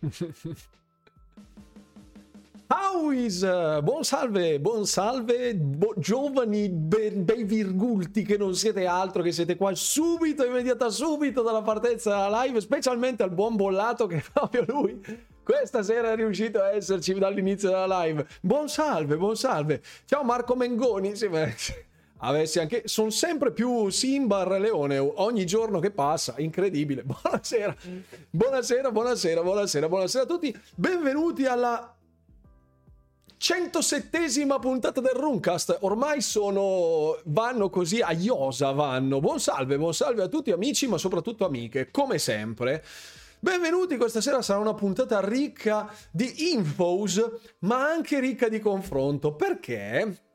How 2.72 3.10
is? 3.10 3.40
Buon 3.82 4.04
salve, 4.04 4.60
buon 4.60 4.86
salve, 4.86 5.56
bo- 5.56 5.94
giovani 5.96 6.68
be- 6.68 7.10
bei 7.10 7.42
virgulti 7.42 8.22
che 8.22 8.36
non 8.36 8.54
siete 8.54 8.86
altro, 8.86 9.22
che 9.22 9.32
siete 9.32 9.56
qua 9.56 9.74
subito, 9.74 10.44
immediata 10.44 10.88
subito 10.88 11.42
dalla 11.42 11.62
partenza 11.62 12.10
della 12.10 12.42
live, 12.44 12.60
specialmente 12.60 13.24
al 13.24 13.32
buon 13.32 13.56
bollato 13.56 14.06
che 14.06 14.22
proprio 14.32 14.64
lui 14.68 15.00
questa 15.42 15.82
sera 15.82 16.12
è 16.12 16.16
riuscito 16.16 16.62
a 16.62 16.70
esserci 16.70 17.12
dall'inizio 17.14 17.70
della 17.70 18.04
live. 18.04 18.24
Buon 18.40 18.68
salve, 18.68 19.16
buon 19.16 19.34
salve. 19.34 19.82
Ciao 20.04 20.22
Marco 20.22 20.54
Mengoni. 20.54 21.16
Sì, 21.16 21.28
avessi 22.20 22.58
anche 22.58 22.82
sono 22.86 23.10
sempre 23.10 23.52
più 23.52 23.88
Simba 23.90 24.42
Re 24.44 24.58
Leone 24.58 24.98
ogni 24.98 25.46
giorno 25.46 25.78
che 25.78 25.90
passa 25.90 26.34
incredibile 26.38 27.02
buonasera 27.04 27.76
buonasera 28.30 28.90
buonasera 28.90 29.42
buonasera 29.42 29.88
buonasera 29.88 30.24
a 30.24 30.26
tutti 30.26 30.60
benvenuti 30.74 31.44
alla 31.44 31.94
107esima 33.40 34.60
puntata 34.60 35.00
del 35.00 35.14
Runcast. 35.14 35.78
Ormai 35.80 36.20
sono. 36.20 37.18
vanno 37.24 37.70
così 37.70 38.02
a 38.02 38.12
iosa. 38.12 38.72
Vanno. 38.72 39.18
Buon 39.18 39.40
salve, 39.40 39.78
buon 39.78 39.94
salve 39.94 40.22
a 40.22 40.28
tutti, 40.28 40.50
amici, 40.50 40.86
ma 40.86 40.98
soprattutto 40.98 41.46
amiche, 41.46 41.90
come 41.90 42.18
sempre. 42.18 42.84
Benvenuti, 43.38 43.96
questa 43.96 44.20
sera 44.20 44.42
sarà 44.42 44.58
una 44.58 44.74
puntata 44.74 45.26
ricca 45.26 45.90
di 46.10 46.52
infos, 46.52 47.26
ma 47.60 47.88
anche 47.88 48.20
ricca 48.20 48.50
di 48.50 48.58
confronto. 48.58 49.34
Perché? 49.34 50.29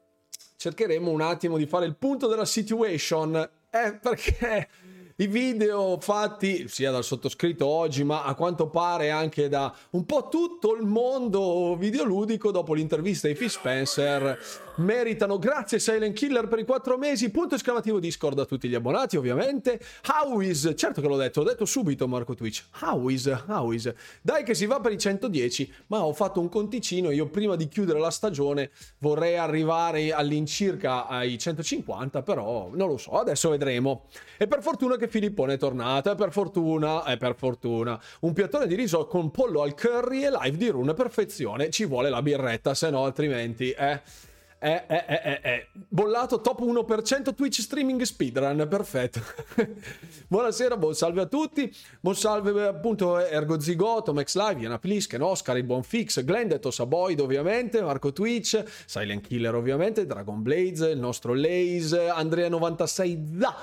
Cercheremo 0.55 1.09
un 1.09 1.21
attimo 1.21 1.57
di 1.57 1.65
fare 1.65 1.85
il 1.85 1.95
punto 1.95 2.27
della 2.27 2.45
situation. 2.45 3.35
Eh, 3.69 3.99
perché 4.01 4.69
i 5.17 5.27
video 5.27 5.97
fatti 5.99 6.67
sia 6.67 6.91
dal 6.91 7.03
sottoscritto 7.03 7.65
oggi, 7.65 8.03
ma 8.03 8.23
a 8.23 8.35
quanto 8.35 8.69
pare 8.69 9.11
anche 9.11 9.47
da 9.47 9.73
un 9.91 10.05
po' 10.05 10.27
tutto 10.27 10.75
il 10.75 10.85
mondo 10.85 11.75
videoludico 11.77 12.51
dopo 12.51 12.73
l'intervista 12.73 13.27
di 13.27 13.33
Phil 13.33 13.49
Spencer 13.49 14.37
meritano. 14.77 15.37
Grazie 15.37 15.79
Silent 15.79 16.15
Killer 16.15 16.47
per 16.47 16.59
i 16.59 16.65
quattro 16.65 16.97
mesi. 16.97 17.29
Punto 17.29 17.55
esclamativo 17.55 17.99
Discord 17.99 18.39
a 18.39 18.45
tutti 18.45 18.67
gli 18.67 18.75
abbonati, 18.75 19.17
ovviamente. 19.17 19.79
How 20.07 20.39
is? 20.41 20.73
Certo 20.75 21.01
che 21.01 21.07
l'ho 21.07 21.17
detto, 21.17 21.41
l'ho 21.41 21.49
detto 21.49 21.65
subito 21.65 22.07
Marco 22.07 22.33
Twitch. 22.33 22.63
How 22.81 23.07
is? 23.09 23.43
How 23.47 23.71
is? 23.71 23.93
Dai 24.21 24.43
che 24.43 24.53
si 24.53 24.65
va 24.65 24.79
per 24.79 24.91
i 24.91 24.97
110, 24.97 25.73
ma 25.87 26.03
ho 26.03 26.13
fatto 26.13 26.39
un 26.39 26.49
conticino. 26.49 27.11
Io 27.11 27.27
prima 27.27 27.55
di 27.55 27.67
chiudere 27.67 27.99
la 27.99 28.11
stagione 28.11 28.71
vorrei 28.99 29.37
arrivare 29.37 30.11
all'incirca 30.11 31.07
ai 31.07 31.37
150, 31.37 32.21
però 32.21 32.69
non 32.73 32.89
lo 32.89 32.97
so, 32.97 33.11
adesso 33.11 33.49
vedremo. 33.49 34.05
E 34.37 34.47
per 34.47 34.61
fortuna 34.61 34.97
che 34.97 35.07
Filippone 35.07 35.53
è 35.53 35.57
tornato, 35.57 36.11
e 36.11 36.15
per 36.15 36.31
fortuna, 36.31 37.05
e 37.05 37.17
per 37.17 37.35
fortuna. 37.35 37.99
Un 38.21 38.33
piattone 38.33 38.67
di 38.67 38.75
riso 38.75 39.05
con 39.07 39.31
pollo 39.31 39.61
al 39.61 39.75
curry 39.75 40.23
e 40.23 40.29
live 40.29 40.57
di 40.57 40.69
rune 40.69 40.93
perfezione. 40.93 41.69
Ci 41.69 41.85
vuole 41.85 42.09
la 42.09 42.21
birretta, 42.21 42.73
se 42.73 42.89
no 42.89 43.03
altrimenti, 43.05 43.71
eh... 43.71 44.33
Eh, 44.57 44.83
eh, 44.87 45.05
eh, 45.07 45.21
eh, 45.23 45.39
eh. 45.43 45.67
Bollato 45.73 46.39
top 46.41 46.61
1% 46.61 47.35
Twitch 47.35 47.59
streaming 47.59 48.01
speedrun, 48.01 48.65
perfetto. 48.69 49.21
Buonasera, 50.27 50.77
buon 50.77 50.95
salve 50.95 51.21
a 51.21 51.25
tutti. 51.25 51.71
Buon 51.99 52.15
salve 52.15 52.65
appunto 52.65 53.17
Ergo 53.19 53.59
Zigoto, 53.59 54.13
Max 54.13 54.35
Live, 54.35 54.61
Iana 54.61 54.79
Plisken, 54.79 55.21
Oscar, 55.21 55.57
il 55.57 55.65
buon 55.65 55.83
Fix, 55.83 56.23
Glendetos, 56.23 56.79
Aboid 56.79 57.19
ovviamente, 57.19 57.81
Marco 57.81 58.13
Twitch, 58.13 58.63
Silent 58.85 59.27
Killer 59.27 59.53
ovviamente, 59.53 60.05
Dragon 60.05 60.41
Blaze, 60.41 60.89
il 60.89 60.99
nostro 60.99 61.33
Laze, 61.33 62.07
Andrea96 62.07 63.15
da. 63.17 63.55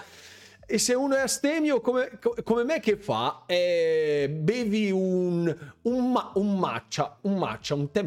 E 0.65 0.79
se 0.79 0.95
uno 0.95 1.17
è 1.17 1.20
astemio 1.20 1.81
come, 1.81 2.19
come 2.45 2.65
me 2.65 2.81
che 2.81 2.97
fa? 2.97 3.43
Eh, 3.47 4.31
bevi 4.31 4.91
un, 4.91 5.55
un, 5.83 6.31
un 6.35 6.59
matcha, 6.59 7.19
un 7.23 7.39
matcha, 7.39 7.75
un 7.75 7.91
tè 7.91 8.03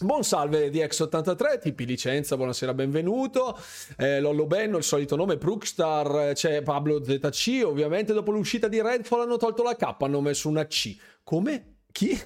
Buon 0.00 0.24
salve 0.24 0.70
di 0.70 0.80
X83, 0.80 1.60
tipi 1.60 1.86
licenza, 1.86 2.36
buonasera, 2.36 2.74
benvenuto. 2.74 3.56
Eh, 3.96 4.18
Lollo 4.18 4.44
Benno, 4.44 4.76
il 4.76 4.82
solito 4.82 5.14
nome, 5.14 5.36
Prookstar, 5.36 6.32
c'è 6.32 6.62
Pablo 6.62 7.04
ZC, 7.04 7.62
ovviamente 7.64 8.12
dopo 8.12 8.32
l'uscita 8.32 8.66
di 8.66 8.82
Redfall 8.82 9.20
hanno 9.20 9.36
tolto 9.36 9.62
la 9.62 9.76
K, 9.76 9.94
hanno 10.00 10.20
messo 10.20 10.48
una 10.48 10.66
C. 10.66 10.96
Come? 11.22 11.82
Chi? 11.92 12.18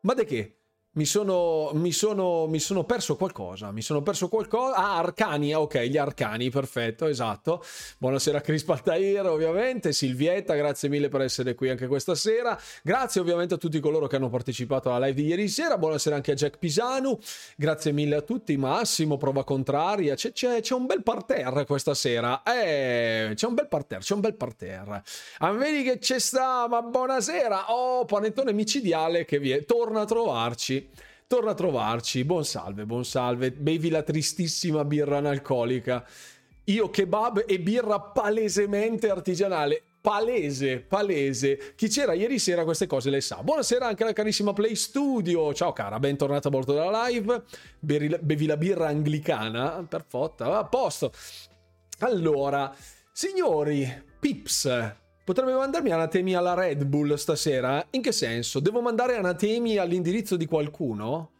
Ma 0.00 0.14
di 0.14 0.24
che? 0.24 0.61
Mi 0.94 1.06
sono, 1.06 1.70
mi, 1.72 1.90
sono, 1.90 2.46
mi 2.48 2.58
sono, 2.58 2.84
perso 2.84 3.16
qualcosa. 3.16 3.72
Mi 3.72 3.80
sono 3.80 4.02
perso 4.02 4.28
qualcosa. 4.28 4.74
Ah, 4.74 4.98
Arcani. 4.98 5.54
Ok, 5.54 5.78
gli 5.84 5.96
Arcani, 5.96 6.50
perfetto, 6.50 7.06
esatto. 7.06 7.64
Buonasera 7.96 8.42
Chris 8.42 8.62
Paltair, 8.62 9.24
ovviamente. 9.24 9.94
Silvietta, 9.94 10.52
grazie 10.52 10.90
mille 10.90 11.08
per 11.08 11.22
essere 11.22 11.54
qui 11.54 11.70
anche 11.70 11.86
questa 11.86 12.14
sera. 12.14 12.60
Grazie 12.82 13.22
ovviamente 13.22 13.54
a 13.54 13.56
tutti 13.56 13.80
coloro 13.80 14.06
che 14.06 14.16
hanno 14.16 14.28
partecipato 14.28 14.92
alla 14.92 15.06
live 15.06 15.22
di 15.22 15.28
ieri 15.28 15.48
sera. 15.48 15.78
Buonasera 15.78 16.14
anche 16.14 16.32
a 16.32 16.34
Jack 16.34 16.58
Pisanu. 16.58 17.18
Grazie 17.56 17.92
mille 17.92 18.16
a 18.16 18.20
tutti. 18.20 18.54
Massimo, 18.58 19.16
prova 19.16 19.44
contraria. 19.44 20.14
C'è, 20.14 20.32
c'è, 20.32 20.60
c'è 20.60 20.74
un 20.74 20.84
bel 20.84 21.02
parterre 21.02 21.64
questa 21.64 21.94
sera. 21.94 22.42
Eh, 22.42 23.32
c'è 23.32 23.46
un 23.46 23.54
bel 23.54 23.68
parterre, 23.68 24.02
c'è 24.02 24.12
un 24.12 24.20
bel 24.20 24.34
parterre. 24.34 25.02
Ah, 25.38 25.52
vedi 25.52 25.84
che 25.84 25.96
c'è 25.96 26.18
sta, 26.18 26.68
ma 26.68 26.82
buonasera. 26.82 27.72
Oh, 27.72 28.04
panettone 28.04 28.52
micidiale 28.52 29.24
che 29.24 29.38
viene. 29.38 29.64
Torna 29.64 30.02
a 30.02 30.04
trovarci 30.04 30.80
torna 31.32 31.52
a 31.52 31.54
trovarci. 31.54 32.24
Buon 32.24 32.44
salve, 32.44 32.84
buon 32.84 33.06
salve. 33.06 33.52
Bevi 33.52 33.88
la 33.88 34.02
tristissima 34.02 34.84
birra 34.84 35.16
analcolica. 35.16 36.06
Io 36.64 36.90
kebab 36.90 37.44
e 37.46 37.58
birra 37.58 37.98
palesemente 38.00 39.08
artigianale. 39.08 39.82
Palese, 40.02 40.80
palese. 40.80 41.72
Chi 41.74 41.88
c'era 41.88 42.12
ieri 42.12 42.38
sera 42.38 42.64
queste 42.64 42.86
cose 42.86 43.08
le 43.08 43.22
sa. 43.22 43.42
Buonasera 43.42 43.86
anche 43.86 44.02
alla 44.02 44.12
carissima 44.12 44.52
Play 44.52 44.74
Studio. 44.74 45.54
Ciao 45.54 45.72
cara, 45.72 45.98
bentornata 45.98 46.48
a 46.48 46.50
bordo 46.50 46.74
della 46.74 47.06
live. 47.06 47.44
Bevi 47.78 48.44
la 48.44 48.56
birra 48.58 48.88
anglicana. 48.88 49.86
Perfetto, 49.88 50.52
a 50.52 50.66
posto. 50.66 51.12
Allora, 52.00 52.74
signori, 53.10 53.90
Pips, 54.20 54.96
Potrebbe 55.24 55.52
mandarmi 55.52 55.92
anatemi 55.92 56.34
alla 56.34 56.54
Red 56.54 56.84
Bull 56.84 57.14
stasera? 57.14 57.86
In 57.90 58.02
che 58.02 58.10
senso? 58.10 58.58
Devo 58.58 58.80
mandare 58.80 59.16
anatemi 59.16 59.76
all'indirizzo 59.76 60.36
di 60.36 60.46
qualcuno? 60.46 61.30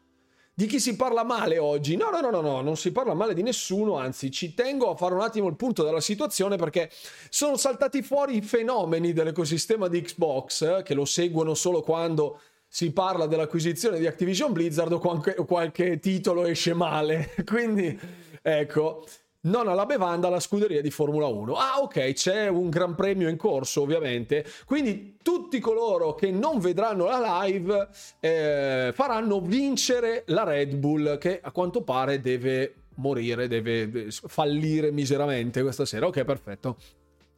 Di 0.54 0.66
chi 0.66 0.78
si 0.78 0.94
parla 0.94 1.24
male 1.24 1.58
oggi? 1.58 1.96
No, 1.96 2.10
no, 2.10 2.20
no, 2.20 2.30
no, 2.30 2.40
no, 2.42 2.60
non 2.60 2.76
si 2.76 2.92
parla 2.92 3.14
male 3.14 3.34
di 3.34 3.42
nessuno, 3.42 3.96
anzi 3.96 4.30
ci 4.30 4.54
tengo 4.54 4.88
a 4.88 4.96
fare 4.96 5.14
un 5.14 5.22
attimo 5.22 5.48
il 5.48 5.56
punto 5.56 5.82
della 5.82 6.00
situazione 6.00 6.54
perché 6.56 6.90
sono 7.28 7.56
saltati 7.56 8.02
fuori 8.02 8.36
i 8.36 8.42
fenomeni 8.42 9.12
dell'ecosistema 9.12 9.88
di 9.88 10.00
Xbox 10.02 10.84
che 10.84 10.94
lo 10.94 11.04
seguono 11.04 11.54
solo 11.54 11.80
quando 11.80 12.38
si 12.68 12.92
parla 12.92 13.26
dell'acquisizione 13.26 13.98
di 13.98 14.06
Activision 14.06 14.52
Blizzard 14.52 14.92
o 14.92 14.98
qualche, 15.00 15.34
qualche 15.34 15.98
titolo 15.98 16.44
esce 16.44 16.72
male. 16.72 17.34
Quindi, 17.44 17.98
ecco, 18.40 19.04
non 19.42 19.68
alla 19.68 19.86
bevanda 19.86 20.28
alla 20.28 20.40
scuderia 20.40 20.80
di 20.80 20.90
Formula 20.90 21.26
1. 21.26 21.54
Ah, 21.54 21.80
ok, 21.80 22.12
c'è 22.12 22.48
un 22.48 22.68
gran 22.68 22.94
premio 22.94 23.28
in 23.28 23.36
corso, 23.36 23.82
ovviamente. 23.82 24.44
Quindi 24.64 25.18
tutti 25.22 25.58
coloro 25.58 26.14
che 26.14 26.30
non 26.30 26.58
vedranno 26.58 27.06
la 27.06 27.42
live 27.42 27.88
eh, 28.20 28.90
faranno 28.94 29.40
vincere 29.40 30.24
la 30.26 30.44
Red 30.44 30.74
Bull, 30.76 31.18
che 31.18 31.40
a 31.42 31.50
quanto 31.50 31.82
pare 31.82 32.20
deve 32.20 32.74
morire, 32.96 33.48
deve 33.48 34.08
fallire 34.10 34.90
miseramente 34.90 35.62
questa 35.62 35.84
sera. 35.84 36.06
Ok, 36.06 36.24
perfetto. 36.24 36.76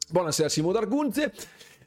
Buonasera 0.07 0.49
Simo 0.49 0.71
D'Argunze. 0.71 1.33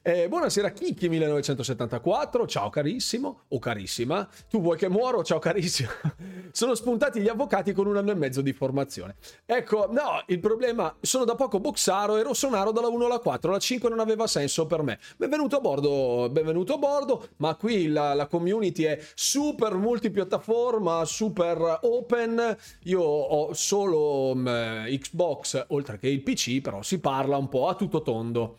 Eh, 0.00 0.28
buonasera 0.28 0.70
Kiki 0.70 1.08
1974, 1.08 2.46
ciao 2.46 2.70
carissimo 2.70 3.42
o 3.48 3.58
carissima, 3.58 4.28
tu 4.48 4.60
vuoi 4.60 4.76
che 4.76 4.88
muoro? 4.88 5.24
Ciao 5.24 5.40
carissimo. 5.40 5.90
sono 6.52 6.76
spuntati 6.76 7.20
gli 7.20 7.28
avvocati 7.28 7.72
con 7.72 7.88
un 7.88 7.96
anno 7.96 8.12
e 8.12 8.14
mezzo 8.14 8.40
di 8.40 8.52
formazione. 8.52 9.16
Ecco, 9.44 9.88
no, 9.90 10.22
il 10.26 10.38
problema, 10.38 10.94
sono 11.00 11.24
da 11.24 11.34
poco 11.34 11.58
boxaro 11.58 12.16
e 12.16 12.22
rossonaro 12.22 12.70
dalla 12.70 12.86
1 12.88 13.04
alla 13.06 13.18
4, 13.18 13.50
la 13.50 13.58
5 13.58 13.88
non 13.88 13.98
aveva 13.98 14.28
senso 14.28 14.66
per 14.66 14.82
me. 14.82 15.00
Benvenuto 15.16 15.56
a 15.56 15.60
bordo, 15.60 16.28
benvenuto 16.30 16.74
a 16.74 16.78
bordo, 16.78 17.28
ma 17.38 17.56
qui 17.56 17.88
la, 17.88 18.14
la 18.14 18.28
community 18.28 18.84
è 18.84 19.00
super 19.14 19.74
multipiattaforma, 19.74 21.04
super 21.04 21.80
open, 21.82 22.56
io 22.84 23.02
ho 23.02 23.52
solo 23.52 24.30
um, 24.30 24.44
Xbox 24.86 25.66
oltre 25.68 25.98
che 25.98 26.08
il 26.08 26.22
PC, 26.22 26.60
però 26.60 26.82
si 26.82 27.00
parla 27.00 27.36
un 27.36 27.48
po' 27.48 27.66
a 27.66 27.74
tutto 27.74 28.02
tondo. 28.02 28.58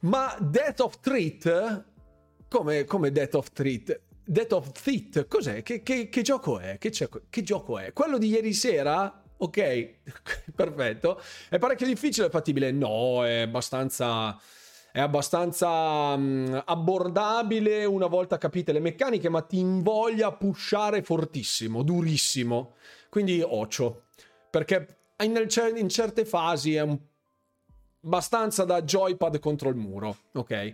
Ma 0.00 0.36
Death 0.40 0.80
of 0.80 1.00
Treat? 1.00 1.84
Come, 2.48 2.84
come 2.84 3.10
Death 3.10 3.34
of 3.34 3.52
Treat? 3.52 4.00
Death 4.24 4.52
of 4.52 4.72
Treat, 4.72 5.26
cos'è? 5.26 5.62
Che, 5.62 5.82
che, 5.82 6.08
che 6.08 6.22
gioco 6.22 6.58
è? 6.58 6.78
Che, 6.78 6.90
che 7.30 7.42
gioco 7.42 7.78
è? 7.78 7.92
Quello 7.92 8.18
di 8.18 8.28
ieri 8.28 8.52
sera? 8.52 9.22
Ok, 9.38 9.94
perfetto. 10.54 11.20
È 11.48 11.58
parecchio 11.58 11.86
difficile, 11.86 12.26
è 12.26 12.30
fattibile? 12.30 12.70
No, 12.72 13.24
è 13.24 13.42
abbastanza 13.42 14.38
è 14.96 15.00
abbastanza 15.00 15.68
um, 16.14 16.62
abbordabile 16.64 17.84
una 17.84 18.06
volta 18.06 18.38
capite 18.38 18.72
le 18.72 18.80
meccaniche, 18.80 19.28
ma 19.28 19.42
ti 19.42 19.58
invoglia 19.58 20.28
a 20.28 20.32
pushare 20.32 21.02
fortissimo, 21.02 21.82
durissimo. 21.82 22.76
Quindi 23.10 23.42
occhio, 23.42 24.04
perché 24.48 25.00
in, 25.22 25.46
in 25.76 25.88
certe 25.90 26.24
fasi 26.24 26.76
è 26.76 26.80
un 26.80 26.98
abbastanza 28.02 28.64
da 28.64 28.82
joypad 28.82 29.38
contro 29.38 29.68
il 29.68 29.76
muro, 29.76 30.16
ok? 30.32 30.72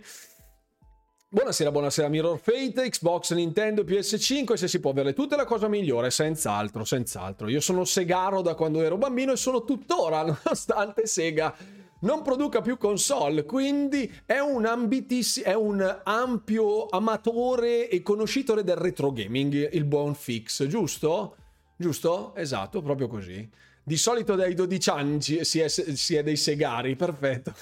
Buonasera, 1.33 1.71
buonasera 1.71 2.09
Mirror 2.09 2.37
Fate, 2.37 2.89
Xbox, 2.89 3.33
Nintendo, 3.33 3.81
PS5, 3.81 4.53
se 4.53 4.67
si 4.67 4.79
può 4.79 4.91
avere 4.91 5.13
tutte 5.13 5.35
la 5.35 5.45
cosa 5.45 5.67
migliore, 5.67 6.11
senz'altro, 6.11 6.85
senz'altro. 6.85 7.49
Io 7.49 7.59
sono 7.59 7.85
Segaro 7.85 8.41
da 8.41 8.53
quando 8.53 8.83
ero 8.83 8.97
bambino 8.97 9.31
e 9.31 9.35
sono 9.35 9.63
tuttora, 9.63 10.21
nonostante 10.25 11.07
Sega 11.07 11.55
non 12.01 12.21
produca 12.21 12.61
più 12.61 12.77
console, 12.77 13.45
quindi 13.45 14.13
è 14.25 14.37
un, 14.39 14.65
ambitiss- 14.65 15.41
è 15.41 15.53
un 15.53 16.01
ampio 16.03 16.85
amatore 16.87 17.89
e 17.89 18.03
conoscitore 18.03 18.63
del 18.63 18.75
retro 18.75 19.11
gaming, 19.11 19.73
il 19.73 19.85
buon 19.85 20.13
Fix, 20.13 20.67
giusto? 20.67 21.35
Giusto? 21.75 22.35
Esatto, 22.35 22.81
proprio 22.81 23.07
così. 23.07 23.49
Di 23.85 23.97
solito 23.97 24.35
dai 24.35 24.53
12 24.53 24.89
anni 24.89 25.21
si 25.21 25.59
è, 25.59 25.67
si 25.67 26.15
è 26.15 26.23
dei 26.23 26.37
segari, 26.37 26.95
perfetto. 26.95 27.53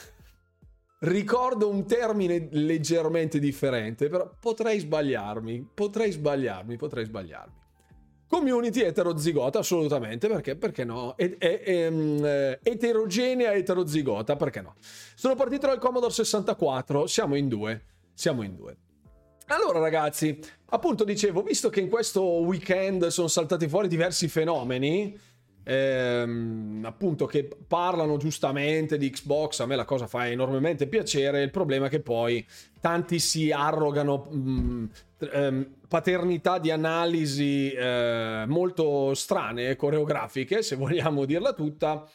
Ricordo 0.99 1.67
un 1.67 1.87
termine 1.87 2.47
leggermente 2.51 3.39
differente, 3.39 4.07
però 4.07 4.31
potrei 4.39 4.77
sbagliarmi, 4.77 5.69
potrei 5.73 6.11
sbagliarmi, 6.11 6.77
potrei 6.77 7.05
sbagliarmi. 7.05 7.59
Community 8.27 8.81
eterozigota, 8.81 9.59
assolutamente, 9.59 10.27
perché, 10.27 10.55
perché 10.55 10.83
no? 10.83 11.17
E, 11.17 11.37
e, 11.39 11.61
e, 11.65 11.87
um, 11.87 12.23
eterogenea 12.61 13.51
eterozigota, 13.53 14.35
perché 14.35 14.61
no? 14.61 14.75
Sono 15.15 15.33
partito 15.33 15.65
dal 15.65 15.79
Commodore 15.79 16.13
64, 16.13 17.07
siamo 17.07 17.35
in 17.35 17.47
due, 17.47 17.83
siamo 18.13 18.43
in 18.43 18.55
due. 18.55 18.77
Allora 19.47 19.79
ragazzi, 19.79 20.39
appunto 20.67 21.03
dicevo, 21.03 21.41
visto 21.41 21.69
che 21.69 21.81
in 21.81 21.89
questo 21.89 22.23
weekend 22.23 23.07
sono 23.07 23.27
saltati 23.27 23.67
fuori 23.67 23.89
diversi 23.89 24.29
fenomeni, 24.29 25.17
ehm, 25.63 26.83
appunto 26.85 27.25
che 27.25 27.49
parlano 27.67 28.17
giustamente 28.17 28.97
di 28.97 29.09
Xbox, 29.09 29.59
a 29.59 29.65
me 29.65 29.75
la 29.75 29.85
cosa 29.85 30.07
fa 30.07 30.27
enormemente 30.27 30.87
piacere, 30.87 31.41
il 31.41 31.51
problema 31.51 31.87
è 31.87 31.89
che 31.89 31.99
poi 32.01 32.45
tanti 32.79 33.19
si 33.19 33.51
arrogano 33.51 34.27
mh, 34.29 34.39
mm, 34.39 34.85
ehm, 35.31 35.73
paternità 35.87 36.57
di 36.57 36.71
analisi 36.71 37.71
eh, 37.71 38.45
molto 38.47 39.13
strane, 39.13 39.75
coreografiche, 39.75 40.61
se 40.61 40.75
vogliamo 40.75 41.25
dirla 41.25 41.53
tutta. 41.53 42.07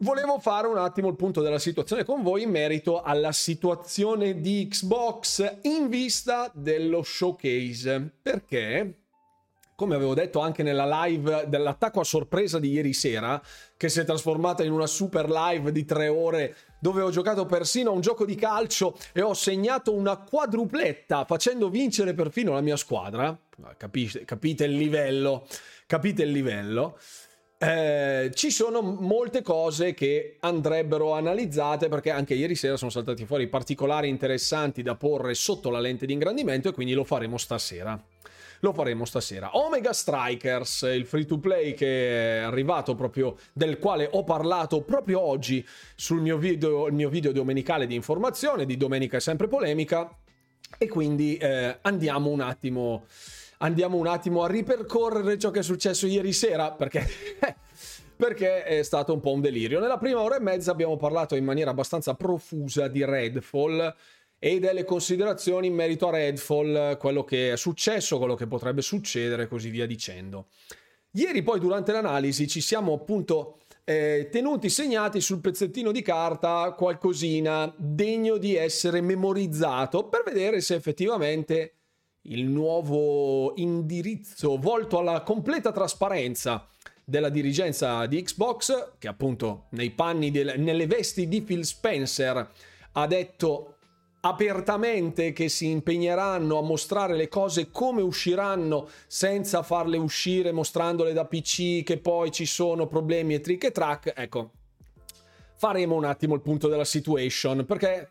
Volevo 0.00 0.38
fare 0.38 0.66
un 0.66 0.76
attimo 0.76 1.08
il 1.08 1.16
punto 1.16 1.40
della 1.40 1.58
situazione 1.58 2.04
con 2.04 2.22
voi 2.22 2.42
in 2.42 2.50
merito 2.50 3.00
alla 3.00 3.32
situazione 3.32 4.42
di 4.42 4.68
Xbox 4.68 5.60
in 5.62 5.88
vista 5.88 6.50
dello 6.52 7.02
showcase. 7.02 8.12
Perché? 8.20 9.05
Come 9.76 9.94
avevo 9.94 10.14
detto 10.14 10.40
anche 10.40 10.62
nella 10.62 11.04
live 11.04 11.44
dell'attacco 11.48 12.00
a 12.00 12.04
sorpresa 12.04 12.58
di 12.58 12.70
ieri 12.70 12.94
sera, 12.94 13.40
che 13.76 13.90
si 13.90 14.00
è 14.00 14.04
trasformata 14.04 14.64
in 14.64 14.72
una 14.72 14.86
super 14.86 15.28
live 15.28 15.70
di 15.70 15.84
tre 15.84 16.08
ore 16.08 16.56
dove 16.80 17.02
ho 17.02 17.10
giocato 17.10 17.44
persino 17.44 17.90
a 17.90 17.92
un 17.92 18.00
gioco 18.00 18.24
di 18.24 18.34
calcio 18.36 18.96
e 19.12 19.20
ho 19.20 19.34
segnato 19.34 19.92
una 19.92 20.16
quadrupletta 20.16 21.26
facendo 21.26 21.68
vincere 21.68 22.14
perfino 22.14 22.54
la 22.54 22.62
mia 22.62 22.76
squadra. 22.76 23.38
Capite, 23.76 24.24
capite 24.24 24.64
il 24.64 24.76
livello, 24.76 25.46
capite 25.86 26.22
il 26.22 26.30
livello. 26.30 26.98
Eh, 27.58 28.30
ci 28.34 28.50
sono 28.50 28.80
molte 28.80 29.42
cose 29.42 29.92
che 29.92 30.36
andrebbero 30.40 31.12
analizzate 31.12 31.88
perché 31.88 32.10
anche 32.10 32.34
ieri 32.34 32.54
sera 32.54 32.76
sono 32.76 32.90
saltati 32.90 33.26
fuori 33.26 33.48
particolari 33.48 34.08
interessanti 34.08 34.82
da 34.82 34.94
porre 34.94 35.34
sotto 35.34 35.70
la 35.70 35.80
lente 35.80 36.06
di 36.06 36.12
ingrandimento 36.14 36.68
e 36.68 36.72
quindi 36.72 36.92
lo 36.92 37.04
faremo 37.04 37.36
stasera 37.38 38.02
lo 38.60 38.72
faremo 38.72 39.04
stasera. 39.04 39.56
Omega 39.56 39.92
Strikers, 39.92 40.82
il 40.82 41.06
free 41.06 41.24
to 41.24 41.38
play 41.38 41.74
che 41.74 42.38
è 42.38 42.42
arrivato 42.42 42.94
proprio, 42.94 43.36
del 43.52 43.78
quale 43.78 44.08
ho 44.10 44.24
parlato 44.24 44.82
proprio 44.82 45.20
oggi 45.20 45.66
sul 45.94 46.20
mio 46.20 46.38
video, 46.38 46.86
il 46.86 46.94
mio 46.94 47.08
video 47.08 47.32
domenicale 47.32 47.86
di 47.86 47.94
informazione, 47.94 48.66
di 48.66 48.76
Domenica 48.76 49.16
è 49.16 49.20
sempre 49.20 49.48
polemica, 49.48 50.10
e 50.78 50.88
quindi 50.88 51.36
eh, 51.36 51.78
andiamo 51.82 52.30
un 52.30 52.40
attimo... 52.40 53.04
Andiamo 53.60 53.96
un 53.96 54.06
attimo 54.06 54.42
a 54.42 54.48
ripercorrere 54.48 55.38
ciò 55.38 55.50
che 55.50 55.60
è 55.60 55.62
successo 55.62 56.06
ieri 56.06 56.34
sera, 56.34 56.72
perché 56.72 57.08
perché 58.16 58.64
è 58.64 58.82
stato 58.82 59.12
un 59.12 59.20
po' 59.20 59.32
un 59.32 59.40
delirio. 59.40 59.78
Nella 59.78 59.98
prima 59.98 60.20
ora 60.20 60.36
e 60.36 60.40
mezza 60.40 60.72
abbiamo 60.72 60.96
parlato 60.96 61.36
in 61.36 61.44
maniera 61.44 61.70
abbastanza 61.70 62.14
profusa 62.14 62.88
di 62.88 63.04
Redfall 63.04 63.94
e 64.38 64.58
delle 64.58 64.84
considerazioni 64.84 65.68
in 65.68 65.74
merito 65.74 66.08
a 66.08 66.12
Redfall, 66.12 66.96
quello 66.98 67.24
che 67.24 67.52
è 67.52 67.56
successo, 67.56 68.18
quello 68.18 68.34
che 68.34 68.46
potrebbe 68.46 68.82
succedere 68.82 69.44
e 69.44 69.48
così 69.48 69.70
via 69.70 69.86
dicendo. 69.86 70.48
Ieri 71.12 71.42
poi 71.42 71.58
durante 71.58 71.92
l'analisi 71.92 72.46
ci 72.46 72.60
siamo 72.60 72.92
appunto 72.92 73.60
eh, 73.84 74.28
tenuti 74.30 74.68
segnati 74.68 75.20
sul 75.20 75.40
pezzettino 75.40 75.92
di 75.92 76.02
carta 76.02 76.74
qualcosina 76.76 77.72
degno 77.76 78.36
di 78.36 78.56
essere 78.56 79.00
memorizzato 79.00 80.08
per 80.08 80.22
vedere 80.24 80.60
se 80.60 80.74
effettivamente 80.74 81.72
il 82.22 82.44
nuovo 82.44 83.54
indirizzo 83.56 84.58
volto 84.58 84.98
alla 84.98 85.22
completa 85.22 85.70
trasparenza 85.70 86.66
della 87.04 87.28
dirigenza 87.28 88.04
di 88.06 88.20
Xbox, 88.20 88.94
che 88.98 89.06
appunto 89.06 89.66
nei 89.70 89.92
panni, 89.92 90.32
del, 90.32 90.54
nelle 90.58 90.88
vesti 90.88 91.28
di 91.28 91.40
Phil 91.40 91.64
Spencer 91.64 92.50
ha 92.92 93.06
detto 93.06 93.75
apertamente 94.26 95.32
che 95.32 95.48
si 95.48 95.70
impegneranno 95.70 96.58
a 96.58 96.62
mostrare 96.62 97.14
le 97.14 97.28
cose 97.28 97.70
come 97.70 98.02
usciranno 98.02 98.88
senza 99.06 99.62
farle 99.62 99.98
uscire 99.98 100.50
mostrandole 100.50 101.12
da 101.12 101.26
PC 101.26 101.84
che 101.84 101.98
poi 101.98 102.32
ci 102.32 102.44
sono 102.44 102.88
problemi 102.88 103.34
e 103.34 103.40
trick 103.40 103.64
e 103.64 103.70
track, 103.70 104.12
ecco, 104.16 104.50
faremo 105.54 105.94
un 105.94 106.04
attimo 106.04 106.34
il 106.34 106.40
punto 106.40 106.66
della 106.66 106.84
situation 106.84 107.64
perché 107.64 108.10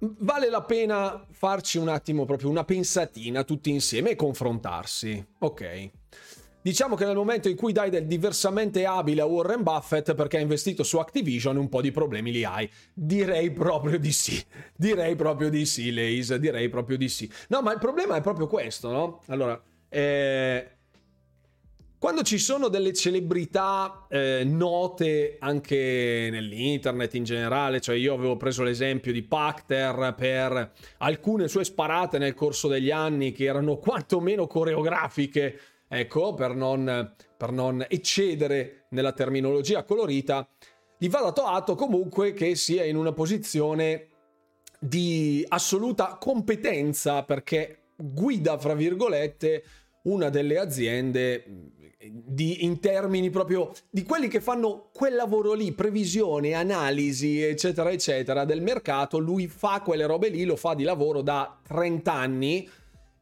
vale 0.00 0.50
la 0.50 0.62
pena 0.62 1.24
farci 1.30 1.78
un 1.78 1.88
attimo 1.88 2.24
proprio 2.24 2.50
una 2.50 2.64
pensatina 2.64 3.44
tutti 3.44 3.70
insieme 3.70 4.10
e 4.10 4.16
confrontarsi, 4.16 5.24
ok? 5.38 5.90
Diciamo 6.68 6.96
che 6.96 7.06
nel 7.06 7.16
momento 7.16 7.48
in 7.48 7.56
cui 7.56 7.72
dai 7.72 7.88
del 7.88 8.04
diversamente 8.04 8.84
abile 8.84 9.22
a 9.22 9.24
Warren 9.24 9.62
Buffett 9.62 10.14
perché 10.14 10.36
ha 10.36 10.40
investito 10.40 10.82
su 10.82 10.98
Activision 10.98 11.56
un 11.56 11.70
po' 11.70 11.80
di 11.80 11.90
problemi 11.90 12.30
li 12.30 12.44
hai. 12.44 12.70
Direi 12.92 13.50
proprio 13.52 13.98
di 13.98 14.12
sì. 14.12 14.38
Direi 14.76 15.16
proprio 15.16 15.48
di 15.48 15.64
sì, 15.64 15.90
Lace. 15.90 16.38
Direi 16.38 16.68
proprio 16.68 16.98
di 16.98 17.08
sì. 17.08 17.26
No, 17.48 17.62
ma 17.62 17.72
il 17.72 17.78
problema 17.78 18.16
è 18.16 18.20
proprio 18.20 18.48
questo, 18.48 18.90
no? 18.90 19.22
Allora, 19.28 19.58
eh, 19.88 20.68
quando 21.98 22.22
ci 22.22 22.38
sono 22.38 22.68
delle 22.68 22.92
celebrità 22.92 24.06
eh, 24.08 24.42
note 24.44 25.36
anche 25.40 26.28
nell'internet 26.30 27.14
in 27.14 27.24
generale, 27.24 27.80
cioè 27.80 27.96
io 27.96 28.14
avevo 28.14 28.36
preso 28.36 28.62
l'esempio 28.62 29.10
di 29.10 29.22
Pacter 29.22 30.14
per 30.16 30.74
alcune 30.98 31.48
sue 31.48 31.64
sparate 31.64 32.18
nel 32.18 32.34
corso 32.34 32.68
degli 32.68 32.92
anni 32.92 33.32
che 33.32 33.46
erano 33.46 33.78
quantomeno 33.78 34.46
coreografiche 34.46 35.58
ecco, 35.88 36.34
per 36.34 36.54
non, 36.54 37.14
per 37.36 37.50
non 37.50 37.84
eccedere 37.88 38.84
nella 38.90 39.12
terminologia 39.12 39.82
colorita, 39.82 40.48
gli 40.98 41.08
va 41.08 41.20
dato 41.20 41.44
atto 41.44 41.74
comunque 41.74 42.32
che 42.32 42.54
sia 42.54 42.84
in 42.84 42.96
una 42.96 43.12
posizione 43.12 44.08
di 44.78 45.44
assoluta 45.48 46.16
competenza 46.20 47.24
perché 47.24 47.90
guida, 47.96 48.58
fra 48.58 48.74
virgolette, 48.74 49.64
una 50.02 50.28
delle 50.28 50.58
aziende 50.58 51.44
di, 52.00 52.64
in 52.64 52.78
termini 52.78 53.28
proprio 53.30 53.72
di 53.90 54.04
quelli 54.04 54.28
che 54.28 54.40
fanno 54.40 54.90
quel 54.92 55.14
lavoro 55.14 55.52
lì, 55.52 55.72
previsione, 55.72 56.52
analisi, 56.52 57.42
eccetera, 57.42 57.90
eccetera, 57.90 58.44
del 58.44 58.62
mercato. 58.62 59.18
Lui 59.18 59.48
fa 59.48 59.80
quelle 59.82 60.06
robe 60.06 60.28
lì, 60.28 60.44
lo 60.44 60.56
fa 60.56 60.74
di 60.74 60.84
lavoro 60.84 61.22
da 61.22 61.58
30 61.66 62.12
anni 62.12 62.68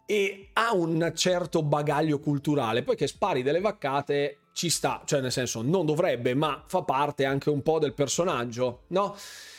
e 0.06 0.50
ha 0.52 0.72
un 0.72 1.12
certo 1.14 1.62
bagaglio 1.62 2.20
culturale, 2.20 2.84
poi 2.84 2.96
che 2.96 3.08
spari 3.08 3.42
delle 3.42 3.60
vaccate 3.60 4.38
ci 4.52 4.70
sta, 4.70 5.02
cioè 5.04 5.20
nel 5.20 5.32
senso 5.32 5.60
non 5.60 5.84
dovrebbe, 5.84 6.34
ma 6.34 6.62
fa 6.66 6.82
parte 6.82 7.24
anche 7.24 7.50
un 7.50 7.62
po' 7.62 7.78
del 7.78 7.92
personaggio, 7.92 8.84
no? 8.88 9.16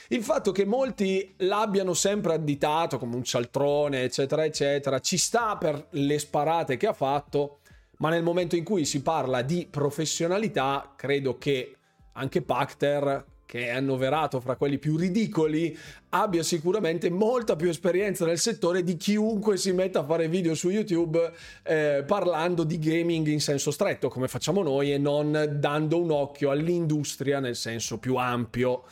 Il 0.10 0.24
fatto 0.24 0.54
che 0.54 0.66
molti 0.66 1.34
l'abbiano 1.40 1.94
sempre 1.94 2.34
additato 2.34 2.98
come 2.98 3.16
un 3.16 3.24
cialtrone, 3.24 4.04
eccetera, 4.04 4.46
eccetera, 4.46 5.00
ci 5.00 5.18
sta 5.18 5.58
per 5.58 5.88
le 5.92 6.18
sparate 6.18 6.78
che 6.78 6.88
ha 6.88 6.94
fatto, 6.94 7.60
ma 7.98 8.10
nel 8.10 8.24
momento 8.24 8.56
in 8.56 8.64
cui 8.64 8.86
si 8.86 9.02
parla 9.02 9.42
di 9.42 9.68
professionalità, 9.70 10.94
credo 10.96 11.38
che 11.38 11.76
anche 12.14 12.42
Pacter 12.42 13.26
che 13.48 13.68
è 13.68 13.70
annoverato 13.70 14.42
fra 14.42 14.58
quelli 14.58 14.78
più 14.78 14.98
ridicoli, 14.98 15.76
abbia 16.10 16.44
sicuramente 16.44 17.10
molta 17.10 17.56
più 17.56 17.70
esperienza 17.70 18.26
nel 18.26 18.40
settore 18.40 18.84
di 18.84 18.98
chiunque 18.98 19.56
si 19.56 19.72
metta 19.72 20.02
a 20.02 20.06
fare 20.06 20.28
video 20.28 20.54
su 20.54 20.70
YouTube 20.70 21.32
eh, 21.64 22.04
parlando 22.06 22.66
di 22.66 22.78
gaming 22.78 23.26
in 23.28 23.40
senso 23.40 23.72
stretto, 23.72 24.10
come 24.10 24.28
facciamo 24.28 24.62
noi, 24.62 24.92
e 24.92 24.98
non 24.98 25.56
dando 25.60 25.98
un 25.98 26.12
occhio 26.12 26.52
all'industria 26.52 27.40
nel 27.40 27.56
senso 27.56 28.00
più 28.00 28.16
ampio. 28.16 28.84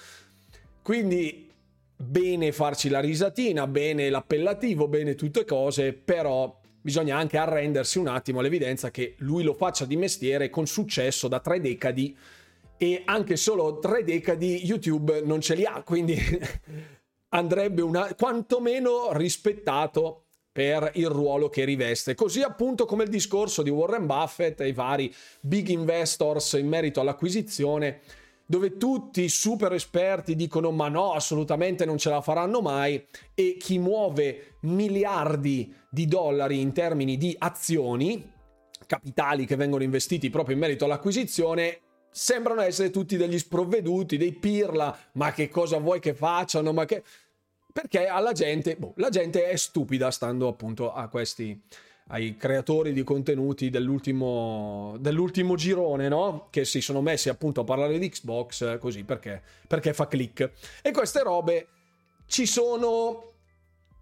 Quindi 0.82 1.52
bene 1.94 2.54
farci 2.54 2.88
la 2.88 3.02
risatina, 3.02 3.68
bene 3.68 4.10
l'appellativo, 4.10 4.88
bene 4.88 5.16
tutte 5.16 5.44
cose, 5.44 5.92
però 5.92 6.62
bisogna 6.80 7.18
anche 7.18 7.38
arrendersi 7.38 7.98
un 7.98 8.08
attimo 8.08 8.40
all'evidenza 8.40 8.90
che 8.90 9.16
lui 9.18 9.44
lo 9.44 9.54
faccia 9.54 9.84
di 9.84 9.98
mestiere 9.98 10.50
con 10.50 10.66
successo 10.66 11.28
da 11.28 11.42
tre 11.42 11.60
decadi 11.60 12.16
e 12.78 13.04
anche 13.06 13.36
solo 13.36 13.80
tre 13.80 14.04
decadi 14.04 14.66
YouTube 14.66 15.22
non 15.22 15.42
ce 15.42 15.56
li 15.56 15.66
ha, 15.66 15.82
quindi 15.84 16.18
andrebbe 17.30 17.82
una, 17.82 18.14
quantomeno 18.16 19.12
rispettato 19.14 20.26
per 20.56 20.92
il 20.94 21.10
ruolo 21.10 21.50
che 21.50 21.66
riveste. 21.66 22.16
Così 22.16 22.42
appunto 22.42 22.86
come 22.86 23.04
il 23.04 23.10
discorso 23.10 23.62
di 23.62 23.70
Warren 23.70 24.06
Buffett 24.06 24.62
e 24.62 24.70
i 24.70 24.74
vari 24.74 25.14
big 25.42 25.68
investors 25.68 26.54
in 26.54 26.68
merito 26.68 27.02
all'acquisizione, 27.02 28.00
dove 28.46 28.78
tutti 28.78 29.24
i 29.24 29.30
super 29.30 29.74
esperti 29.74 30.34
dicono 30.34 30.72
ma 30.72 30.88
no, 30.88 31.12
assolutamente 31.12 31.84
non 31.84 31.98
ce 31.98 32.10
la 32.10 32.22
faranno 32.22 32.62
mai 32.62 33.06
e 33.34 33.58
chi 33.60 33.80
muove 33.80 34.58
miliardi 34.62 35.74
di 35.90 36.06
dollari 36.06 36.62
in 36.62 36.72
termini 36.72 37.18
di 37.18 37.36
azioni, 37.38 38.32
capitali 38.88 39.46
che 39.46 39.58
vengono 39.58 39.84
investiti 39.84 40.30
proprio 40.30 40.56
in 40.56 40.62
merito 40.62 40.86
all'acquisizione, 40.86 41.80
sembrano 42.16 42.62
essere 42.62 42.92
tutti 42.92 43.18
degli 43.18 43.38
sprovveduti, 43.38 44.16
dei 44.16 44.32
pirla, 44.32 44.98
ma 45.14 45.34
che 45.34 45.50
cosa 45.50 45.80
vuoi 45.80 46.00
che 46.00 46.14
facciano, 46.14 46.72
ma 46.72 46.86
che 46.86 47.04
perché 47.74 48.08
alla 48.08 48.32
gente, 48.32 48.78
boh, 48.78 48.94
la 48.96 49.10
gente 49.10 49.50
è 49.50 49.56
stupida 49.58 50.10
stando 50.12 50.48
appunto 50.48 50.94
a 50.94 51.10
questi, 51.10 51.62
ai 52.08 52.38
creatori 52.38 52.94
di 52.94 53.04
contenuti 53.04 53.70
dell'ultimo, 53.70 54.96
dell'ultimo 54.98 55.56
girone, 55.56 56.08
no? 56.08 56.48
Che 56.52 56.64
si 56.64 56.80
sono 56.80 57.02
messi 57.02 57.28
appunto 57.28 57.60
a 57.60 57.64
parlare 57.66 58.00
di 58.00 58.08
Xbox 58.08 58.80
così 58.80 59.04
perché, 59.04 59.42
perché 59.68 59.94
fa 59.94 60.08
click. 60.08 60.52
E 60.82 60.92
queste 60.92 61.22
robe 61.22 61.68
ci 62.28 62.46
sono 62.46 63.34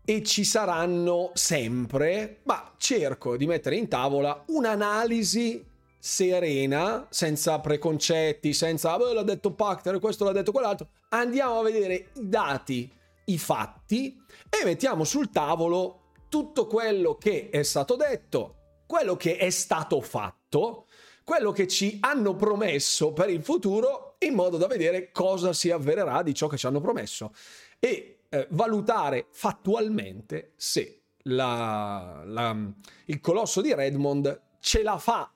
e 0.06 0.22
ci 0.22 0.44
saranno 0.44 1.32
sempre, 1.34 2.42
ma 2.44 2.74
cerco 2.78 3.38
di 3.38 3.48
mettere 3.48 3.76
in 3.76 3.88
tavola 3.88 4.44
un'analisi 4.50 5.72
serena, 6.06 7.08
senza 7.10 7.62
preconcetti, 7.62 8.52
senza 8.52 8.94
oh, 8.98 9.14
l'ha 9.14 9.24
detto 9.24 9.54
Pacter, 9.54 10.00
questo 10.00 10.26
l'ha 10.26 10.34
detto 10.34 10.52
quell'altro. 10.52 10.90
Andiamo 11.10 11.60
a 11.60 11.64
vedere 11.64 12.10
i 12.16 12.28
dati 12.28 12.92
i 13.28 13.38
fatti 13.38 14.22
e 14.50 14.66
mettiamo 14.66 15.06
sul 15.06 15.30
tavolo 15.30 16.12
tutto 16.28 16.68
quello 16.68 17.16
che 17.16 17.48
è 17.50 17.64
stato 17.64 17.96
detto, 17.96 18.56
quello 18.86 19.16
che 19.16 19.38
è 19.38 19.50
stato 19.50 20.02
fatto, 20.02 20.88
quello 21.24 21.54
che 21.54 21.70
ci 21.70 22.00
hanno 22.02 22.36
promesso 22.36 23.14
per 23.14 23.30
il 23.30 23.42
futuro 23.42 24.18
in 24.20 24.34
modo 24.34 24.58
da 24.58 24.68
vedere 24.68 25.10
cosa 25.14 25.54
si 25.54 25.72
avvererà 25.72 26.22
di 26.22 26.34
ciò 26.34 26.48
che 26.48 26.58
ci 26.58 26.66
hanno 26.66 26.82
promesso 26.82 27.34
e 27.80 28.24
eh, 28.28 28.48
valutare 28.50 29.28
fattualmente 29.30 30.52
se 30.58 31.04
la, 31.28 32.24
la, 32.26 32.58
il 33.06 33.22
colosso 33.22 33.62
di 33.62 33.74
Redmond 33.74 34.42
ce 34.60 34.84
la 34.84 34.98
fa 34.98 35.32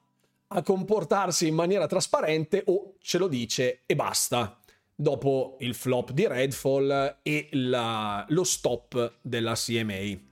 a 0.50 0.62
comportarsi 0.62 1.48
in 1.48 1.56
maniera 1.56 1.88
trasparente 1.88 2.63
o 2.68 2.96
ce 3.00 3.18
lo 3.18 3.27
dice 3.27 3.84
e 3.86 3.96
basta 3.96 4.60
dopo 4.94 5.58
il 5.60 5.75
flop 5.75 6.12
di 6.12 6.27
Redfall 6.27 7.20
e 7.22 7.50
la, 7.51 8.25
lo 8.30 8.44
stop 8.44 9.20
della 9.22 9.54
CMA. 9.54 10.25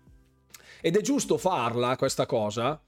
Ed 0.82 0.98
è 0.98 1.02
giusto 1.02 1.38
farla 1.38 1.96
questa 1.98 2.26
cosa 2.26 2.82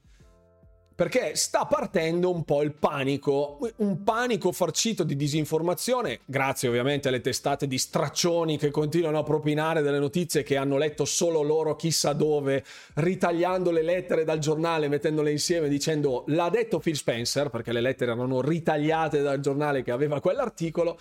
perché 0.98 1.36
sta 1.36 1.64
partendo 1.64 2.28
un 2.28 2.42
po' 2.42 2.60
il 2.62 2.72
panico, 2.72 3.60
un 3.76 4.02
panico 4.02 4.50
farcito 4.50 5.04
di 5.04 5.14
disinformazione, 5.14 6.18
grazie 6.24 6.68
ovviamente 6.68 7.06
alle 7.06 7.20
testate 7.20 7.68
di 7.68 7.78
straccioni 7.78 8.58
che 8.58 8.72
continuano 8.72 9.20
a 9.20 9.22
propinare 9.22 9.80
delle 9.80 10.00
notizie 10.00 10.42
che 10.42 10.56
hanno 10.56 10.76
letto 10.76 11.04
solo 11.04 11.42
loro 11.42 11.76
chissà 11.76 12.14
dove, 12.14 12.64
ritagliando 12.94 13.70
le 13.70 13.82
lettere 13.82 14.24
dal 14.24 14.40
giornale, 14.40 14.88
mettendole 14.88 15.30
insieme 15.30 15.68
dicendo 15.68 16.24
l'ha 16.26 16.48
detto 16.48 16.80
Phil 16.80 16.96
Spencer, 16.96 17.48
perché 17.48 17.70
le 17.70 17.80
lettere 17.80 18.10
erano 18.10 18.40
ritagliate 18.40 19.22
dal 19.22 19.38
giornale 19.38 19.84
che 19.84 19.92
aveva 19.92 20.20
quell'articolo, 20.20 20.98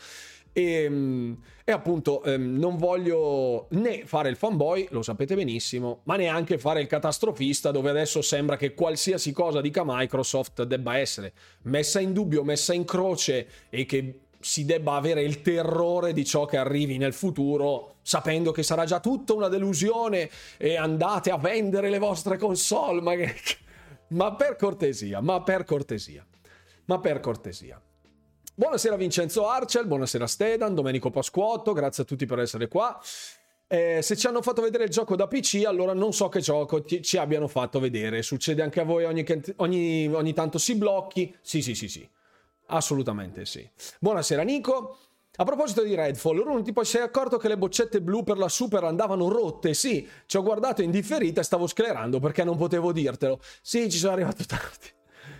e, 0.54 0.84
ehm, 0.84 1.38
e 1.64 1.72
appunto 1.72 2.24
ehm, 2.24 2.58
non 2.58 2.78
voglio 2.78 3.68
né 3.72 4.06
fare 4.06 4.30
il 4.30 4.36
fanboy, 4.36 4.88
lo 4.92 5.02
sapete 5.02 5.36
benissimo, 5.36 6.02
ma 6.04 6.16
neanche 6.16 6.58
fare 6.58 6.82
il 6.82 6.88
catastrofista 6.88 7.72
dove 7.72 7.90
adesso 7.90 8.22
sembra 8.22 8.58
che 8.58 8.74
qualsiasi 8.74 9.32
cosa 9.32 9.62
dica 9.62 9.84
Microsoft 9.86 10.64
debba 10.64 10.98
essere 10.98 11.34
messa 11.64 12.00
in 12.00 12.14
dubbio, 12.14 12.44
messa 12.44 12.74
in 12.74 12.86
croce 12.86 13.48
e 13.70 13.86
che 13.86 14.20
si 14.40 14.66
debba 14.66 14.94
avere 14.94 15.24
il 15.24 15.42
terrore 15.42 16.14
di 16.14 16.24
ciò 16.24 16.46
che 16.46 16.58
arrivi 16.58 16.98
nel 16.98 17.14
futuro, 17.14 17.96
sapendo 18.02 18.52
che 18.52 18.64
sarà 18.64 18.86
già 18.86 19.00
tutta 19.00 19.34
una 19.34 19.48
delusione 19.48 20.30
e 20.58 20.78
andate 20.78 21.32
a 21.32 21.38
vendere 21.38 21.90
le 21.90 22.00
vostre 22.00 22.38
console. 22.38 23.02
Ma, 23.02 23.16
che... 23.16 23.36
ma 24.10 24.36
per 24.36 24.56
cortesia, 24.56 25.20
ma 25.22 25.42
per 25.42 25.66
cortesia, 25.66 26.26
ma 26.86 27.00
per 27.00 27.20
cortesia. 27.20 27.82
Buonasera 28.60 28.96
Vincenzo 28.96 29.48
Arcel, 29.48 29.86
buonasera 29.86 30.26
Stedan, 30.26 30.74
Domenico 30.74 31.12
Pasquotto, 31.12 31.74
grazie 31.74 32.02
a 32.02 32.06
tutti 32.08 32.26
per 32.26 32.40
essere 32.40 32.68
qua. 32.68 33.00
Eh, 33.68 34.00
se 34.02 34.16
ci 34.16 34.26
hanno 34.26 34.42
fatto 34.42 34.64
vedere 34.64 34.86
il 34.86 34.90
gioco 34.90 35.16
da 35.16 35.28
PC, 35.28 35.62
allora 35.68 35.94
non 35.94 36.12
so 36.12 36.28
che 36.28 36.40
gioco 36.40 36.82
ti, 36.82 37.04
ci 37.04 37.18
abbiano 37.18 37.48
fatto 37.48 37.80
vedere. 37.80 38.24
Succede 38.24 38.64
anche 38.64 38.80
a 38.80 38.84
voi 38.84 39.04
ogni, 39.04 39.24
ogni, 39.58 40.08
ogni 40.12 40.34
tanto 40.34 40.58
si 40.58 40.74
blocchi? 40.74 41.38
Sì, 41.40 41.62
sì, 41.62 41.76
sì, 41.76 41.88
sì. 41.88 42.10
Assolutamente 42.70 43.46
sì. 43.46 43.70
Buonasera 44.00 44.42
Nico. 44.42 44.98
A 45.36 45.44
proposito 45.44 45.84
di 45.84 45.94
Redfall, 45.94 46.42
Rune, 46.42 46.64
tipo 46.64 46.84
sei 46.84 47.04
accorto 47.04 47.38
che 47.38 47.50
le 47.50 47.60
boccette 47.60 48.02
blu 48.02 48.24
per 48.24 48.40
la 48.40 48.50
Super 48.50 48.86
andavano 48.86 49.30
rotte? 49.30 49.76
Sì, 49.76 50.10
ci 50.26 50.36
ho 50.36 50.42
guardato 50.42 50.82
in 50.82 50.90
differita 50.90 51.42
e 51.42 51.44
stavo 51.44 51.68
sclerando 51.68 52.20
perché 52.20 52.44
non 52.44 52.58
potevo 52.58 52.92
dirtelo. 52.92 53.40
Sì, 53.62 53.88
ci 53.92 54.00
sono 54.00 54.14
arrivato 54.14 54.44
tardi. 54.48 54.97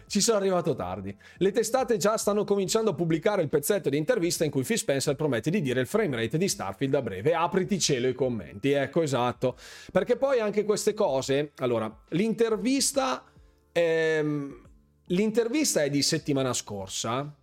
Ci 0.08 0.22
sono 0.22 0.38
arrivato 0.38 0.74
tardi. 0.74 1.16
Le 1.38 1.52
testate 1.52 1.98
già 1.98 2.16
stanno 2.16 2.46
cominciando 2.46 2.92
a 2.92 2.94
pubblicare 2.94 3.42
il 3.42 3.50
pezzetto 3.50 3.90
di 3.90 3.98
intervista 3.98 4.46
in 4.46 4.52
cui 4.52 4.64
Phil 4.64 4.78
Spencer 4.78 5.18
promette 5.18 5.50
di 5.50 5.62
dire 5.62 5.82
il 5.82 5.88
frame 5.88 6.16
rate 6.16 6.38
di 6.38 6.48
Starfield 6.48 6.96
a 6.96 7.02
breve. 7.02 7.34
Apriti 7.34 7.78
cielo 7.78 8.08
i 8.08 8.14
commenti. 8.14 8.72
Ecco, 8.72 9.02
esatto. 9.02 9.58
Perché 9.92 10.16
poi 10.16 10.40
anche 10.40 10.64
queste 10.64 10.94
cose... 10.94 11.52
Allora, 11.58 11.94
l'intervista... 12.10 13.26
Ehm, 13.74 14.62
l'intervista 15.08 15.84
è 15.84 15.90
di 15.90 16.02
settimana 16.02 16.54
scorsa. 16.54 17.36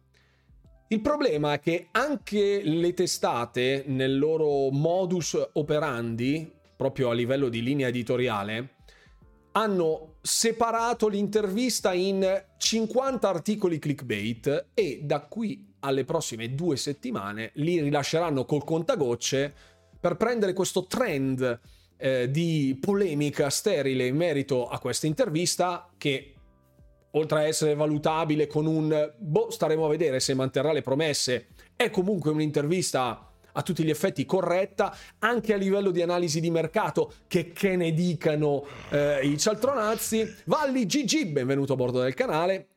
Il 0.88 1.00
problema 1.02 1.52
è 1.52 1.60
che 1.60 1.88
anche 1.90 2.62
le 2.62 2.94
testate 2.94 3.84
nel 3.88 4.18
loro 4.18 4.70
modus 4.70 5.36
operandi, 5.52 6.50
proprio 6.76 7.10
a 7.10 7.14
livello 7.14 7.50
di 7.50 7.62
linea 7.62 7.88
editoriale, 7.88 8.73
hanno 9.56 10.16
separato 10.20 11.06
l'intervista 11.08 11.92
in 11.92 12.44
50 12.56 13.28
articoli 13.28 13.78
clickbait 13.78 14.66
e 14.74 15.00
da 15.02 15.20
qui 15.20 15.72
alle 15.80 16.04
prossime 16.04 16.54
due 16.54 16.76
settimane 16.76 17.50
li 17.54 17.80
rilasceranno 17.80 18.44
col 18.44 18.64
contagocce 18.64 19.52
per 20.00 20.16
prendere 20.16 20.54
questo 20.54 20.86
trend 20.86 21.60
eh, 21.96 22.30
di 22.30 22.76
polemica 22.80 23.48
sterile 23.48 24.06
in 24.06 24.16
merito 24.16 24.66
a 24.66 24.78
questa 24.80 25.06
intervista 25.06 25.88
che 25.96 26.34
oltre 27.12 27.38
a 27.38 27.46
essere 27.46 27.74
valutabile 27.74 28.48
con 28.48 28.66
un 28.66 29.12
boh 29.16 29.50
staremo 29.50 29.84
a 29.84 29.88
vedere 29.88 30.18
se 30.18 30.34
manterrà 30.34 30.72
le 30.72 30.82
promesse 30.82 31.48
è 31.76 31.90
comunque 31.90 32.32
un'intervista 32.32 33.33
a 33.54 33.62
tutti 33.62 33.84
gli 33.84 33.90
effetti 33.90 34.24
corretta, 34.24 34.96
anche 35.18 35.52
a 35.52 35.56
livello 35.56 35.90
di 35.90 36.02
analisi 36.02 36.40
di 36.40 36.50
mercato, 36.50 37.14
che, 37.26 37.52
che 37.52 37.76
ne 37.76 37.92
dicano 37.92 38.64
eh, 38.90 39.26
i 39.26 39.38
cialtronazzi. 39.38 40.34
Valli 40.44 40.86
GG, 40.86 41.26
benvenuto 41.26 41.72
a 41.72 41.76
bordo 41.76 42.00
del 42.00 42.14
canale. 42.14 42.68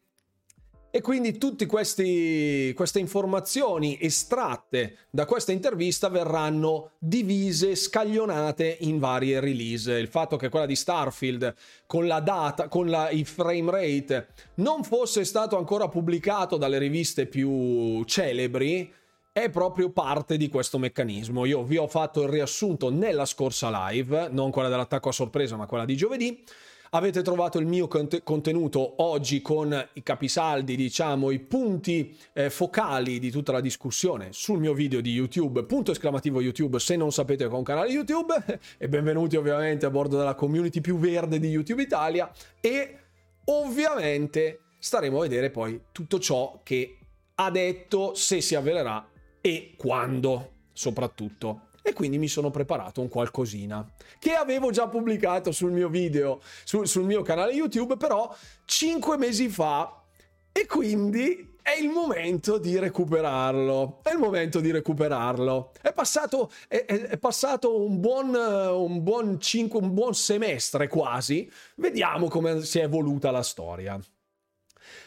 E 0.89 1.01
quindi 1.01 1.37
tutte 1.37 1.65
queste 1.67 2.73
informazioni 2.95 3.99
estratte 4.01 4.97
da 5.11 5.25
questa 5.25 5.51
intervista 5.51 6.07
verranno 6.07 6.91
divise, 6.97 7.75
scaglionate 7.75 8.77
in 8.81 8.97
varie 8.97 9.39
release. 9.39 9.91
Il 9.91 10.07
fatto 10.07 10.37
che 10.37 10.49
quella 10.49 10.65
di 10.65 10.75
Starfield 10.75 11.53
con 11.85 12.07
la 12.07 12.21
data, 12.21 12.67
con 12.67 12.89
la, 12.89 13.11
il 13.11 13.25
frame 13.25 13.69
rate, 13.69 14.27
non 14.55 14.83
fosse 14.83 15.23
stato 15.23 15.57
ancora 15.57 15.89
pubblicato 15.89 16.57
dalle 16.57 16.79
riviste 16.79 17.27
più 17.27 18.03
celebri, 18.05 18.91
è 19.37 19.51
proprio 19.51 19.91
parte 19.91 20.35
di 20.35 20.49
questo 20.49 20.79
meccanismo. 20.79 21.45
Io 21.45 21.63
vi 21.63 21.77
ho 21.77 21.85
fatto 21.85 22.23
il 22.23 22.29
riassunto 22.29 22.89
nella 22.89 23.25
scorsa 23.25 23.69
live, 23.87 24.29
non 24.31 24.49
quella 24.49 24.67
dell'attacco 24.67 25.09
a 25.09 25.11
sorpresa, 25.11 25.55
ma 25.55 25.67
quella 25.67 25.85
di 25.85 25.95
giovedì. 25.95 26.43
Avete 26.91 27.21
trovato 27.21 27.59
il 27.59 27.67
mio 27.67 27.87
cont- 27.87 28.23
contenuto 28.23 28.95
oggi 29.03 29.43
con 29.43 29.89
i 29.93 30.01
capisaldi, 30.01 30.75
diciamo, 30.75 31.29
i 31.29 31.37
punti 31.37 32.17
eh, 32.33 32.49
focali 32.49 33.19
di 33.19 33.29
tutta 33.29 33.51
la 33.51 33.61
discussione 33.61 34.29
sul 34.31 34.57
mio 34.57 34.73
video 34.73 35.01
di 35.01 35.11
YouTube, 35.11 35.65
punto 35.65 35.91
esclamativo 35.91 36.41
YouTube 36.41 36.79
se 36.79 36.95
non 36.95 37.11
sapete 37.11 37.47
che 37.47 37.53
ho 37.53 37.57
un 37.57 37.63
canale 37.63 37.91
YouTube 37.91 38.33
e 38.79 38.89
benvenuti 38.89 39.35
ovviamente 39.35 39.85
a 39.85 39.91
bordo 39.91 40.17
della 40.17 40.33
community 40.33 40.81
più 40.81 40.97
verde 40.97 41.39
di 41.39 41.49
YouTube 41.49 41.83
Italia 41.83 42.31
e 42.59 42.97
ovviamente 43.45 44.61
staremo 44.79 45.19
a 45.19 45.21
vedere 45.21 45.51
poi 45.51 45.79
tutto 45.91 46.17
ciò 46.17 46.61
che 46.63 46.97
ha 47.35 47.51
detto 47.51 48.15
se 48.15 48.41
si 48.41 48.55
avvererà 48.55 49.07
e 49.47 49.73
quando 49.77 50.51
soprattutto. 50.73 51.61
E 51.81 51.93
quindi 51.93 52.17
mi 52.17 52.27
sono 52.27 52.51
preparato 52.51 52.99
un 52.99 53.07
qualcosina 53.07 53.89
che 54.19 54.33
avevo 54.33 54.71
già 54.71 54.89
pubblicato 54.89 55.53
sul 55.53 55.71
mio 55.71 55.87
video, 55.87 56.41
sul, 56.65 56.85
sul 56.85 57.05
mio 57.05 57.21
canale 57.21 57.53
YouTube, 57.53 57.95
però 57.95 58.35
5 58.65 59.17
mesi 59.17 59.47
fa. 59.47 60.03
E 60.51 60.65
quindi 60.65 61.55
è 61.61 61.79
il 61.79 61.87
momento 61.89 62.57
di 62.57 62.77
recuperarlo. 62.77 63.99
È 64.03 64.11
il 64.11 64.17
momento 64.17 64.59
di 64.59 64.71
recuperarlo. 64.71 65.71
È 65.81 65.93
passato, 65.93 66.51
è, 66.67 66.83
è 66.83 67.17
passato 67.17 67.81
un, 67.81 68.01
buon, 68.01 68.33
un, 68.35 69.01
buon 69.01 69.39
cinque, 69.39 69.79
un 69.79 69.93
buon 69.93 70.13
semestre 70.13 70.89
quasi. 70.89 71.49
Vediamo 71.75 72.27
come 72.27 72.63
si 72.63 72.79
è 72.79 72.83
evoluta 72.83 73.31
la 73.31 73.43
storia. 73.43 73.97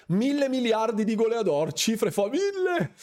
Mille 0.09 0.49
miliardi 0.49 1.05
di 1.05 1.15
goleador, 1.15 1.73
cifre 1.75 2.11
fa 2.11 2.29
mille. 2.29 2.95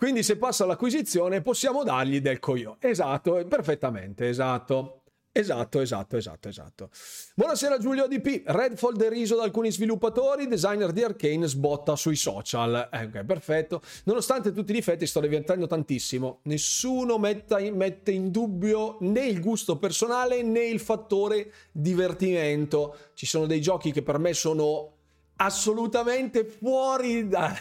Quindi 0.00 0.22
se 0.22 0.38
passa 0.38 0.64
l'acquisizione 0.64 1.42
possiamo 1.42 1.84
dargli 1.84 2.22
del 2.22 2.38
coglione. 2.38 2.78
Esatto, 2.80 3.44
perfettamente, 3.46 4.30
esatto. 4.30 5.02
Esatto, 5.30 5.80
esatto, 5.80 6.16
esatto, 6.16 6.48
esatto. 6.48 6.90
Buonasera 7.34 7.76
Giulio 7.76 8.06
DP. 8.06 8.44
Redfall 8.46 8.94
deriso 8.94 9.36
da 9.36 9.42
alcuni 9.42 9.70
sviluppatori, 9.70 10.46
designer 10.46 10.92
di 10.92 11.02
Arkane 11.02 11.46
sbotta 11.46 11.96
sui 11.96 12.16
social. 12.16 12.88
Eh, 12.90 13.04
ok, 13.04 13.24
perfetto. 13.24 13.82
Nonostante 14.04 14.52
tutti 14.52 14.70
i 14.70 14.74
difetti 14.74 15.06
sto 15.06 15.20
diventando 15.20 15.66
tantissimo. 15.66 16.40
Nessuno 16.44 17.20
in, 17.58 17.76
mette 17.76 18.10
in 18.10 18.30
dubbio 18.30 18.96
né 19.00 19.26
il 19.26 19.38
gusto 19.38 19.76
personale 19.76 20.42
né 20.42 20.64
il 20.64 20.80
fattore 20.80 21.52
divertimento. 21.72 22.96
Ci 23.12 23.26
sono 23.26 23.44
dei 23.44 23.60
giochi 23.60 23.92
che 23.92 24.00
per 24.00 24.16
me 24.16 24.32
sono 24.32 24.99
assolutamente 25.42 26.44
fuori 26.44 27.26
da, 27.26 27.56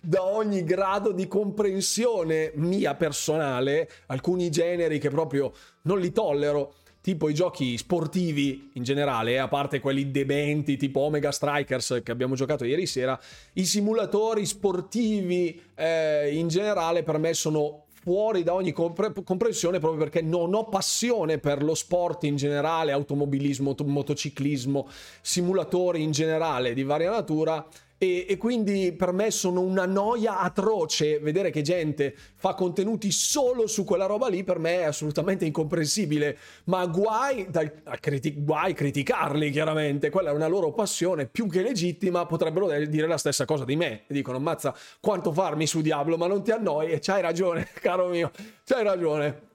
da, 0.00 0.24
ogni 0.24 0.62
grado 0.62 1.10
di 1.10 1.26
comprensione 1.26 2.52
mia 2.54 2.94
personale, 2.94 3.88
alcuni 4.06 4.50
generi 4.50 4.98
che 4.98 5.10
proprio 5.10 5.52
non 5.82 5.98
li 5.98 6.12
tollero 6.12 6.74
tipo 7.00 7.28
i 7.28 7.34
giochi 7.34 7.76
sportivi 7.76 8.70
in 8.74 8.82
generale, 8.82 9.38
a 9.38 9.48
parte 9.48 9.80
quelli 9.80 10.10
dementi 10.10 10.76
tipo 10.76 11.00
Omega 11.00 11.32
Strikers 11.32 12.00
che 12.02 12.12
abbiamo 12.12 12.34
giocato 12.34 12.64
ieri 12.64 12.86
sera, 12.86 13.20
i 13.54 13.64
simulatori 13.66 14.46
sportivi 14.46 15.60
eh, 15.74 16.34
in 16.34 16.48
generale 16.48 17.02
per 17.02 17.18
me 17.18 17.34
sono 17.34 17.83
fuori 18.04 18.42
da 18.42 18.52
ogni 18.52 18.72
compre- 18.72 19.14
comprensione 19.24 19.78
proprio 19.78 20.00
perché 20.00 20.20
non 20.20 20.52
ho 20.52 20.64
passione 20.64 21.38
per 21.38 21.62
lo 21.62 21.74
sport 21.74 22.24
in 22.24 22.36
generale, 22.36 22.92
automobilismo, 22.92 23.74
motociclismo, 23.82 24.86
simulatori 25.22 26.02
in 26.02 26.10
generale 26.10 26.74
di 26.74 26.82
varia 26.82 27.10
natura 27.10 27.66
e, 27.96 28.26
e, 28.28 28.36
quindi 28.36 28.92
per 28.92 29.12
me 29.12 29.30
sono 29.30 29.60
una 29.60 29.86
noia 29.86 30.40
atroce 30.40 31.20
vedere 31.20 31.50
che 31.50 31.62
gente 31.62 32.14
fa 32.34 32.54
contenuti 32.54 33.12
solo 33.12 33.66
su 33.66 33.84
quella 33.84 34.06
roba 34.06 34.28
lì, 34.28 34.42
per 34.42 34.58
me 34.58 34.80
è 34.80 34.84
assolutamente 34.84 35.44
incomprensibile, 35.44 36.36
ma 36.64 36.84
guai, 36.86 37.46
dal, 37.50 37.72
criti- 38.00 38.34
guai 38.36 38.74
criticarli 38.74 39.50
chiaramente, 39.50 40.10
quella 40.10 40.30
è 40.30 40.34
una 40.34 40.48
loro 40.48 40.72
passione 40.72 41.26
più 41.26 41.48
che 41.48 41.62
legittima, 41.62 42.26
potrebbero 42.26 42.66
dire 42.86 43.06
la 43.06 43.18
stessa 43.18 43.44
cosa 43.44 43.64
di 43.64 43.76
me, 43.76 44.02
dicono 44.08 44.38
ammazza 44.38 44.74
quanto 45.00 45.32
farmi 45.32 45.66
su 45.66 45.80
Diablo, 45.80 46.16
ma 46.16 46.26
non 46.26 46.42
ti 46.42 46.50
annoi 46.50 46.90
e 46.90 46.98
c'hai 46.98 47.22
ragione, 47.22 47.68
caro 47.80 48.08
mio, 48.08 48.30
c'hai 48.64 48.82
ragione. 48.82 49.52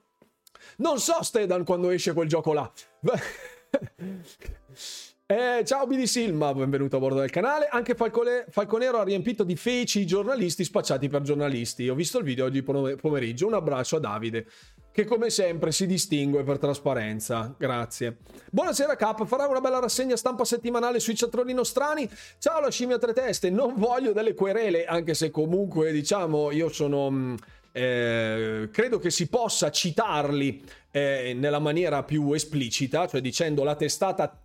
Non 0.76 0.98
so 0.98 1.22
Stedan 1.22 1.64
quando 1.64 1.90
esce 1.90 2.14
quel 2.14 2.28
gioco 2.28 2.54
là. 2.54 2.70
Eh, 5.30 5.62
ciao 5.64 5.86
Billy 5.86 6.08
Silma, 6.08 6.52
benvenuto 6.52 6.96
a 6.96 6.98
bordo 6.98 7.20
del 7.20 7.30
canale. 7.30 7.68
Anche 7.70 7.94
Falcone, 7.94 8.46
Falconero 8.48 8.98
ha 8.98 9.04
riempito 9.04 9.44
di 9.44 9.54
feci 9.54 10.00
i 10.00 10.04
giornalisti 10.04 10.64
spacciati 10.64 11.08
per 11.08 11.22
giornalisti. 11.22 11.88
Ho 11.88 11.94
visto 11.94 12.18
il 12.18 12.24
video 12.24 12.46
oggi 12.46 12.64
pomeriggio. 12.64 13.46
Un 13.46 13.54
abbraccio 13.54 13.94
a 13.94 14.00
Davide, 14.00 14.44
che 14.90 15.04
come 15.04 15.30
sempre 15.30 15.70
si 15.70 15.86
distingue 15.86 16.42
per 16.42 16.58
trasparenza. 16.58 17.54
Grazie. 17.56 18.16
Buonasera 18.50 18.96
Cap, 18.96 19.24
farà 19.24 19.46
una 19.46 19.60
bella 19.60 19.78
rassegna 19.78 20.16
stampa 20.16 20.44
settimanale 20.44 20.98
sui 20.98 21.14
ciatroni 21.14 21.52
nostrani. 21.52 22.10
Ciao 22.40 22.58
la 22.58 22.68
scimmia 22.68 22.96
a 22.96 22.98
tre 22.98 23.12
teste, 23.12 23.50
non 23.50 23.74
voglio 23.76 24.12
delle 24.12 24.34
querele, 24.34 24.84
anche 24.84 25.14
se 25.14 25.30
comunque 25.30 25.92
diciamo 25.92 26.50
io 26.50 26.68
sono... 26.70 27.08
Mm, 27.08 27.34
eh, 27.70 28.68
credo 28.72 28.98
che 28.98 29.10
si 29.10 29.28
possa 29.28 29.70
citarli 29.70 30.60
eh, 30.90 31.34
nella 31.36 31.60
maniera 31.60 32.02
più 32.02 32.32
esplicita, 32.32 33.06
cioè 33.06 33.20
dicendo 33.20 33.62
la 33.62 33.76
testata 33.76 34.36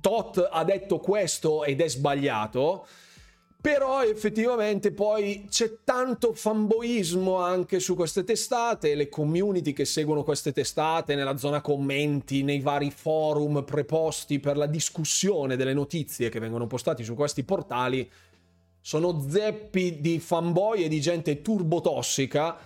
Tot 0.00 0.48
ha 0.50 0.64
detto 0.64 0.98
questo 0.98 1.64
ed 1.64 1.80
è 1.80 1.88
sbagliato. 1.88 2.86
Però 3.60 4.04
effettivamente 4.04 4.92
poi 4.92 5.46
c'è 5.50 5.78
tanto 5.82 6.32
fanboismo 6.32 7.38
anche 7.38 7.80
su 7.80 7.96
queste 7.96 8.22
testate, 8.22 8.94
le 8.94 9.08
community 9.08 9.72
che 9.72 9.84
seguono 9.84 10.22
queste 10.22 10.52
testate 10.52 11.16
nella 11.16 11.36
zona 11.36 11.60
commenti, 11.60 12.44
nei 12.44 12.60
vari 12.60 12.92
forum 12.92 13.64
preposti 13.64 14.38
per 14.38 14.56
la 14.56 14.66
discussione 14.66 15.56
delle 15.56 15.74
notizie 15.74 16.28
che 16.28 16.38
vengono 16.38 16.68
postati 16.68 17.02
su 17.02 17.14
questi 17.14 17.42
portali, 17.42 18.08
sono 18.80 19.26
zeppi 19.28 20.00
di 20.00 20.20
fanboy 20.20 20.84
e 20.84 20.88
di 20.88 21.00
gente 21.00 21.42
turbotossica 21.42 22.56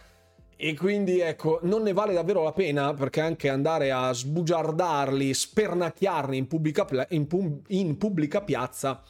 e 0.57 0.75
quindi 0.75 1.21
ecco, 1.21 1.59
non 1.63 1.83
ne 1.83 1.93
vale 1.93 2.13
davvero 2.13 2.43
la 2.43 2.53
pena 2.53 2.95
perché 2.95 3.21
anche 3.21 3.49
andare 3.49 3.91
a 3.91 4.13
sbugiardarli, 4.13 5.35
spernacchiarli 5.35 6.37
in 6.37 6.47
pubblica, 6.47 6.87
in 7.11 7.27
pub, 7.27 7.63
in 7.69 7.97
pubblica 7.99 8.43
piazza 8.43 9.03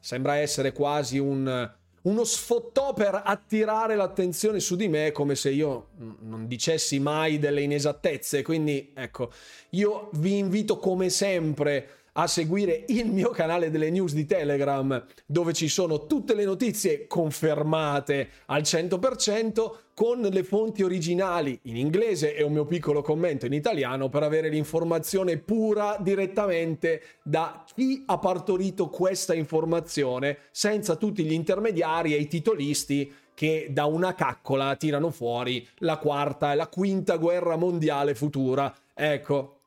sembra 0.00 0.36
essere 0.36 0.72
quasi 0.72 1.18
un, 1.18 1.70
uno 2.02 2.24
sfottò 2.24 2.92
per 2.92 3.20
attirare 3.24 3.94
l'attenzione 3.94 4.58
su 4.58 4.74
di 4.74 4.88
me 4.88 5.12
come 5.12 5.34
se 5.36 5.50
io 5.50 5.88
non 6.20 6.46
dicessi 6.46 6.98
mai 6.98 7.38
delle 7.38 7.62
inesattezze. 7.62 8.42
Quindi 8.42 8.92
ecco, 8.94 9.30
io 9.70 10.10
vi 10.14 10.38
invito 10.38 10.78
come 10.78 11.10
sempre 11.10 12.01
a 12.12 12.26
seguire 12.26 12.84
il 12.88 13.06
mio 13.06 13.30
canale 13.30 13.70
delle 13.70 13.90
news 13.90 14.12
di 14.12 14.26
Telegram 14.26 15.04
dove 15.24 15.52
ci 15.52 15.68
sono 15.68 16.06
tutte 16.06 16.34
le 16.34 16.44
notizie 16.44 17.06
confermate 17.06 18.28
al 18.46 18.62
100% 18.62 19.70
con 19.94 20.20
le 20.20 20.42
fonti 20.42 20.82
originali 20.82 21.58
in 21.64 21.76
inglese 21.76 22.34
e 22.34 22.42
un 22.42 22.52
mio 22.52 22.64
piccolo 22.64 23.02
commento 23.02 23.46
in 23.46 23.52
italiano 23.52 24.08
per 24.08 24.22
avere 24.22 24.48
l'informazione 24.48 25.38
pura 25.38 25.96
direttamente 26.00 27.02
da 27.22 27.64
chi 27.74 28.02
ha 28.06 28.18
partorito 28.18 28.88
questa 28.88 29.34
informazione 29.34 30.38
senza 30.50 30.96
tutti 30.96 31.24
gli 31.24 31.32
intermediari 31.32 32.14
e 32.14 32.18
i 32.18 32.26
titolisti 32.26 33.12
che 33.34 33.68
da 33.70 33.86
una 33.86 34.14
caccola 34.14 34.76
tirano 34.76 35.10
fuori 35.10 35.66
la 35.78 35.96
quarta 35.96 36.52
e 36.52 36.56
la 36.56 36.68
quinta 36.68 37.16
guerra 37.16 37.56
mondiale 37.56 38.14
futura. 38.14 38.72
Ecco, 38.94 39.61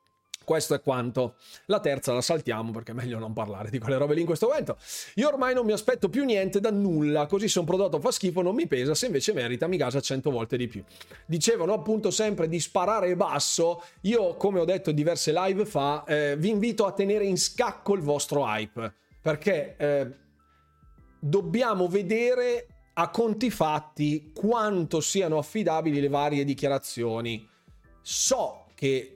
questo 0.46 0.74
è 0.74 0.80
quanto. 0.80 1.34
La 1.66 1.80
terza 1.80 2.12
la 2.12 2.20
saltiamo 2.20 2.70
perché 2.70 2.92
è 2.92 2.94
meglio 2.94 3.18
non 3.18 3.32
parlare 3.32 3.68
di 3.68 3.80
quelle 3.80 3.98
robe 3.98 4.14
lì 4.14 4.20
in 4.20 4.26
questo 4.26 4.46
momento. 4.46 4.78
Io 5.16 5.26
ormai 5.26 5.54
non 5.54 5.66
mi 5.66 5.72
aspetto 5.72 6.08
più 6.08 6.24
niente 6.24 6.60
da 6.60 6.70
nulla, 6.70 7.26
così 7.26 7.48
se 7.48 7.58
un 7.58 7.64
prodotto 7.64 7.98
fa 7.98 8.12
schifo 8.12 8.42
non 8.42 8.54
mi 8.54 8.68
pesa, 8.68 8.94
se 8.94 9.06
invece 9.06 9.32
merita 9.32 9.66
mi 9.66 9.76
gasa 9.76 10.00
100 10.00 10.30
volte 10.30 10.56
di 10.56 10.68
più. 10.68 10.84
Dicevano 11.26 11.72
appunto 11.72 12.12
sempre 12.12 12.48
di 12.48 12.60
sparare 12.60 13.16
basso, 13.16 13.82
io 14.02 14.36
come 14.36 14.60
ho 14.60 14.64
detto 14.64 14.92
diverse 14.92 15.32
live 15.32 15.66
fa, 15.66 16.04
eh, 16.04 16.36
vi 16.38 16.50
invito 16.50 16.86
a 16.86 16.92
tenere 16.92 17.26
in 17.26 17.36
scacco 17.36 17.94
il 17.94 18.02
vostro 18.02 18.44
hype, 18.46 18.94
perché 19.20 19.74
eh, 19.76 20.10
dobbiamo 21.18 21.88
vedere 21.88 22.68
a 22.94 23.10
conti 23.10 23.50
fatti 23.50 24.30
quanto 24.32 25.00
siano 25.00 25.38
affidabili 25.38 26.00
le 26.00 26.08
varie 26.08 26.44
dichiarazioni. 26.44 27.48
So 28.00 28.66
che 28.76 29.15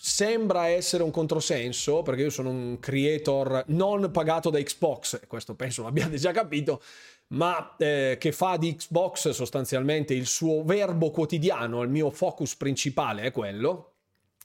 sembra 0.00 0.68
essere 0.68 1.02
un 1.02 1.10
controsenso, 1.10 2.02
perché 2.02 2.22
io 2.22 2.30
sono 2.30 2.50
un 2.50 2.78
creator 2.78 3.64
non 3.68 4.10
pagato 4.12 4.48
da 4.48 4.60
Xbox, 4.60 5.26
questo 5.26 5.54
penso 5.56 5.82
l'abbiate 5.82 6.16
già 6.16 6.30
capito, 6.30 6.80
ma 7.28 7.74
eh, 7.76 8.16
che 8.18 8.30
fa 8.30 8.56
di 8.56 8.76
Xbox 8.76 9.30
sostanzialmente 9.30 10.14
il 10.14 10.26
suo 10.26 10.62
verbo 10.62 11.10
quotidiano, 11.10 11.82
il 11.82 11.88
mio 11.90 12.10
focus 12.10 12.54
principale 12.54 13.22
è 13.22 13.32
quello, 13.32 13.94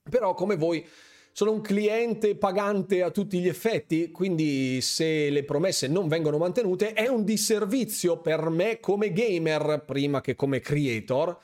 però 0.10 0.34
come 0.34 0.56
voi 0.56 0.86
sono 1.32 1.52
un 1.52 1.62
cliente 1.62 2.36
pagante 2.36 3.04
a 3.04 3.12
tutti 3.12 3.40
gli 3.40 3.48
effetti, 3.48 4.12
quindi 4.12 4.82
se 4.82 5.30
le 5.30 5.44
promesse 5.44 5.88
non 5.88 6.08
vengono 6.08 6.38
mantenute 6.38 6.94
è 6.94 7.08
un 7.08 7.24
disservizio 7.24 8.18
per 8.18 8.50
me 8.50 8.80
come 8.80 9.12
gamer 9.12 9.84
prima 9.86 10.22
che 10.22 10.36
come 10.36 10.60
creator. 10.60 11.38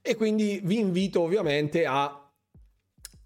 E 0.00 0.14
quindi 0.14 0.60
vi 0.62 0.78
invito 0.78 1.22
ovviamente 1.22 1.84
a 1.84 2.25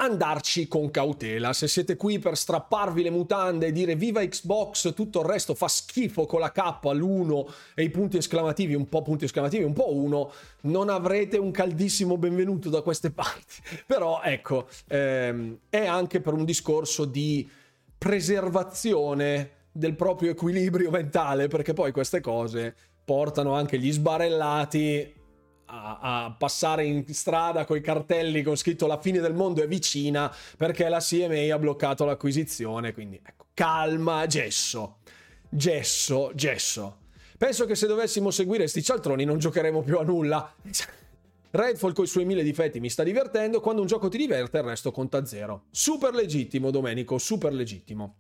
andarci 0.01 0.67
con 0.67 0.91
cautela. 0.91 1.53
Se 1.53 1.69
siete 1.69 1.97
qui 1.97 2.19
per 2.19 2.37
strapparvi 2.37 3.03
le 3.03 3.11
mutande 3.11 3.67
e 3.67 3.73
dire 3.73 3.95
viva 3.95 4.25
Xbox, 4.25 4.95
tutto 4.95 5.21
il 5.21 5.27
resto 5.27 5.55
fa 5.55 5.69
schifo 5.69 6.25
con 6.27 6.41
la 6.41 6.51
K 6.51 6.59
all'1 6.59 7.45
e 7.75 7.83
i 7.83 7.91
punti 7.91 8.17
esclamativi, 8.17 8.75
un 8.75 8.89
po' 8.89 9.03
punti 9.03 9.27
esclamativi, 9.27 9.63
un 9.63 9.75
po' 9.75 9.95
1, 9.95 10.33
non 10.63 10.89
avrete 10.89 11.37
un 11.37 11.51
caldissimo 11.51 12.17
benvenuto 12.17 12.71
da 12.71 12.81
queste 12.81 13.11
parti. 13.13 13.55
Però 13.87 14.23
ecco, 14.23 14.69
ehm, 14.89 15.59
è 15.69 15.87
anche 15.87 16.21
per 16.21 16.33
un 16.33 16.45
discorso 16.45 17.05
di 17.05 17.49
preservazione 17.97 19.59
del 19.71 19.95
proprio 19.95 20.31
equilibrio 20.31 20.91
mentale, 20.91 21.49
perché 21.49 21.75
poi 21.75 21.93
queste 21.93 22.21
cose 22.21 22.75
portano 23.05 23.55
anche 23.55 23.79
gli 23.79 23.93
sbarellati 23.93 25.19
a, 25.71 26.35
passare 26.37 26.85
in 26.85 27.05
strada 27.15 27.65
con 27.65 27.77
i 27.77 27.81
cartelli 27.81 28.43
con 28.43 28.57
scritto 28.57 28.87
la 28.87 29.01
fine 29.01 29.21
del 29.21 29.35
mondo 29.35 29.63
è 29.63 29.69
vicina 29.69 30.35
perché 30.57 30.89
la 30.89 31.01
CMA 31.01 31.55
ha 31.55 31.59
bloccato 31.59 32.05
l'acquisizione. 32.05 32.93
Quindi 32.93 33.21
ecco, 33.23 33.47
calma, 33.55 34.27
gesso, 34.27 34.99
gesso, 35.49 36.33
gesso. 36.35 36.99
Penso 37.39 37.65
che 37.65 37.75
se 37.75 37.87
dovessimo 37.87 38.31
seguire 38.31 38.67
sti 38.67 38.83
cialtroni 38.83 39.25
non 39.25 39.39
giocheremo 39.39 39.83
più 39.83 39.99
a 39.99 40.03
nulla. 40.03 40.55
Redfall 41.53 41.95
con 41.95 42.05
i 42.05 42.09
suoi 42.09 42.25
mille 42.25 42.43
difetti 42.43 42.79
mi 42.79 42.91
sta 42.91 43.03
divertendo, 43.03 43.61
quando 43.61 43.81
un 43.81 43.89
gioco 43.89 44.09
ti 44.09 44.19
diverte 44.19 44.59
il 44.59 44.65
resto 44.65 44.93
conta 44.93 45.25
zero. 45.25 45.65
Super 45.71 46.15
legittimo 46.15 46.71
Domenico, 46.71 47.19
super 47.19 47.53
legittimo. 47.53 48.17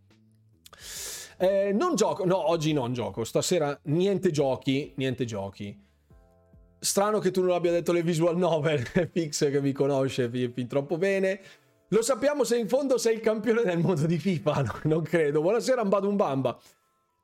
Eh, 1.36 1.72
non 1.72 1.94
gioco, 1.94 2.24
no, 2.24 2.50
oggi 2.50 2.72
non 2.72 2.92
gioco, 2.92 3.24
stasera 3.24 3.78
niente 3.84 4.30
giochi, 4.30 4.92
niente 4.96 5.24
giochi. 5.24 5.88
Strano 6.80 7.18
che 7.18 7.30
tu 7.30 7.42
non 7.42 7.50
abbia 7.50 7.70
detto 7.70 7.92
le 7.92 8.02
visual 8.02 8.36
novel, 8.38 8.82
Pix 9.12 9.50
che 9.50 9.60
mi 9.60 9.72
conosce 9.72 10.30
fin, 10.30 10.50
fin 10.52 10.66
troppo 10.66 10.96
bene. 10.96 11.40
Lo 11.88 12.02
sappiamo 12.02 12.44
se 12.44 12.56
in 12.56 12.68
fondo 12.68 12.96
sei 12.96 13.16
il 13.16 13.20
campione 13.20 13.62
del 13.62 13.78
mondo 13.78 14.06
di 14.06 14.18
FIFA, 14.18 14.62
no, 14.62 14.80
non 14.84 15.02
credo. 15.02 15.42
Buonasera 15.42 15.82
Ambadumbamba. 15.82 16.58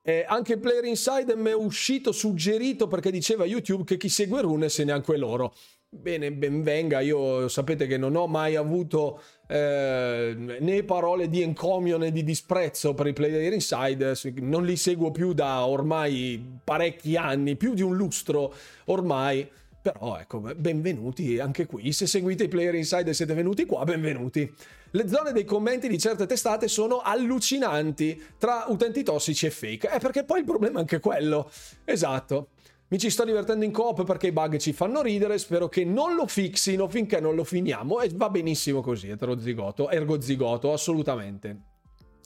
Eh, 0.03 0.25
anche 0.29 0.59
Player 0.59 0.85
Inside 0.85 1.35
mi 1.35 1.51
è 1.51 1.55
uscito 1.55 2.12
suggerito 2.12 2.87
perché 2.87 3.11
diceva 3.11 3.45
YouTube 3.45 3.85
che 3.85 3.97
chi 3.97 4.09
segue 4.09 4.40
Runes 4.42 4.79
è 4.79 4.85
neanche 4.85 5.16
loro. 5.16 5.55
Bene, 5.88 6.33
ben 6.33 6.62
venga, 6.62 7.01
io 7.01 7.49
sapete 7.49 7.87
che 7.87 7.96
non 7.96 8.16
ho 8.16 8.27
mai 8.27 8.57
avuto 8.57 9.22
eh, 9.46 10.35
né 10.37 10.83
parole 10.83 11.29
di 11.29 11.42
encomio 11.42 11.96
né 11.96 12.11
di 12.11 12.25
disprezzo 12.25 12.92
per 12.92 13.07
i 13.07 13.12
player 13.12 13.53
inside, 13.53 14.14
non 14.40 14.64
li 14.64 14.77
seguo 14.77 15.11
più 15.12 15.33
da 15.33 15.64
ormai 15.64 16.59
parecchi 16.62 17.16
anni, 17.16 17.57
più 17.57 17.72
di 17.72 17.83
un 17.83 17.96
lustro 17.96 18.53
ormai. 18.87 19.49
Però 19.81 20.18
ecco, 20.18 20.40
benvenuti 20.40 21.38
anche 21.38 21.66
qui. 21.66 21.92
Se 21.92 22.09
seguite 22.09 22.44
i 22.44 22.49
player 22.49 22.75
inside 22.75 23.11
e 23.11 23.14
siete 23.14 23.35
venuti 23.35 23.64
qua, 23.64 23.85
benvenuti. 23.85 24.53
Le 24.90 25.09
zone 25.09 25.31
dei 25.31 25.44
commenti 25.44 25.87
di 25.87 25.99
certe 25.99 26.27
testate 26.27 26.66
sono 26.66 26.99
allucinanti 26.99 28.20
tra 28.38 28.64
utenti 28.66 29.05
tossici 29.05 29.46
e 29.46 29.51
fake. 29.51 29.92
Eh, 29.92 29.99
perché 30.01 30.25
poi 30.25 30.40
il 30.40 30.44
problema 30.44 30.79
è 30.79 30.81
anche 30.81 30.99
quello. 30.99 31.49
Esatto. 31.85 32.49
Mi 32.88 32.99
ci 32.99 33.11
sto 33.11 33.25
divertendo 33.25 33.64
in 33.64 33.72
coop 33.72 34.05
perché 34.05 34.29
i 34.29 34.33
bug 34.33 34.59
ci 34.59 34.72
fanno 34.72 35.03
ridere, 35.03 35.38
spero 35.38 35.68
che 35.68 35.85
non 35.85 36.14
lo 36.14 36.29
fixino 36.29 36.87
finché 36.88 37.18
non 37.18 37.35
lo 37.35 37.42
finiamo 37.42 38.01
e 38.01 38.11
va 38.14 38.31
benissimo 38.31 38.81
così, 38.81 39.09
eterozigoto, 39.09 39.90
ergozigoto, 39.90 40.72
assolutamente. 40.72 41.57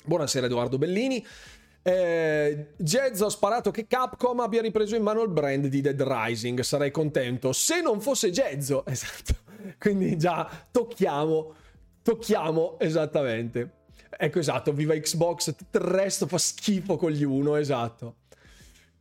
Buonasera 0.04 0.44
Edoardo 0.44 0.76
Bellini. 0.76 1.24
Eh, 1.82 2.74
Jazz 2.76 3.22
ha 3.22 3.30
sparato 3.30 3.70
che 3.70 3.86
Capcom 3.86 4.40
abbia 4.40 4.60
ripreso 4.60 4.96
in 4.96 5.02
mano 5.02 5.22
il 5.22 5.30
brand 5.30 5.66
di 5.66 5.80
Dead 5.80 6.02
Rising, 6.02 6.60
sarei 6.60 6.90
contento. 6.90 7.54
Se 7.54 7.80
non 7.80 8.02
fosse 8.02 8.30
Jazz, 8.30 8.70
esatto. 8.84 9.34
Quindi 9.78 10.18
già 10.18 10.66
tocchiamo, 10.70 11.54
tocchiamo 12.02 12.78
esattamente. 12.80 13.76
Ecco 14.10 14.38
esatto, 14.38 14.74
viva 14.74 14.94
Xbox, 14.94 15.54
tutto 15.56 15.78
il 15.78 15.84
resto 15.84 16.26
fa 16.26 16.36
schifo 16.36 16.98
con 16.98 17.12
gli 17.12 17.24
uno, 17.24 17.56
esatto. 17.56 18.16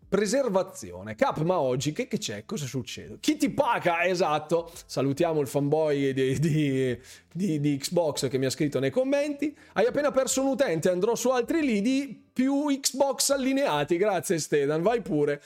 Preservazione. 0.10 1.14
Cap, 1.14 1.40
ma 1.44 1.60
oggi 1.60 1.92
che, 1.92 2.08
che, 2.08 2.18
c'è? 2.18 2.44
Cosa 2.44 2.66
succede? 2.66 3.20
Ti 3.20 3.50
paga? 3.52 4.06
Esatto. 4.06 4.72
Salutiamo 4.88 5.40
il 5.40 5.48
fanboy 5.48 6.14
di, 6.14 6.40
di, 6.40 7.00
di, 7.32 7.60
di, 7.60 7.78
Xbox 7.78 8.28
che 8.28 8.40
mi 8.40 8.48
ha 8.48 8.50
scritto 8.50 8.80
nei 8.80 8.90
commenti. 8.90 9.56
Hai 9.74 9.86
appena 9.86 10.10
perso 10.10 10.42
un 10.42 10.48
utente, 10.48 10.90
andrò 10.90 11.14
su 11.14 11.30
altri 11.30 11.62
lidi 11.62 12.28
più 12.34 12.66
Xbox 12.66 13.30
allineati. 13.30 13.98
Grazie 13.98 14.40
Stedan, 14.40 14.82
vai 14.82 15.02
pure. 15.02 15.42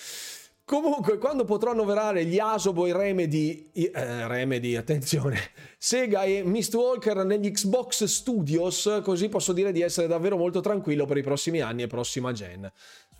Comunque, 0.65 1.17
quando 1.17 1.43
potrò 1.43 1.71
annoverare 1.71 2.23
gli 2.23 2.39
Asobo 2.39 2.85
e 2.85 2.93
Remedy, 2.93 3.69
eh, 3.73 4.27
Remedy, 4.29 4.77
attenzione, 4.77 5.37
Sega 5.77 6.23
e 6.23 6.41
Mistwalker 6.41 7.25
negli 7.25 7.51
Xbox 7.51 8.05
Studios, 8.05 9.01
così 9.03 9.27
posso 9.27 9.51
dire 9.51 9.73
di 9.73 9.81
essere 9.81 10.07
davvero 10.07 10.37
molto 10.37 10.61
tranquillo 10.61 11.03
per 11.05 11.17
i 11.17 11.21
prossimi 11.21 11.59
anni 11.59 11.81
e 11.81 11.87
prossima 11.87 12.31
gen. 12.31 12.71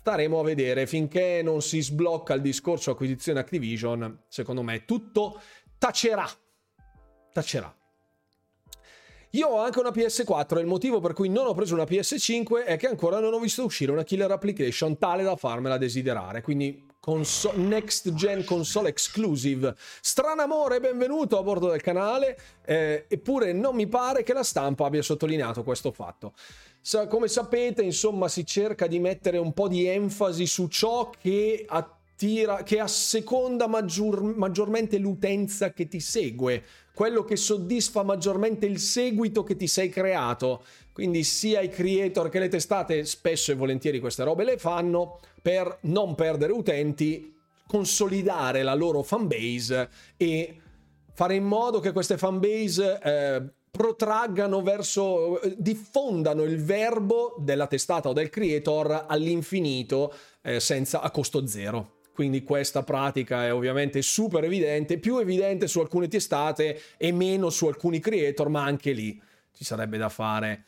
Staremo 0.06 0.38
a 0.38 0.42
vedere 0.42 0.86
finché 0.86 1.40
non 1.42 1.62
si 1.62 1.80
sblocca 1.80 2.34
il 2.34 2.42
discorso 2.42 2.90
acquisizione 2.90 3.40
Activision. 3.40 4.24
Secondo 4.28 4.60
me 4.60 4.84
tutto 4.84 5.40
tacerà. 5.78 6.28
Tacerà. 7.32 7.74
Io 9.30 9.46
ho 9.48 9.60
anche 9.60 9.78
una 9.78 9.88
PS4 9.88 10.58
e 10.58 10.60
il 10.60 10.66
motivo 10.66 11.00
per 11.00 11.14
cui 11.14 11.30
non 11.30 11.46
ho 11.46 11.54
preso 11.54 11.72
una 11.72 11.84
PS5 11.84 12.66
è 12.66 12.76
che 12.76 12.86
ancora 12.86 13.18
non 13.18 13.32
ho 13.32 13.38
visto 13.38 13.64
uscire 13.64 13.92
una 13.92 14.02
killer 14.02 14.30
application 14.30 14.98
tale 14.98 15.22
da 15.22 15.36
farmela 15.36 15.78
desiderare. 15.78 16.42
Quindi 16.42 16.86
console, 17.00 17.56
next 17.56 18.12
gen 18.12 18.44
console 18.44 18.90
exclusive. 18.90 19.74
Stranamore, 20.02 20.80
benvenuto 20.80 21.38
a 21.38 21.42
bordo 21.42 21.70
del 21.70 21.80
canale. 21.80 22.38
Eh, 22.62 23.06
eppure 23.08 23.54
non 23.54 23.74
mi 23.74 23.86
pare 23.86 24.22
che 24.22 24.34
la 24.34 24.42
stampa 24.42 24.84
abbia 24.84 25.00
sottolineato 25.00 25.62
questo 25.62 25.92
fatto 25.92 26.34
come 27.08 27.28
sapete, 27.28 27.82
insomma, 27.82 28.28
si 28.28 28.44
cerca 28.44 28.86
di 28.86 28.98
mettere 28.98 29.38
un 29.38 29.54
po' 29.54 29.68
di 29.68 29.86
enfasi 29.86 30.46
su 30.46 30.68
ciò 30.68 31.10
che 31.18 31.64
attira, 31.66 32.62
che 32.62 32.78
asseconda 32.78 33.66
maggior, 33.66 34.22
maggiormente 34.22 34.98
l'utenza 34.98 35.72
che 35.72 35.88
ti 35.88 35.98
segue, 35.98 36.62
quello 36.94 37.24
che 37.24 37.36
soddisfa 37.36 38.02
maggiormente 38.02 38.66
il 38.66 38.78
seguito 38.78 39.42
che 39.44 39.56
ti 39.56 39.66
sei 39.66 39.88
creato. 39.88 40.62
Quindi 40.92 41.24
sia 41.24 41.60
i 41.60 41.70
creator 41.70 42.28
che 42.28 42.38
le 42.38 42.48
testate 42.48 43.06
spesso 43.06 43.50
e 43.50 43.54
volentieri 43.54 43.98
queste 43.98 44.22
robe 44.22 44.44
le 44.44 44.58
fanno 44.58 45.20
per 45.40 45.78
non 45.82 46.14
perdere 46.14 46.52
utenti, 46.52 47.34
consolidare 47.66 48.62
la 48.62 48.74
loro 48.74 49.02
fanbase 49.02 49.88
e 50.18 50.60
fare 51.14 51.34
in 51.34 51.44
modo 51.44 51.80
che 51.80 51.92
queste 51.92 52.18
fanbase 52.18 53.00
eh, 53.02 53.42
protraggano 53.74 54.62
verso, 54.62 55.40
eh, 55.40 55.56
diffondano 55.58 56.44
il 56.44 56.62
verbo 56.62 57.34
della 57.40 57.66
testata 57.66 58.08
o 58.08 58.12
del 58.12 58.30
creator 58.30 59.06
all'infinito 59.08 60.14
eh, 60.42 60.60
senza, 60.60 61.00
a 61.00 61.10
costo 61.10 61.44
zero. 61.48 62.02
Quindi 62.14 62.44
questa 62.44 62.84
pratica 62.84 63.44
è 63.46 63.52
ovviamente 63.52 64.00
super 64.00 64.44
evidente, 64.44 64.98
più 64.98 65.18
evidente 65.18 65.66
su 65.66 65.80
alcune 65.80 66.06
testate 66.06 66.80
e 66.96 67.10
meno 67.10 67.50
su 67.50 67.66
alcuni 67.66 67.98
creator, 67.98 68.48
ma 68.48 68.62
anche 68.62 68.92
lì 68.92 69.20
ci 69.52 69.64
sarebbe 69.64 69.98
da 69.98 70.08
fare 70.08 70.66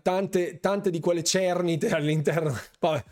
tante, 0.00 0.60
tante 0.60 0.90
di 0.90 1.00
quelle 1.00 1.24
cernite 1.24 1.90
all'interno. 1.90 2.56
Vabbè. 2.78 3.04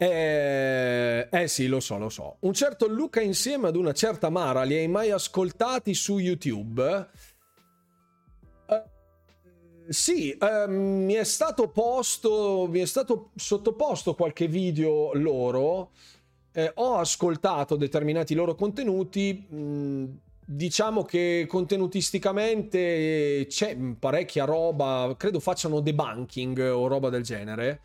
Eh, 0.00 1.28
eh, 1.28 1.48
sì, 1.48 1.66
lo 1.66 1.80
so, 1.80 1.98
lo 1.98 2.08
so. 2.08 2.36
Un 2.40 2.52
certo 2.52 2.86
Luca 2.86 3.20
insieme 3.20 3.66
ad 3.66 3.74
una 3.74 3.92
certa 3.92 4.30
Mara 4.30 4.62
li 4.62 4.76
hai 4.76 4.86
mai 4.86 5.10
ascoltati 5.10 5.92
su 5.92 6.18
YouTube? 6.18 7.08
Sì, 9.88 10.30
ehm, 10.38 11.04
mi 11.04 11.14
è 11.14 11.24
stato 11.24 11.68
posto, 11.68 12.66
mi 12.68 12.80
è 12.80 12.84
stato 12.84 13.30
sottoposto 13.36 14.14
qualche 14.14 14.46
video 14.46 15.12
loro. 15.14 15.92
Eh, 16.52 16.70
ho 16.76 16.96
ascoltato 16.96 17.76
determinati 17.76 18.34
loro 18.34 18.54
contenuti. 18.54 19.46
Mh, 19.48 20.04
diciamo 20.44 21.04
che 21.04 21.46
contenutisticamente 21.48 23.46
c'è 23.48 23.76
parecchia 23.98 24.44
roba. 24.44 25.14
Credo 25.16 25.40
facciano 25.40 25.80
debunking 25.80 26.58
o 26.74 26.86
roba 26.86 27.08
del 27.08 27.22
genere. 27.22 27.80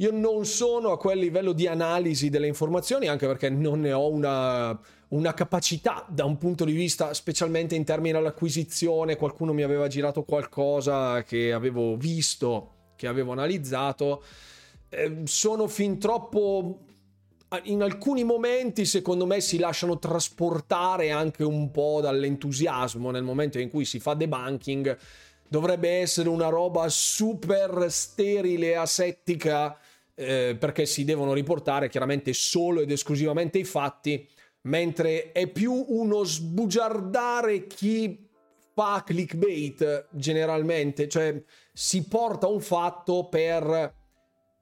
Io 0.00 0.10
non 0.12 0.44
sono 0.46 0.92
a 0.92 0.98
quel 0.98 1.18
livello 1.18 1.52
di 1.52 1.66
analisi 1.66 2.30
delle 2.30 2.46
informazioni, 2.46 3.06
anche 3.06 3.26
perché 3.26 3.50
non 3.50 3.80
ne 3.80 3.92
ho 3.92 4.08
una 4.08 4.80
una 5.08 5.32
capacità 5.32 6.04
da 6.08 6.24
un 6.24 6.36
punto 6.36 6.64
di 6.64 6.72
vista, 6.72 7.14
specialmente 7.14 7.74
in 7.74 7.84
termini 7.84 8.12
dell'acquisizione, 8.12 9.16
qualcuno 9.16 9.52
mi 9.52 9.62
aveva 9.62 9.86
girato 9.86 10.22
qualcosa 10.24 11.22
che 11.22 11.52
avevo 11.52 11.96
visto, 11.96 12.72
che 12.96 13.06
avevo 13.06 13.32
analizzato, 13.32 14.22
eh, 14.88 15.22
sono 15.24 15.68
fin 15.68 15.98
troppo... 15.98 16.80
In 17.62 17.80
alcuni 17.80 18.24
momenti, 18.24 18.84
secondo 18.84 19.24
me, 19.24 19.40
si 19.40 19.58
lasciano 19.58 19.98
trasportare 19.98 21.10
anche 21.10 21.44
un 21.44 21.70
po' 21.70 22.00
dall'entusiasmo 22.02 23.10
nel 23.10 23.22
momento 23.22 23.58
in 23.58 23.70
cui 23.70 23.86
si 23.86 24.00
fa 24.00 24.12
debunking. 24.12 24.94
Dovrebbe 25.48 25.88
essere 25.88 26.28
una 26.28 26.48
roba 26.48 26.90
super 26.90 27.86
sterile 27.88 28.76
asettica 28.76 29.78
eh, 30.18 30.56
perché 30.58 30.84
si 30.84 31.04
devono 31.04 31.32
riportare 31.32 31.88
chiaramente 31.88 32.32
solo 32.32 32.80
ed 32.80 32.90
esclusivamente 32.90 33.58
i 33.58 33.64
fatti 33.64 34.26
mentre 34.62 35.30
è 35.30 35.46
più 35.46 35.72
uno 35.72 36.24
sbugiardare 36.24 37.68
chi 37.68 38.26
fa 38.74 39.04
clickbait 39.06 40.08
generalmente, 40.10 41.08
cioè 41.08 41.40
si 41.72 42.06
porta 42.06 42.48
un 42.48 42.60
fatto 42.60 43.28
per 43.28 43.94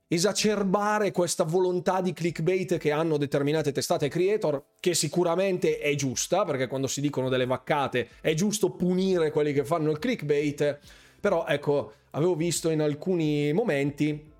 esacerbare 0.09 1.11
questa 1.11 1.45
volontà 1.45 2.01
di 2.01 2.13
clickbait 2.13 2.77
che 2.77 2.93
hanno 2.93 3.17
determinate 3.17 3.73
testate 3.73 4.09
creator, 4.09 4.63
che 4.79 4.95
sicuramente 4.95 5.79
è 5.79 5.95
giusta, 5.95 6.45
perché 6.45 6.67
quando 6.67 6.87
si 6.87 7.01
dicono 7.01 7.31
delle 7.31 7.47
vaccate 7.47 8.09
è 8.21 8.35
giusto 8.35 8.71
punire 8.71 9.31
quelli 9.31 9.53
che 9.53 9.65
fanno 9.65 9.91
il 9.91 9.99
clickbait, 9.99 10.79
però 11.19 11.47
ecco, 11.47 11.93
avevo 12.11 12.37
visto 12.37 12.71
in 12.71 12.83
alcuni 12.83 13.53
momenti 13.53 14.35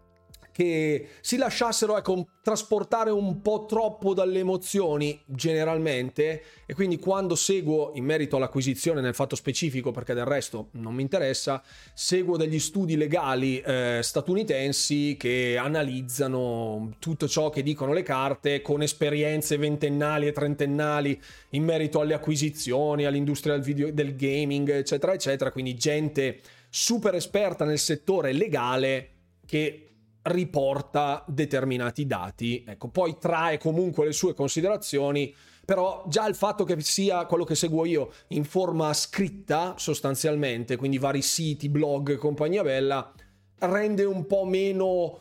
che 0.57 1.09
si 1.21 1.37
lasciassero 1.37 1.99
ecco, 1.99 2.29
trasportare 2.41 3.11
un 3.11 3.43
po' 3.43 3.67
troppo 3.69 4.15
dalle 4.15 4.39
emozioni 4.39 5.21
generalmente. 5.27 6.43
E 6.65 6.73
quindi 6.73 6.99
quando 6.99 7.35
seguo 7.35 7.91
in 7.95 8.07
merito 8.07 8.37
all'acquisizione 8.37 9.03
nel 9.03 9.15
fatto 9.15 9.37
specifico 9.37 9.91
perché 9.91 10.15
del 10.15 10.25
resto 10.25 10.69
non 10.73 10.95
mi 10.95 11.03
interessa 11.03 11.63
seguo 11.93 12.39
degli 12.39 12.59
studi 12.59 12.97
legali 12.97 13.61
eh, 13.61 14.01
statunitensi 14.03 15.17
che 15.19 15.59
analizzano 15.59 16.95
tutto 17.01 17.29
ciò 17.29 17.51
che 17.51 17.63
dicono 17.63 17.93
le 17.93 18.03
carte 18.03 18.63
con 18.63 18.81
esperienze 18.81 19.59
ventennali 19.59 20.27
e 20.27 20.33
trentennali 20.33 21.21
in 21.51 21.65
merito 21.65 22.01
alle 22.01 22.15
acquisizioni 22.15 23.05
all'industria 23.05 23.53
del, 23.53 23.63
video, 23.63 23.93
del 23.93 24.17
gaming 24.17 24.71
eccetera 24.71 25.13
eccetera. 25.13 25.53
Quindi 25.53 25.75
gente 25.75 26.41
super 26.71 27.15
esperta 27.15 27.67
nel 27.67 27.79
settore 27.79 28.33
legale 28.33 29.11
che 29.45 29.86
riporta 30.27 31.25
determinati 31.27 32.07
dati. 32.07 32.65
Ecco, 32.67 32.89
poi 32.89 33.17
trae 33.19 33.59
comunque 33.59 34.07
le 34.07 34.13
sue 34.13 34.35
considerazioni, 34.35 35.35
però 35.65 36.05
già 36.09 36.27
il 36.27 36.35
fatto 36.35 36.65
che 36.65 36.81
sia 36.81 37.27
quello 37.27 37.45
che 37.45 37.55
seguo 37.55 37.85
io 37.85 38.13
in 38.29 38.45
forma 38.45 38.93
scritta 38.93 39.75
sostanzialmente, 39.77 40.77
quindi 40.77 40.99
vari 40.99 41.23
siti, 41.23 41.69
blog 41.69 42.13
e 42.13 42.17
compagnia 42.17 42.63
bella, 42.63 43.13
rende 43.59 44.05
un 44.05 44.27
po' 44.27 44.45
meno 44.45 45.19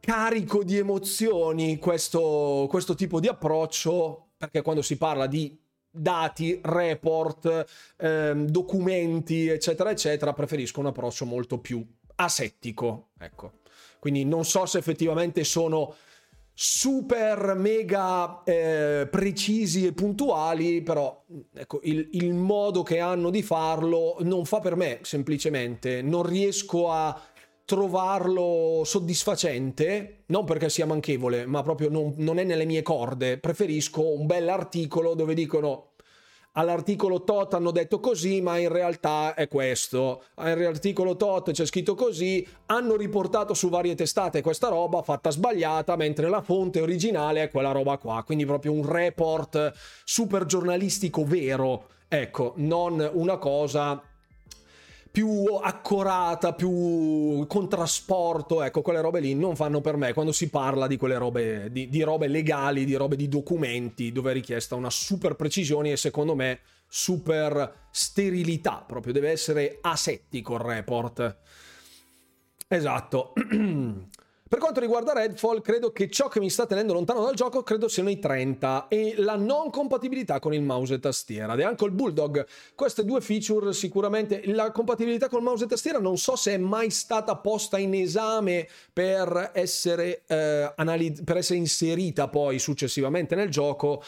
carico 0.00 0.64
di 0.64 0.76
emozioni 0.78 1.78
questo, 1.78 2.66
questo 2.68 2.94
tipo 2.94 3.20
di 3.20 3.28
approccio, 3.28 4.30
perché 4.36 4.62
quando 4.62 4.82
si 4.82 4.96
parla 4.96 5.26
di 5.26 5.59
dati, 5.90 6.60
report, 6.62 7.66
ehm, 7.98 8.46
documenti, 8.46 9.48
eccetera, 9.48 9.90
eccetera, 9.90 10.32
preferisco 10.32 10.80
un 10.80 10.86
approccio 10.86 11.24
molto 11.24 11.58
più 11.58 11.84
asettico. 12.16 13.08
Ecco. 13.18 13.52
Quindi 13.98 14.24
non 14.24 14.44
so 14.44 14.66
se 14.66 14.78
effettivamente 14.78 15.44
sono 15.44 15.94
super 16.52 17.54
mega 17.54 18.42
eh, 18.44 19.08
precisi 19.10 19.86
e 19.86 19.92
puntuali, 19.92 20.82
però 20.82 21.24
ecco, 21.54 21.80
il, 21.84 22.08
il 22.12 22.34
modo 22.34 22.82
che 22.82 22.98
hanno 22.98 23.30
di 23.30 23.42
farlo 23.42 24.16
non 24.20 24.44
fa 24.44 24.60
per 24.60 24.76
me 24.76 24.98
semplicemente, 25.00 26.02
non 26.02 26.22
riesco 26.22 26.90
a 26.90 27.18
trovarlo 27.70 28.82
soddisfacente, 28.84 30.24
non 30.26 30.44
perché 30.44 30.68
sia 30.68 30.86
manchevole, 30.86 31.46
ma 31.46 31.62
proprio 31.62 31.88
non, 31.88 32.14
non 32.16 32.40
è 32.40 32.42
nelle 32.42 32.64
mie 32.64 32.82
corde. 32.82 33.38
Preferisco 33.38 34.12
un 34.12 34.26
bell'articolo 34.26 35.14
dove 35.14 35.34
dicono 35.34 35.92
all'articolo 36.54 37.22
tot 37.22 37.54
hanno 37.54 37.70
detto 37.70 38.00
così, 38.00 38.40
ma 38.40 38.58
in 38.58 38.72
realtà 38.72 39.34
è 39.34 39.46
questo. 39.46 40.24
All'articolo 40.34 41.14
tot 41.14 41.52
c'è 41.52 41.64
scritto 41.64 41.94
così, 41.94 42.44
hanno 42.66 42.96
riportato 42.96 43.54
su 43.54 43.68
varie 43.68 43.94
testate 43.94 44.42
questa 44.42 44.66
roba 44.66 45.02
fatta 45.02 45.30
sbagliata, 45.30 45.94
mentre 45.94 46.28
la 46.28 46.42
fonte 46.42 46.80
originale 46.80 47.44
è 47.44 47.50
quella 47.50 47.70
roba 47.70 47.98
qua. 47.98 48.24
Quindi 48.26 48.44
proprio 48.46 48.72
un 48.72 48.84
report 48.84 49.72
super 50.02 50.44
giornalistico 50.44 51.24
vero. 51.24 51.86
Ecco, 52.08 52.54
non 52.56 53.08
una 53.12 53.38
cosa 53.38 54.02
più 55.10 55.44
accorata, 55.60 56.52
più 56.52 57.44
con 57.48 57.68
trasporto, 57.68 58.62
ecco, 58.62 58.80
quelle 58.80 59.00
robe 59.00 59.20
lì 59.20 59.34
non 59.34 59.56
fanno 59.56 59.80
per 59.80 59.96
me 59.96 60.12
quando 60.12 60.30
si 60.30 60.48
parla 60.48 60.86
di 60.86 60.96
quelle 60.96 61.18
robe, 61.18 61.68
di, 61.72 61.88
di 61.88 62.02
robe 62.02 62.28
legali, 62.28 62.84
di 62.84 62.94
robe 62.94 63.16
di 63.16 63.28
documenti, 63.28 64.12
dove 64.12 64.30
è 64.30 64.34
richiesta 64.34 64.76
una 64.76 64.90
super 64.90 65.34
precisione 65.34 65.92
e 65.92 65.96
secondo 65.96 66.34
me 66.34 66.60
super 66.86 67.88
sterilità, 67.90 68.84
proprio 68.86 69.12
deve 69.12 69.30
essere 69.30 69.78
asettico 69.80 70.54
il 70.54 70.60
report. 70.60 71.36
Esatto. 72.68 73.32
Per 74.50 74.58
quanto 74.58 74.80
riguarda 74.80 75.12
Redfall, 75.12 75.60
credo 75.60 75.92
che 75.92 76.10
ciò 76.10 76.26
che 76.26 76.40
mi 76.40 76.50
sta 76.50 76.66
tenendo 76.66 76.92
lontano 76.92 77.22
dal 77.22 77.36
gioco 77.36 77.62
credo 77.62 77.86
siano 77.86 78.10
i 78.10 78.18
30 78.18 78.88
e 78.88 79.14
la 79.18 79.36
non 79.36 79.70
compatibilità 79.70 80.40
con 80.40 80.52
il 80.52 80.60
mouse 80.60 80.94
e 80.94 80.98
tastiera. 80.98 81.54
E 81.54 81.62
anche 81.62 81.84
il 81.84 81.92
Bulldog, 81.92 82.44
queste 82.74 83.04
due 83.04 83.20
feature 83.20 83.72
sicuramente, 83.72 84.42
la 84.46 84.72
compatibilità 84.72 85.28
con 85.28 85.38
il 85.38 85.44
mouse 85.44 85.62
e 85.62 85.68
tastiera 85.68 86.00
non 86.00 86.18
so 86.18 86.34
se 86.34 86.54
è 86.54 86.56
mai 86.56 86.90
stata 86.90 87.36
posta 87.36 87.78
in 87.78 87.94
esame 87.94 88.66
per 88.92 89.52
essere, 89.54 90.22
eh, 90.26 90.72
analiz- 90.74 91.22
per 91.22 91.36
essere 91.36 91.60
inserita 91.60 92.26
poi 92.26 92.58
successivamente 92.58 93.36
nel 93.36 93.50
gioco 93.50 94.02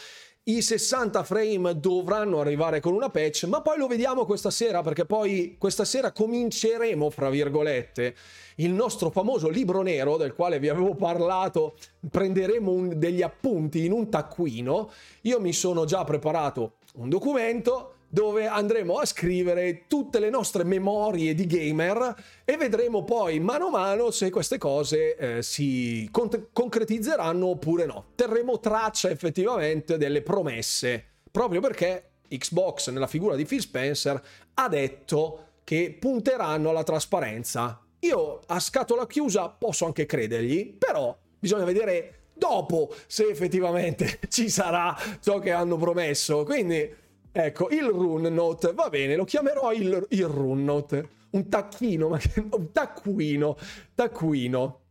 i 0.45 0.61
60 0.61 1.23
frame 1.23 1.79
dovranno 1.79 2.41
arrivare 2.41 2.81
con 2.81 2.93
una 2.93 3.09
patch, 3.09 3.45
ma 3.45 3.61
poi 3.61 3.77
lo 3.77 3.87
vediamo 3.87 4.25
questa 4.25 4.49
sera 4.49 4.81
perché 4.81 5.05
poi 5.05 5.55
questa 5.57 5.85
sera 5.85 6.11
cominceremo, 6.11 7.09
fra 7.09 7.29
virgolette, 7.29 8.13
il 8.55 8.71
nostro 8.71 9.09
famoso 9.09 9.49
libro 9.49 9.81
nero 9.81 10.17
del 10.17 10.33
quale 10.33 10.59
vi 10.59 10.69
avevo 10.69 10.95
parlato, 10.95 11.75
prenderemo 12.09 12.71
un, 12.71 12.99
degli 12.99 13.21
appunti 13.21 13.85
in 13.85 13.91
un 13.91 14.09
taccuino. 14.09 14.91
Io 15.21 15.39
mi 15.39 15.53
sono 15.53 15.85
già 15.85 16.03
preparato 16.03 16.73
un 16.95 17.09
documento 17.09 17.95
dove 18.13 18.45
andremo 18.45 18.99
a 18.99 19.05
scrivere 19.05 19.85
tutte 19.87 20.19
le 20.19 20.29
nostre 20.29 20.63
memorie 20.63 21.33
di 21.33 21.47
gamer 21.47 22.15
e 22.45 22.57
vedremo 22.57 23.03
poi 23.03 23.39
mano 23.39 23.65
a 23.65 23.71
mano 23.71 24.11
se 24.11 24.29
queste 24.29 24.59
cose 24.59 25.15
eh, 25.15 25.41
si 25.41 26.07
con- 26.11 26.49
concretizzeranno 26.53 27.47
oppure 27.47 27.87
no. 27.87 28.09
Terremo 28.13 28.59
traccia 28.59 29.09
effettivamente 29.09 29.97
delle 29.97 30.21
promesse, 30.21 31.03
proprio 31.31 31.59
perché 31.59 32.09
Xbox 32.27 32.91
nella 32.91 33.07
figura 33.07 33.35
di 33.35 33.45
Phil 33.45 33.61
Spencer 33.61 34.21
ha 34.53 34.69
detto 34.69 35.45
che 35.63 35.97
punteranno 35.99 36.69
alla 36.69 36.83
trasparenza 36.83 37.82
io 38.03 38.41
a 38.47 38.59
scatola 38.59 39.07
chiusa 39.07 39.49
posso 39.49 39.85
anche 39.85 40.05
credergli, 40.05 40.73
però 40.73 41.17
bisogna 41.39 41.63
vedere 41.63 42.23
dopo 42.33 42.93
se 43.07 43.27
effettivamente 43.27 44.19
ci 44.29 44.49
sarà 44.49 44.95
ciò 45.21 45.39
che 45.39 45.51
hanno 45.51 45.77
promesso. 45.77 46.43
Quindi, 46.43 46.93
ecco, 47.31 47.69
il 47.69 47.85
Rune 47.85 48.29
Note, 48.29 48.73
va 48.73 48.89
bene, 48.89 49.15
lo 49.15 49.23
chiamerò 49.23 49.71
il, 49.73 50.05
il 50.09 50.25
Rune 50.25 50.63
Note. 50.63 51.09
Un 51.31 51.49
tacchino, 51.49 52.09
ma 52.09 52.19
un 52.51 52.71
taccuino, 52.71 53.57
taccuino. 53.95 54.81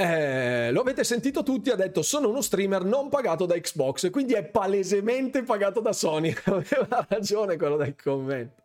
Eh, 0.00 0.70
lo 0.70 0.82
avete 0.82 1.02
sentito 1.02 1.42
tutti, 1.42 1.70
ha 1.70 1.74
detto 1.74 2.02
sono 2.02 2.28
uno 2.28 2.40
streamer 2.40 2.84
non 2.84 3.08
pagato 3.08 3.46
da 3.46 3.58
Xbox, 3.58 4.10
quindi 4.10 4.34
è 4.34 4.44
palesemente 4.44 5.42
pagato 5.42 5.80
da 5.80 5.92
Sony. 5.92 6.32
Aveva 6.44 7.04
ragione 7.08 7.56
quello 7.56 7.76
del 7.76 7.96
commento. 8.00 8.62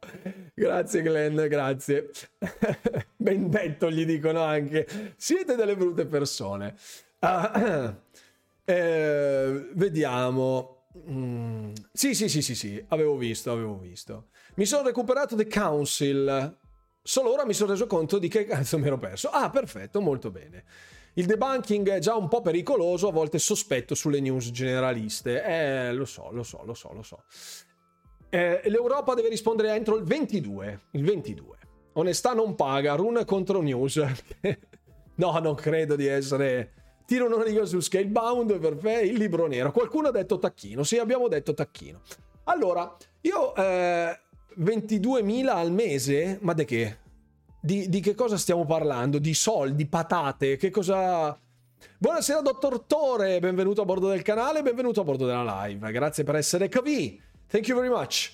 Grazie 0.53 1.01
Glenn, 1.01 1.41
grazie. 1.47 2.11
ben 3.17 3.49
detto 3.49 3.89
gli 3.89 4.05
dicono 4.05 4.43
anche. 4.43 5.15
Siete 5.17 5.55
delle 5.55 5.75
brutte 5.75 6.05
persone. 6.05 6.75
Uh, 7.19 7.95
eh, 8.65 9.69
vediamo. 9.73 10.83
Mm. 11.09 11.71
Sì, 11.91 12.13
sì, 12.13 12.29
sì, 12.29 12.43
sì, 12.43 12.53
sì, 12.53 12.85
avevo 12.89 13.17
visto, 13.17 13.51
avevo 13.51 13.79
visto. 13.79 14.27
Mi 14.53 14.65
sono 14.65 14.83
recuperato 14.83 15.35
The 15.35 15.47
Council. 15.47 16.59
Solo 17.01 17.33
ora 17.33 17.43
mi 17.43 17.53
sono 17.53 17.71
reso 17.71 17.87
conto 17.87 18.19
di 18.19 18.27
che 18.27 18.45
cazzo 18.45 18.77
mi 18.77 18.85
ero 18.85 18.99
perso. 18.99 19.29
Ah, 19.29 19.49
perfetto, 19.49 19.99
molto 19.99 20.29
bene. 20.29 20.63
Il 21.15 21.25
debunking 21.25 21.89
è 21.89 21.99
già 21.99 22.15
un 22.15 22.27
po' 22.27 22.41
pericoloso, 22.41 23.07
a 23.07 23.11
volte 23.11 23.37
sospetto 23.37 23.93
sulle 23.93 24.19
news 24.19 24.49
generaliste. 24.49 25.43
Eh, 25.43 25.93
lo 25.93 26.05
so, 26.05 26.29
lo 26.31 26.43
so, 26.43 26.63
lo 26.65 26.73
so, 26.73 26.91
lo 26.93 27.03
so. 27.03 27.23
Eh, 28.29 28.61
L'Europa 28.65 29.13
deve 29.13 29.29
rispondere 29.29 29.75
entro 29.75 29.95
il 29.95 30.03
22. 30.03 30.81
Il 30.91 31.03
22. 31.03 31.57
Onestà 31.93 32.33
non 32.33 32.55
paga, 32.55 32.95
run 32.95 33.23
contro 33.25 33.61
news. 33.61 34.01
no, 35.15 35.39
non 35.39 35.55
credo 35.55 35.95
di 35.95 36.07
essere... 36.07 36.73
Tiro 37.05 37.27
una 37.27 37.43
riga 37.43 37.65
su 37.65 37.79
Scalebound, 37.79 38.57
perfetto, 38.57 39.05
il 39.05 39.17
libro 39.17 39.45
nero. 39.45 39.71
Qualcuno 39.71 40.07
ha 40.07 40.11
detto 40.11 40.39
tacchino, 40.39 40.83
sì, 40.83 40.97
abbiamo 40.97 41.27
detto 41.27 41.53
tacchino. 41.53 42.01
Allora, 42.45 42.95
io... 43.21 43.53
Eh, 43.55 44.17
22.000 44.59 45.47
al 45.47 45.71
mese? 45.71 46.37
Ma 46.41 46.53
di 46.53 46.65
che? 46.65 46.97
Di, 47.65 47.87
di, 47.87 48.01
che 48.01 48.13
cosa 48.13 48.35
stiamo 48.35 48.65
parlando? 48.65 49.19
Di 49.19 49.33
soldi, 49.33 49.85
patate, 49.85 50.57
che 50.57 50.69
cosa... 50.69 51.39
Buonasera 51.97 52.41
dottor 52.41 52.81
Tore, 52.81 53.39
benvenuto 53.39 53.83
a 53.83 53.85
bordo 53.85 54.09
del 54.09 54.21
canale, 54.21 54.61
benvenuto 54.61 54.99
a 54.99 55.05
bordo 55.05 55.25
della 55.25 55.63
live, 55.65 55.89
grazie 55.93 56.25
per 56.25 56.35
essere 56.35 56.67
qui, 56.67 57.17
thank 57.47 57.65
you 57.69 57.79
very 57.79 57.89
much. 57.89 58.33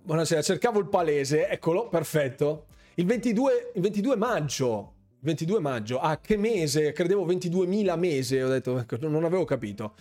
Buonasera, 0.00 0.40
cercavo 0.40 0.78
il 0.78 0.88
palese, 0.88 1.46
eccolo, 1.46 1.90
perfetto. 1.90 2.68
Il 2.94 3.04
22, 3.04 3.72
il 3.74 3.82
22 3.82 4.16
maggio, 4.16 4.94
22 5.18 5.60
maggio, 5.60 6.00
ah 6.00 6.18
che 6.18 6.38
mese, 6.38 6.92
credevo 6.92 7.26
22.000 7.26 7.98
mese, 7.98 8.42
ho 8.42 8.48
detto, 8.48 8.78
ecco, 8.78 8.96
non 9.06 9.24
avevo 9.24 9.44
capito. 9.44 9.92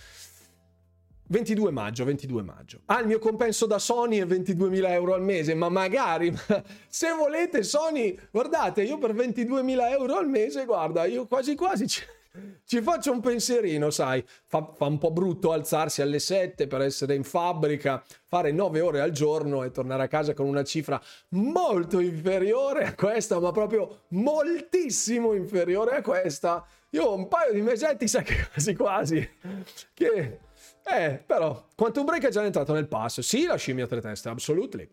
22 1.34 1.72
maggio, 1.72 2.06
22 2.06 2.44
maggio. 2.44 2.82
Ah, 2.86 3.00
il 3.00 3.08
mio 3.08 3.18
compenso 3.18 3.66
da 3.66 3.80
Sony 3.80 4.20
è 4.20 4.26
22.000 4.26 4.92
euro 4.92 5.16
al 5.16 5.24
mese, 5.24 5.56
ma 5.56 5.68
magari, 5.68 6.30
ma 6.30 6.64
se 6.88 7.12
volete 7.12 7.64
Sony, 7.64 8.16
guardate, 8.30 8.84
io 8.84 9.00
per 9.00 9.16
22.000 9.16 9.90
euro 9.90 10.16
al 10.16 10.30
mese, 10.30 10.66
guarda, 10.66 11.06
io 11.06 11.26
quasi 11.26 11.56
quasi 11.56 11.88
ci, 11.88 12.02
ci 12.66 12.84
faccio 12.84 13.12
un 13.12 13.20
pensierino, 13.20 13.90
sai, 13.90 14.24
fa, 14.46 14.74
fa, 14.76 14.86
un 14.86 15.00
po' 15.00 15.10
brutto 15.10 15.52
alzarsi 15.54 16.04
alle 16.04 16.20
7 16.20 16.68
per 16.68 16.82
essere 16.82 17.16
in 17.16 17.24
fabbrica, 17.24 18.04
fare 18.28 18.52
9 18.52 18.82
ore 18.82 19.02
al 19.02 19.10
giorno 19.10 19.64
e 19.64 19.72
tornare 19.72 20.04
a 20.04 20.08
casa 20.08 20.36
con 20.36 20.46
una 20.46 20.64
cifra 20.64 21.02
molto 21.30 22.00
inferiore 22.00 22.86
a 22.86 22.94
questa, 22.94 23.40
ma 23.40 23.52
proprio 23.52 24.04
moltissimo 24.10 25.34
inferiore 25.34 25.96
a 25.96 26.04
questa. 26.04 26.64
Io 26.92 27.12
un 27.12 27.28
paio 27.28 27.54
di 27.54 27.62
mesetti, 27.62 28.08
sai 28.08 28.24
che 28.24 28.48
quasi 28.54 28.76
quasi, 28.76 29.30
che... 29.96 30.52
Eh, 30.86 31.24
però, 31.26 31.68
Quantum 31.76 32.06
Break 32.06 32.26
è 32.26 32.30
già 32.30 32.44
entrato 32.44 32.74
nel 32.74 32.88
pass. 32.88 33.22
Sì, 33.22 33.46
la 33.46 33.56
scimmia 33.56 33.86
a 33.86 33.88
tre 33.88 34.02
teste, 34.02 34.30
absolutely. 34.30 34.90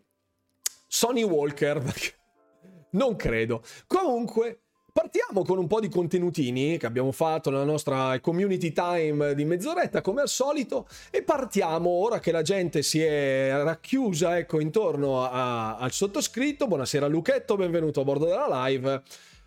Sony 0.87 1.23
Walker, 1.23 1.83
non 2.91 3.15
credo. 3.15 3.63
Comunque, 3.87 4.61
Partiamo 4.93 5.45
con 5.45 5.57
un 5.57 5.67
po' 5.67 5.79
di 5.79 5.87
contenutini 5.87 6.77
che 6.77 6.85
abbiamo 6.85 7.13
fatto 7.13 7.49
nella 7.49 7.63
nostra 7.63 8.19
community 8.19 8.73
time 8.73 9.33
di 9.35 9.45
mezz'oretta 9.45 10.01
come 10.01 10.19
al 10.19 10.27
solito 10.27 10.85
e 11.09 11.23
partiamo 11.23 11.89
ora 11.89 12.19
che 12.19 12.33
la 12.33 12.41
gente 12.41 12.81
si 12.81 13.01
è 13.01 13.53
racchiusa 13.63 14.37
ecco 14.37 14.59
intorno 14.59 15.23
a, 15.23 15.77
al 15.77 15.93
sottoscritto. 15.93 16.67
Buonasera 16.67 17.07
Luchetto, 17.07 17.55
benvenuto 17.55 18.01
a 18.01 18.03
bordo 18.03 18.25
della 18.25 18.65
live. 18.65 19.01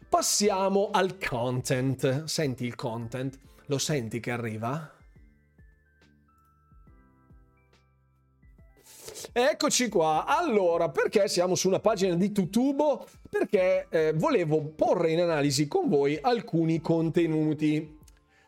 Passiamo 0.09 0.89
al 0.91 1.19
content. 1.19 2.25
Senti 2.25 2.65
il 2.65 2.75
content? 2.75 3.39
Lo 3.67 3.77
senti 3.77 4.21
che 4.21 4.31
arriva? 4.31 4.94
Eccoci 9.37 9.89
qua. 9.89 10.27
Allora, 10.27 10.91
perché 10.91 11.27
siamo 11.27 11.57
su 11.57 11.67
una 11.67 11.81
pagina 11.81 12.15
di 12.15 12.31
Tutubo? 12.31 13.05
Perché 13.29 13.89
eh, 13.91 14.13
volevo 14.13 14.63
porre 14.63 15.11
in 15.11 15.21
analisi 15.21 15.67
con 15.67 15.89
voi 15.89 16.17
alcuni 16.21 16.81
contenuti. 16.81 17.99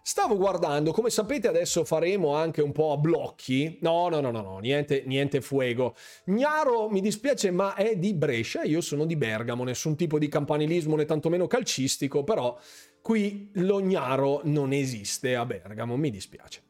Stavo 0.01 0.37
guardando, 0.37 0.93
come 0.93 1.11
sapete 1.11 1.49
adesso 1.49 1.85
faremo 1.85 2.37
anche 2.37 2.63
un 2.63 2.71
po' 2.71 2.93
a 2.93 2.99
blocchi. 2.99 3.79
No, 3.81 4.09
no, 4.09 4.21
no, 4.21 4.31
no, 4.31 4.43
no 4.43 4.59
niente, 4.61 5.03
niente 5.07 5.41
fuego. 5.41 5.97
Gnaro, 6.25 6.89
mi 6.89 7.01
dispiace, 7.01 7.51
ma 7.51 7.75
è 7.75 7.97
di 7.97 8.15
Brescia, 8.15 8.63
io 8.63 8.81
sono 8.81 9.07
di 9.07 9.17
Bergamo, 9.17 9.65
nessun 9.65 9.97
tipo 9.97 10.21
di 10.21 10.29
campanilismo 10.29 10.95
né 10.95 11.05
tantomeno 11.05 11.49
calcistico, 11.49 12.23
però 12.23 12.57
qui 13.03 13.51
lo 13.55 13.81
Gnaro 13.81 14.43
non 14.45 14.73
esiste 14.73 15.35
a 15.35 15.45
Bergamo, 15.45 15.97
mi 15.97 16.11
dispiace. 16.11 16.66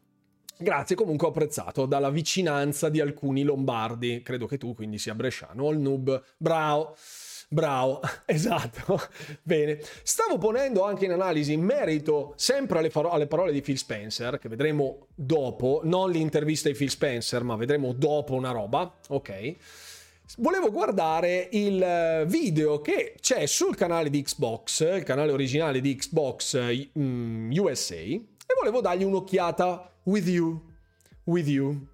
Grazie, 0.59 0.97
comunque 0.97 1.27
ho 1.27 1.31
apprezzato 1.31 1.85
dalla 1.85 2.11
vicinanza 2.11 2.89
di 2.89 3.01
alcuni 3.01 3.43
lombardi. 3.43 4.23
Credo 4.23 4.47
che 4.47 4.57
tu 4.57 4.75
quindi 4.75 4.99
sia 4.99 5.15
bresciano. 5.15 5.71
Il 5.71 5.79
noob, 5.79 6.23
bravo. 6.39 6.97
Bravo, 7.49 8.01
esatto. 8.27 8.99
Bene. 9.43 9.79
Stavo 10.03 10.39
ponendo 10.39 10.83
anche 10.83 11.05
in 11.05 11.13
analisi 11.13 11.53
in 11.53 11.63
merito 11.63 12.33
sempre 12.37 12.79
alle, 12.79 12.91
faro- 12.91 13.11
alle, 13.11 13.27
parole 13.27 13.53
di 13.53 13.61
Phil 13.61 13.79
Spencer, 13.79 14.39
che 14.39 14.49
vedremo 14.49 15.09
dopo, 15.15 15.81
non 15.85 16.11
l'intervista 16.11 16.69
di 16.69 16.75
Phil 16.75 16.91
Spencer, 16.91 17.43
ma 17.43 17.55
vedremo 17.55 17.93
dopo 17.93 18.35
una 18.35 18.51
roba, 18.51 18.93
ok? 19.09 19.55
Volevo 20.39 20.73
guardare 20.73 21.49
il 21.53 22.25
video 22.27 22.81
che 22.81 23.15
c'è 23.21 23.47
sul 23.47 23.77
canale 23.77 24.11
di 24.11 24.23
Xbox, 24.23 24.81
il 24.81 25.05
canale 25.05 25.31
originale 25.31 25.81
di 25.81 25.95
Xbox 25.95 26.55
um, 26.95 27.03
mm, 27.03 27.51
USA, 27.59 27.95
e 27.95 28.25
volevo 28.59 28.81
dargli 28.81 29.05
un'occhiata 29.05 29.96
with 30.07 30.27
you, 30.27 30.61
with 31.25 31.47
you. 31.47 31.87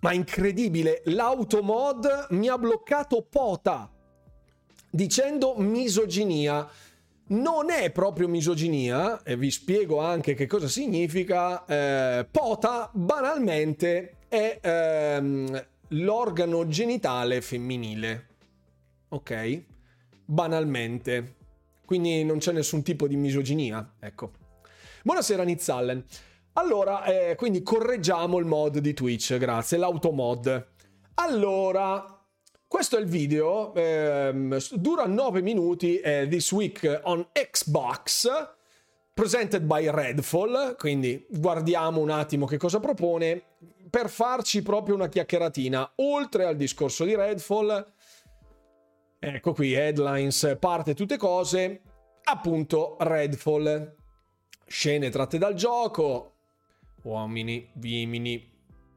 Ma 0.00 0.12
incredibile, 0.12 1.02
l'automod 1.06 2.26
mi 2.30 2.48
ha 2.48 2.58
bloccato 2.58 3.22
pota 3.22 3.90
dicendo 4.90 5.54
misoginia. 5.56 6.68
Non 7.26 7.70
è 7.70 7.90
proprio 7.90 8.28
misoginia, 8.28 9.22
e 9.22 9.34
vi 9.38 9.50
spiego 9.50 9.98
anche 10.00 10.34
che 10.34 10.46
cosa 10.46 10.68
significa. 10.68 11.64
Eh, 11.64 12.26
pota 12.30 12.90
banalmente 12.92 14.16
è 14.28 14.58
ehm, 14.60 15.66
l'organo 15.88 16.66
genitale 16.68 17.40
femminile. 17.40 18.28
Ok? 19.08 19.62
Banalmente. 20.26 21.36
Quindi 21.86 22.24
non 22.24 22.38
c'è 22.38 22.52
nessun 22.52 22.82
tipo 22.82 23.06
di 23.06 23.16
misoginia, 23.16 23.94
ecco. 23.98 24.43
Buonasera 25.04 25.42
Nizzallen. 25.42 26.02
Allora, 26.54 27.04
eh, 27.04 27.34
quindi 27.34 27.62
correggiamo 27.62 28.38
il 28.38 28.46
mod 28.46 28.78
di 28.78 28.94
Twitch, 28.94 29.36
grazie, 29.36 29.76
l'automod. 29.76 30.66
Allora, 31.16 32.26
questo 32.66 32.96
è 32.96 33.00
il 33.00 33.06
video, 33.06 33.74
ehm, 33.74 34.56
dura 34.76 35.04
9 35.04 35.42
minuti, 35.42 35.98
è 35.98 36.26
This 36.26 36.50
Week 36.52 37.02
on 37.02 37.28
Xbox, 37.32 38.30
presented 39.12 39.64
by 39.64 39.90
Redfall, 39.90 40.74
quindi 40.78 41.26
guardiamo 41.28 42.00
un 42.00 42.08
attimo 42.08 42.46
che 42.46 42.56
cosa 42.56 42.80
propone 42.80 43.42
per 43.90 44.08
farci 44.08 44.62
proprio 44.62 44.94
una 44.94 45.08
chiacchieratina, 45.08 45.92
oltre 45.96 46.46
al 46.46 46.56
discorso 46.56 47.04
di 47.04 47.14
Redfall, 47.14 47.92
ecco 49.18 49.52
qui, 49.52 49.74
headlines, 49.74 50.56
parte 50.58 50.94
tutte 50.94 51.18
cose, 51.18 51.82
appunto 52.22 52.96
Redfall 53.00 54.02
scene 54.66 55.10
tratte 55.10 55.38
dal 55.38 55.54
gioco, 55.54 56.32
uomini, 57.02 57.68
vimini, 57.74 58.52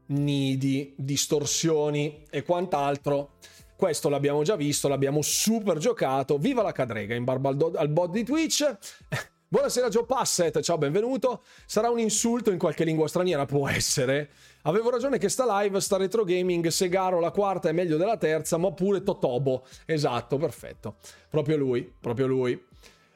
nidi, 0.06 0.94
distorsioni 0.96 2.24
e 2.30 2.42
quant'altro. 2.42 3.32
Questo 3.76 4.08
l'abbiamo 4.08 4.42
già 4.42 4.56
visto, 4.56 4.88
l'abbiamo 4.88 5.22
super 5.22 5.78
giocato. 5.78 6.36
Viva 6.38 6.62
la 6.62 6.72
cadrega 6.72 7.14
in 7.14 7.24
barba 7.24 7.50
al, 7.50 7.56
do- 7.56 7.72
al 7.76 7.88
bot 7.88 8.10
di 8.10 8.24
Twitch. 8.24 8.76
Buonasera 9.50 9.88
Joe 9.88 10.04
Passet, 10.04 10.60
ciao, 10.60 10.76
benvenuto. 10.76 11.42
Sarà 11.64 11.88
un 11.88 11.98
insulto 11.98 12.50
in 12.50 12.58
qualche 12.58 12.84
lingua 12.84 13.08
straniera? 13.08 13.46
Può 13.46 13.66
essere. 13.66 14.28
Avevo 14.62 14.90
ragione 14.90 15.16
che 15.16 15.30
sta 15.30 15.60
live, 15.60 15.80
sta 15.80 15.96
retro 15.96 16.24
gaming, 16.24 16.66
Segaro 16.66 17.18
la 17.18 17.30
quarta 17.30 17.70
è 17.70 17.72
meglio 17.72 17.96
della 17.96 18.18
terza, 18.18 18.58
ma 18.58 18.72
pure 18.72 19.02
Totobo. 19.02 19.64
Esatto, 19.86 20.36
perfetto. 20.36 20.96
Proprio 21.30 21.56
lui, 21.56 21.90
proprio 21.98 22.26
lui. 22.26 22.62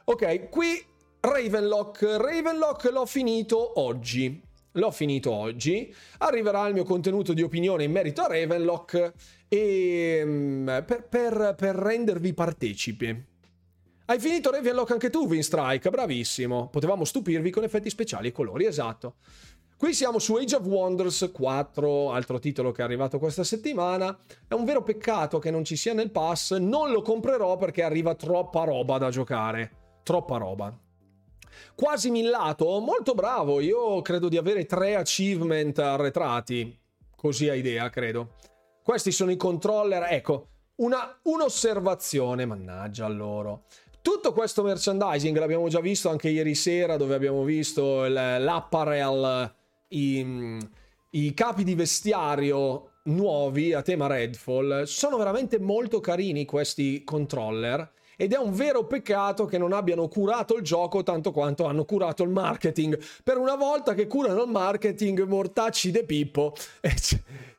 Ok, 0.04 0.48
qui 0.48 0.82
Ravenlock. 1.24 2.02
Ravenlock 2.02 2.90
l'ho 2.90 3.06
finito 3.06 3.78
oggi. 3.80 4.42
L'ho 4.72 4.90
finito 4.90 5.30
oggi. 5.30 5.94
Arriverà 6.18 6.66
il 6.66 6.74
mio 6.74 6.82
contenuto 6.82 7.32
di 7.32 7.42
opinione 7.42 7.85
in 7.85 7.92
merito 7.92 8.22
a 8.22 8.26
Ravenlock 8.26 9.12
e 9.46 10.22
mm, 10.24 10.66
per, 10.85 11.06
per, 11.08 11.54
per 11.56 11.76
rendervi 11.76 12.35
partecipi. 12.35 13.24
Hai 14.06 14.18
finito 14.18 14.50
Ravenlock 14.50 14.90
anche 14.90 15.11
tu, 15.11 15.28
Vinstrike? 15.28 15.90
Bravissimo. 15.90 16.68
Potevamo 16.70 17.04
stupirvi 17.04 17.50
con 17.50 17.62
effetti 17.62 17.88
speciali 17.88 18.28
e 18.28 18.32
colori, 18.32 18.66
esatto. 18.66 19.14
Qui 19.76 19.94
siamo 19.94 20.18
su 20.18 20.35
Age 20.35 20.56
of 20.56 20.66
Wonders 20.66 21.30
4, 21.32 22.11
altro 22.11 22.40
titolo 22.40 22.72
che 22.72 22.80
è 22.80 22.85
arrivato 22.85 23.20
questa 23.20 23.44
settimana. 23.44 24.18
È 24.48 24.54
un 24.54 24.64
vero 24.64 24.82
peccato 24.82 25.38
che 25.38 25.52
non 25.52 25.64
ci 25.64 25.76
sia 25.76 25.94
nel 25.94 26.11
pass. 26.11 26.56
Non 26.56 26.90
lo 26.90 27.00
comprerò 27.00 27.56
perché 27.58 27.85
arriva 27.85 28.16
troppa 28.16 28.64
roba 28.64 28.98
da 28.98 29.11
giocare. 29.11 29.70
Troppa 30.02 30.37
roba 30.37 30.76
quasi 31.74 32.10
millato, 32.10 32.78
molto 32.80 33.14
bravo. 33.14 33.60
Io 33.60 34.02
credo 34.02 34.28
di 34.28 34.36
avere 34.36 34.66
tre 34.66 34.96
achievement 34.96 35.78
arretrati, 35.78 36.78
così 37.16 37.48
a 37.48 37.54
idea, 37.54 37.88
credo. 37.90 38.34
Questi 38.82 39.12
sono 39.12 39.30
i 39.30 39.36
controller. 39.36 40.06
Ecco, 40.10 40.48
una, 40.76 41.18
un'osservazione, 41.22 42.46
mannaggia 42.46 43.06
loro. 43.08 43.64
Tutto 44.02 44.32
questo 44.32 44.64
merchandising 44.64 45.38
l'abbiamo 45.38 45.68
già 45.68 45.80
visto 45.80 46.08
anche 46.08 46.28
ieri 46.28 46.56
sera, 46.56 46.96
dove 46.96 47.14
abbiamo 47.14 47.44
visto 47.44 48.06
l'apparel, 48.08 49.54
i, 49.88 50.58
i 51.10 51.34
capi 51.34 51.62
di 51.62 51.74
vestiario 51.76 52.90
nuovi 53.04 53.72
a 53.72 53.82
tema 53.82 54.08
Redfall. 54.08 54.84
Sono 54.84 55.16
veramente 55.16 55.60
molto 55.60 56.00
carini 56.00 56.44
questi 56.44 57.04
controller 57.04 57.92
ed 58.22 58.32
è 58.32 58.38
un 58.38 58.54
vero 58.54 58.87
peccato 58.87 59.46
che 59.46 59.58
non 59.58 59.72
abbiano 59.72 60.06
curato 60.06 60.54
il 60.54 60.62
gioco 60.62 61.02
tanto 61.02 61.32
quanto 61.32 61.64
hanno 61.64 61.85
curato 61.85 62.22
il 62.22 62.28
marketing. 62.28 62.96
Per 63.24 63.37
una 63.37 63.56
volta 63.56 63.94
che 63.94 64.06
curano 64.06 64.44
il 64.44 64.48
marketing, 64.48 65.24
mortacci 65.24 65.90
de 65.90 66.04
Pippo. 66.04 66.54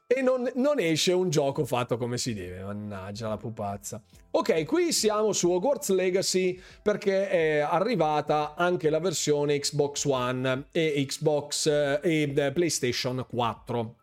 E, 0.05 0.21
non, 0.21 0.49
non, 0.55 0.79
esce 0.79 1.11
un 1.11 1.29
gioco 1.29 1.65
fatto 1.65 1.97
come 1.97 2.17
si 2.17 2.33
deve. 2.33 2.63
Mannaggia 2.63 3.27
la 3.27 3.35
pupazza. 3.35 4.01
Ok, 4.31 4.63
qui 4.63 4.93
siamo 4.93 5.33
su 5.33 5.51
Hogwarts 5.51 5.89
Legacy 5.89 6.57
perché 6.81 7.27
è 7.27 7.57
arrivata 7.59 8.53
anche 8.55 8.89
la 8.89 8.99
versione 8.99 9.59
Xbox 9.59 10.05
One 10.05 10.67
e 10.71 11.03
Xbox 11.05 11.65
eh, 11.65 11.99
e 12.01 12.33
eh, 12.33 12.51
PlayStation 12.53 13.25
4. 13.27 13.95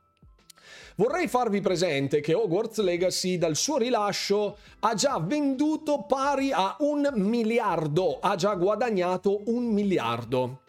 Vorrei 1.00 1.28
farvi 1.28 1.62
presente 1.62 2.20
che 2.20 2.34
Hogwarts 2.34 2.80
Legacy 2.80 3.38
dal 3.38 3.56
suo 3.56 3.78
rilascio 3.78 4.58
ha 4.80 4.92
già 4.92 5.18
venduto 5.18 6.04
pari 6.06 6.52
a 6.52 6.76
un 6.80 7.08
miliardo, 7.14 8.18
ha 8.20 8.34
già 8.34 8.52
guadagnato 8.52 9.40
un 9.46 9.64
miliardo. 9.64 10.60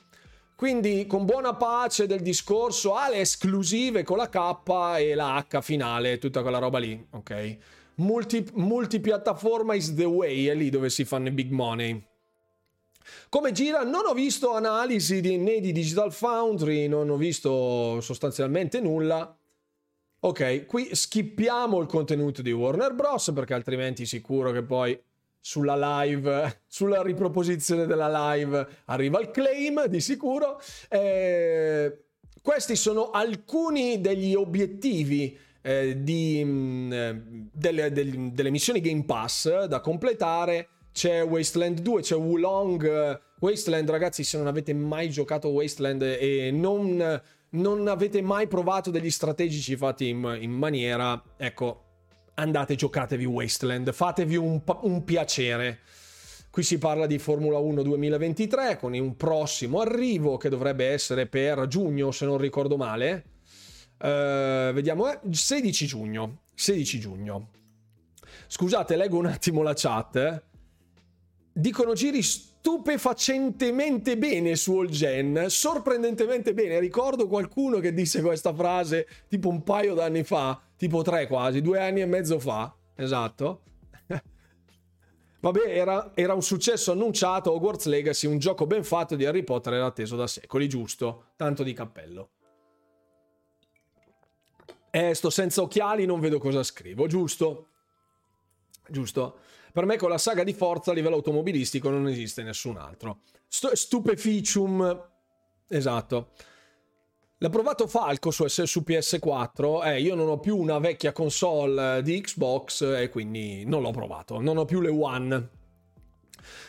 Quindi 0.55 1.05
con 1.05 1.25
buona 1.25 1.55
pace 1.55 2.07
del 2.07 2.21
discorso 2.21 2.95
ha 2.95 3.09
le 3.09 3.17
esclusive 3.17 4.03
con 4.03 4.15
la 4.15 4.29
K 4.29 4.99
e 4.99 5.15
la 5.15 5.35
H 5.35 5.59
finale, 5.59 6.17
tutta 6.17 6.41
quella 6.41 6.59
roba 6.59 6.79
lì, 6.79 7.07
ok? 7.09 7.57
Multi, 7.95 8.47
multipiattaforma 8.53 9.75
is 9.75 9.93
the 9.95 10.05
way, 10.05 10.45
è 10.45 10.55
lì 10.55 10.69
dove 10.69 10.89
si 10.89 11.03
fanno 11.03 11.27
i 11.27 11.31
big 11.31 11.51
money. 11.51 12.01
Come 13.27 13.51
gira? 13.51 13.83
Non 13.83 14.05
ho 14.05 14.13
visto 14.13 14.53
analisi 14.53 15.19
di, 15.19 15.35
né 15.35 15.59
di 15.59 15.73
Digital 15.73 16.13
Foundry, 16.13 16.87
non 16.87 17.09
ho 17.09 17.17
visto 17.17 17.99
sostanzialmente 17.99 18.79
nulla. 18.79 19.35
Ok, 20.23 20.67
qui 20.67 20.93
skippiamo 20.93 21.79
il 21.79 21.87
contenuto 21.87 22.43
di 22.43 22.51
Warner 22.51 22.93
Bros. 22.93 23.31
perché 23.33 23.55
altrimenti 23.55 24.05
sicuro 24.05 24.51
che 24.51 24.61
poi 24.61 24.99
sulla 25.39 26.03
live, 26.03 26.61
sulla 26.69 27.01
riproposizione 27.01 27.87
della 27.87 28.35
live 28.35 28.67
arriva 28.85 29.19
il 29.19 29.31
claim 29.31 29.87
di 29.87 29.99
sicuro. 29.99 30.61
Eh, 30.89 32.03
questi 32.39 32.75
sono 32.75 33.09
alcuni 33.09 33.99
degli 33.99 34.35
obiettivi 34.35 35.35
eh, 35.63 36.03
di, 36.03 36.43
mh, 36.43 36.49
mm, 36.49 37.47
delle, 37.51 37.91
delle, 37.91 38.31
delle 38.31 38.51
missioni 38.51 38.79
Game 38.79 39.05
Pass 39.05 39.63
da 39.65 39.79
completare. 39.79 40.67
C'è 40.91 41.25
Wasteland 41.25 41.79
2, 41.79 42.01
c'è 42.01 42.15
Wulong. 42.15 43.19
Wasteland, 43.41 43.89
ragazzi, 43.89 44.23
se 44.23 44.37
non 44.37 44.47
avete 44.47 44.73
mai 44.73 45.09
giocato 45.09 45.49
Wasteland 45.49 46.01
e 46.01 46.49
non 46.51 47.21
non 47.51 47.87
avete 47.87 48.21
mai 48.21 48.47
provato 48.47 48.91
degli 48.91 49.09
strategici 49.09 49.75
fatti 49.75 50.09
in, 50.09 50.37
in 50.39 50.51
maniera, 50.51 51.21
ecco, 51.37 51.83
andate, 52.35 52.75
giocatevi 52.75 53.25
Wasteland, 53.25 53.91
fatevi 53.91 54.35
un, 54.35 54.61
un 54.81 55.03
piacere. 55.03 55.79
Qui 56.49 56.63
si 56.63 56.77
parla 56.77 57.07
di 57.07 57.17
Formula 57.17 57.57
1 57.57 57.81
2023 57.81 58.77
con 58.77 58.93
un 58.93 59.15
prossimo 59.15 59.79
arrivo 59.79 60.37
che 60.37 60.49
dovrebbe 60.49 60.85
essere 60.85 61.25
per 61.25 61.65
giugno, 61.67 62.11
se 62.11 62.25
non 62.25 62.37
ricordo 62.37 62.75
male. 62.75 63.25
Uh, 63.97 64.73
vediamo, 64.73 65.09
eh, 65.09 65.19
16 65.29 65.85
giugno. 65.85 66.41
16 66.53 66.99
giugno. 66.99 67.49
Scusate, 68.47 68.97
leggo 68.97 69.17
un 69.17 69.27
attimo 69.27 69.61
la 69.61 69.73
chat. 69.73 70.15
Eh. 70.17 70.41
Dicono 71.53 71.93
giri 71.93 72.21
stupefacentemente 72.61 74.19
bene 74.19 74.55
su 74.55 74.77
All 74.77 74.87
Gen, 74.87 75.45
sorprendentemente 75.49 76.53
bene. 76.53 76.79
Ricordo 76.79 77.27
qualcuno 77.27 77.79
che 77.79 77.91
disse 77.91 78.21
questa 78.21 78.53
frase 78.53 79.07
tipo 79.27 79.49
un 79.49 79.63
paio 79.63 79.95
d'anni 79.95 80.23
fa, 80.23 80.61
tipo 80.77 81.01
tre 81.01 81.25
quasi, 81.25 81.61
due 81.61 81.79
anni 81.79 82.01
e 82.01 82.05
mezzo 82.05 82.39
fa. 82.39 82.71
Esatto. 82.95 83.63
Vabbè, 85.41 85.75
era, 85.75 86.11
era, 86.13 86.35
un 86.35 86.43
successo 86.43 86.91
annunciato 86.91 87.51
Hogwarts 87.51 87.87
Legacy, 87.87 88.27
un 88.27 88.37
gioco 88.37 88.67
ben 88.67 88.83
fatto 88.83 89.15
di 89.15 89.25
Harry 89.25 89.43
Potter 89.43 89.73
era 89.73 89.87
atteso 89.87 90.15
da 90.15 90.27
secoli, 90.27 90.69
giusto? 90.69 91.31
Tanto 91.35 91.63
di 91.63 91.73
cappello. 91.73 92.29
Eh, 94.91 95.15
sto 95.15 95.31
senza 95.31 95.63
occhiali, 95.63 96.05
non 96.05 96.19
vedo 96.19 96.37
cosa 96.37 96.61
scrivo, 96.61 97.07
giusto? 97.07 97.69
Giusto? 98.87 99.39
Per 99.71 99.85
me 99.85 99.97
con 99.97 100.09
la 100.09 100.17
saga 100.17 100.43
di 100.43 100.53
Forza 100.53 100.91
a 100.91 100.93
livello 100.93 101.15
automobilistico 101.15 101.89
non 101.89 102.07
esiste 102.07 102.43
nessun 102.43 102.77
altro. 102.77 103.21
St- 103.47 103.73
Stupeficium, 103.73 105.09
esatto. 105.67 106.31
L'ha 107.37 107.49
provato 107.49 107.87
Falco 107.87 108.29
su, 108.29 108.45
su 108.47 108.83
PS4, 108.85 109.85
eh, 109.85 110.01
io 110.01 110.13
non 110.13 110.29
ho 110.29 110.39
più 110.39 110.57
una 110.57 110.77
vecchia 110.77 111.11
console 111.11 112.03
di 112.03 112.21
Xbox 112.21 112.81
e 112.81 113.09
quindi 113.09 113.65
non 113.65 113.81
l'ho 113.81 113.89
provato, 113.89 114.39
non 114.39 114.57
ho 114.57 114.65
più 114.65 114.79
le 114.79 114.89
One. 114.89 115.49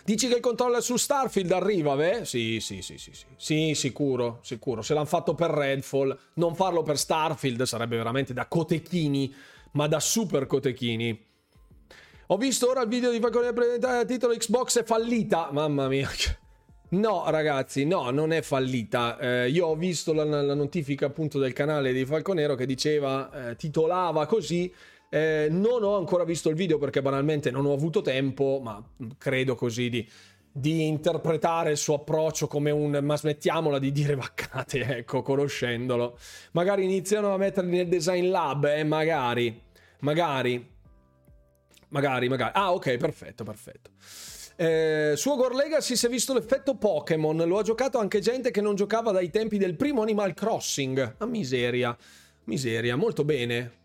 Dici 0.04 0.28
che 0.28 0.36
il 0.36 0.40
controller 0.40 0.82
su 0.82 0.96
Starfield 0.96 1.52
arriva, 1.52 1.94
beh? 1.94 2.24
Sì, 2.24 2.58
sì, 2.60 2.82
sì, 2.82 2.96
sì, 2.98 3.12
sì. 3.12 3.26
Sì, 3.36 3.74
sicuro, 3.74 4.38
sicuro. 4.42 4.82
Se 4.82 4.94
l'hanno 4.94 5.06
fatto 5.06 5.34
per 5.34 5.50
Redfall, 5.50 6.16
non 6.34 6.54
farlo 6.54 6.82
per 6.82 6.98
Starfield 6.98 7.62
sarebbe 7.62 7.96
veramente 7.96 8.32
da 8.32 8.46
cotechini, 8.46 9.32
ma 9.72 9.86
da 9.86 10.00
super 10.00 10.46
cotechini. 10.46 11.31
Ho 12.32 12.38
visto 12.38 12.70
ora 12.70 12.80
il 12.80 12.88
video 12.88 13.10
di 13.10 13.20
Falcone 13.20 13.52
presentare 13.52 14.06
titolo 14.06 14.34
Xbox 14.34 14.78
è 14.78 14.84
fallita. 14.84 15.50
Mamma 15.52 15.86
mia. 15.86 16.08
No, 16.88 17.24
ragazzi, 17.28 17.84
no, 17.84 18.08
non 18.08 18.32
è 18.32 18.40
fallita. 18.40 19.18
Eh, 19.18 19.50
io 19.50 19.66
ho 19.66 19.76
visto 19.76 20.14
la, 20.14 20.24
la, 20.24 20.54
notifica 20.54 21.04
appunto 21.04 21.38
del 21.38 21.52
canale 21.52 21.92
di 21.92 22.06
Falconero 22.06 22.54
che 22.54 22.64
diceva, 22.64 23.50
eh, 23.50 23.56
titolava 23.56 24.24
così. 24.24 24.72
Eh, 25.10 25.48
non 25.50 25.82
ho 25.82 25.98
ancora 25.98 26.24
visto 26.24 26.48
il 26.48 26.54
video 26.54 26.78
perché 26.78 27.02
banalmente 27.02 27.50
non 27.50 27.66
ho 27.66 27.74
avuto 27.74 28.00
tempo, 28.00 28.60
ma 28.62 28.82
credo 29.18 29.54
così 29.54 29.90
di, 29.90 30.08
di 30.50 30.86
interpretare 30.86 31.72
il 31.72 31.76
suo 31.76 31.96
approccio 31.96 32.46
come 32.46 32.70
un 32.70 32.98
ma 33.02 33.14
smettiamola 33.14 33.78
di 33.78 33.92
dire 33.92 34.14
vaccate, 34.14 34.80
ecco, 34.96 35.20
conoscendolo. 35.20 36.16
Magari 36.52 36.84
iniziano 36.84 37.34
a 37.34 37.36
metterli 37.36 37.76
nel 37.76 37.88
design 37.88 38.30
lab, 38.30 38.64
eh, 38.64 38.84
magari, 38.84 39.60
magari. 39.98 40.71
Magari, 41.92 42.28
magari. 42.28 42.52
Ah, 42.54 42.72
ok, 42.72 42.96
perfetto, 42.96 43.44
perfetto. 43.44 43.90
Eh, 44.56 45.12
su 45.16 45.30
Hogwarts 45.30 45.56
Legacy 45.56 45.94
si 45.94 46.06
è 46.06 46.08
visto 46.08 46.32
l'effetto 46.32 46.76
Pokémon. 46.76 47.36
Lo 47.46 47.58
ha 47.58 47.62
giocato 47.62 47.98
anche 47.98 48.20
gente 48.20 48.50
che 48.50 48.60
non 48.60 48.74
giocava 48.74 49.12
dai 49.12 49.30
tempi 49.30 49.58
del 49.58 49.76
primo 49.76 50.02
Animal 50.02 50.34
Crossing. 50.34 51.16
Ah, 51.18 51.26
miseria. 51.26 51.96
Miseria, 52.44 52.96
molto 52.96 53.24
bene. 53.24 53.80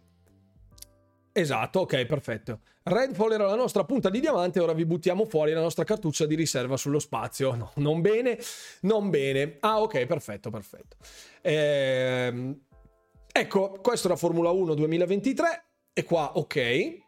Esatto, 1.34 1.82
ok, 1.82 2.06
perfetto. 2.06 2.62
Redfall 2.84 3.34
era 3.34 3.46
la 3.46 3.56
nostra 3.56 3.84
punta 3.84 4.10
di 4.10 4.22
diamante, 4.22 4.62
ora 4.62 4.74
vi 4.74 4.86
buttiamo 4.86 5.26
fuori 5.26 5.52
la 5.52 5.62
nostra 5.62 5.84
cartuccia 5.84 6.26
di 6.26 6.36
riserva 6.36 6.78
sullo 6.78 7.00
spazio. 7.00 7.54
No, 7.54 7.72
non 7.76 8.00
bene, 8.00 8.40
non 8.82 9.10
bene. 9.10 9.58
Ah, 9.60 9.82
ok, 9.82 10.06
perfetto, 10.06 10.50
perfetto. 10.50 10.96
Eh, 11.42 12.56
ecco, 13.32 13.80
questo 13.82 14.08
era 14.08 14.16
Formula 14.16 14.50
1 14.50 14.74
2023 14.74 15.66
e 15.94 16.04
qua 16.04 16.38
ok. 16.38 17.06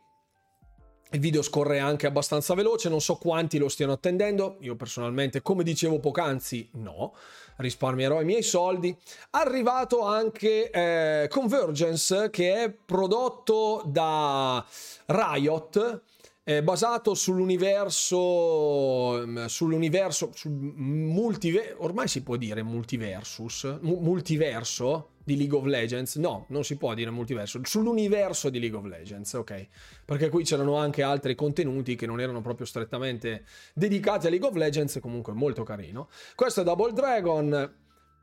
Il 1.12 1.20
video 1.20 1.42
scorre 1.42 1.80
anche 1.80 2.06
abbastanza 2.06 2.54
veloce, 2.54 2.88
non 2.88 3.02
so 3.02 3.16
quanti 3.16 3.58
lo 3.58 3.68
stiano 3.68 3.94
attendendo, 3.94 4.58
io 4.60 4.76
personalmente, 4.76 5.42
come 5.42 5.64
dicevo 5.64 6.00
poc'anzi, 6.00 6.70
no, 6.74 7.16
risparmierò 7.56 8.22
i 8.22 8.26
miei 8.26 8.44
soldi. 8.44 8.96
Arrivato 9.32 10.02
anche 10.02 10.70
eh, 10.70 11.28
Convergence, 11.28 12.30
che 12.30 12.64
è 12.64 12.70
prodotto 12.70 13.82
da 13.88 14.64
Riot, 15.08 16.02
eh, 16.44 16.62
basato 16.62 17.16
sull'universo, 17.16 19.24
mm, 19.26 19.46
sull'universo, 19.46 20.30
sul 20.34 20.52
multiverso, 20.52 21.84
ormai 21.84 22.08
si 22.08 22.22
può 22.22 22.36
dire 22.36 22.62
multiversus, 22.62 23.80
multiverso, 23.82 25.14
di 25.30 25.38
League 25.38 25.56
of 25.56 25.66
Legends. 25.66 26.16
No, 26.16 26.46
non 26.50 26.64
si 26.64 26.76
può 26.76 26.96
dire 26.96 27.12
multiverso, 27.12 27.60
sull'universo 27.64 28.50
di 28.50 28.60
League 28.60 28.78
of 28.78 28.86
Legends, 28.86 29.34
ok? 29.34 29.68
Perché 30.04 30.30
qui 30.30 30.44
c'erano 30.44 30.76
anche 30.76 31.04
altri 31.04 31.36
contenuti 31.36 31.96
che 31.96 32.08
non 32.08 32.20
erano 32.20 32.42
proprio 32.42 32.66
strettamente 32.66 33.46
dedicati 33.76 34.26
a 34.26 34.32
League 34.32 34.48
of 34.48 34.56
Legends, 34.56 34.98
comunque 35.00 35.34
molto 35.34 35.62
carino. 35.62 36.10
Questo 36.34 36.62
è 36.62 36.64
Double 36.64 36.94
Dragon 36.94 37.76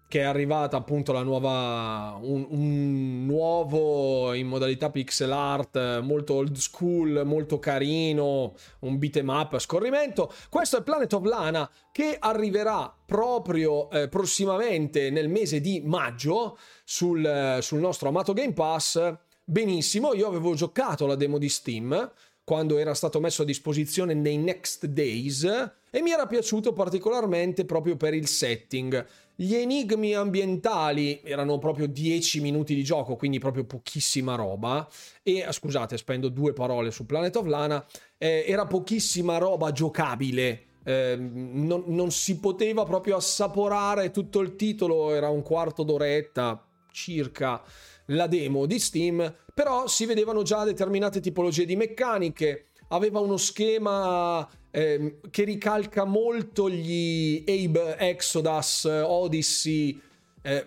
che 0.08 0.20
è 0.20 0.24
arrivata 0.24 0.76
appunto 0.76 1.12
la 1.12 1.22
nuova 1.22 2.16
un, 2.20 2.46
un, 2.50 3.26
nuovo 3.26 4.32
in 4.34 4.46
modalità 4.46 4.90
pixel 4.90 5.32
art 5.32 6.00
molto 6.00 6.34
old 6.34 6.56
school 6.56 7.22
molto 7.24 7.58
carino 7.58 8.54
un 8.80 8.98
beat'em 8.98 9.28
up 9.28 9.54
a 9.54 9.58
scorrimento. 9.58 10.32
Questo 10.48 10.78
è 10.78 10.82
Planet 10.82 11.12
of 11.12 11.24
Lana 11.24 11.68
che 11.90 12.16
arriverà 12.18 12.94
proprio 13.04 13.90
eh, 13.90 14.08
prossimamente 14.08 15.10
nel 15.10 15.28
mese 15.28 15.60
di 15.60 15.82
maggio 15.84 16.56
sul, 16.84 17.58
sul 17.60 17.80
nostro 17.80 18.08
amato 18.08 18.32
Game 18.32 18.52
Pass. 18.52 19.14
Benissimo 19.44 20.14
io 20.14 20.28
avevo 20.28 20.54
giocato 20.54 21.06
la 21.06 21.16
demo 21.16 21.38
di 21.38 21.48
Steam 21.48 22.12
quando 22.46 22.78
era 22.78 22.94
stato 22.94 23.18
messo 23.18 23.42
a 23.42 23.44
disposizione 23.44 24.14
nei 24.14 24.36
Next 24.36 24.86
Days 24.86 25.42
e 25.90 26.00
mi 26.00 26.12
era 26.12 26.26
piaciuto 26.26 26.72
particolarmente 26.72 27.64
proprio 27.64 27.96
per 27.96 28.14
il 28.14 28.28
setting 28.28 29.04
gli 29.38 29.54
enigmi 29.54 30.14
ambientali 30.14 31.20
erano 31.22 31.58
proprio 31.58 31.86
10 31.86 32.40
minuti 32.40 32.74
di 32.74 32.82
gioco, 32.82 33.16
quindi 33.16 33.38
proprio 33.38 33.64
pochissima 33.64 34.34
roba. 34.34 34.88
E 35.22 35.42
ah, 35.42 35.52
scusate, 35.52 35.98
spendo 35.98 36.28
due 36.30 36.54
parole 36.54 36.90
su 36.90 37.04
Planet 37.04 37.36
of 37.36 37.46
Lana. 37.46 37.84
Eh, 38.16 38.44
era 38.46 38.66
pochissima 38.66 39.36
roba 39.36 39.72
giocabile. 39.72 40.62
Eh, 40.84 41.16
non, 41.18 41.84
non 41.86 42.10
si 42.10 42.38
poteva 42.40 42.84
proprio 42.84 43.16
assaporare 43.16 44.10
tutto 44.10 44.40
il 44.40 44.56
titolo, 44.56 45.12
era 45.12 45.28
un 45.28 45.42
quarto 45.42 45.82
d'oretta 45.82 46.64
circa 46.90 47.62
la 48.06 48.26
demo 48.26 48.64
di 48.64 48.78
Steam, 48.78 49.34
però 49.52 49.86
si 49.86 50.06
vedevano 50.06 50.42
già 50.42 50.64
determinate 50.64 51.20
tipologie 51.20 51.66
di 51.66 51.76
meccaniche, 51.76 52.68
aveva 52.88 53.20
uno 53.20 53.36
schema 53.36 54.48
eh, 54.70 55.20
che 55.30 55.44
ricalca 55.44 56.04
molto 56.04 56.68
gli 56.70 57.44
Abe 57.46 57.96
Exodus, 57.98 58.84
Odyssey, 58.84 60.00
eh, 60.42 60.66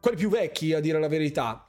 quelli 0.00 0.16
più 0.16 0.28
vecchi 0.28 0.72
a 0.72 0.80
dire 0.80 0.98
la 1.00 1.08
verità, 1.08 1.68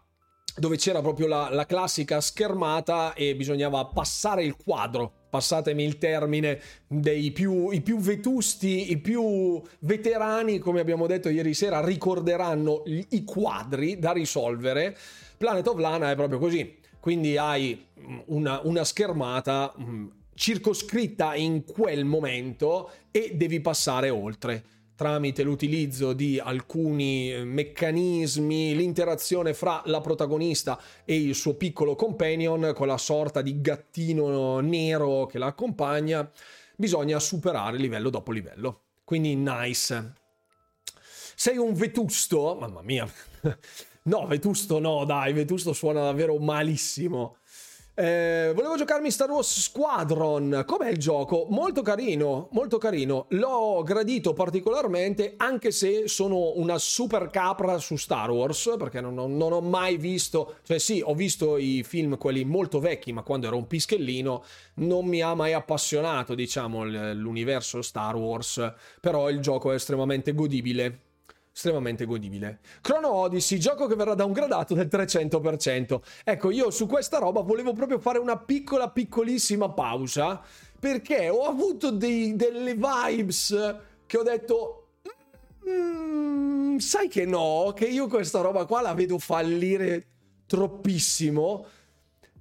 dove 0.55 0.77
c'era 0.77 1.01
proprio 1.01 1.27
la, 1.27 1.49
la 1.51 1.65
classica 1.65 2.21
schermata 2.21 3.13
e 3.13 3.35
bisognava 3.35 3.85
passare 3.85 4.43
il 4.43 4.55
quadro 4.55 5.17
passatemi 5.29 5.83
il 5.83 5.97
termine, 5.97 6.59
dei 6.87 7.31
più, 7.31 7.69
i 7.69 7.81
più 7.81 7.99
vetusti, 7.99 8.91
i 8.91 8.97
più 8.97 9.61
veterani, 9.79 10.59
come 10.59 10.79
abbiamo 10.79 11.07
detto 11.07 11.29
ieri 11.29 11.53
sera, 11.53 11.83
ricorderanno 11.83 12.83
i 12.85 13.23
quadri 13.23 13.99
da 13.99 14.11
risolvere. 14.11 14.97
Planet 15.37 15.67
of 15.67 15.77
Lana 15.77 16.11
è 16.11 16.15
proprio 16.15 16.39
così. 16.39 16.75
Quindi 17.07 17.37
hai 17.37 17.87
una, 18.25 18.59
una 18.65 18.83
schermata 18.83 19.73
mm, 19.79 20.07
circoscritta 20.35 21.35
in 21.35 21.63
quel 21.63 22.03
momento 22.03 22.91
e 23.11 23.31
devi 23.33 23.61
passare 23.61 24.09
oltre 24.09 24.61
tramite 24.93 25.43
l'utilizzo 25.43 26.11
di 26.11 26.37
alcuni 26.37 27.31
eh, 27.31 27.45
meccanismi, 27.45 28.75
l'interazione 28.75 29.53
fra 29.53 29.81
la 29.85 30.01
protagonista 30.01 30.77
e 31.05 31.15
il 31.15 31.33
suo 31.33 31.53
piccolo 31.53 31.95
companion, 31.95 32.73
con 32.75 32.87
la 32.87 32.97
sorta 32.97 33.41
di 33.41 33.61
gattino 33.61 34.59
nero 34.59 35.27
che 35.27 35.37
la 35.37 35.45
accompagna, 35.45 36.29
bisogna 36.75 37.19
superare 37.19 37.77
livello 37.77 38.09
dopo 38.09 38.33
livello. 38.33 38.81
Quindi 39.05 39.33
nice. 39.33 40.13
Sei 41.37 41.55
un 41.55 41.73
vetusto? 41.73 42.57
Mamma 42.59 42.81
mia. 42.81 43.09
No, 44.07 44.25
vetusto 44.25 44.79
no, 44.79 45.03
dai, 45.03 45.33
vetusto 45.33 45.73
suona 45.73 46.01
davvero 46.01 46.37
malissimo. 46.37 47.37
Eh, 47.93 48.53
volevo 48.55 48.77
giocarmi 48.77 49.11
Star 49.11 49.29
Wars 49.29 49.59
Squadron. 49.59 50.63
Com'è 50.65 50.89
il 50.89 50.97
gioco? 50.97 51.45
Molto 51.49 51.81
carino, 51.81 52.47
molto 52.51 52.77
carino. 52.77 53.25
L'ho 53.31 53.83
gradito 53.83 54.31
particolarmente, 54.31 55.33
anche 55.35 55.71
se 55.71 56.07
sono 56.07 56.53
una 56.55 56.77
super 56.77 57.29
capra 57.29 57.79
su 57.79 57.97
Star 57.97 58.29
Wars, 58.31 58.75
perché 58.77 59.01
non, 59.01 59.13
non, 59.13 59.35
non 59.35 59.51
ho 59.51 59.59
mai 59.59 59.97
visto. 59.97 60.55
Cioè, 60.63 60.77
sì, 60.77 61.01
ho 61.03 61.13
visto 61.13 61.57
i 61.57 61.83
film, 61.83 62.17
quelli 62.17 62.45
molto 62.45 62.79
vecchi, 62.79 63.11
ma 63.11 63.23
quando 63.23 63.47
ero 63.47 63.57
un 63.57 63.67
pischellino 63.67 64.41
non 64.75 65.05
mi 65.05 65.21
ha 65.21 65.33
mai 65.33 65.51
appassionato, 65.51 66.33
diciamo, 66.33 66.85
l'universo 66.85 67.81
Star 67.81 68.15
Wars. 68.15 68.73
Però 69.01 69.29
il 69.29 69.41
gioco 69.41 69.73
è 69.73 69.75
estremamente 69.75 70.33
godibile 70.33 71.01
estremamente 71.57 72.05
godibile. 72.05 72.59
Chrono 72.81 73.11
Odyssey, 73.11 73.57
gioco 73.57 73.87
che 73.87 73.95
verrà 73.95 74.13
downgradato 74.13 74.75
del 74.75 74.87
300%. 74.87 75.99
Ecco, 76.23 76.51
io 76.51 76.69
su 76.69 76.85
questa 76.85 77.17
roba 77.17 77.41
volevo 77.41 77.73
proprio 77.73 77.97
fare 77.97 78.19
una 78.19 78.37
piccola, 78.37 78.91
piccolissima 78.91 79.71
pausa, 79.71 80.39
perché 80.79 81.29
ho 81.29 81.45
avuto 81.47 81.89
dei, 81.89 82.35
delle 82.35 82.75
vibes 82.75 83.75
che 84.05 84.17
ho 84.17 84.23
detto... 84.23 84.83
Mm, 85.67 86.77
sai 86.77 87.09
che 87.09 87.25
no, 87.25 87.73
che 87.75 87.85
io 87.85 88.07
questa 88.07 88.39
roba 88.41 88.65
qua 88.65 88.81
la 88.81 88.93
vedo 88.93 89.17
fallire 89.17 90.05
troppissimo. 90.45 91.65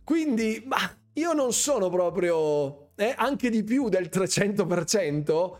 Quindi, 0.05 0.62
ma 0.67 0.79
io 1.14 1.33
non 1.33 1.55
sono 1.55 1.89
proprio... 1.89 2.91
Eh, 2.99 3.14
anche 3.17 3.51
di 3.51 3.64
più 3.64 3.89
del 3.89 4.11
300%, 4.12 5.57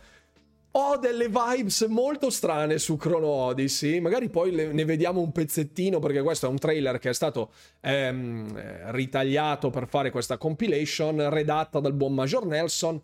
ho 0.79 0.97
delle 0.97 1.27
vibes 1.27 1.81
molto 1.89 2.29
strane 2.29 2.77
su 2.77 2.97
Chrono 2.97 3.27
Odyssey. 3.27 3.99
Magari 3.99 4.29
poi 4.29 4.51
le, 4.51 4.71
ne 4.71 4.85
vediamo 4.85 5.21
un 5.21 5.31
pezzettino 5.31 5.97
perché 5.97 6.21
questo 6.21 6.45
è 6.45 6.49
un 6.49 6.59
trailer 6.59 6.99
che 6.99 7.09
è 7.09 7.13
stato 7.13 7.51
ehm, 7.81 8.91
ritagliato 8.91 9.71
per 9.71 9.87
fare 9.87 10.11
questa 10.11 10.37
compilation, 10.37 11.29
redatta 11.29 11.79
dal 11.79 11.93
buon 11.93 12.13
Major 12.13 12.45
Nelson. 12.45 13.01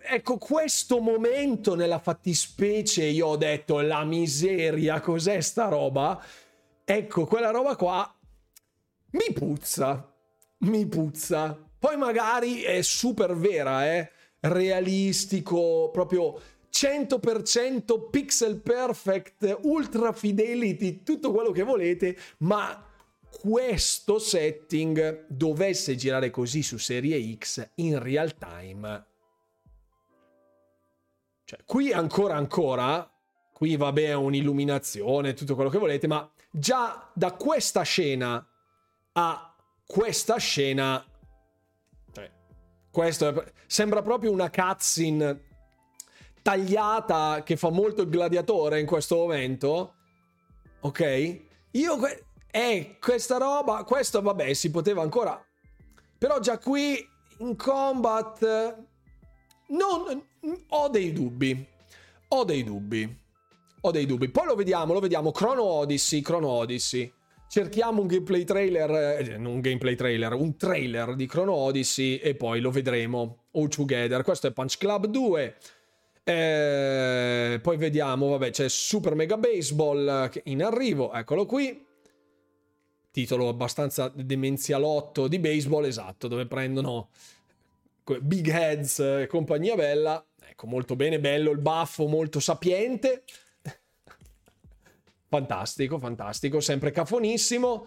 Ecco, 0.00 0.38
questo 0.38 1.00
momento 1.00 1.74
nella 1.74 1.98
fattispecie 1.98 3.04
io 3.04 3.26
ho 3.26 3.36
detto 3.36 3.80
la 3.80 4.04
miseria, 4.04 5.00
cos'è 5.00 5.40
sta 5.40 5.66
roba? 5.66 6.22
Ecco, 6.84 7.26
quella 7.26 7.50
roba 7.50 7.74
qua 7.74 8.14
mi 9.10 9.32
puzza, 9.32 10.14
mi 10.58 10.86
puzza. 10.86 11.58
Poi 11.76 11.96
magari 11.96 12.62
è 12.62 12.82
super 12.82 13.34
vera, 13.34 13.92
eh? 13.92 14.10
realistico, 14.40 15.90
proprio 15.90 16.40
100% 16.72 18.10
pixel 18.10 18.60
perfect, 18.60 19.58
ultra 19.62 20.12
fidelity, 20.12 21.02
tutto 21.02 21.32
quello 21.32 21.50
che 21.50 21.62
volete, 21.62 22.16
ma 22.38 22.84
questo 23.30 24.18
setting 24.18 25.26
dovesse 25.28 25.94
girare 25.96 26.30
così 26.30 26.62
su 26.62 26.78
serie 26.78 27.36
X 27.36 27.70
in 27.76 27.98
real 28.02 28.36
time. 28.36 29.06
Cioè, 31.44 31.60
qui 31.64 31.92
ancora 31.92 32.36
ancora, 32.36 33.10
qui 33.52 33.76
vabbè 33.76 34.12
un'illuminazione, 34.14 35.34
tutto 35.34 35.54
quello 35.54 35.70
che 35.70 35.78
volete, 35.78 36.06
ma 36.06 36.30
già 36.50 37.10
da 37.14 37.32
questa 37.32 37.82
scena 37.82 38.46
a 39.12 39.54
questa 39.86 40.36
scena 40.36 41.04
cioè, 42.12 42.30
questo 42.90 43.28
è, 43.28 43.52
sembra 43.66 44.02
proprio 44.02 44.30
una 44.30 44.50
cutscene 44.50 45.47
tagliata 46.48 47.42
che 47.44 47.58
fa 47.58 47.68
molto 47.68 48.00
il 48.00 48.08
gladiatore 48.08 48.80
in 48.80 48.86
questo 48.86 49.16
momento. 49.16 49.94
Ok? 50.80 51.40
Io... 51.72 51.98
Que- 51.98 52.24
eh, 52.50 52.96
questa 52.98 53.36
roba... 53.36 53.84
Questo, 53.84 54.22
vabbè, 54.22 54.54
si 54.54 54.70
poteva 54.70 55.02
ancora... 55.02 55.38
Però 56.16 56.40
già 56.40 56.56
qui 56.56 57.06
in 57.40 57.54
combat... 57.54 58.82
Non... 59.68 60.26
Ho 60.68 60.88
dei 60.88 61.12
dubbi. 61.12 61.66
Ho 62.28 62.44
dei 62.44 62.64
dubbi. 62.64 63.18
Ho 63.82 63.90
dei 63.90 64.06
dubbi. 64.06 64.30
Poi 64.30 64.46
lo 64.46 64.54
vediamo, 64.54 64.94
lo 64.94 65.00
vediamo. 65.00 65.30
Chrono 65.32 65.64
Odyssey, 65.64 66.22
Chrono 66.22 66.48
Odyssey. 66.48 67.12
Cerchiamo 67.46 68.00
un 68.00 68.06
gameplay 68.06 68.44
trailer, 68.44 68.90
eh, 68.90 69.36
non 69.36 69.52
un 69.54 69.60
gameplay 69.60 69.94
trailer, 69.94 70.32
un 70.32 70.56
trailer 70.56 71.14
di 71.14 71.26
Chrono 71.26 71.52
Odyssey 71.52 72.16
e 72.16 72.34
poi 72.34 72.60
lo 72.60 72.70
vedremo 72.70 73.44
all 73.52 73.68
together. 73.68 74.22
Questo 74.22 74.46
è 74.46 74.52
Punch 74.52 74.78
Club 74.78 75.06
2. 75.06 75.56
Eh, 76.28 77.58
poi 77.62 77.78
vediamo, 77.78 78.28
vabbè, 78.28 78.50
c'è 78.50 78.68
Super 78.68 79.14
Mega 79.14 79.38
Baseball 79.38 80.30
in 80.44 80.62
arrivo, 80.62 81.10
eccolo 81.14 81.46
qui. 81.46 81.86
Titolo 83.10 83.48
abbastanza 83.48 84.12
demenzialotto 84.14 85.26
di 85.26 85.38
baseball, 85.38 85.86
esatto, 85.86 86.28
dove 86.28 86.44
prendono 86.44 87.08
Big 88.20 88.46
Heads 88.46 88.98
e 88.98 89.26
compagnia 89.26 89.74
bella. 89.74 90.22
Ecco, 90.38 90.66
molto 90.66 90.96
bene, 90.96 91.18
bello 91.18 91.50
il 91.50 91.60
baffo, 91.60 92.06
molto 92.06 92.40
sapiente. 92.40 93.24
fantastico, 95.30 95.98
fantastico, 95.98 96.60
sempre 96.60 96.90
cafonissimo. 96.90 97.86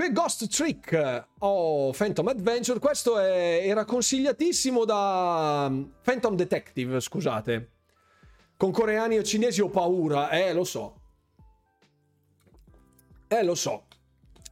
Qui 0.00 0.12
Ghost 0.12 0.48
Trick 0.48 1.26
o 1.40 1.92
Phantom 1.92 2.28
Adventure. 2.28 2.78
Questo 2.78 3.18
è, 3.18 3.60
era 3.62 3.84
consigliatissimo 3.84 4.86
da 4.86 5.68
mm, 5.68 5.82
Phantom 6.02 6.36
Detective, 6.36 7.00
scusate. 7.00 7.70
Con 8.56 8.70
coreani 8.72 9.18
o 9.18 9.22
cinesi 9.22 9.60
ho 9.60 9.68
paura, 9.68 10.30
eh, 10.30 10.54
lo 10.54 10.64
so. 10.64 10.94
Eh, 13.28 13.44
lo 13.44 13.54
so. 13.54 13.88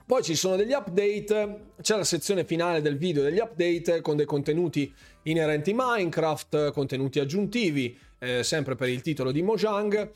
Poi 0.05 0.23
ci 0.23 0.35
sono 0.35 0.57
degli 0.57 0.75
update, 0.75 1.71
c'è 1.81 1.97
la 1.97 2.05
sezione 2.05 2.45
finale 2.45 2.83
del 2.83 2.99
video 2.99 3.23
degli 3.23 3.39
update 3.39 4.03
con 4.03 4.17
dei 4.17 4.27
contenuti 4.27 4.95
inerenti 5.23 5.73
Minecraft, 5.75 6.73
contenuti 6.73 7.21
aggiuntivi, 7.21 7.99
eh, 8.19 8.43
sempre 8.43 8.75
per 8.75 8.91
il 8.91 9.01
titolo 9.01 9.33
di 9.33 9.41
Mojang. 9.41 10.11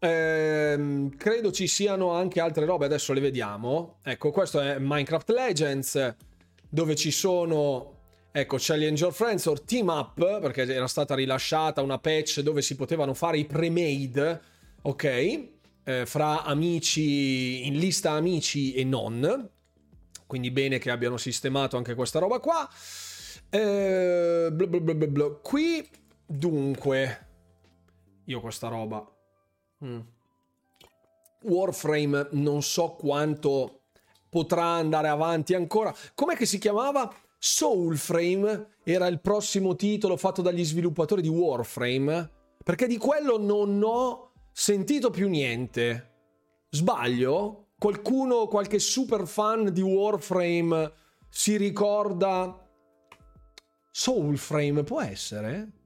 Ehm, 0.00 1.16
credo 1.16 1.50
ci 1.50 1.66
siano 1.66 2.12
anche 2.12 2.40
altre 2.40 2.64
robe, 2.64 2.84
adesso 2.84 3.12
le 3.12 3.20
vediamo. 3.20 3.98
Ecco, 4.02 4.30
questo 4.30 4.60
è 4.60 4.78
Minecraft 4.78 5.30
Legends, 5.30 6.14
dove 6.68 6.94
ci 6.94 7.10
sono, 7.10 7.96
ecco, 8.30 8.56
Challenge 8.58 9.02
Your 9.02 9.12
Friends 9.12 9.46
or 9.46 9.60
Team 9.60 9.88
Up, 9.88 10.40
perché 10.40 10.62
era 10.62 10.86
stata 10.86 11.14
rilasciata 11.14 11.82
una 11.82 11.98
patch 11.98 12.40
dove 12.40 12.62
si 12.62 12.76
potevano 12.76 13.14
fare 13.14 13.38
i 13.38 13.44
pre-made, 13.44 14.40
ok? 14.82 15.04
Eh, 15.84 16.06
fra 16.06 16.44
amici, 16.44 17.66
in 17.66 17.78
lista 17.78 18.12
amici 18.12 18.74
e 18.74 18.84
non. 18.84 19.50
Quindi 20.26 20.50
bene 20.50 20.78
che 20.78 20.90
abbiano 20.90 21.16
sistemato 21.16 21.76
anche 21.76 21.94
questa 21.94 22.18
roba 22.18 22.38
qua. 22.38 22.68
Eh, 23.50 24.48
blah 24.52 24.66
blah 24.66 24.94
blah 24.94 25.30
Qui, 25.42 25.88
dunque, 26.26 27.26
io 28.24 28.40
questa 28.40 28.68
roba 28.68 29.10
Mm. 29.84 30.00
Warframe 31.42 32.28
non 32.32 32.62
so 32.62 32.96
quanto 32.98 33.82
potrà 34.28 34.64
andare 34.64 35.08
avanti 35.08 35.54
ancora. 35.54 35.94
Com'è 36.14 36.34
che 36.34 36.46
si 36.46 36.58
chiamava? 36.58 37.12
Soulframe 37.38 38.78
era 38.82 39.06
il 39.06 39.20
prossimo 39.20 39.76
titolo 39.76 40.16
fatto 40.16 40.42
dagli 40.42 40.64
sviluppatori 40.64 41.22
di 41.22 41.28
Warframe. 41.28 42.30
Perché 42.62 42.86
di 42.86 42.98
quello 42.98 43.38
non 43.38 43.80
ho 43.82 44.32
sentito 44.52 45.10
più 45.10 45.28
niente. 45.28 46.14
Sbaglio? 46.70 47.68
Qualcuno, 47.78 48.48
qualche 48.48 48.80
super 48.80 49.26
fan 49.26 49.72
di 49.72 49.80
Warframe 49.80 50.92
si 51.28 51.56
ricorda 51.56 52.68
Soulframe? 53.90 54.82
Può 54.82 55.00
essere? 55.00 55.77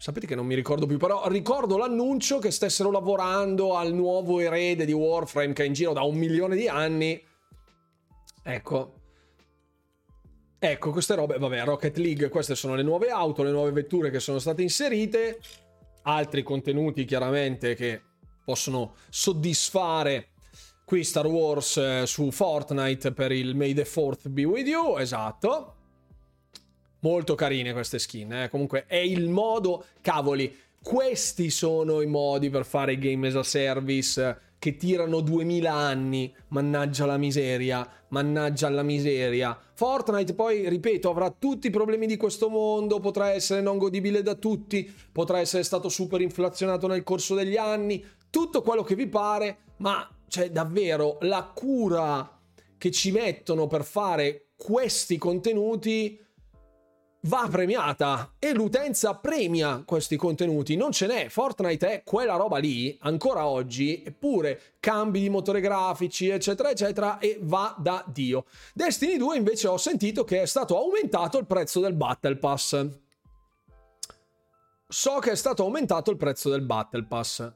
Sapete 0.00 0.26
che 0.26 0.34
non 0.34 0.46
mi 0.46 0.54
ricordo 0.54 0.86
più, 0.86 0.96
però 0.96 1.28
ricordo 1.28 1.76
l'annuncio 1.76 2.38
che 2.38 2.50
stessero 2.50 2.90
lavorando 2.90 3.76
al 3.76 3.92
nuovo 3.92 4.40
erede 4.40 4.86
di 4.86 4.92
Warframe 4.92 5.52
che 5.52 5.62
è 5.62 5.66
in 5.66 5.74
giro 5.74 5.92
da 5.92 6.00
un 6.00 6.16
milione 6.16 6.56
di 6.56 6.66
anni. 6.68 7.22
Ecco. 8.42 8.94
Ecco, 10.58 10.90
queste 10.90 11.14
robe, 11.16 11.36
vabbè, 11.36 11.64
Rocket 11.64 11.98
League, 11.98 12.30
queste 12.30 12.54
sono 12.54 12.74
le 12.74 12.82
nuove 12.82 13.10
auto, 13.10 13.42
le 13.42 13.50
nuove 13.50 13.72
vetture 13.72 14.08
che 14.08 14.20
sono 14.20 14.38
state 14.38 14.62
inserite, 14.62 15.38
altri 16.04 16.42
contenuti 16.42 17.04
chiaramente 17.04 17.74
che 17.74 18.00
possono 18.42 18.94
soddisfare 19.10 20.30
qui 20.86 21.04
Star 21.04 21.26
Wars 21.26 21.76
eh, 21.76 22.06
su 22.06 22.30
Fortnite 22.30 23.12
per 23.12 23.32
il 23.32 23.54
May 23.54 23.74
the 23.74 23.84
4th 23.84 24.30
be 24.30 24.44
with 24.44 24.66
you, 24.66 24.96
esatto. 24.96 25.74
Molto 27.00 27.34
carine 27.34 27.72
queste 27.72 27.98
skin, 27.98 28.32
eh? 28.32 28.48
comunque 28.50 28.84
è 28.86 28.96
il 28.96 29.28
modo, 29.28 29.84
cavoli, 30.00 30.54
questi 30.82 31.50
sono 31.50 32.00
i 32.00 32.06
modi 32.06 32.50
per 32.50 32.64
fare 32.64 32.98
game 32.98 33.28
as 33.28 33.34
a 33.36 33.42
service 33.42 34.48
che 34.60 34.76
tirano 34.76 35.20
2000 35.20 35.72
anni, 35.72 36.34
mannaggia 36.48 37.06
la 37.06 37.16
miseria, 37.16 37.88
mannaggia 38.08 38.68
la 38.68 38.82
miseria. 38.82 39.58
Fortnite 39.72 40.34
poi, 40.34 40.68
ripeto, 40.68 41.08
avrà 41.08 41.30
tutti 41.30 41.68
i 41.68 41.70
problemi 41.70 42.06
di 42.06 42.18
questo 42.18 42.50
mondo, 42.50 43.00
potrà 43.00 43.30
essere 43.30 43.62
non 43.62 43.78
godibile 43.78 44.22
da 44.22 44.34
tutti, 44.34 44.90
potrà 45.10 45.38
essere 45.38 45.62
stato 45.62 45.88
super 45.88 46.20
inflazionato 46.20 46.86
nel 46.86 47.02
corso 47.02 47.34
degli 47.34 47.56
anni, 47.56 48.04
tutto 48.28 48.60
quello 48.60 48.82
che 48.82 48.94
vi 48.94 49.06
pare, 49.06 49.60
ma 49.78 50.06
cioè 50.28 50.50
davvero 50.50 51.16
la 51.22 51.50
cura 51.54 52.38
che 52.76 52.90
ci 52.90 53.12
mettono 53.12 53.66
per 53.66 53.84
fare 53.84 54.50
questi 54.56 55.16
contenuti 55.16 56.18
va 57.22 57.46
premiata 57.50 58.34
e 58.38 58.52
l'utenza 58.52 59.14
premia 59.16 59.82
questi 59.84 60.16
contenuti. 60.16 60.76
Non 60.76 60.92
ce 60.92 61.06
n'è. 61.06 61.28
Fortnite 61.28 61.90
è 61.90 62.02
quella 62.04 62.36
roba 62.36 62.58
lì 62.58 62.96
ancora 63.02 63.46
oggi, 63.46 64.02
eppure 64.04 64.76
cambi 64.80 65.20
di 65.20 65.28
motore 65.28 65.60
grafici, 65.60 66.28
eccetera, 66.28 66.70
eccetera, 66.70 67.18
e 67.18 67.38
va 67.42 67.74
da 67.78 68.04
Dio. 68.06 68.44
Destiny 68.72 69.16
2 69.16 69.36
invece 69.36 69.68
ho 69.68 69.76
sentito 69.76 70.24
che 70.24 70.42
è 70.42 70.46
stato 70.46 70.78
aumentato 70.78 71.38
il 71.38 71.46
prezzo 71.46 71.80
del 71.80 71.94
Battle 71.94 72.36
Pass. 72.36 72.88
So 74.88 75.18
che 75.18 75.32
è 75.32 75.36
stato 75.36 75.62
aumentato 75.62 76.10
il 76.10 76.16
prezzo 76.16 76.50
del 76.50 76.62
Battle 76.62 77.04
Pass. 77.04 77.52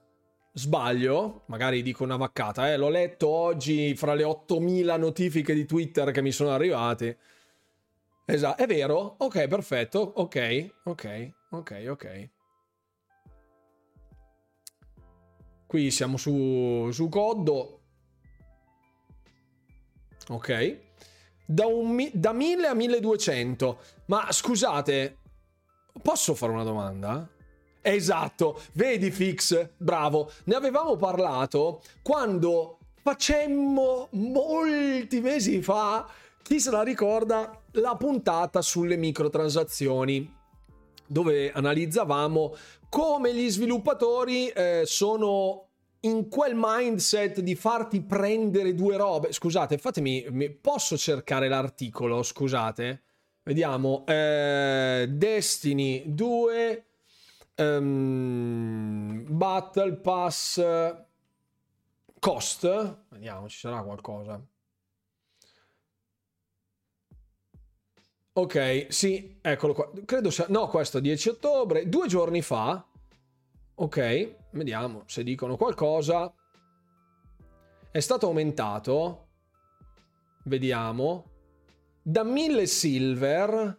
Sbaglio, 0.56 1.42
magari 1.46 1.82
dico 1.82 2.04
una 2.04 2.14
vaccata, 2.14 2.70
eh? 2.70 2.76
l'ho 2.76 2.88
letto 2.88 3.26
oggi 3.26 3.96
fra 3.96 4.14
le 4.14 4.22
8000 4.22 4.96
notifiche 4.96 5.52
di 5.52 5.66
Twitter 5.66 6.12
che 6.12 6.22
mi 6.22 6.30
sono 6.30 6.50
arrivate. 6.50 7.18
Esatto, 8.26 8.62
è 8.62 8.66
vero? 8.66 9.16
Ok, 9.18 9.46
perfetto. 9.48 9.98
Ok, 10.00 10.70
ok, 10.84 11.32
ok, 11.50 11.84
ok. 11.88 12.30
Qui 15.66 15.90
siamo 15.90 16.16
su, 16.16 16.88
su 16.90 17.08
Coddo. 17.08 17.80
Ok. 20.28 20.78
Da, 21.44 21.66
un, 21.66 22.08
da 22.12 22.32
1000 22.32 22.66
a 22.66 22.74
1200. 22.74 23.78
Ma 24.06 24.28
scusate, 24.30 25.18
posso 26.00 26.34
fare 26.34 26.52
una 26.52 26.64
domanda? 26.64 27.28
Esatto, 27.82 28.62
vedi 28.72 29.10
Fix, 29.10 29.72
bravo. 29.76 30.30
Ne 30.44 30.54
avevamo 30.54 30.96
parlato 30.96 31.82
quando 32.00 32.78
facemmo 33.02 34.08
molti 34.12 35.20
mesi 35.20 35.60
fa 35.60 36.08
chi 36.40 36.58
se 36.58 36.70
la 36.70 36.82
ricorda 36.82 37.60
la 37.74 37.96
puntata 37.96 38.62
sulle 38.62 38.96
microtransazioni 38.96 40.42
dove 41.06 41.52
analizzavamo 41.52 42.54
come 42.88 43.34
gli 43.34 43.50
sviluppatori 43.50 44.48
eh, 44.48 44.82
sono 44.84 45.68
in 46.00 46.28
quel 46.28 46.52
mindset 46.54 47.40
di 47.40 47.54
farti 47.54 48.02
prendere 48.02 48.74
due 48.74 48.96
robe. 48.96 49.32
Scusate, 49.32 49.78
fatemi, 49.78 50.50
posso 50.60 50.96
cercare 50.96 51.48
l'articolo, 51.48 52.22
scusate. 52.22 53.02
Vediamo, 53.42 54.04
eh, 54.06 55.06
Destiny 55.10 56.02
2, 56.06 56.86
um, 57.56 59.24
Battle 59.28 59.96
Pass, 59.96 60.62
Cost. 62.18 62.98
Vediamo, 63.10 63.48
ci 63.48 63.58
sarà 63.58 63.82
qualcosa. 63.82 64.42
Ok, 68.36 68.86
sì, 68.88 69.38
eccolo 69.40 69.74
qua. 69.74 69.90
Credo 70.04 70.28
sia... 70.30 70.46
No, 70.48 70.66
questo 70.66 70.98
10 70.98 71.28
ottobre, 71.28 71.88
due 71.88 72.08
giorni 72.08 72.42
fa. 72.42 72.84
Ok, 73.76 74.34
vediamo 74.50 75.04
se 75.06 75.22
dicono 75.22 75.56
qualcosa. 75.56 76.34
È 77.92 78.00
stato 78.00 78.26
aumentato. 78.26 79.26
Vediamo. 80.44 81.30
Da 82.02 82.24
1000 82.24 82.66
silver. 82.66 83.78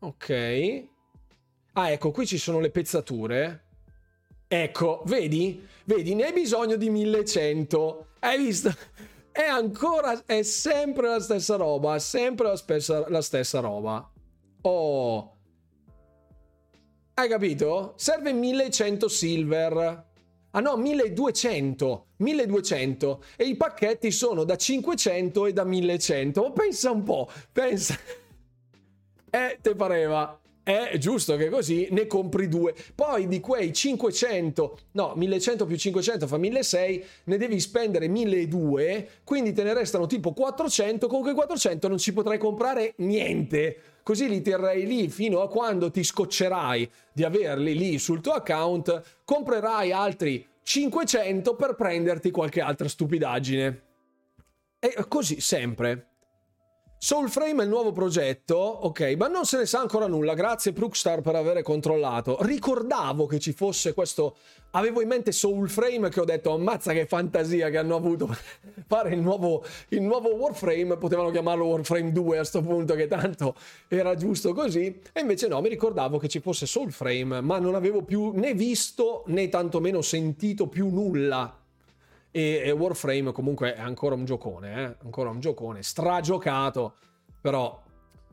Ok. 0.00 0.84
Ah, 1.74 1.90
ecco, 1.90 2.10
qui 2.10 2.26
ci 2.26 2.36
sono 2.36 2.58
le 2.58 2.70
pezzature. 2.70 3.64
Ecco, 4.48 5.02
vedi? 5.06 5.64
Vedi, 5.84 6.16
ne 6.16 6.24
hai 6.24 6.32
bisogno 6.32 6.74
di 6.74 6.90
1100. 6.90 8.06
Hai 8.18 8.38
visto? 8.38 8.74
È 9.32 9.44
ancora, 9.44 10.22
è 10.26 10.42
sempre 10.42 11.08
la 11.08 11.20
stessa 11.20 11.56
roba, 11.56 11.98
sempre 11.98 12.48
la, 12.48 12.56
spessa, 12.56 13.08
la 13.08 13.22
stessa 13.22 13.60
roba. 13.60 14.08
Oh. 14.62 15.36
Hai 17.14 17.28
capito? 17.28 17.94
Serve 17.96 18.32
1100 18.32 19.08
silver. 19.08 20.06
Ah 20.50 20.60
no, 20.60 20.76
1200. 20.76 22.06
1200. 22.16 23.22
E 23.36 23.44
i 23.44 23.56
pacchetti 23.56 24.10
sono 24.10 24.44
da 24.44 24.56
500 24.56 25.46
e 25.46 25.52
da 25.52 25.64
1100. 25.64 26.42
Ma 26.42 26.50
pensa 26.50 26.90
un 26.90 27.02
po', 27.02 27.28
pensa. 27.50 27.98
Eh, 29.34 29.60
te 29.62 29.74
pareva 29.74 30.41
è 30.62 30.96
giusto 30.98 31.36
che 31.36 31.48
così 31.48 31.88
ne 31.90 32.06
compri 32.06 32.48
due. 32.48 32.74
Poi 32.94 33.26
di 33.26 33.40
quei 33.40 33.72
500, 33.72 34.78
no, 34.92 35.12
1100 35.16 35.66
più 35.66 35.76
500 35.76 36.26
fa 36.26 36.38
1600, 36.38 37.06
ne 37.24 37.36
devi 37.36 37.58
spendere 37.58 38.08
1200, 38.08 39.10
quindi 39.24 39.52
te 39.52 39.64
ne 39.64 39.74
restano 39.74 40.06
tipo 40.06 40.32
400, 40.32 41.08
con 41.08 41.22
quei 41.22 41.34
400 41.34 41.88
non 41.88 41.98
ci 41.98 42.12
potrai 42.12 42.38
comprare 42.38 42.94
niente. 42.98 43.76
Così 44.02 44.28
li 44.28 44.42
terrai 44.42 44.86
lì 44.86 45.08
fino 45.08 45.40
a 45.40 45.48
quando 45.48 45.90
ti 45.90 46.02
scoccerai 46.02 46.90
di 47.12 47.24
averli 47.24 47.76
lì 47.76 47.98
sul 47.98 48.20
tuo 48.20 48.32
account, 48.32 49.20
comprerai 49.24 49.92
altri 49.92 50.46
500 50.62 51.56
per 51.56 51.74
prenderti 51.74 52.30
qualche 52.30 52.60
altra 52.60 52.88
stupidaggine. 52.88 53.82
E 54.78 55.04
così 55.08 55.40
sempre. 55.40 56.11
Soulframe 57.04 57.62
è 57.62 57.64
il 57.64 57.68
nuovo 57.68 57.90
progetto, 57.90 58.54
ok, 58.54 59.16
ma 59.16 59.26
non 59.26 59.44
se 59.44 59.58
ne 59.58 59.66
sa 59.66 59.80
ancora 59.80 60.06
nulla. 60.06 60.34
Grazie 60.34 60.72
Prookstar 60.72 61.20
per 61.20 61.34
aver 61.34 61.60
controllato. 61.62 62.36
Ricordavo 62.42 63.26
che 63.26 63.40
ci 63.40 63.52
fosse 63.52 63.92
questo. 63.92 64.36
Avevo 64.70 65.00
in 65.00 65.08
mente 65.08 65.32
Soulframe 65.32 66.10
che 66.10 66.20
ho 66.20 66.24
detto, 66.24 66.54
ammazza 66.54 66.92
che 66.92 67.06
fantasia 67.06 67.70
che 67.70 67.78
hanno 67.78 67.96
avuto 67.96 68.26
per 68.26 68.38
fare 68.86 69.14
il 69.14 69.20
nuovo, 69.20 69.64
il 69.88 70.00
nuovo 70.00 70.28
Warframe. 70.28 70.96
Potevano 70.96 71.32
chiamarlo 71.32 71.64
Warframe 71.64 72.12
2 72.12 72.34
a 72.34 72.38
questo 72.38 72.60
punto, 72.60 72.94
che 72.94 73.08
tanto 73.08 73.56
era 73.88 74.14
giusto 74.14 74.54
così. 74.54 75.00
E 75.12 75.20
invece 75.22 75.48
no, 75.48 75.60
mi 75.60 75.70
ricordavo 75.70 76.18
che 76.18 76.28
ci 76.28 76.38
fosse 76.38 76.66
Soulframe, 76.66 77.40
ma 77.40 77.58
non 77.58 77.74
avevo 77.74 78.02
più 78.02 78.30
né 78.30 78.54
visto 78.54 79.24
né 79.26 79.48
tantomeno 79.48 80.02
sentito 80.02 80.68
più 80.68 80.88
nulla 80.88 81.61
e, 82.32 82.62
e 82.64 82.70
Warframe 82.72 83.30
comunque 83.30 83.74
è 83.74 83.80
ancora 83.80 84.16
un 84.16 84.24
giocone, 84.24 84.82
eh? 84.82 84.96
ancora 85.04 85.30
un 85.30 85.38
giocone, 85.38 85.82
stragiocato, 85.82 86.94
però, 87.40 87.80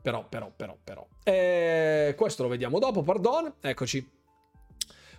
però, 0.02 0.26
però, 0.28 0.50
però, 0.56 0.76
però. 0.82 1.06
E 1.22 2.14
questo 2.16 2.42
lo 2.42 2.48
vediamo 2.48 2.78
dopo, 2.80 3.02
pardon, 3.02 3.54
eccoci. 3.60 4.18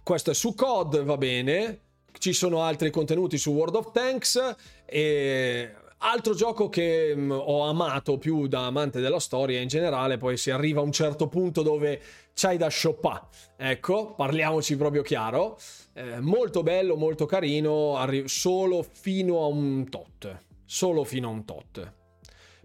Questo 0.03 0.31
è 0.31 0.33
su 0.33 0.55
COD, 0.55 1.03
va 1.03 1.15
bene. 1.15 1.79
Ci 2.17 2.33
sono 2.33 2.63
altri 2.63 2.89
contenuti 2.89 3.37
su 3.37 3.51
World 3.51 3.75
of 3.75 3.91
Tanks 3.91 4.55
e 4.85 5.73
Altro 6.03 6.33
gioco 6.33 6.67
che 6.67 7.13
mh, 7.15 7.21
mm, 7.21 7.31
ho 7.31 7.61
amato 7.61 8.17
più 8.17 8.47
da 8.47 8.65
amante 8.65 9.01
della 9.01 9.19
storia 9.19 9.61
in 9.61 9.67
generale, 9.67 10.17
poi 10.17 10.35
si 10.35 10.49
arriva 10.49 10.79
a 10.79 10.83
un 10.83 10.91
certo 10.91 11.27
punto 11.27 11.61
dove 11.61 12.01
c'hai 12.33 12.57
da 12.57 12.71
shoppare. 12.71 13.27
Ecco, 13.55 14.15
parliamoci 14.15 14.75
proprio 14.77 15.03
chiaro. 15.03 15.59
Eh, 15.93 16.19
molto 16.19 16.63
bello, 16.63 16.95
molto 16.95 17.27
carino, 17.27 17.97
arri- 17.97 18.27
solo 18.27 18.83
fino 18.83 19.43
a 19.43 19.45
un 19.45 19.87
tot. 19.89 20.39
Solo 20.65 21.03
fino 21.03 21.27
a 21.27 21.31
un 21.31 21.45
tot. 21.45 21.93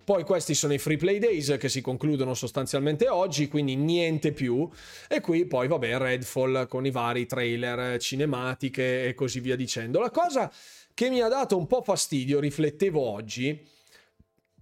Poi 0.06 0.22
questi 0.22 0.54
sono 0.54 0.72
i 0.72 0.78
free 0.78 0.96
play 0.96 1.18
days 1.18 1.56
che 1.58 1.68
si 1.68 1.80
concludono 1.80 2.32
sostanzialmente 2.32 3.08
oggi, 3.08 3.48
quindi 3.48 3.74
niente 3.74 4.30
più. 4.30 4.66
E 5.08 5.20
qui 5.20 5.46
poi 5.46 5.66
vabbè 5.66 5.98
Redfall 5.98 6.68
con 6.68 6.86
i 6.86 6.92
vari 6.92 7.26
trailer, 7.26 7.98
cinematiche 7.98 9.08
e 9.08 9.14
così 9.14 9.40
via 9.40 9.56
dicendo. 9.56 9.98
La 9.98 10.12
cosa 10.12 10.48
che 10.96 11.10
mi 11.10 11.20
ha 11.20 11.28
dato 11.28 11.58
un 11.58 11.66
po' 11.66 11.82
fastidio, 11.82 12.40
riflettevo 12.40 12.98
oggi, 12.98 13.62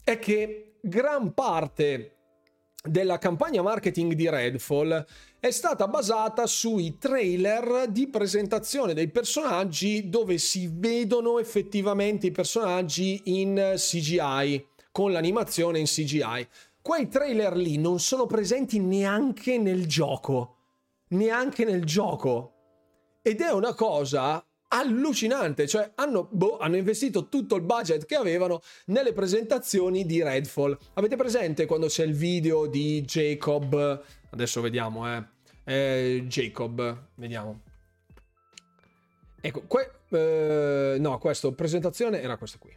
è 0.03 0.18
che 0.18 0.78
gran 0.80 1.32
parte 1.32 2.16
della 2.82 3.18
campagna 3.18 3.62
marketing 3.62 4.14
di 4.14 4.28
Redfall 4.28 5.07
è 5.39 5.51
stata 5.53 5.87
basata 5.87 6.49
sui 6.49 6.99
trailer 6.99 7.87
di 7.89 8.09
presentazione 8.09 8.95
dei 8.95 9.11
personaggi 9.11 10.09
dove 10.09 10.39
si 10.39 10.68
vedono 10.74 11.39
effettivamente 11.39 12.26
i 12.26 12.32
personaggi 12.32 13.20
in 13.26 13.74
CGI, 13.76 14.66
con 14.91 15.12
l'animazione 15.12 15.78
in 15.78 15.87
CGI. 15.87 16.49
Quei 16.82 17.07
trailer 17.07 17.57
lì 17.57 17.78
non 17.78 18.01
sono 18.01 18.26
presenti 18.26 18.80
neanche 18.80 19.57
nel 19.57 19.87
gioco, 19.87 20.57
neanche 21.11 21.64
nel 21.64 21.85
gioco. 21.85 22.55
Ed 23.22 23.41
è 23.41 23.53
una 23.53 23.72
cosa 23.72 24.45
allucinante, 24.75 25.68
cioè 25.68 25.93
hanno, 25.95 26.29
boh, 26.31 26.59
hanno, 26.59 26.77
investito 26.77 27.29
tutto 27.29 27.55
il 27.55 27.62
budget 27.62 28.05
che 28.07 28.16
avevano 28.16 28.61
nelle 28.87 29.12
presentazioni 29.12 30.05
di 30.05 30.22
Redfall. 30.22 30.77
Avete 30.95 31.14
presente 31.14 31.64
quando 31.64 31.87
c'è 31.87 32.05
il 32.05 32.14
video 32.14 32.66
di 32.66 33.03
Jacob? 33.03 34.03
Adesso 34.31 34.61
vediamo, 34.61 35.09
eh. 35.09 35.25
eh 35.64 36.25
Jacob, 36.27 37.07
vediamo. 37.14 37.61
Ecco, 39.41 39.62
que- 39.68 39.91
eh, 40.09 40.97
no, 40.99 41.18
questo, 41.18 41.53
presentazione 41.53 42.20
era 42.20 42.37
questo 42.37 42.59
qui. 42.59 42.77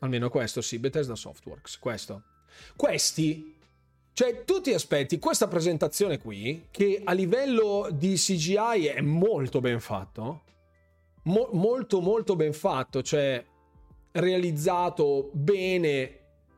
Almeno 0.00 0.30
questo, 0.30 0.60
sì, 0.60 0.78
Bethesda 0.78 1.16
Softworks, 1.16 1.78
questo. 1.78 2.22
Questi 2.76 3.54
cioè, 4.12 4.44
tu 4.44 4.62
ti 4.62 4.72
aspetti 4.72 5.18
questa 5.18 5.46
presentazione 5.46 6.16
qui, 6.16 6.68
che 6.70 7.02
a 7.04 7.12
livello 7.12 7.88
di 7.92 8.14
CGI 8.14 8.86
è 8.86 9.02
molto 9.02 9.60
ben 9.60 9.78
fatto, 9.78 10.44
mo- 11.26 11.50
molto 11.52 12.00
molto 12.00 12.36
ben 12.36 12.52
fatto, 12.52 13.02
cioè 13.02 13.44
realizzato 14.12 15.30
bene, 15.32 16.00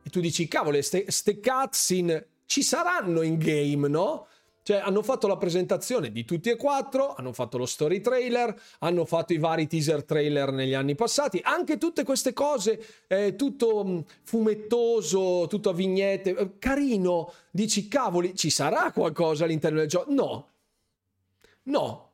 e 0.03 0.09
tu 0.09 0.19
dici, 0.19 0.47
cavolo, 0.47 0.81
ste, 0.81 1.05
ste 1.07 1.39
cutscene 1.39 2.27
ci 2.45 2.63
saranno 2.63 3.21
in 3.21 3.37
game, 3.37 3.87
no? 3.87 4.27
Cioè, 4.61 4.77
hanno 4.77 5.01
fatto 5.01 5.25
la 5.27 5.37
presentazione 5.37 6.11
di 6.11 6.25
tutti 6.25 6.49
e 6.49 6.55
quattro, 6.55 7.15
hanno 7.15 7.33
fatto 7.33 7.57
lo 7.57 7.65
story 7.65 8.01
trailer, 8.01 8.55
hanno 8.79 9.03
fatto 9.05 9.33
i 9.33 9.39
vari 9.39 9.67
teaser 9.67 10.03
trailer 10.03 10.51
negli 10.51 10.73
anni 10.73 10.93
passati, 10.95 11.39
anche 11.43 11.77
tutte 11.77 12.03
queste 12.03 12.33
cose, 12.33 12.83
eh, 13.07 13.35
tutto 13.35 13.83
mm, 13.83 13.99
fumettoso, 14.23 15.47
tutto 15.47 15.69
a 15.69 15.73
vignette, 15.73 16.35
eh, 16.35 16.57
carino, 16.59 17.33
dici 17.49 17.87
cavoli, 17.87 18.35
ci 18.35 18.51
sarà 18.51 18.91
qualcosa 18.91 19.45
all'interno 19.45 19.79
del 19.79 19.87
gioco? 19.87 20.11
No. 20.11 20.49
No. 21.63 22.08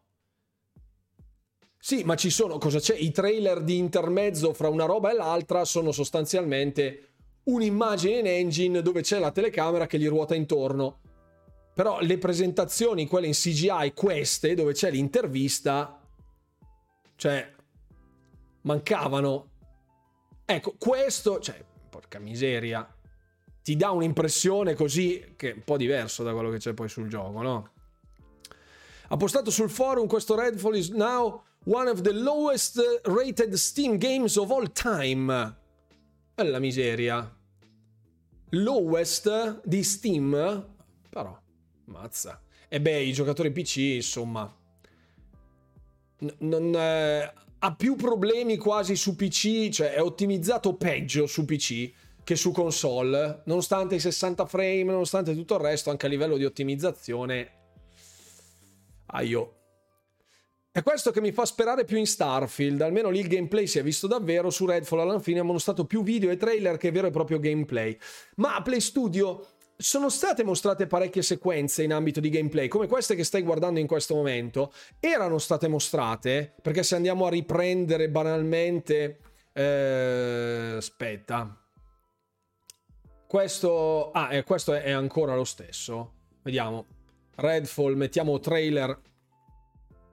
Sì, 1.85 2.03
ma 2.03 2.15
ci 2.15 2.31
sono, 2.31 2.57
cosa 2.57 2.79
c'è? 2.79 2.95
I 2.95 3.11
trailer 3.11 3.61
di 3.61 3.77
intermezzo 3.77 4.55
fra 4.55 4.69
una 4.69 4.85
roba 4.85 5.11
e 5.11 5.13
l'altra 5.13 5.65
sono 5.65 5.91
sostanzialmente 5.91 7.09
un'immagine 7.43 8.17
in 8.17 8.25
engine 8.25 8.81
dove 8.81 9.03
c'è 9.03 9.19
la 9.19 9.29
telecamera 9.29 9.85
che 9.85 9.99
gli 9.99 10.07
ruota 10.07 10.33
intorno 10.33 11.01
però 11.75 11.99
le 12.01 12.17
presentazioni, 12.17 13.05
quelle 13.05 13.27
in 13.27 13.33
CGI, 13.33 13.91
queste, 13.93 14.55
dove 14.55 14.73
c'è 14.73 14.89
l'intervista, 14.89 16.01
cioè, 17.17 17.53
mancavano. 18.61 19.49
Ecco, 20.43 20.73
questo, 20.79 21.39
cioè, 21.39 21.63
porca 21.87 22.17
miseria, 22.17 22.91
ti 23.61 23.75
dà 23.75 23.91
un'impressione 23.91 24.73
così 24.73 25.33
che 25.35 25.51
è 25.51 25.53
un 25.53 25.63
po' 25.63 25.77
diverso 25.77 26.23
da 26.23 26.33
quello 26.33 26.49
che 26.49 26.57
c'è 26.57 26.73
poi 26.73 26.89
sul 26.89 27.09
gioco, 27.09 27.43
no? 27.43 27.69
Ha 29.09 29.17
postato 29.17 29.51
sul 29.51 29.69
forum 29.69 30.07
questo 30.07 30.33
Redfall 30.33 30.77
is 30.77 30.89
now 30.89 31.43
one 31.65 31.87
of 31.87 32.01
the 32.01 32.13
lowest 32.13 32.79
rated 33.05 33.53
Steam 33.55 33.97
games 33.97 34.37
of 34.37 34.51
all 34.51 34.67
time. 34.71 35.55
Bella 36.35 36.59
miseria. 36.59 37.31
Lowest 38.49 39.61
di 39.63 39.83
Steam? 39.83 40.65
Però 41.09 41.39
Mazza. 41.85 42.41
E 42.67 42.81
beh, 42.81 43.01
i 43.01 43.13
giocatori 43.13 43.51
PC, 43.51 43.77
insomma, 43.77 44.53
non, 46.39 46.75
eh, 46.75 47.33
ha 47.59 47.75
più 47.75 47.95
problemi 47.95 48.57
quasi 48.57 48.95
su 48.95 49.15
PC, 49.15 49.69
cioè 49.69 49.93
è 49.93 50.01
ottimizzato 50.01 50.75
peggio 50.75 51.25
su 51.27 51.45
PC 51.45 51.91
che 52.23 52.35
su 52.35 52.51
console, 52.51 53.43
nonostante 53.45 53.95
i 53.95 53.99
60 53.99 54.45
frame, 54.45 54.83
nonostante 54.83 55.35
tutto 55.35 55.55
il 55.55 55.61
resto, 55.61 55.91
anche 55.91 56.07
a 56.07 56.09
livello 56.09 56.37
di 56.37 56.45
ottimizzazione. 56.45 57.51
Aio. 59.07 59.54
È 60.75 60.83
questo 60.83 61.11
che 61.11 61.21
mi 61.21 61.31
fa 61.31 61.45
sperare 61.45 61.85
più 61.85 61.95
in 61.95 62.05
Starfield, 62.05 62.81
almeno 62.81 63.09
lì 63.09 63.21
il 63.21 63.29
gameplay 63.29 63.65
si 63.65 63.79
è 63.79 63.81
visto 63.81 64.07
davvero, 64.07 64.49
su 64.49 64.65
Redfall 64.65 64.99
alla 64.99 65.19
fine 65.21 65.39
hanno 65.39 65.53
mostrato 65.53 65.85
più 65.85 66.03
video 66.03 66.29
e 66.29 66.35
trailer 66.35 66.75
che 66.75 66.91
vero 66.91 67.07
e 67.07 67.11
proprio 67.11 67.39
gameplay. 67.39 67.97
Ma 68.35 68.61
Play 68.61 68.81
Studio 68.81 69.51
sono 69.77 70.09
state 70.09 70.43
mostrate 70.43 70.85
parecchie 70.85 71.21
sequenze 71.21 71.83
in 71.83 71.93
ambito 71.93 72.19
di 72.19 72.27
gameplay, 72.27 72.67
come 72.67 72.87
queste 72.87 73.15
che 73.15 73.23
stai 73.23 73.41
guardando 73.41 73.79
in 73.79 73.87
questo 73.87 74.15
momento, 74.15 74.73
erano 74.99 75.37
state 75.37 75.69
mostrate, 75.69 76.53
perché 76.61 76.83
se 76.83 76.95
andiamo 76.95 77.25
a 77.25 77.29
riprendere 77.29 78.09
banalmente... 78.09 79.19
Eh, 79.53 80.73
aspetta. 80.75 81.57
Questo... 83.25 84.11
Ah, 84.11 84.33
eh, 84.33 84.43
questo 84.43 84.73
è 84.73 84.91
ancora 84.91 85.37
lo 85.37 85.45
stesso. 85.45 86.15
Vediamo. 86.41 86.85
Redfall, 87.35 87.95
mettiamo 87.95 88.41
trailer 88.41 89.13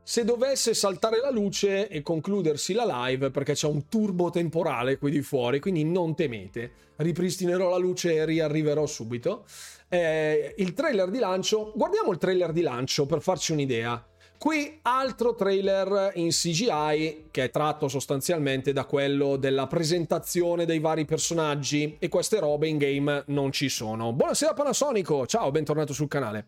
se 0.05 0.25
dovesse 0.25 0.75
saltare 0.75 1.21
la 1.21 1.31
luce 1.31 1.89
e 1.89 2.03
concludersi 2.03 2.73
la 2.73 3.07
live 3.07 3.31
perché 3.31 3.53
c'è 3.53 3.69
un 3.69 3.89
turbo 3.89 4.31
temporale 4.31 4.99
qui 4.99 5.13
di 5.13 5.23
fuori, 5.23 5.61
quindi 5.61 5.85
non 5.85 6.17
temete, 6.17 6.73
ripristinerò 6.97 7.71
la 7.71 7.77
luce 7.77 8.15
e 8.15 8.25
riarriverò 8.25 8.85
subito. 8.87 9.45
Eh, 9.89 10.55
il 10.59 10.75
trailer 10.75 11.09
di 11.09 11.19
lancio, 11.19 11.73
guardiamo 11.77 12.11
il 12.11 12.19
trailer 12.19 12.51
di 12.51 12.63
lancio 12.63 13.07
per 13.07 13.23
farci 13.23 13.53
un'idea. 13.53 14.05
Qui 14.39 14.81
altro 14.83 15.37
trailer 15.37 16.11
in 16.15 16.31
CGI 16.31 17.29
che 17.31 17.45
è 17.45 17.51
tratto 17.51 17.87
sostanzialmente 17.87 18.73
da 18.73 18.87
quello 18.87 19.37
della 19.37 19.69
presentazione 19.69 20.65
dei 20.65 20.81
vari 20.81 21.05
personaggi 21.05 21.95
e 22.01 22.09
queste 22.09 22.41
robe 22.41 22.67
in 22.67 22.77
game 22.77 23.23
non 23.29 23.53
ci 23.53 23.69
sono. 23.69 24.13
Buonasera 24.13 24.53
Panasonico, 24.53 25.29
ciao, 25.29 25.53
bentornato 25.53 25.93
sul 25.93 26.09
canale. 26.09 26.47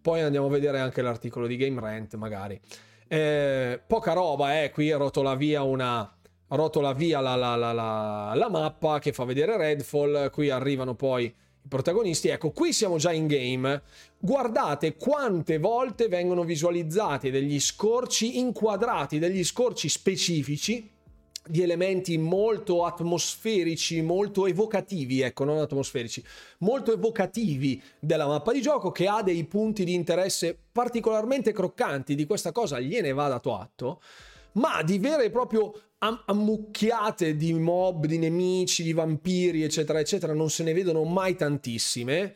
Poi 0.00 0.20
andiamo 0.20 0.46
a 0.46 0.50
vedere 0.50 0.78
anche 0.78 1.02
l'articolo 1.02 1.46
di 1.46 1.56
Game 1.56 1.80
Rant, 1.80 2.14
magari. 2.14 2.60
Eh, 3.06 3.80
poca 3.86 4.12
roba, 4.12 4.62
eh. 4.62 4.70
Qui 4.70 4.90
rotola 4.92 5.34
via 5.34 5.62
una. 5.62 6.12
Rotola 6.48 6.92
via 6.94 7.20
la, 7.20 7.34
la, 7.34 7.56
la, 7.56 8.32
la, 8.34 8.48
mappa 8.50 8.98
che 8.98 9.12
fa 9.12 9.24
vedere 9.24 9.56
Redfall. 9.56 10.30
Qui 10.30 10.50
arrivano 10.50 10.94
poi 10.94 11.24
i 11.24 11.34
protagonisti. 11.68 12.28
Ecco, 12.28 12.50
qui 12.50 12.72
siamo 12.72 12.96
già 12.96 13.12
in 13.12 13.26
game. 13.26 13.82
Guardate 14.18 14.96
quante 14.96 15.58
volte 15.58 16.08
vengono 16.08 16.44
visualizzati 16.44 17.30
degli 17.30 17.60
scorci 17.60 18.38
inquadrati, 18.38 19.18
degli 19.18 19.44
scorci 19.44 19.88
specifici 19.88 20.96
di 21.48 21.62
elementi 21.62 22.18
molto 22.18 22.84
atmosferici, 22.84 24.02
molto 24.02 24.46
evocativi, 24.46 25.20
ecco, 25.22 25.44
non 25.44 25.58
atmosferici, 25.58 26.22
molto 26.58 26.92
evocativi 26.92 27.82
della 27.98 28.26
mappa 28.26 28.52
di 28.52 28.60
gioco 28.60 28.90
che 28.90 29.06
ha 29.06 29.22
dei 29.22 29.44
punti 29.44 29.84
di 29.84 29.94
interesse 29.94 30.56
particolarmente 30.70 31.52
croccanti, 31.52 32.14
di 32.14 32.26
questa 32.26 32.52
cosa 32.52 32.78
gliene 32.78 33.12
va 33.12 33.28
dato 33.28 33.56
atto, 33.56 34.00
ma 34.52 34.82
di 34.82 34.98
vere 34.98 35.24
e 35.24 35.30
proprio 35.30 35.72
am- 35.98 36.22
ammucchiate 36.26 37.36
di 37.36 37.52
mob, 37.54 38.06
di 38.06 38.18
nemici, 38.18 38.82
di 38.82 38.92
vampiri, 38.92 39.62
eccetera, 39.62 40.00
eccetera, 40.00 40.34
non 40.34 40.50
se 40.50 40.62
ne 40.62 40.72
vedono 40.72 41.04
mai 41.04 41.34
tantissime. 41.34 42.34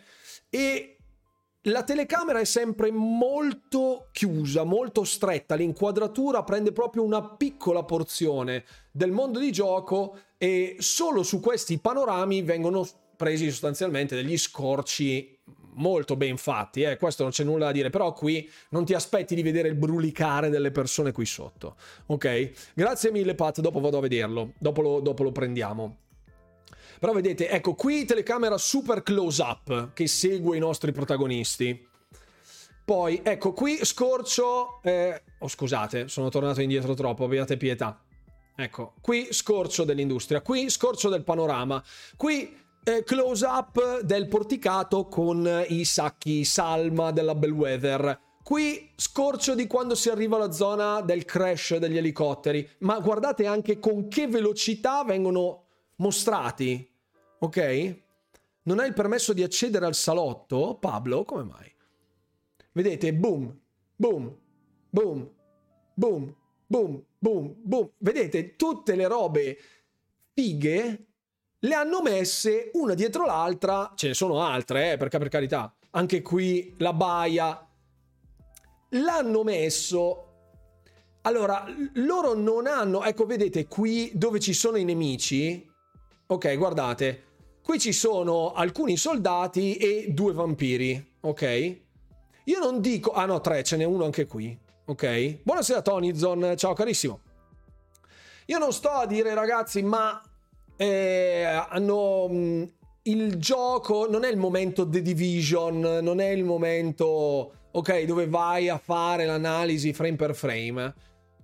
E 0.48 0.91
la 1.66 1.84
telecamera 1.84 2.40
è 2.40 2.44
sempre 2.44 2.90
molto 2.90 4.08
chiusa, 4.10 4.64
molto 4.64 5.04
stretta, 5.04 5.54
l'inquadratura 5.54 6.42
prende 6.42 6.72
proprio 6.72 7.04
una 7.04 7.22
piccola 7.22 7.84
porzione 7.84 8.64
del 8.90 9.12
mondo 9.12 9.38
di 9.38 9.52
gioco 9.52 10.18
e 10.38 10.76
solo 10.80 11.22
su 11.22 11.38
questi 11.38 11.78
panorami 11.78 12.42
vengono 12.42 12.86
presi 13.16 13.48
sostanzialmente 13.48 14.16
degli 14.16 14.36
scorci 14.36 15.38
molto 15.74 16.16
ben 16.16 16.36
fatti, 16.36 16.82
eh? 16.82 16.96
questo 16.96 17.22
non 17.22 17.30
c'è 17.30 17.44
nulla 17.44 17.66
da 17.66 17.72
dire, 17.72 17.90
però 17.90 18.12
qui 18.12 18.50
non 18.70 18.84
ti 18.84 18.92
aspetti 18.92 19.34
di 19.34 19.42
vedere 19.42 19.68
il 19.68 19.76
brulicare 19.76 20.50
delle 20.50 20.72
persone 20.72 21.12
qui 21.12 21.24
sotto, 21.24 21.76
ok? 22.06 22.50
Grazie 22.74 23.12
mille 23.12 23.34
Pat, 23.34 23.60
dopo 23.60 23.80
vado 23.80 23.98
a 23.98 24.00
vederlo, 24.00 24.52
dopo 24.58 24.82
lo, 24.82 25.00
dopo 25.00 25.22
lo 25.22 25.32
prendiamo. 25.32 25.98
Però 27.02 27.14
vedete, 27.14 27.48
ecco 27.48 27.74
qui 27.74 28.04
telecamera 28.04 28.56
super 28.56 29.02
close 29.02 29.42
up 29.42 29.92
che 29.92 30.06
segue 30.06 30.56
i 30.56 30.60
nostri 30.60 30.92
protagonisti. 30.92 31.84
Poi, 32.84 33.20
ecco, 33.24 33.52
qui 33.52 33.84
scorcio... 33.84 34.78
Eh, 34.84 35.20
oh, 35.40 35.48
scusate, 35.48 36.06
sono 36.06 36.28
tornato 36.28 36.60
indietro 36.60 36.94
troppo, 36.94 37.24
abbiate 37.24 37.56
pietà. 37.56 38.00
Ecco, 38.54 38.92
qui 39.00 39.26
scorcio 39.32 39.82
dell'industria, 39.82 40.42
qui 40.42 40.70
scorcio 40.70 41.08
del 41.08 41.24
panorama, 41.24 41.82
qui 42.16 42.56
eh, 42.84 43.02
close 43.02 43.44
up 43.46 44.02
del 44.02 44.28
porticato 44.28 45.08
con 45.08 45.64
i 45.70 45.84
sacchi 45.84 46.44
salma 46.44 47.10
della 47.10 47.34
Bellwether. 47.34 48.20
Qui 48.44 48.92
scorcio 48.94 49.56
di 49.56 49.66
quando 49.66 49.96
si 49.96 50.08
arriva 50.08 50.36
alla 50.36 50.52
zona 50.52 51.00
del 51.00 51.24
crash 51.24 51.78
degli 51.78 51.96
elicotteri, 51.96 52.64
ma 52.78 53.00
guardate 53.00 53.44
anche 53.44 53.80
con 53.80 54.06
che 54.06 54.28
velocità 54.28 55.02
vengono 55.02 55.64
mostrati 55.96 56.90
ok? 57.44 58.00
Non 58.64 58.78
hai 58.78 58.88
il 58.88 58.94
permesso 58.94 59.32
di 59.32 59.42
accedere 59.42 59.86
al 59.86 59.94
salotto? 59.94 60.76
Pablo, 60.78 61.24
come 61.24 61.42
mai? 61.42 61.74
Vedete, 62.72 63.12
boom, 63.12 63.58
boom, 63.96 64.36
boom, 64.88 65.30
boom, 65.94 66.34
boom, 66.66 67.04
boom, 67.18 67.54
boom. 67.58 67.90
Vedete, 67.98 68.56
tutte 68.56 68.94
le 68.94 69.06
robe 69.06 69.58
fighe 70.32 71.06
le 71.58 71.74
hanno 71.74 72.02
messe 72.02 72.70
una 72.74 72.94
dietro 72.94 73.24
l'altra. 73.24 73.92
Ce 73.94 74.08
ne 74.08 74.14
sono 74.14 74.40
altre, 74.42 74.92
eh, 74.92 74.96
perché 74.96 75.18
per 75.18 75.28
carità. 75.28 75.74
Anche 75.90 76.22
qui 76.22 76.74
la 76.78 76.92
baia. 76.92 77.68
L'hanno 78.90 79.42
messo 79.42 80.26
allora, 81.24 81.64
loro 81.94 82.34
non 82.34 82.66
hanno, 82.66 83.04
ecco, 83.04 83.26
vedete 83.26 83.68
qui 83.68 84.10
dove 84.14 84.40
ci 84.40 84.52
sono 84.52 84.76
i 84.76 84.84
nemici. 84.84 85.70
Ok, 86.26 86.56
guardate. 86.56 87.31
Qui 87.64 87.78
ci 87.78 87.92
sono 87.92 88.52
alcuni 88.54 88.96
soldati 88.96 89.76
e 89.76 90.06
due 90.08 90.32
vampiri, 90.32 91.14
ok? 91.20 91.76
Io 92.46 92.58
non 92.58 92.80
dico... 92.80 93.12
Ah 93.12 93.24
no, 93.24 93.40
tre, 93.40 93.62
ce 93.62 93.76
n'è 93.76 93.84
uno 93.84 94.04
anche 94.04 94.26
qui, 94.26 94.58
ok? 94.86 95.38
Buonasera 95.44 95.80
Tonyzon, 95.80 96.54
ciao 96.56 96.72
carissimo. 96.72 97.20
Io 98.46 98.58
non 98.58 98.72
sto 98.72 98.88
a 98.88 99.06
dire 99.06 99.32
ragazzi, 99.34 99.80
ma 99.82 100.20
eh, 100.76 101.44
hanno... 101.44 102.28
Mm, 102.28 102.62
il 103.02 103.36
gioco 103.36 104.10
non 104.10 104.24
è 104.24 104.28
il 104.28 104.38
momento 104.38 104.88
The 104.88 105.00
Division, 105.00 105.78
non 106.02 106.20
è 106.20 106.30
il 106.30 106.42
momento, 106.42 107.52
ok, 107.70 108.02
dove 108.02 108.26
vai 108.26 108.68
a 108.70 108.78
fare 108.78 109.24
l'analisi 109.24 109.92
frame 109.92 110.16
per 110.16 110.34
frame. 110.34 110.94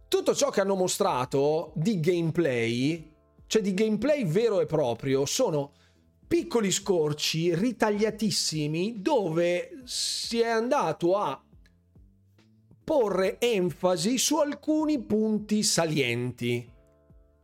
Tutto 0.09 0.35
ciò 0.35 0.51
che 0.51 0.63
hanno 0.63 0.75
mostrato 0.75 1.71
di 1.77 2.01
gameplay, 2.01 3.13
cioè 3.47 3.63
di 3.63 3.73
gameplay 3.73 4.27
vero 4.27 4.61
e 4.61 4.67
proprio, 4.67 5.25
sono 5.25 5.71
piccoli 6.29 6.71
scorci 6.71 7.55
ritagliatissimi 7.55 9.01
dove 9.01 9.81
si 9.85 10.41
è 10.41 10.47
andato 10.47 11.17
a 11.17 11.43
porre 12.85 13.41
enfasi 13.41 14.19
su 14.19 14.37
alcuni 14.37 15.03
punti 15.03 15.63
salienti. 15.63 16.71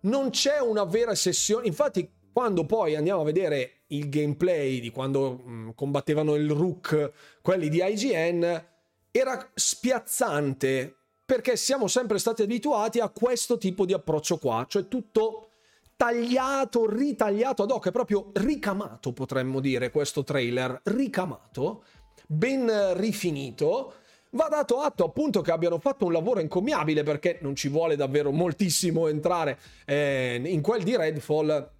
Non 0.02 0.30
c'è 0.30 0.60
una 0.60 0.84
vera 0.84 1.14
sessione, 1.14 1.66
infatti 1.66 2.10
quando 2.30 2.66
poi 2.66 2.94
andiamo 2.94 3.22
a 3.22 3.24
vedere 3.24 3.84
il 3.88 4.08
gameplay 4.10 4.80
di 4.80 4.90
quando 4.90 5.42
mm, 5.42 5.70
combattevano 5.74 6.34
il 6.34 6.50
Rook, 6.50 7.12
quelli 7.40 7.70
di 7.70 7.82
IGN, 7.82 8.64
era 9.10 9.50
spiazzante 9.54 10.94
perché 11.24 11.56
siamo 11.56 11.86
sempre 11.86 12.18
stati 12.18 12.42
abituati 12.42 13.00
a 13.00 13.08
questo 13.08 13.56
tipo 13.56 13.86
di 13.86 13.94
approccio 13.94 14.36
qua, 14.36 14.66
cioè 14.68 14.88
tutto 14.88 15.48
tagliato, 15.96 16.88
ritagliato 16.88 17.62
ad 17.62 17.70
hoc, 17.70 17.88
è 17.88 17.92
proprio 17.92 18.30
ricamato 18.34 19.12
potremmo 19.12 19.60
dire 19.60 19.90
questo 19.90 20.24
trailer, 20.24 20.80
ricamato, 20.84 21.84
ben 22.26 22.96
rifinito. 22.96 23.94
Va 24.30 24.48
dato 24.48 24.80
atto 24.80 25.04
appunto 25.04 25.42
che 25.42 25.52
abbiano 25.52 25.78
fatto 25.78 26.06
un 26.06 26.12
lavoro 26.12 26.40
encomiabile 26.40 27.04
perché 27.04 27.38
non 27.40 27.54
ci 27.54 27.68
vuole 27.68 27.94
davvero 27.94 28.32
moltissimo 28.32 29.06
entrare 29.06 29.58
eh, 29.84 30.42
in 30.44 30.60
quel 30.60 30.82
di 30.82 30.96
Redfall, 30.96 31.70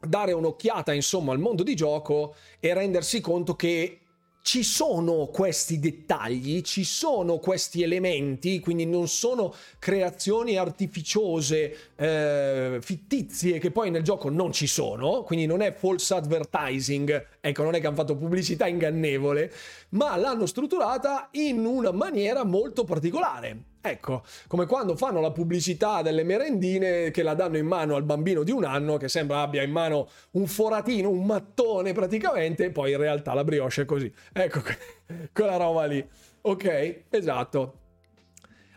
dare 0.00 0.32
un'occhiata 0.32 0.92
insomma 0.92 1.32
al 1.32 1.40
mondo 1.40 1.64
di 1.64 1.74
gioco 1.74 2.36
e 2.60 2.72
rendersi 2.72 3.20
conto 3.20 3.56
che 3.56 4.03
ci 4.44 4.62
sono 4.62 5.28
questi 5.28 5.78
dettagli, 5.78 6.60
ci 6.60 6.84
sono 6.84 7.38
questi 7.38 7.82
elementi, 7.82 8.60
quindi 8.60 8.84
non 8.84 9.08
sono 9.08 9.54
creazioni 9.78 10.58
artificiose, 10.58 11.92
eh, 11.96 12.76
fittizie 12.82 13.58
che 13.58 13.70
poi 13.70 13.90
nel 13.90 14.02
gioco 14.02 14.28
non 14.28 14.52
ci 14.52 14.66
sono, 14.66 15.22
quindi 15.22 15.46
non 15.46 15.62
è 15.62 15.72
false 15.72 16.12
advertising, 16.12 17.26
ecco, 17.40 17.62
non 17.62 17.74
è 17.74 17.80
che 17.80 17.86
hanno 17.86 17.96
fatto 17.96 18.16
pubblicità 18.16 18.66
ingannevole, 18.66 19.50
ma 19.94 20.16
l'hanno 20.16 20.46
strutturata 20.46 21.28
in 21.32 21.64
una 21.64 21.92
maniera 21.92 22.44
molto 22.44 22.84
particolare. 22.84 23.72
Ecco, 23.80 24.22
come 24.46 24.64
quando 24.66 24.96
fanno 24.96 25.20
la 25.20 25.30
pubblicità 25.30 26.00
delle 26.00 26.24
merendine 26.24 27.10
che 27.10 27.22
la 27.22 27.34
danno 27.34 27.58
in 27.58 27.66
mano 27.66 27.96
al 27.96 28.02
bambino 28.02 28.42
di 28.42 28.50
un 28.50 28.64
anno 28.64 28.96
che 28.96 29.08
sembra 29.08 29.42
abbia 29.42 29.62
in 29.62 29.70
mano 29.70 30.08
un 30.32 30.46
foratino, 30.46 31.10
un 31.10 31.26
mattone 31.26 31.92
praticamente, 31.92 32.64
e 32.64 32.70
poi 32.70 32.92
in 32.92 32.98
realtà 32.98 33.34
la 33.34 33.44
brioche 33.44 33.82
è 33.82 33.84
così. 33.84 34.12
Ecco, 34.32 34.60
quella 35.32 35.56
roba 35.56 35.84
lì. 35.84 36.06
Ok, 36.42 37.02
esatto. 37.10 37.78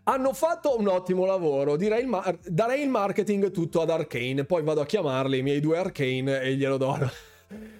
Hanno 0.03 0.34
fatto 0.34 0.78
un 0.78 0.88
ottimo 0.88 1.26
lavoro, 1.26 1.76
direi 1.78 2.01
il 2.01 2.07
mar- 2.07 2.38
darei 2.45 2.82
il 2.82 2.89
marketing 2.89 3.51
tutto 3.51 3.82
ad 3.82 3.89
Arcane, 3.89 4.45
poi 4.45 4.63
vado 4.63 4.82
a 4.82 4.86
chiamarli 4.86 5.38
i 5.38 5.41
miei 5.41 5.59
due 5.59 5.78
Arcane 5.78 6.41
e 6.41 6.55
glielo 6.55 6.78
do. 6.78 7.09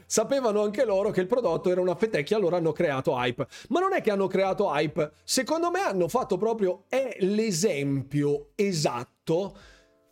Sapevano 0.06 0.62
anche 0.62 0.86
loro 0.86 1.12
che 1.12 1.22
il 1.22 1.28
prodotto 1.28 1.70
era 1.70 1.82
una 1.82 1.96
fetecchia, 1.96 2.38
allora 2.38 2.58
hanno 2.58 2.72
creato 2.72 3.14
hype. 3.16 3.48
Ma 3.70 3.80
non 3.80 3.94
è 3.94 4.02
che 4.02 4.12
hanno 4.12 4.28
creato 4.28 4.70
hype, 4.72 5.12
secondo 5.24 5.70
me 5.70 5.80
hanno 5.82 6.08
fatto 6.08 6.38
proprio 6.38 6.86
è 6.88 7.18
l'esempio 7.20 8.52
esatto 8.56 9.58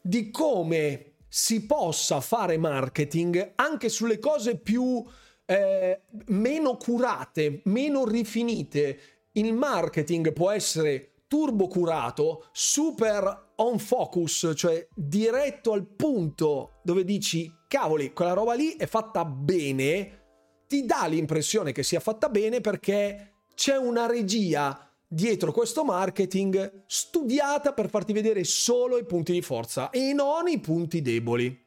di 0.02 0.30
come 0.30 1.14
si 1.28 1.66
possa 1.66 2.22
fare 2.22 2.58
marketing 2.58 3.54
anche 3.56 3.90
sulle 3.90 4.20
cose 4.20 4.58
più 4.58 5.04
eh, 5.46 6.02
meno 6.28 6.78
curate, 6.78 7.62
meno 7.66 8.06
rifinite. 8.06 9.00
Il 9.34 9.54
marketing 9.54 10.32
può 10.34 10.52
essere 10.52 11.15
turbo 11.28 11.68
curato, 11.68 12.48
super 12.52 13.54
on 13.58 13.80
focus, 13.80 14.54
cioè 14.56 14.88
diretto 14.94 15.74
al 15.74 15.86
punto 15.88 16.80
dove 16.84 17.04
dici 17.04 17.52
cavoli, 17.68 18.14
quella 18.14 18.34
roba 18.34 18.54
lì 18.54 18.76
è 18.76 18.86
fatta 18.86 19.26
bene, 19.26 20.24
ti 20.68 20.86
dà 20.86 21.06
l'impressione 21.08 21.72
che 21.72 21.84
sia 21.84 22.00
fatta 22.00 22.30
bene 22.30 22.62
perché 22.62 23.34
c'è 23.56 23.78
una 23.78 24.06
regia 24.06 24.80
dietro 25.08 25.52
questo 25.52 25.84
marketing 25.84 26.84
studiata 26.88 27.74
per 27.74 27.90
farti 27.90 28.12
vedere 28.14 28.44
solo 28.44 28.98
i 28.98 29.06
punti 29.06 29.32
di 29.32 29.42
forza 29.42 29.90
e 29.90 30.14
non 30.14 30.48
i 30.48 30.60
punti 30.60 31.02
deboli. 31.02 31.64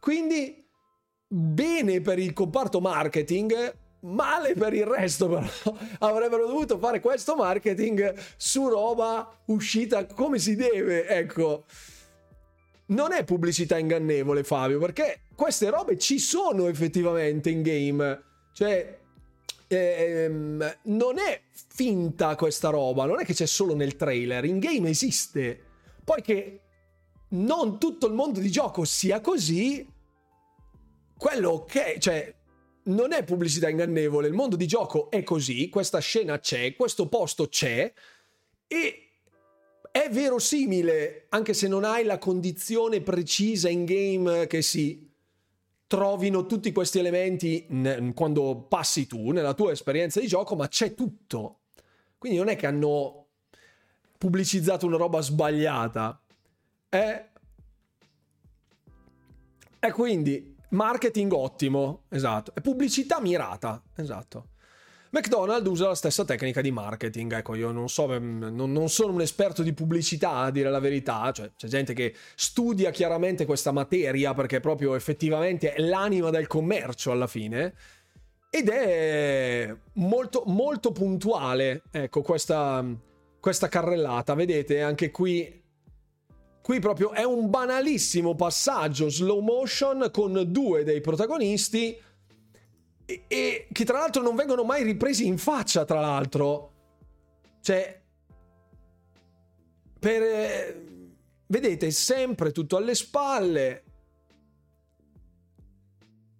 Quindi 0.00 0.66
bene 1.26 2.00
per 2.00 2.18
il 2.18 2.32
comparto 2.32 2.80
marketing, 2.80 3.76
male 4.00 4.54
per 4.54 4.74
il 4.74 4.86
resto 4.86 5.28
però 5.28 5.76
avrebbero 6.00 6.46
dovuto 6.46 6.78
fare 6.78 7.00
questo 7.00 7.34
marketing 7.34 8.14
su 8.36 8.68
roba 8.68 9.28
uscita 9.46 10.06
come 10.06 10.38
si 10.38 10.56
deve 10.56 11.06
ecco. 11.06 11.64
Non 12.86 13.12
è 13.12 13.22
pubblicità 13.24 13.76
ingannevole 13.76 14.44
Fabio 14.44 14.78
perché 14.78 15.20
queste 15.34 15.68
robe 15.68 15.98
ci 15.98 16.18
sono 16.18 16.68
effettivamente 16.68 17.50
in 17.50 17.62
game. 17.62 18.22
Cioè 18.52 18.98
ehm, 19.66 20.76
non 20.84 21.18
è 21.18 21.42
finta 21.52 22.34
questa 22.34 22.70
roba 22.70 23.04
non 23.04 23.20
è 23.20 23.24
che 23.24 23.34
c'è 23.34 23.46
solo 23.46 23.74
nel 23.74 23.96
trailer 23.96 24.44
in 24.44 24.58
game 24.58 24.88
esiste. 24.88 25.60
Poi 26.02 26.22
che 26.22 26.60
non 27.30 27.78
tutto 27.78 28.06
il 28.06 28.14
mondo 28.14 28.40
di 28.40 28.50
gioco 28.50 28.84
sia 28.84 29.20
così 29.20 29.86
quello 31.16 31.50
ok 31.50 31.98
cioè 31.98 32.34
non 32.88 33.12
è 33.12 33.24
pubblicità 33.24 33.68
ingannevole, 33.68 34.28
il 34.28 34.34
mondo 34.34 34.56
di 34.56 34.66
gioco 34.66 35.10
è 35.10 35.22
così, 35.22 35.68
questa 35.68 35.98
scena 35.98 36.38
c'è, 36.38 36.74
questo 36.74 37.08
posto 37.08 37.48
c'è 37.48 37.92
e 38.66 39.02
è 39.90 40.08
verosimile, 40.10 41.26
anche 41.30 41.54
se 41.54 41.66
non 41.68 41.84
hai 41.84 42.04
la 42.04 42.18
condizione 42.18 43.00
precisa 43.00 43.68
in 43.68 43.84
game 43.84 44.46
che 44.46 44.62
si 44.62 45.10
trovino 45.86 46.46
tutti 46.46 46.70
questi 46.70 46.98
elementi 46.98 47.66
quando 48.14 48.66
passi 48.68 49.06
tu 49.06 49.30
nella 49.32 49.54
tua 49.54 49.72
esperienza 49.72 50.20
di 50.20 50.26
gioco, 50.26 50.54
ma 50.54 50.68
c'è 50.68 50.94
tutto. 50.94 51.60
Quindi 52.18 52.38
non 52.38 52.48
è 52.48 52.56
che 52.56 52.66
hanno 52.66 53.26
pubblicizzato 54.18 54.86
una 54.86 54.98
roba 54.98 55.20
sbagliata. 55.20 56.20
È... 56.88 57.28
E 59.80 59.92
quindi 59.92 60.57
Marketing 60.70 61.32
ottimo, 61.32 62.02
esatto. 62.08 62.52
E 62.54 62.60
pubblicità 62.60 63.20
mirata, 63.20 63.82
esatto. 63.96 64.48
McDonald's 65.10 65.68
usa 65.68 65.86
la 65.86 65.94
stessa 65.94 66.24
tecnica 66.24 66.60
di 66.60 66.70
marketing. 66.70 67.32
Ecco, 67.32 67.54
io 67.54 67.70
non 67.70 67.88
so, 67.88 68.08
mm, 68.08 68.42
non, 68.54 68.72
non, 68.72 68.88
sono 68.88 69.12
un 69.12 69.22
esperto 69.22 69.62
di 69.62 69.72
pubblicità, 69.72 70.32
a 70.32 70.50
dire 70.50 70.70
la 70.70 70.80
verità. 70.80 71.30
Cioè, 71.32 71.52
c'è 71.56 71.68
gente 71.68 71.94
che 71.94 72.14
studia 72.34 72.90
chiaramente 72.90 73.46
questa 73.46 73.72
materia 73.72 74.34
perché 74.34 74.60
proprio 74.60 74.94
effettivamente 74.94 75.72
è 75.72 75.80
l'anima 75.80 76.30
del 76.30 76.46
commercio 76.46 77.10
alla 77.10 77.26
fine. 77.26 77.74
Ed 78.50 78.68
è 78.68 79.74
molto, 79.94 80.42
molto 80.46 80.92
puntuale, 80.92 81.82
ecco, 81.90 82.22
questa, 82.22 82.84
questa 83.40 83.68
carrellata. 83.68 84.34
Vedete, 84.34 84.82
anche 84.82 85.10
qui 85.10 85.62
Qui 86.68 86.80
proprio 86.80 87.12
è 87.12 87.24
un 87.24 87.48
banalissimo 87.48 88.34
passaggio 88.34 89.08
slow 89.08 89.40
motion 89.40 90.10
con 90.12 90.44
due 90.48 90.84
dei 90.84 91.00
protagonisti 91.00 91.98
e, 93.06 93.24
e 93.26 93.68
che 93.72 93.84
tra 93.86 94.00
l'altro 94.00 94.20
non 94.20 94.36
vengono 94.36 94.64
mai 94.64 94.82
ripresi 94.82 95.26
in 95.26 95.38
faccia, 95.38 95.86
tra 95.86 95.98
l'altro. 95.98 96.72
Cioè, 97.62 98.02
per... 99.98 100.22
Eh, 100.22 100.82
vedete, 101.46 101.90
sempre 101.90 102.52
tutto 102.52 102.76
alle 102.76 102.94
spalle. 102.94 103.84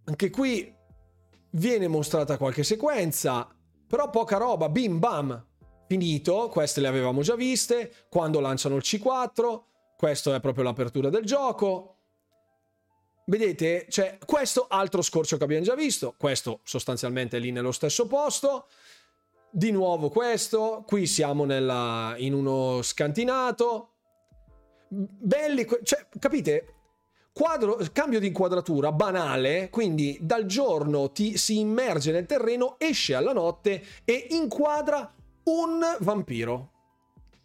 Anche 0.04 0.28
qui 0.28 0.76
viene 1.52 1.88
mostrata 1.88 2.36
qualche 2.36 2.64
sequenza, 2.64 3.48
però 3.86 4.10
poca 4.10 4.36
roba, 4.36 4.68
bim 4.68 4.98
bam, 4.98 5.46
finito, 5.86 6.50
queste 6.50 6.82
le 6.82 6.88
avevamo 6.88 7.22
già 7.22 7.34
viste, 7.34 8.04
quando 8.10 8.40
lanciano 8.40 8.76
il 8.76 8.82
C4, 8.84 9.62
questo 9.98 10.32
è 10.32 10.38
proprio 10.38 10.62
l'apertura 10.62 11.10
del 11.10 11.24
gioco. 11.24 11.96
Vedete, 13.24 13.86
c'è 13.88 14.18
questo 14.24 14.68
altro 14.68 15.02
scorcio 15.02 15.36
che 15.36 15.42
abbiamo 15.42 15.64
già 15.64 15.74
visto, 15.74 16.14
questo 16.16 16.60
sostanzialmente 16.62 17.38
lì 17.38 17.50
nello 17.50 17.72
stesso 17.72 18.06
posto. 18.06 18.68
Di 19.50 19.72
nuovo 19.72 20.08
questo, 20.08 20.84
qui 20.86 21.04
siamo 21.08 21.44
nella, 21.44 22.14
in 22.18 22.32
uno 22.32 22.80
scantinato. 22.82 23.94
belli, 24.86 25.66
cioè, 25.82 26.06
capite? 26.16 26.74
Quadro, 27.32 27.80
cambio 27.90 28.20
di 28.20 28.28
inquadratura 28.28 28.92
banale, 28.92 29.68
quindi 29.68 30.16
dal 30.20 30.46
giorno 30.46 31.10
ti 31.10 31.36
si 31.36 31.58
immerge 31.58 32.12
nel 32.12 32.26
terreno, 32.26 32.76
esce 32.78 33.16
alla 33.16 33.32
notte 33.32 33.84
e 34.04 34.28
inquadra 34.30 35.12
un 35.42 35.96
vampiro. 35.98 36.70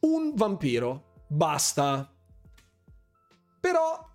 Un 0.01 0.35
vampiro. 0.35 1.25
Basta. 1.27 2.12
Però 3.63 4.11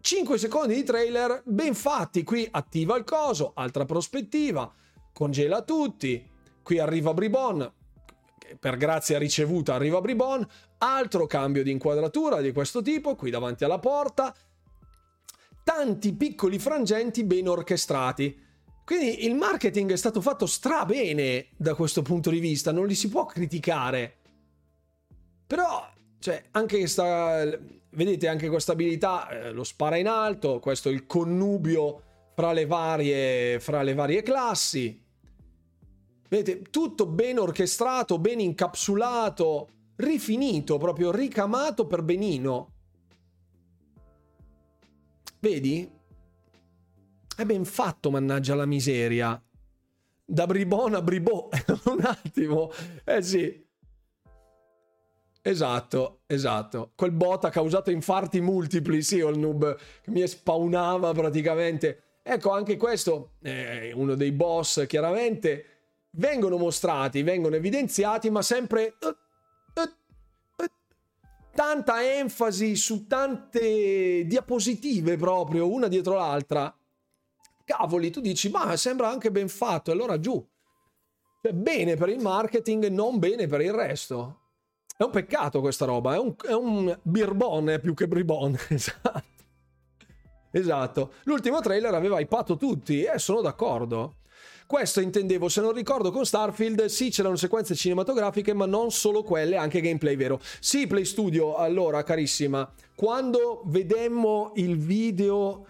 5 0.00 0.38
secondi 0.38 0.76
di 0.76 0.84
trailer 0.84 1.42
ben 1.44 1.74
fatti. 1.74 2.22
Qui 2.22 2.46
attiva 2.48 2.96
il 2.96 3.02
coso, 3.02 3.50
altra 3.56 3.84
prospettiva, 3.84 4.72
congela 5.12 5.62
tutti. 5.62 6.24
Qui 6.62 6.78
arriva 6.78 7.12
Bribon, 7.12 7.68
per 8.60 8.76
grazia 8.76 9.18
ricevuta 9.18 9.74
arriva 9.74 10.00
Bribon, 10.00 10.46
altro 10.78 11.26
cambio 11.26 11.64
di 11.64 11.72
inquadratura 11.72 12.40
di 12.40 12.52
questo 12.52 12.80
tipo, 12.80 13.16
qui 13.16 13.30
davanti 13.30 13.64
alla 13.64 13.80
porta, 13.80 14.32
tanti 15.64 16.14
piccoli 16.14 16.60
frangenti 16.60 17.24
ben 17.24 17.48
orchestrati. 17.48 18.40
Quindi 18.84 19.24
il 19.24 19.34
marketing 19.34 19.90
è 19.90 19.96
stato 19.96 20.20
fatto 20.20 20.46
strabene 20.46 21.48
da 21.56 21.74
questo 21.74 22.02
punto 22.02 22.30
di 22.30 22.38
vista, 22.38 22.70
non 22.70 22.86
li 22.86 22.94
si 22.94 23.08
può 23.08 23.26
criticare. 23.26 24.18
Però, 25.44 25.94
cioè, 26.18 26.44
anche 26.52 26.78
questa, 26.78 27.44
vedete, 27.90 28.28
anche 28.28 28.48
questa 28.48 28.72
abilità, 28.72 29.28
eh, 29.28 29.52
lo 29.52 29.64
spara 29.64 29.96
in 29.96 30.08
alto, 30.08 30.58
questo 30.60 30.88
è 30.88 30.92
il 30.92 31.06
connubio 31.06 32.02
fra 32.34 32.52
le 32.52 32.66
varie, 32.66 33.60
fra 33.60 33.82
le 33.82 33.94
varie 33.94 34.22
classi. 34.22 35.02
Vedete, 36.28 36.62
tutto 36.70 37.06
ben 37.06 37.38
orchestrato, 37.38 38.18
ben 38.18 38.40
incapsulato, 38.40 39.68
rifinito, 39.96 40.76
proprio 40.78 41.10
ricamato 41.10 41.86
per 41.86 42.02
benino. 42.02 42.72
Vedi? 45.38 45.88
È 47.36 47.44
ben 47.44 47.64
fatto, 47.64 48.10
mannaggia 48.10 48.54
la 48.54 48.66
miseria. 48.66 49.40
Da 50.24 50.46
bribon 50.46 50.94
a 50.94 51.02
bribò. 51.02 51.48
Un 51.84 52.00
attimo. 52.02 52.70
Eh 53.04 53.22
sì. 53.22 53.65
Esatto, 55.46 56.22
esatto. 56.26 56.90
Quel 56.96 57.12
bot 57.12 57.44
ha 57.44 57.50
causato 57.50 57.92
infarti 57.92 58.40
multipli, 58.40 59.00
sì, 59.00 59.18
il 59.18 59.38
noob 59.38 59.76
che 60.02 60.10
mi 60.10 60.26
spawnava 60.26 61.12
praticamente. 61.12 62.18
Ecco, 62.24 62.50
anche 62.50 62.76
questo 62.76 63.34
è 63.40 63.92
uno 63.94 64.16
dei 64.16 64.32
boss, 64.32 64.84
chiaramente. 64.88 65.64
Vengono 66.10 66.56
mostrati, 66.56 67.22
vengono 67.22 67.54
evidenziati, 67.54 68.28
ma 68.28 68.42
sempre... 68.42 68.96
Uh, 69.00 69.14
tanta 71.54 72.02
enfasi 72.02 72.74
su 72.74 73.06
tante 73.06 74.26
diapositive 74.26 75.16
proprio, 75.16 75.70
una 75.70 75.86
dietro 75.86 76.14
l'altra. 76.16 76.76
Cavoli, 77.64 78.10
tu 78.10 78.20
dici, 78.20 78.50
ma 78.50 78.76
sembra 78.76 79.10
anche 79.10 79.30
ben 79.30 79.48
fatto, 79.48 79.92
allora 79.92 80.18
giù. 80.18 80.44
Cioè, 81.40 81.52
bene 81.52 81.94
per 81.94 82.08
il 82.08 82.18
marketing, 82.18 82.88
non 82.88 83.20
bene 83.20 83.46
per 83.46 83.60
il 83.60 83.72
resto. 83.72 84.40
È 84.98 85.02
un 85.02 85.10
peccato 85.10 85.60
questa 85.60 85.84
roba, 85.84 86.14
è 86.14 86.18
un, 86.18 86.34
è 86.42 86.54
un 86.54 86.98
birbon 87.02 87.78
più 87.82 87.92
che 87.92 88.08
bribon, 88.08 88.56
esatto. 88.70 89.24
Esatto. 90.50 91.12
L'ultimo 91.24 91.60
trailer 91.60 91.92
aveva 91.92 92.18
ipato 92.18 92.56
tutti, 92.56 93.02
e 93.02 93.12
eh, 93.14 93.18
sono 93.18 93.42
d'accordo. 93.42 94.14
Questo 94.66 95.00
intendevo, 95.00 95.50
se 95.50 95.60
non 95.60 95.74
ricordo, 95.74 96.10
con 96.10 96.24
Starfield 96.24 96.86
sì 96.86 97.10
c'erano 97.10 97.36
sequenze 97.36 97.74
cinematografiche, 97.74 98.54
ma 98.54 98.64
non 98.64 98.90
solo 98.90 99.22
quelle, 99.22 99.56
anche 99.56 99.82
gameplay 99.82 100.16
vero. 100.16 100.40
Sì, 100.60 100.86
Play 100.86 101.04
Studio, 101.04 101.56
allora 101.56 102.02
carissima, 102.02 102.72
quando 102.94 103.64
vedemmo 103.66 104.52
il 104.54 104.78
video 104.78 105.66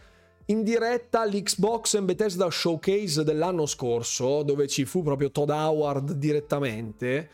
in 0.46 0.62
diretta 0.62 1.22
all'Xbox 1.22 1.94
and 1.94 2.06
Bethesda 2.06 2.48
Showcase 2.48 3.24
dell'anno 3.24 3.66
scorso, 3.66 4.44
dove 4.44 4.68
ci 4.68 4.84
fu 4.84 5.02
proprio 5.02 5.32
Todd 5.32 5.50
Howard 5.50 6.12
direttamente 6.12 7.28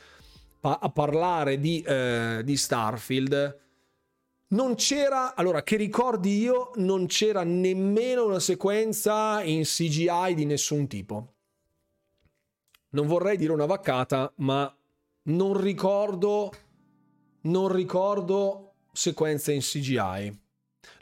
a 0.70 0.90
parlare 0.90 1.58
di, 1.58 1.80
eh, 1.82 2.40
di 2.44 2.56
Starfield, 2.56 3.60
non 4.48 4.74
c'era, 4.74 5.34
allora 5.34 5.62
che 5.62 5.76
ricordi 5.76 6.38
io, 6.38 6.70
non 6.76 7.06
c'era 7.06 7.42
nemmeno 7.42 8.26
una 8.26 8.40
sequenza 8.40 9.42
in 9.42 9.62
CGI 9.62 10.34
di 10.34 10.44
nessun 10.44 10.86
tipo 10.86 11.32
non 12.92 13.06
vorrei 13.06 13.36
dire 13.36 13.52
una 13.52 13.66
vaccata, 13.66 14.32
ma 14.36 14.74
non 15.24 15.60
ricordo, 15.60 16.52
non 17.42 17.72
ricordo 17.72 18.74
sequenze 18.92 19.52
in 19.52 19.60
CGI. 19.60 20.40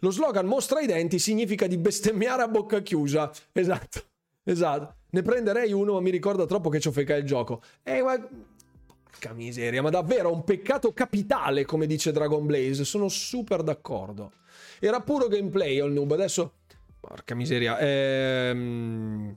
Lo 0.01 0.11
slogan 0.11 0.47
mostra 0.47 0.81
i 0.81 0.87
denti 0.87 1.19
significa 1.19 1.67
di 1.67 1.79
bestemmiare 1.79 2.43
a 2.43 2.49
bocca 2.49 2.81
chiusa. 2.81 3.31
Esatto, 3.53 4.03
esatto. 4.45 4.95
Ne 5.11 5.23
prenderei 5.23 5.73
uno, 5.73 5.95
ma 5.95 6.01
mi 6.01 6.11
ricorda 6.11 6.47
troppo 6.47 6.69
che 6.69 6.81
ci 6.81 6.89
offeca 6.89 7.17
il 7.17 7.25
gioco. 7.25 7.63
Eh. 7.83 8.03
Porca 9.21 9.35
miseria, 9.35 9.83
ma 9.83 9.91
davvero 9.91 10.33
un 10.33 10.45
peccato 10.45 10.95
capitale, 10.95 11.67
come 11.67 11.87
dice 11.87 12.11
Dragon 12.11 12.47
Blaze. 12.47 12.87
Sono 12.87 13.09
super 13.09 13.63
d'accordo. 13.63 14.33
Era 14.79 15.03
puro 15.03 15.29
gameplay 15.29 15.79
al 15.79 15.93
noob, 15.93 16.13
adesso... 16.13 16.55
Porca 16.99 17.35
miseria. 17.35 17.79
Ehm... 17.79 19.37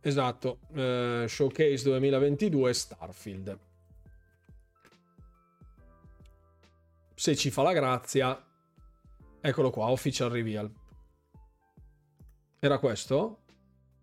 Esatto, 0.00 0.60
eh, 0.72 1.26
Showcase 1.28 1.82
2022 1.84 2.72
Starfield. 2.72 3.58
Se 7.14 7.36
ci 7.36 7.50
fa 7.50 7.60
la 7.60 7.72
grazia, 7.74 8.46
eccolo 9.42 9.68
qua, 9.68 9.90
official 9.90 10.30
reveal. 10.30 10.72
Era 12.60 12.78
questo? 12.78 13.40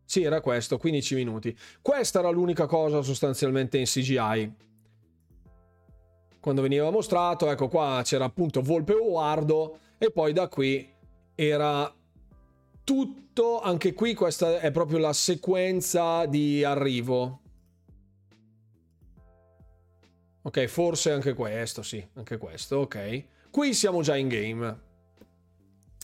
Sì, 0.05 0.23
era 0.23 0.39
questo, 0.39 0.77
15 0.77 1.15
minuti. 1.15 1.57
Questa 1.81 2.19
era 2.19 2.29
l'unica 2.29 2.67
cosa 2.67 3.01
sostanzialmente 3.01 3.77
in 3.77 3.85
CGI. 3.85 4.53
Quando 6.39 6.61
veniva 6.61 6.91
mostrato, 6.91 7.49
ecco 7.49 7.67
qua 7.67 8.01
c'era 8.03 8.25
appunto 8.25 8.61
Volpe 8.61 8.93
Uardo 8.93 9.79
e 9.97 10.11
poi 10.11 10.31
da 10.31 10.47
qui 10.47 10.87
era 11.33 11.91
tutto, 12.83 13.61
anche 13.61 13.93
qui 13.93 14.13
questa 14.13 14.59
è 14.59 14.69
proprio 14.69 14.99
la 14.99 15.11
sequenza 15.11 16.27
di 16.27 16.63
arrivo. 16.63 17.41
Ok, 20.43 20.65
forse 20.67 21.11
anche 21.11 21.33
questo, 21.33 21.81
sì, 21.81 22.07
anche 22.13 22.37
questo, 22.37 22.77
ok. 22.77 23.23
Qui 23.49 23.73
siamo 23.73 24.03
già 24.03 24.15
in 24.15 24.27
game. 24.27 24.79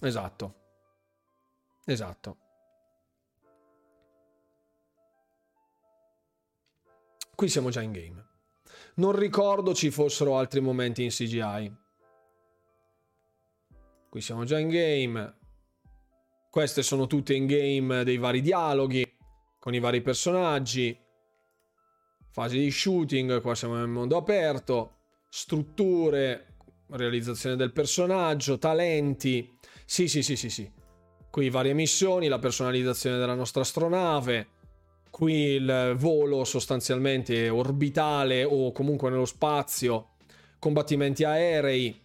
Esatto. 0.01 0.55
Esatto. 1.85 2.37
Qui 7.41 7.49
siamo 7.49 7.71
già 7.71 7.81
in 7.81 7.91
game. 7.91 8.23
Non 8.97 9.15
ricordo 9.15 9.73
ci 9.73 9.89
fossero 9.89 10.37
altri 10.37 10.61
momenti 10.61 11.01
in 11.01 11.09
CGI. 11.09 11.75
Qui 14.11 14.21
siamo 14.21 14.43
già 14.43 14.59
in 14.59 14.69
game. 14.69 15.37
Queste 16.51 16.83
sono 16.83 17.07
tutte 17.07 17.33
in 17.33 17.47
game 17.47 18.03
dei 18.03 18.17
vari 18.17 18.41
dialoghi 18.41 19.17
con 19.57 19.73
i 19.73 19.79
vari 19.79 20.03
personaggi. 20.03 20.95
Fasi 22.29 22.59
di 22.59 22.69
shooting, 22.69 23.41
qua 23.41 23.55
siamo 23.55 23.73
nel 23.73 23.87
mondo 23.87 24.17
aperto. 24.17 24.97
Strutture, 25.27 26.57
realizzazione 26.89 27.55
del 27.55 27.71
personaggio, 27.71 28.59
talenti. 28.59 29.57
Sì, 29.83 30.07
sì, 30.07 30.21
sì, 30.21 30.35
sì, 30.35 30.51
sì. 30.51 30.71
Qui 31.31 31.49
varie 31.49 31.73
missioni, 31.73 32.27
la 32.27 32.37
personalizzazione 32.37 33.17
della 33.17 33.33
nostra 33.33 33.61
astronave. 33.61 34.59
Qui 35.21 35.33
il 35.33 35.93
volo 35.97 36.43
sostanzialmente 36.43 37.47
orbitale 37.47 38.43
o 38.43 38.71
comunque 38.71 39.11
nello 39.11 39.27
spazio. 39.27 40.13
Combattimenti 40.57 41.23
aerei 41.23 41.95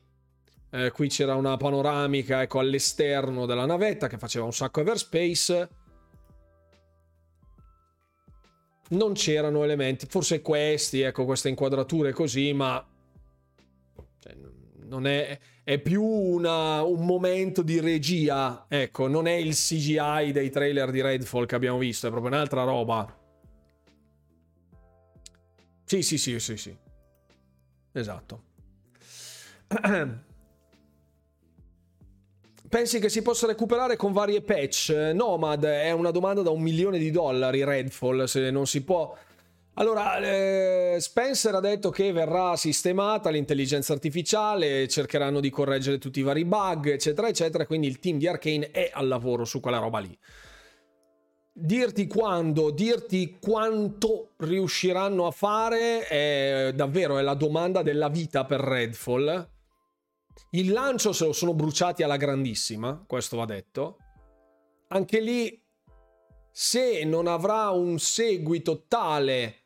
eh, 0.69 0.91
qui 0.91 1.09
c'era 1.09 1.35
una 1.35 1.57
panoramica 1.57 2.43
ecco, 2.43 2.59
all'esterno 2.59 3.47
della 3.47 3.65
navetta 3.65 4.07
che 4.07 4.19
faceva 4.19 4.45
un 4.45 4.53
sacco 4.53 4.81
everspace. 4.81 5.69
Non 8.91 9.15
c'erano 9.15 9.65
elementi, 9.65 10.05
forse 10.05 10.43
questi, 10.43 11.01
ecco, 11.01 11.25
queste 11.25 11.49
inquadrature 11.49 12.13
così, 12.13 12.53
ma 12.53 12.87
non 14.89 15.07
è, 15.07 15.39
è 15.63 15.79
più 15.79 16.03
una, 16.03 16.83
un 16.83 17.05
momento 17.05 17.63
di 17.63 17.81
regia, 17.81 18.67
ecco, 18.69 19.09
non 19.09 19.27
è 19.27 19.35
il 19.35 19.55
CGI 19.55 20.33
dei 20.33 20.51
trailer 20.51 20.91
di 20.91 21.01
Redfall 21.01 21.47
che 21.47 21.55
abbiamo 21.55 21.79
visto, 21.79 22.07
è 22.07 22.11
proprio 22.11 22.33
un'altra 22.33 22.65
roba. 22.65 23.25
Sì, 25.85 26.03
sì, 26.03 26.19
sì, 26.19 26.39
sì, 26.41 26.57
sì. 26.57 26.77
Esatto. 27.93 28.43
Pensi 32.69 32.99
che 32.99 33.09
si 33.09 33.23
possa 33.23 33.47
recuperare 33.47 33.95
con 33.97 34.13
varie 34.13 34.43
patch? 34.43 34.91
Nomad 35.15 35.65
è 35.65 35.93
una 35.93 36.11
domanda 36.11 36.43
da 36.43 36.51
un 36.51 36.61
milione 36.61 36.99
di 36.99 37.13
dollari, 37.13 37.65
Redfall, 37.65 38.25
se 38.25 38.51
non 38.51 38.67
si 38.67 38.83
può... 38.83 39.17
Allora, 39.79 40.17
eh, 40.21 40.97
Spencer 40.99 41.55
ha 41.55 41.61
detto 41.61 41.91
che 41.91 42.11
verrà 42.11 42.57
sistemata 42.57 43.29
l'intelligenza 43.29 43.93
artificiale, 43.93 44.89
cercheranno 44.89 45.39
di 45.39 45.51
correggere 45.51 45.99
tutti 45.99 46.21
i 46.21 46.23
vari 46.23 46.47
bug, 46.47 46.87
eccetera, 46.87 47.29
eccetera, 47.29 47.67
quindi 47.67 47.87
il 47.87 47.99
team 47.99 48.17
di 48.17 48.27
Arkane 48.27 48.71
è 48.71 48.91
al 48.91 49.07
lavoro 49.07 49.45
su 49.45 49.61
quella 49.61 49.77
roba 49.77 49.99
lì. 49.99 50.19
Dirti 51.53 52.07
quando, 52.07 52.71
dirti 52.71 53.37
quanto 53.39 54.33
riusciranno 54.39 55.27
a 55.27 55.31
fare 55.31 56.07
è 56.07 56.73
davvero 56.75 57.19
è 57.19 57.23
la 57.23 57.35
domanda 57.35 57.83
della 57.83 58.09
vita 58.09 58.47
per 58.47 58.61
Redfall. 58.61 59.51
Il 60.53 60.73
lancio 60.73 61.13
se 61.13 61.27
lo 61.27 61.33
sono 61.35 61.53
bruciati 61.53 62.03
alla 62.03 62.17
grandissima, 62.17 63.05
questo 63.07 63.37
va 63.37 63.45
detto. 63.45 63.99
Anche 64.89 65.21
lì, 65.21 65.63
se 66.51 67.05
non 67.05 67.27
avrà 67.27 67.69
un 67.69 67.99
seguito 67.99 68.85
tale 68.89 69.65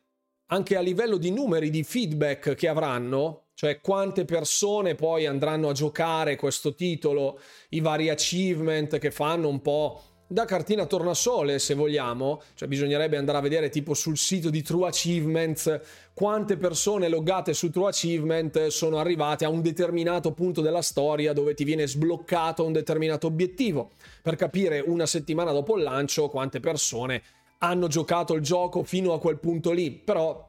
anche 0.52 0.76
a 0.76 0.80
livello 0.80 1.16
di 1.16 1.30
numeri 1.30 1.70
di 1.70 1.84
feedback 1.84 2.54
che 2.54 2.68
avranno, 2.68 3.44
cioè 3.54 3.80
quante 3.80 4.24
persone 4.24 4.94
poi 4.94 5.26
andranno 5.26 5.68
a 5.68 5.72
giocare 5.72 6.36
questo 6.36 6.74
titolo, 6.74 7.40
i 7.70 7.80
vari 7.80 8.08
achievement 8.08 8.98
che 8.98 9.10
fanno 9.10 9.48
un 9.48 9.60
po' 9.60 10.02
da 10.26 10.44
cartina 10.44 10.86
tornasole 10.86 11.58
se 11.58 11.74
vogliamo, 11.74 12.40
cioè 12.54 12.68
bisognerebbe 12.68 13.16
andare 13.16 13.38
a 13.38 13.40
vedere 13.40 13.68
tipo 13.68 13.94
sul 13.94 14.16
sito 14.16 14.48
di 14.48 14.62
True 14.62 14.86
Achievements 14.86 15.80
quante 16.14 16.56
persone 16.56 17.08
loggate 17.08 17.52
su 17.52 17.70
True 17.70 17.88
Achievement 17.88 18.68
sono 18.68 18.98
arrivate 18.98 19.44
a 19.44 19.48
un 19.48 19.60
determinato 19.60 20.32
punto 20.32 20.60
della 20.60 20.82
storia 20.82 21.32
dove 21.32 21.54
ti 21.54 21.64
viene 21.64 21.86
sbloccato 21.86 22.64
un 22.64 22.72
determinato 22.72 23.26
obiettivo, 23.26 23.90
per 24.22 24.36
capire 24.36 24.78
una 24.78 25.06
settimana 25.06 25.50
dopo 25.50 25.76
il 25.76 25.82
lancio 25.82 26.28
quante 26.28 26.60
persone 26.60 27.22
hanno 27.62 27.88
giocato 27.88 28.34
il 28.34 28.42
gioco 28.42 28.82
fino 28.82 29.12
a 29.12 29.20
quel 29.20 29.38
punto 29.38 29.72
lì, 29.72 29.90
però 29.90 30.46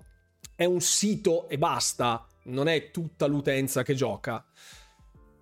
è 0.55 0.66
un 0.66 0.82
sito 0.82 1.47
e 1.49 1.57
basta, 1.57 2.26
non 2.43 2.68
è 2.68 2.91
tutta 2.91 3.26
l'utenza 3.26 3.84
che 3.84 3.95
gioca. 3.95 4.45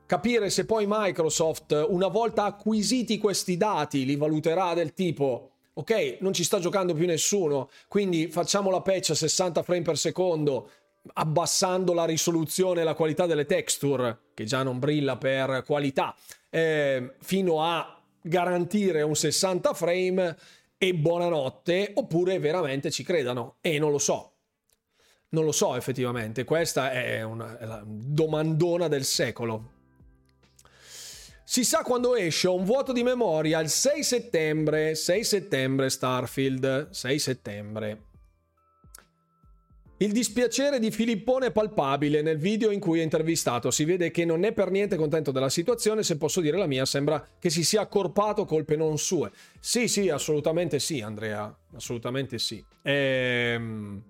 Capire 0.06 0.50
se 0.50 0.66
poi 0.66 0.86
Microsoft, 0.88 1.86
una 1.90 2.08
volta 2.08 2.46
acquisiti 2.46 3.20
questi 3.20 3.58
dati, 3.58 4.06
li 4.06 4.16
valuterà 4.16 4.74
del 4.74 4.94
tipo 4.94 5.52
ok, 5.80 6.18
non 6.20 6.34
ci 6.34 6.44
sta 6.44 6.60
giocando 6.60 6.94
più 6.94 7.06
nessuno, 7.06 7.70
quindi 7.88 8.28
facciamo 8.28 8.70
la 8.70 8.82
patch 8.82 9.12
a 9.12 9.16
60 9.16 9.64
frame 9.64 9.82
per 9.82 9.98
secondo, 9.98 10.70
abbassando 11.14 11.94
la 11.94 12.04
risoluzione 12.04 12.82
e 12.82 12.84
la 12.84 12.96
qualità 12.96 13.26
delle 13.26 13.46
texture, 13.46 14.20
che 14.34 14.44
già 14.44 14.62
non 14.62 14.78
brilla 14.78 15.16
per 15.16 15.64
qualità, 15.66 16.14
eh, 16.50 17.16
fino 17.22 17.64
a 17.64 17.98
garantire 18.22 19.04
un 19.04 19.16
60 19.16 19.74
frame 19.74 20.36
e 20.82 20.96
buonanotte, 20.96 21.92
oppure 21.96 22.40
veramente 22.40 22.90
ci 22.90 23.04
credano. 23.04 23.58
E 23.60 23.78
non 23.78 23.92
lo 23.92 24.00
so. 24.00 24.32
Non 25.32 25.44
lo 25.44 25.52
so 25.52 25.76
effettivamente, 25.76 26.44
questa 26.44 26.92
è 26.92 27.22
una, 27.22 27.84
domandona 27.86 28.88
del 28.88 29.04
secolo. 29.04 29.78
Si 31.44 31.64
sa 31.64 31.84
quando 31.84 32.16
esce, 32.16 32.48
un 32.48 32.64
vuoto 32.64 32.94
di 32.94 33.04
memoria, 33.04 33.60
il 33.60 33.70
6 33.70 34.04
settembre, 34.04 34.96
6 34.96 35.24
settembre 35.24 35.90
Starfield, 35.90 36.90
6 36.90 37.20
settembre. 37.20 38.04
Il 40.02 40.14
dispiacere 40.14 40.80
di 40.80 40.92
Filippone 40.92 41.48
è 41.48 41.52
palpabile 41.52 42.22
nel 42.22 42.38
video 42.38 42.72
in 42.72 42.80
cui 42.80 43.02
è 43.02 43.04
intervistato. 43.04 43.70
Si 43.70 43.84
vede 43.84 44.12
che 44.12 44.24
non 44.24 44.46
è 44.46 44.54
per 44.54 44.72
niente 44.72 44.96
contento 44.96 45.32
della 45.32 45.50
situazione. 45.50 46.04
Se 46.04 46.16
posso 46.16 46.40
dire 46.40 46.56
la 46.56 46.68
mia, 46.68 46.86
sembra 46.86 47.22
che 47.38 47.50
si 47.50 47.66
sia 47.66 47.82
accorpato 47.82 48.46
colpe 48.46 48.78
non 48.78 48.98
sue. 48.98 49.30
Sì, 49.60 49.90
sì, 49.90 50.08
assolutamente 50.08 50.80
sì, 50.80 51.02
Andrea. 51.02 51.54
Assolutamente 51.74 52.40
sì. 52.40 52.64
Ehm 52.82 54.04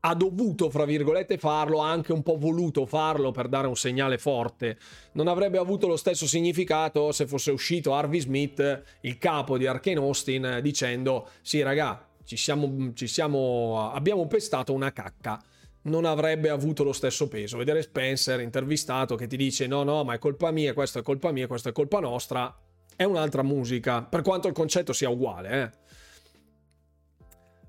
ha 0.00 0.14
dovuto, 0.14 0.70
fra 0.70 0.84
virgolette, 0.84 1.38
farlo, 1.38 1.82
ha 1.82 1.90
anche 1.90 2.12
un 2.12 2.22
po' 2.22 2.38
voluto 2.38 2.86
farlo 2.86 3.32
per 3.32 3.48
dare 3.48 3.66
un 3.66 3.76
segnale 3.76 4.16
forte. 4.16 4.78
Non 5.12 5.26
avrebbe 5.26 5.58
avuto 5.58 5.88
lo 5.88 5.96
stesso 5.96 6.26
significato 6.26 7.10
se 7.10 7.26
fosse 7.26 7.50
uscito 7.50 7.94
Harvey 7.94 8.20
Smith, 8.20 8.82
il 9.02 9.18
capo 9.18 9.58
di 9.58 9.66
Arkane 9.66 9.98
Austin, 9.98 10.60
dicendo: 10.62 11.28
Sì, 11.42 11.60
raga, 11.62 12.07
ci 12.28 12.36
siamo, 12.36 12.92
ci 12.92 13.06
siamo, 13.06 13.90
abbiamo 13.90 14.26
pestato 14.26 14.74
una 14.74 14.92
cacca. 14.92 15.42
Non 15.84 16.04
avrebbe 16.04 16.50
avuto 16.50 16.84
lo 16.84 16.92
stesso 16.92 17.26
peso. 17.26 17.56
Vedere 17.56 17.80
Spencer 17.80 18.40
intervistato 18.40 19.14
che 19.16 19.26
ti 19.26 19.38
dice: 19.38 19.66
No, 19.66 19.82
no, 19.82 20.04
ma 20.04 20.12
è 20.12 20.18
colpa 20.18 20.50
mia, 20.50 20.74
questa 20.74 20.98
è 20.98 21.02
colpa 21.02 21.32
mia, 21.32 21.46
questa 21.46 21.70
è 21.70 21.72
colpa 21.72 22.00
nostra. 22.00 22.54
È 22.94 23.02
un'altra 23.04 23.42
musica, 23.42 24.02
per 24.02 24.20
quanto 24.20 24.46
il 24.46 24.52
concetto 24.52 24.92
sia 24.92 25.08
uguale, 25.08 25.62
eh. 25.62 25.70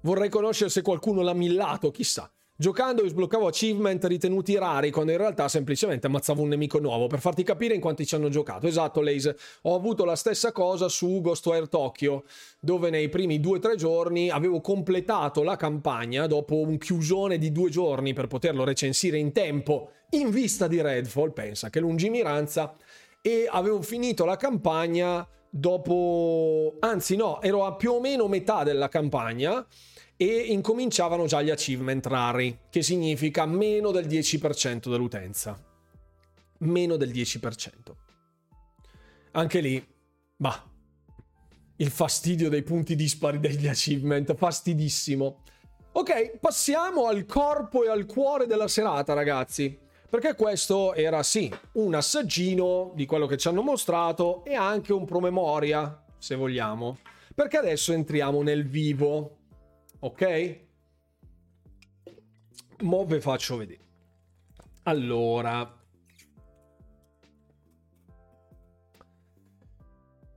Vorrei 0.01 0.28
conoscere 0.28 0.70
se 0.70 0.82
qualcuno 0.82 1.22
l'ha 1.22 1.34
millato, 1.34 1.89
chissà. 1.89 2.30
Giocando 2.62 3.03
io 3.03 3.07
sbloccavo 3.07 3.47
achievement 3.47 4.03
ritenuti 4.03 4.57
rari 4.57 4.91
quando 4.91 5.14
in 5.14 5.18
realtà 5.18 5.47
semplicemente 5.47 6.07
ammazzavo 6.07 6.41
un 6.41 6.49
nemico 6.49 6.78
nuovo 6.80 7.07
per 7.07 7.22
farti 7.22 7.41
capire 7.41 7.74
in 7.74 7.80
quanti 7.80 8.05
ci 8.05 8.16
hanno 8.16 8.28
giocato. 8.28 8.68
Esatto, 8.68 8.99
Lace. 8.99 9.38
Ho 9.62 9.76
avuto 9.76 10.03
la 10.03 10.18
stessa 10.18 10.51
cosa 10.51 10.89
su 10.89 11.22
Ghostwire 11.22 11.70
Tokyo, 11.70 12.26
dove 12.60 12.89
nei 12.89 13.07
primi 13.07 13.39
2-3 13.39 13.76
giorni 13.76 14.30
avevo 14.30 14.60
completato 14.60 15.41
la 15.41 15.55
campagna 15.55 16.28
dopo 16.28 16.57
un 16.57 16.78
chiusone 16.78 17.38
di 17.38 17.53
due 17.53 17.70
giorni 17.70 18.12
per 18.12 18.28
poterlo 18.28 18.66
recensire 18.66 19.18
in 19.18 19.32
tempo 19.32 19.91
in 20.10 20.30
vista 20.30 20.68
di 20.68 20.82
Redfall. 20.82 21.32
Pensa 21.32 21.70
che 21.70 21.80
lungimiranza. 21.80 22.76
E 23.22 23.47
avevo 23.49 23.82
finito 23.82 24.26
la 24.26 24.36
campagna 24.36 25.26
dopo... 25.49 26.76
Anzi 26.80 27.16
no, 27.16 27.41
ero 27.41 27.66
a 27.66 27.76
più 27.76 27.93
o 27.93 28.01
meno 28.01 28.28
metà 28.28 28.64
della 28.64 28.89
campagna 28.89 29.66
e 30.22 30.47
incominciavano 30.47 31.28
già 31.28 31.41
gli 31.41 31.49
achievement 31.49 32.05
rari, 32.05 32.59
che 32.70 32.84
significa 32.84 33.45
meno 33.45 33.91
del 33.91 34.05
10% 34.05 34.89
dell'utenza. 34.89 35.57
Meno 36.57 36.97
del 36.97 37.09
10%. 37.09 37.72
Anche 39.32 39.61
lì, 39.61 39.82
bah, 40.36 40.61
il 41.78 41.89
fastidio 41.89 42.49
dei 42.49 42.63
punti 42.63 42.97
dispari 42.97 43.39
degli 43.39 43.65
achievement, 43.70 44.36
fastidissimo. 44.36 45.43
Ok, 45.93 46.38
passiamo 46.39 47.07
al 47.07 47.26
corpo 47.26 47.86
e 47.86 47.89
al 47.89 48.05
cuore 48.05 48.45
della 48.45 48.67
serata, 48.67 49.13
ragazzi. 49.13 49.80
Perché 50.09 50.36
questo 50.36 50.95
era 50.95 51.24
sì 51.24 51.49
un 51.74 51.93
assaggino 51.93 52.91
di 52.93 53.05
quello 53.05 53.26
che 53.26 53.38
ci 53.38 53.47
hanno 53.47 53.61
mostrato 53.61 54.43
e 54.43 54.53
anche 54.53 54.91
un 54.91 55.05
promemoria, 55.05 56.03
se 56.17 56.36
vogliamo. 56.36 56.97
Perché 57.34 57.55
adesso 57.55 57.93
entriamo 57.93 58.41
nel 58.41 58.67
vivo 58.67 59.38
ok? 60.00 60.60
Mo 62.82 63.06
ve 63.06 63.22
faccio 63.22 63.58
vedere. 63.58 63.88
Allora, 64.84 65.78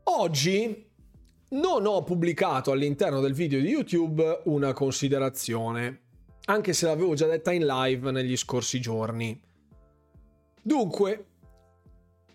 oggi 0.04 0.90
non 1.50 1.86
ho 1.86 2.02
pubblicato 2.02 2.72
all'interno 2.72 3.20
del 3.20 3.34
video 3.34 3.60
di 3.60 3.68
YouTube 3.68 4.42
una 4.44 4.72
considerazione, 4.72 6.00
anche 6.46 6.72
se 6.72 6.86
l'avevo 6.86 7.14
già 7.14 7.26
detta 7.26 7.52
in 7.52 7.64
live 7.64 8.10
negli 8.10 8.36
scorsi 8.36 8.80
giorni. 8.80 9.40
Dunque, 10.60 11.31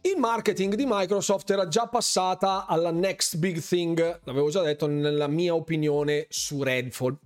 il 0.09 0.17
marketing 0.17 0.75
di 0.75 0.85
Microsoft 0.87 1.49
era 1.49 1.67
già 1.67 1.87
passata 1.87 2.65
alla 2.65 2.91
next 2.91 3.37
big 3.37 3.59
thing, 3.59 4.21
l'avevo 4.23 4.49
già 4.49 4.61
detto 4.61 4.87
nella 4.87 5.27
mia 5.27 5.53
opinione 5.53 6.27
su 6.29 6.63
Redfall. 6.63 7.17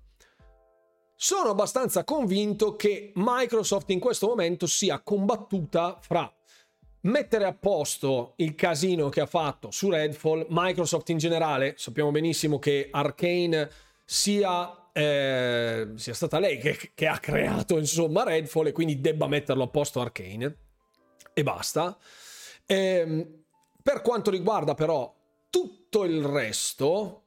Sono 1.15 1.49
abbastanza 1.49 2.03
convinto 2.03 2.75
che 2.75 3.11
Microsoft 3.15 3.91
in 3.91 3.99
questo 3.99 4.27
momento 4.27 4.65
sia 4.65 4.99
combattuta 5.01 5.99
fra 6.01 6.31
mettere 7.01 7.45
a 7.45 7.53
posto 7.53 8.33
il 8.37 8.55
casino 8.55 9.09
che 9.09 9.21
ha 9.21 9.25
fatto 9.27 9.69
su 9.69 9.89
Redfall, 9.89 10.47
Microsoft 10.49 11.09
in 11.09 11.17
generale, 11.17 11.75
sappiamo 11.77 12.09
benissimo 12.11 12.57
che 12.57 12.87
Arkane 12.89 13.69
sia, 14.03 14.91
eh, 14.91 15.89
sia 15.95 16.13
stata 16.13 16.39
lei 16.39 16.57
che, 16.57 16.91
che, 16.95 17.07
ha 17.07 17.19
creato 17.19 17.77
insomma 17.77 18.23
Redfall 18.23 18.67
e 18.67 18.71
quindi 18.71 18.99
debba 18.99 19.27
metterlo 19.27 19.63
a 19.63 19.67
posto 19.67 19.99
Arkane 20.01 20.57
e 21.33 21.43
basta. 21.43 21.97
Ehm, 22.65 23.43
per 23.81 24.01
quanto 24.01 24.29
riguarda 24.31 24.73
però 24.73 25.13
tutto 25.49 26.03
il 26.03 26.23
resto, 26.23 27.23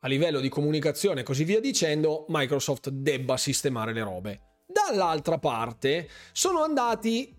a 0.00 0.08
livello 0.08 0.40
di 0.40 0.48
comunicazione 0.48 1.20
e 1.20 1.24
così 1.24 1.44
via 1.44 1.60
dicendo, 1.60 2.26
Microsoft 2.28 2.90
debba 2.90 3.36
sistemare 3.36 3.92
le 3.92 4.02
robe. 4.02 4.40
Dall'altra 4.66 5.38
parte 5.38 6.08
sono 6.32 6.62
andati 6.62 7.34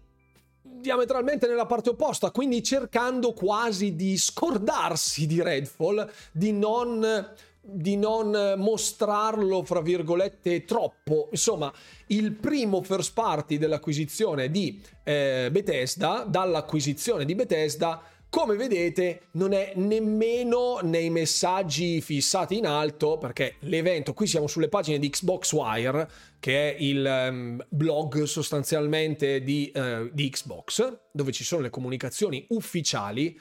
diametralmente 0.61 1.47
nella 1.47 1.65
parte 1.65 1.89
opposta, 1.89 2.31
quindi 2.31 2.63
cercando 2.63 3.33
quasi 3.33 3.95
di 3.95 4.17
scordarsi 4.17 5.27
di 5.27 5.41
Redfall, 5.41 6.09
di 6.31 6.53
non 6.53 7.33
di 7.65 7.95
non 7.95 8.55
mostrarlo, 8.57 9.63
fra 9.63 9.81
virgolette, 9.81 10.65
troppo. 10.65 11.29
Insomma, 11.31 11.71
il 12.07 12.33
primo 12.33 12.83
first 12.83 13.13
party 13.13 13.57
dell'acquisizione 13.57 14.51
di 14.51 14.81
eh, 15.03 15.47
Bethesda, 15.49 16.25
dall'acquisizione 16.27 17.23
di 17.23 17.35
Bethesda, 17.35 18.01
come 18.33 18.55
vedete 18.55 19.27
non 19.33 19.53
è 19.53 19.73
nemmeno 19.75 20.79
nei 20.81 21.11
messaggi 21.11 22.01
fissati 22.01 22.57
in 22.57 22.65
alto 22.65 23.19
perché 23.19 23.57
l'evento, 23.59 24.15
qui 24.15 24.25
siamo 24.25 24.47
sulle 24.47 24.69
pagine 24.69 24.97
di 24.97 25.07
Xbox 25.07 25.51
Wire, 25.51 26.09
che 26.39 26.71
è 26.71 26.75
il 26.79 27.27
um, 27.29 27.63
blog 27.69 28.23
sostanzialmente 28.23 29.43
di, 29.43 29.71
uh, 29.75 30.09
di 30.11 30.31
Xbox, 30.31 30.97
dove 31.11 31.31
ci 31.31 31.43
sono 31.43 31.61
le 31.61 31.69
comunicazioni 31.69 32.43
ufficiali. 32.49 33.39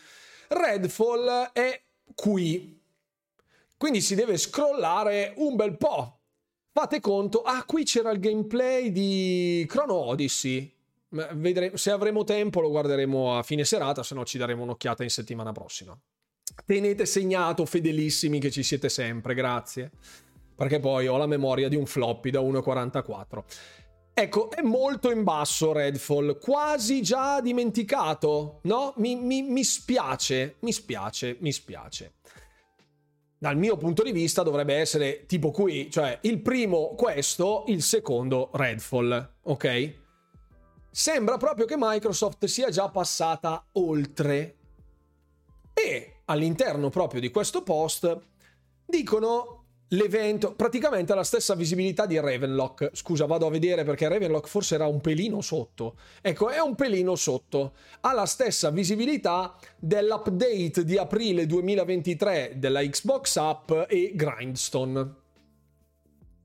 Redfall 0.49 1.53
è 1.55 1.81
qui. 2.15 2.82
Quindi 3.83 4.01
si 4.01 4.15
deve 4.15 4.37
scrollare 4.37 5.33
un 5.39 5.57
bel 5.57 5.77
po'. 5.77 6.21
Fate 6.73 7.01
conto, 7.01 7.43
ah, 7.43 7.65
qui 7.65 7.83
c'era 7.83 8.13
il 8.13 8.21
gameplay 8.21 8.93
di 8.93 9.67
Chrono 9.69 9.95
Odyssey. 9.95 10.73
Vedremo, 11.09 11.77
se 11.77 11.91
avremo 11.91 12.23
tempo 12.23 12.61
lo 12.61 12.71
guarderemo 12.71 13.37
a 13.37 13.43
fine 13.43 13.65
serata, 13.65 14.05
se 14.05 14.15
no 14.15 14.25
ci 14.25 14.39
daremo 14.39 14.63
un'occhiata 14.63 15.03
in 15.03 15.11
settimana 15.11 15.51
prossima. 15.51 15.99
Tenete 16.65 17.05
segnato, 17.07 17.67
fedelissimi 17.67 18.39
che 18.39 18.53
ci 18.53 18.63
siete 18.63 18.89
sempre, 18.89 19.35
grazie. 19.35 19.91
Perché 20.55 20.79
poi 20.79 21.09
ho 21.09 21.17
la 21.17 21.27
memoria 21.27 21.69
di 21.69 21.75
un 21.75 21.87
floppy 21.87 22.31
da 22.31 22.39
1,44. 22.39 23.43
Ecco, 24.15 24.49
è 24.53 24.63
molto 24.63 25.11
in 25.11 25.25
basso 25.25 25.73
Redfall, 25.73 26.39
quasi 26.39 27.03
già 27.03 27.41
dimenticato, 27.41 28.61
no? 28.63 28.95
Mi, 28.99 29.17
mi, 29.17 29.43
mi 29.43 29.65
spiace, 29.65 30.55
mi 30.61 30.71
spiace, 30.71 31.37
mi 31.41 31.51
spiace. 31.51 32.13
Dal 33.43 33.57
mio 33.57 33.77
punto 33.77 34.05
di 34.05 34.13
vista 34.13 34.45
dovrebbe 34.45 34.77
essere 34.77 35.27
tipo 35.27 35.51
qui, 35.51 35.91
cioè 35.91 36.17
il 36.23 36.41
primo 36.41 36.95
questo, 36.95 37.65
il 37.67 37.83
secondo 37.83 38.51
Redfall, 38.53 39.33
ok? 39.43 40.01
sembra 40.93 41.39
proprio 41.39 41.65
che 41.65 41.75
Microsoft 41.77 42.45
sia 42.45 42.69
già 42.69 42.89
passata 42.91 43.67
oltre. 43.73 44.57
E 45.73 46.21
all'interno 46.27 46.91
proprio 46.91 47.21
di 47.21 47.31
questo 47.31 47.63
post 47.63 48.17
dicono 48.85 49.62
l'evento, 49.93 50.55
praticamente 50.55 51.13
ha 51.13 51.15
la 51.15 51.25
stessa 51.25 51.55
visibilità 51.55 52.07
di 52.07 52.19
Ravenlock. 52.19 52.91
Scusa, 52.93 53.27
vado 53.27 53.47
a 53.47 53.51
vedere 53.51 53.85
perché 53.85 54.09
Ravenlock 54.09 54.49
forse 54.49 54.75
era 54.75 54.87
un 54.87 55.01
pelino 55.01 55.41
sotto. 55.41 55.97
Ecco, 56.21 56.51
è 56.51 56.61
un 56.61 56.75
pelino 56.75 57.15
sotto. 57.15 57.73
Ha 58.01 58.13
la 58.13 58.27
stessa 58.27 58.71
visibilità 58.71 59.57
dell'update 59.79 60.85
di 60.85 60.97
aprile 60.97 61.47
2023 61.47 62.55
della 62.57 62.83
Xbox 62.83 63.37
App 63.37 63.71
e 63.89 64.13
Grindstone 64.15 65.21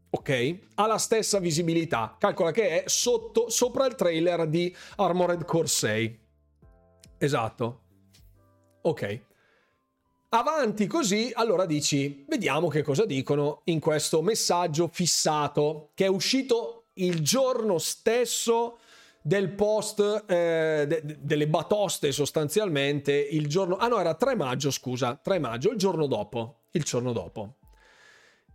ok? 0.10 0.58
Ha 0.76 0.88
la 0.88 0.98
stessa 0.98 1.40
visibilità. 1.40 2.16
Calcola 2.18 2.52
che 2.52 2.84
è 2.84 2.90
sotto, 2.90 3.50
sopra 3.50 3.86
il 3.86 3.96
trailer 3.96 4.48
di 4.48 4.76
Armored 4.96 5.46
Core 5.46 5.68
6. 5.68 6.20
Esatto. 7.18 7.82
Ok. 8.82 9.27
Avanti 10.30 10.88
così, 10.88 11.32
allora 11.34 11.66
dici, 11.66 12.26
vediamo 12.28 12.68
che 12.68 12.82
cosa 12.82 13.06
dicono 13.06 13.62
in 13.66 13.80
questo 13.80 14.22
messaggio 14.22 14.90
fissato 14.92 15.92
che 15.94 16.04
è 16.04 16.10
uscito 16.10 16.88
il 16.96 17.22
giorno 17.22 17.78
stesso 17.78 18.80
del 19.22 19.52
post 19.52 20.26
eh, 20.28 20.86
de- 20.86 21.18
delle 21.22 21.48
batoste 21.48 22.12
sostanzialmente 22.12 23.14
il 23.14 23.48
giorno 23.48 23.78
ah 23.78 23.88
no 23.88 24.00
era 24.00 24.16
3 24.16 24.36
maggio 24.36 24.72
scusa 24.72 25.20
3 25.22 25.40
maggio 25.40 25.72
il 25.72 25.78
giorno 25.78 26.08
dopo 26.08 26.62
il 26.72 26.84
giorno 26.84 27.12
dopo 27.14 27.56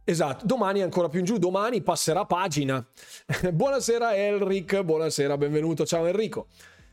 Esatto, 0.04 0.44
domani 0.44 0.82
ancora 0.82 1.08
più 1.08 1.20
in 1.20 1.24
giù, 1.24 1.38
domani 1.38 1.80
passerà 1.80 2.24
pagina. 2.24 2.84
buonasera 3.52 4.16
Elric, 4.16 4.82
buonasera, 4.82 5.38
benvenuto, 5.38 5.86
ciao 5.86 6.06
Enrico. 6.06 6.48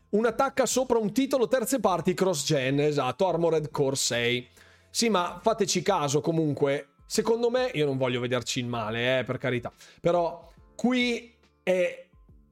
Un'attacca 0.10 0.68
sopra 0.68 1.00
un 1.00 1.12
titolo 1.12 1.48
terze 1.48 1.80
parti 1.80 2.14
cross-gen, 2.14 2.80
esatto, 2.80 3.28
Armored 3.28 3.72
Core 3.72 3.96
6. 3.96 4.48
Sì, 4.90 5.10
ma 5.10 5.40
fateci 5.42 5.82
caso 5.82 6.22
comunque, 6.22 6.90
secondo 7.06 7.50
me, 7.50 7.72
io 7.74 7.86
non 7.86 7.98
voglio 7.98 8.20
vederci 8.20 8.60
il 8.60 8.68
male, 8.68 9.20
eh, 9.20 9.24
per 9.24 9.38
carità, 9.38 9.72
però 10.00 10.52
qui 10.76 11.34
è 11.64 12.08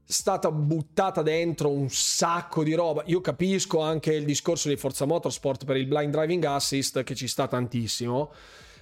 stata 0.10 0.52
buttata 0.52 1.22
dentro 1.22 1.70
un 1.70 1.90
sacco 1.90 2.64
di 2.64 2.74
roba. 2.74 3.04
Io 3.08 3.20
capisco 3.20 3.82
anche 3.82 4.14
il 4.14 4.24
discorso 4.24 4.70
di 4.70 4.78
Forza 4.78 5.06
Motorsport 5.06 5.66
per 5.66 5.76
il 5.76 5.86
blind 5.86 6.12
driving 6.12 6.44
assist 6.46 7.04
che 7.04 7.14
ci 7.14 7.28
sta 7.28 7.48
tantissimo. 7.48 8.32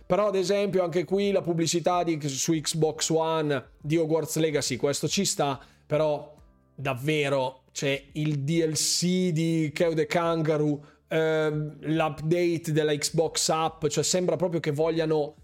Però, 0.06 0.28
ad 0.28 0.36
esempio, 0.36 0.84
anche 0.84 1.04
qui 1.04 1.32
la 1.32 1.42
pubblicità 1.42 2.04
di, 2.04 2.20
su 2.28 2.54
Xbox 2.54 3.10
One 3.10 3.72
di 3.82 3.98
Hogwarts 3.98 4.36
Legacy, 4.36 4.76
questo 4.76 5.08
ci 5.08 5.26
sta, 5.26 5.60
però 5.86 6.32
davvero 6.76 7.64
c'è 7.72 8.10
il 8.14 8.40
DLC 8.42 9.32
di 9.32 9.72
Keo 9.74 9.96
the 9.96 10.06
Kangaroo, 10.06 10.80
l'update 11.08 12.72
della 12.72 12.96
Xbox 12.96 13.50
App, 13.50 13.88
cioè 13.88 14.04
sembra 14.04 14.36
proprio 14.36 14.60
che 14.60 14.72
vogliano 14.72 15.36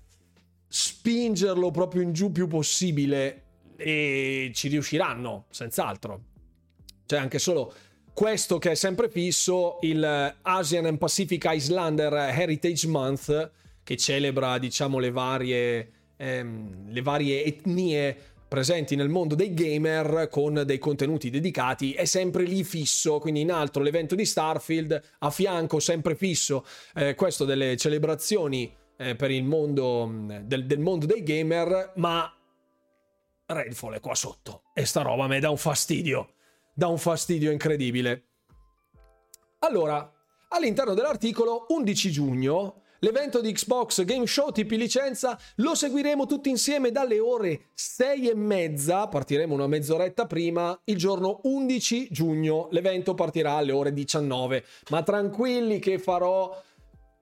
spingerlo 0.68 1.72
proprio 1.72 2.02
in 2.02 2.14
giù 2.14 2.32
più 2.32 2.48
possibile 2.48 3.44
e 3.76 4.52
ci 4.54 4.68
riusciranno, 4.68 5.46
senz'altro. 5.50 6.24
Cioè 7.06 7.20
anche 7.20 7.40
solo 7.40 7.74
questo 8.14 8.58
che 8.58 8.72
è 8.72 8.76
sempre 8.76 9.10
fisso, 9.10 9.80
il 9.82 10.36
Asian 10.42 10.86
and 10.86 10.98
Pacific 10.98 11.46
Islander 11.48 12.14
Heritage 12.14 12.88
Month, 12.88 13.52
che 13.84 13.98
celebra 13.98 14.58
diciamo 14.58 15.00
le 15.00 15.12
varie, 15.12 15.92
ehm, 16.18 16.92
le 16.92 17.02
varie 17.02 17.44
etnie 17.44 18.31
presenti 18.52 18.98
nel 18.98 19.08
mondo 19.08 19.34
dei 19.34 19.54
gamer 19.54 20.28
con 20.30 20.64
dei 20.66 20.78
contenuti 20.78 21.30
dedicati 21.30 21.94
è 21.94 22.04
sempre 22.04 22.44
lì 22.44 22.66
fisso. 22.66 23.20
Quindi 23.20 23.40
in 23.40 23.50
alto 23.50 23.80
l'evento 23.80 24.14
di 24.14 24.26
Starfield 24.26 25.02
a 25.20 25.30
fianco 25.30 25.80
sempre 25.80 26.16
fisso. 26.16 26.66
Eh, 26.94 27.16
questo 27.16 27.46
delle 27.46 27.78
celebrazioni 27.78 28.76
eh, 28.98 29.16
per 29.16 29.32
il 29.32 29.46
mondo 29.46 30.12
del, 30.44 30.66
del 30.66 30.80
mondo 30.80 31.06
dei 31.06 31.24
gamer 31.24 31.94
ma 31.96 32.30
Redfall 33.46 33.94
è 33.94 34.00
qua 34.02 34.16
sotto. 34.16 34.64
E 34.74 34.84
sta 34.84 35.02
roba 35.02 35.28
mi 35.28 35.40
dà 35.40 35.50
un 35.50 35.56
fastidio 35.56 36.34
dà 36.74 36.88
un 36.88 36.98
fastidio 36.98 37.52
incredibile. 37.52 38.26
Allora 39.60 40.12
all'interno 40.50 40.94
dell'articolo 40.94 41.68
11 41.70 42.12
giugno 42.12 42.81
L'evento 43.04 43.42
di 43.42 43.52
Xbox 43.52 44.04
Game 44.04 44.28
Show 44.28 44.52
TP 44.52 44.74
licenza 44.74 45.36
lo 45.56 45.74
seguiremo 45.74 46.28
tutti 46.28 46.50
insieme 46.50 46.92
dalle 46.92 47.20
ore 47.20 47.70
6 47.74 48.30
e 48.30 48.36
mezza, 48.36 49.08
partiremo 49.08 49.56
una 49.56 49.66
mezz'oretta 49.66 50.28
prima, 50.28 50.80
il 50.84 50.98
giorno 50.98 51.40
11 51.42 52.10
giugno. 52.12 52.68
L'evento 52.70 53.16
partirà 53.16 53.54
alle 53.54 53.72
ore 53.72 53.92
19, 53.92 54.64
ma 54.90 55.02
tranquilli 55.02 55.80
che 55.80 55.98
farò 55.98 56.56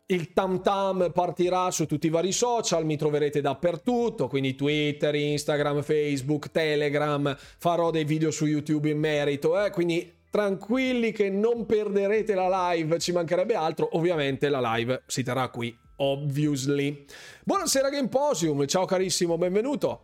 il 0.07 0.33
tam 0.33 0.61
tam 0.61 1.11
partirà 1.13 1.71
su 1.71 1.85
tutti 1.85 2.07
i 2.07 2.09
vari 2.09 2.33
social, 2.33 2.83
mi 2.83 2.97
troverete 2.97 3.39
dappertutto, 3.39 4.27
quindi 4.27 4.55
Twitter, 4.55 5.15
Instagram, 5.15 5.81
Facebook, 5.81 6.51
Telegram, 6.51 7.33
farò 7.37 7.89
dei 7.89 8.03
video 8.03 8.31
su 8.31 8.45
YouTube 8.45 8.89
in 8.89 8.99
merito, 8.99 9.63
eh? 9.63 9.69
quindi 9.69 10.18
tranquilli 10.29 11.11
che 11.11 11.29
non 11.29 11.65
perderete 11.65 12.35
la 12.35 12.71
live, 12.71 12.99
ci 12.99 13.11
mancherebbe 13.11 13.55
altro, 13.55 13.89
ovviamente 13.97 14.49
la 14.49 14.75
live 14.75 15.03
si 15.07 15.23
terrà 15.23 15.49
qui, 15.49 15.75
obviously. 15.97 17.05
Buonasera 17.43 17.89
Gameposium, 17.89 18.65
ciao 18.67 18.85
carissimo, 18.85 19.37
benvenuto. 19.37 20.03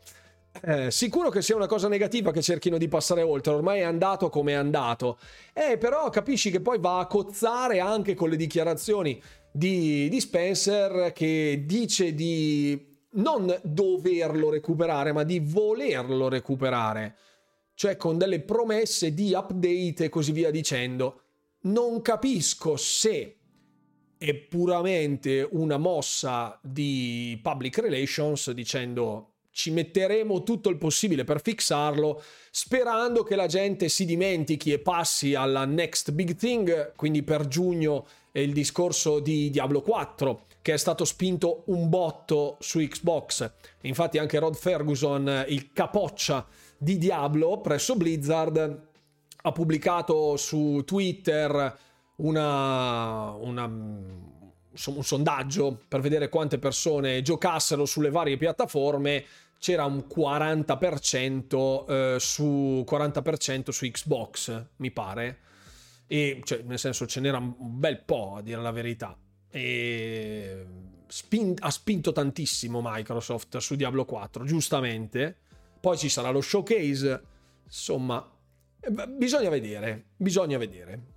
Eh, 0.61 0.89
sicuro 0.89 1.29
che 1.29 1.41
sia 1.41 1.55
una 1.55 1.67
cosa 1.67 1.87
negativa 1.87 2.31
che 2.31 2.41
cerchino 2.41 2.77
di 2.77 2.87
passare 2.87 3.21
oltre, 3.21 3.53
ormai 3.53 3.81
è 3.81 3.83
andato 3.83 4.29
come 4.29 4.53
è 4.53 4.55
andato. 4.55 5.19
Eh, 5.53 5.77
però 5.77 6.09
capisci 6.09 6.49
che 6.49 6.61
poi 6.61 6.79
va 6.79 6.99
a 6.99 7.07
cozzare 7.07 7.79
anche 7.79 8.15
con 8.15 8.29
le 8.29 8.37
dichiarazioni 8.37 9.21
di, 9.51 10.09
di 10.09 10.19
Spencer 10.19 11.11
che 11.13 11.63
dice 11.65 12.13
di 12.13 12.93
non 13.11 13.53
doverlo 13.63 14.49
recuperare, 14.49 15.11
ma 15.11 15.23
di 15.23 15.39
volerlo 15.39 16.29
recuperare 16.29 17.15
cioè 17.75 17.97
con 17.97 18.17
delle 18.17 18.39
promesse 18.41 19.13
di 19.13 19.33
update 19.33 20.05
e 20.05 20.09
così 20.09 20.31
via 20.31 20.49
dicendo. 20.49 21.21
Non 21.61 22.01
capisco 22.01 22.77
se 22.77 23.35
è 24.17 24.33
puramente 24.33 25.47
una 25.51 25.77
mossa 25.77 26.59
di 26.63 27.39
public 27.41 27.77
relations 27.79 28.49
dicendo 28.51 29.33
ci 29.55 29.71
metteremo 29.71 30.43
tutto 30.43 30.67
il 30.69 30.77
possibile 30.77 31.23
per 31.23 31.41
fixarlo, 31.41 32.21
sperando 32.51 33.23
che 33.23 33.37
la 33.37 33.47
gente 33.47 33.87
si 33.87 34.03
dimentichi 34.03 34.73
e 34.73 34.79
passi 34.79 35.33
alla 35.33 35.63
next 35.63 36.11
big 36.11 36.35
thing, 36.35 36.91
quindi 36.97 37.23
per 37.23 37.47
giugno 37.47 38.05
è 38.33 38.39
il 38.39 38.51
discorso 38.51 39.21
di 39.21 39.49
Diablo 39.49 39.81
4, 39.81 40.47
che 40.61 40.73
è 40.73 40.77
stato 40.77 41.05
spinto 41.05 41.63
un 41.67 41.87
botto 41.87 42.57
su 42.59 42.79
Xbox. 42.79 43.49
Infatti 43.83 44.17
anche 44.17 44.39
Rod 44.39 44.55
Ferguson, 44.55 45.45
il 45.47 45.71
capoccia 45.71 46.45
di 46.77 46.97
Diablo 46.97 47.61
presso 47.61 47.95
Blizzard 47.95 48.87
ha 49.41 49.51
pubblicato 49.51 50.37
su 50.37 50.83
Twitter 50.85 51.77
una, 52.17 53.31
una, 53.31 53.65
un 53.65 55.03
sondaggio 55.03 55.81
per 55.87 56.01
vedere 56.01 56.29
quante 56.29 56.57
persone 56.57 57.21
giocassero 57.21 57.85
sulle 57.85 58.09
varie 58.09 58.37
piattaforme 58.37 59.23
c'era 59.59 59.85
un 59.85 60.05
40% 60.07 61.85
eh, 61.87 62.19
su 62.19 62.85
40% 62.87 63.69
su 63.69 63.85
Xbox 63.85 64.65
mi 64.77 64.91
pare 64.91 65.39
e 66.07 66.41
cioè, 66.43 66.61
nel 66.63 66.79
senso 66.79 67.05
ce 67.05 67.19
n'era 67.19 67.37
un 67.37 67.55
bel 67.57 68.01
po' 68.01 68.35
a 68.35 68.41
dire 68.41 68.61
la 68.61 68.71
verità. 68.71 69.17
E 69.49 70.65
spin- 71.07 71.55
ha 71.59 71.71
spinto 71.71 72.11
tantissimo 72.11 72.81
Microsoft 72.83 73.57
su 73.57 73.75
Diablo 73.75 74.05
4, 74.05 74.43
giustamente. 74.45 75.37
Poi 75.85 75.99
ci 75.99 76.09
sarà 76.09 76.31
lo 76.31 76.41
showcase, 76.41 77.21
insomma, 77.63 78.27
eh, 78.79 79.07
bisogna 79.07 79.49
vedere, 79.49 80.05
bisogna 80.17 80.57
vedere. 80.57 81.13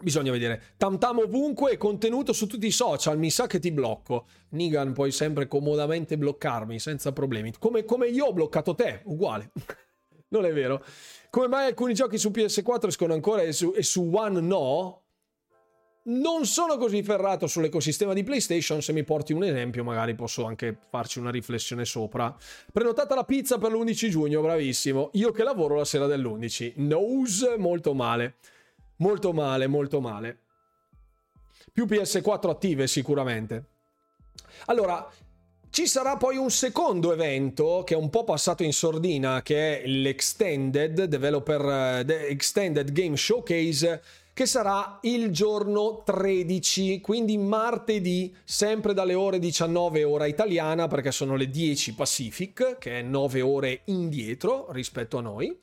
Bisogna 0.00 0.32
vedere. 0.32 0.74
Tamtam 0.76 1.18
ovunque 1.18 1.76
contenuto 1.76 2.32
su 2.32 2.48
tutti 2.48 2.66
i 2.66 2.72
social. 2.72 3.16
Mi 3.16 3.30
sa 3.30 3.46
che 3.46 3.60
ti 3.60 3.70
blocco. 3.70 4.26
Nigan, 4.48 4.92
puoi 4.92 5.12
sempre 5.12 5.46
comodamente 5.46 6.18
bloccarmi 6.18 6.80
senza 6.80 7.12
problemi. 7.12 7.52
Come, 7.56 7.84
come 7.84 8.08
io 8.08 8.24
ho 8.24 8.32
bloccato 8.32 8.74
te, 8.74 9.02
uguale. 9.04 9.52
non 10.30 10.46
è 10.46 10.52
vero. 10.52 10.84
Come 11.30 11.46
mai 11.46 11.66
alcuni 11.66 11.94
giochi 11.94 12.18
su 12.18 12.30
PS4 12.30 12.88
escono 12.88 13.14
ancora 13.14 13.42
e 13.42 13.52
su, 13.52 13.72
e 13.76 13.84
su 13.84 14.10
One 14.12 14.40
no? 14.40 15.03
Non 16.06 16.44
sono 16.44 16.76
così 16.76 17.02
ferrato 17.02 17.46
sull'ecosistema 17.46 18.12
di 18.12 18.24
PlayStation. 18.24 18.82
Se 18.82 18.92
mi 18.92 19.04
porti 19.04 19.32
un 19.32 19.42
esempio, 19.42 19.84
magari 19.84 20.14
posso 20.14 20.44
anche 20.44 20.76
farci 20.90 21.18
una 21.18 21.30
riflessione 21.30 21.86
sopra. 21.86 22.34
Prenotata 22.70 23.14
la 23.14 23.24
pizza 23.24 23.56
per 23.56 23.72
l'11 23.72 24.08
giugno, 24.10 24.42
bravissimo. 24.42 25.10
Io 25.14 25.30
che 25.30 25.42
lavoro 25.42 25.76
la 25.76 25.84
sera 25.86 26.06
dell'11. 26.06 26.74
Nose 26.76 27.56
molto 27.56 27.94
male. 27.94 28.34
Molto 28.96 29.32
male, 29.32 29.66
molto 29.66 30.00
male. 30.02 30.40
Più 31.72 31.86
PS4 31.86 32.50
attive 32.50 32.86
sicuramente. 32.86 33.64
Allora, 34.66 35.10
ci 35.70 35.86
sarà 35.86 36.18
poi 36.18 36.36
un 36.36 36.50
secondo 36.50 37.12
evento 37.12 37.82
che 37.84 37.94
è 37.94 37.96
un 37.96 38.10
po' 38.10 38.24
passato 38.24 38.62
in 38.62 38.72
sordina, 38.72 39.42
che 39.42 39.80
è 39.80 39.86
l'Extended 39.86 41.04
Developer 41.04 42.04
uh, 42.06 42.10
Extended 42.10 42.92
Game 42.92 43.16
Showcase, 43.16 44.02
che 44.34 44.46
sarà 44.46 44.98
il 45.02 45.30
giorno 45.30 46.02
13, 46.04 47.00
quindi 47.00 47.38
martedì, 47.38 48.34
sempre 48.44 48.92
dalle 48.92 49.14
ore 49.14 49.38
19 49.38 50.02
ora 50.02 50.26
italiana, 50.26 50.88
perché 50.88 51.12
sono 51.12 51.36
le 51.36 51.48
10 51.48 51.94
Pacific, 51.94 52.76
che 52.78 52.98
è 52.98 53.02
9 53.02 53.40
ore 53.40 53.82
indietro 53.84 54.66
rispetto 54.72 55.18
a 55.18 55.20
noi 55.20 55.56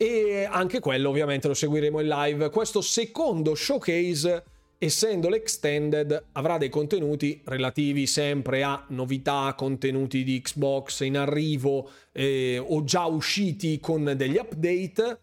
e 0.00 0.46
anche 0.48 0.78
quello 0.78 1.08
ovviamente 1.08 1.48
lo 1.48 1.54
seguiremo 1.54 2.00
in 2.00 2.08
live. 2.08 2.50
Questo 2.50 2.80
secondo 2.82 3.54
showcase, 3.54 4.44
essendo 4.78 5.28
l'extended, 5.28 6.26
avrà 6.32 6.56
dei 6.56 6.68
contenuti 6.68 7.40
relativi 7.44 8.06
sempre 8.06 8.62
a 8.62 8.84
novità, 8.90 9.54
contenuti 9.56 10.22
di 10.22 10.40
Xbox 10.40 11.00
in 11.00 11.16
arrivo 11.16 11.90
eh, 12.12 12.62
o 12.64 12.84
già 12.84 13.06
usciti 13.06 13.80
con 13.80 14.12
degli 14.14 14.36
update 14.36 15.20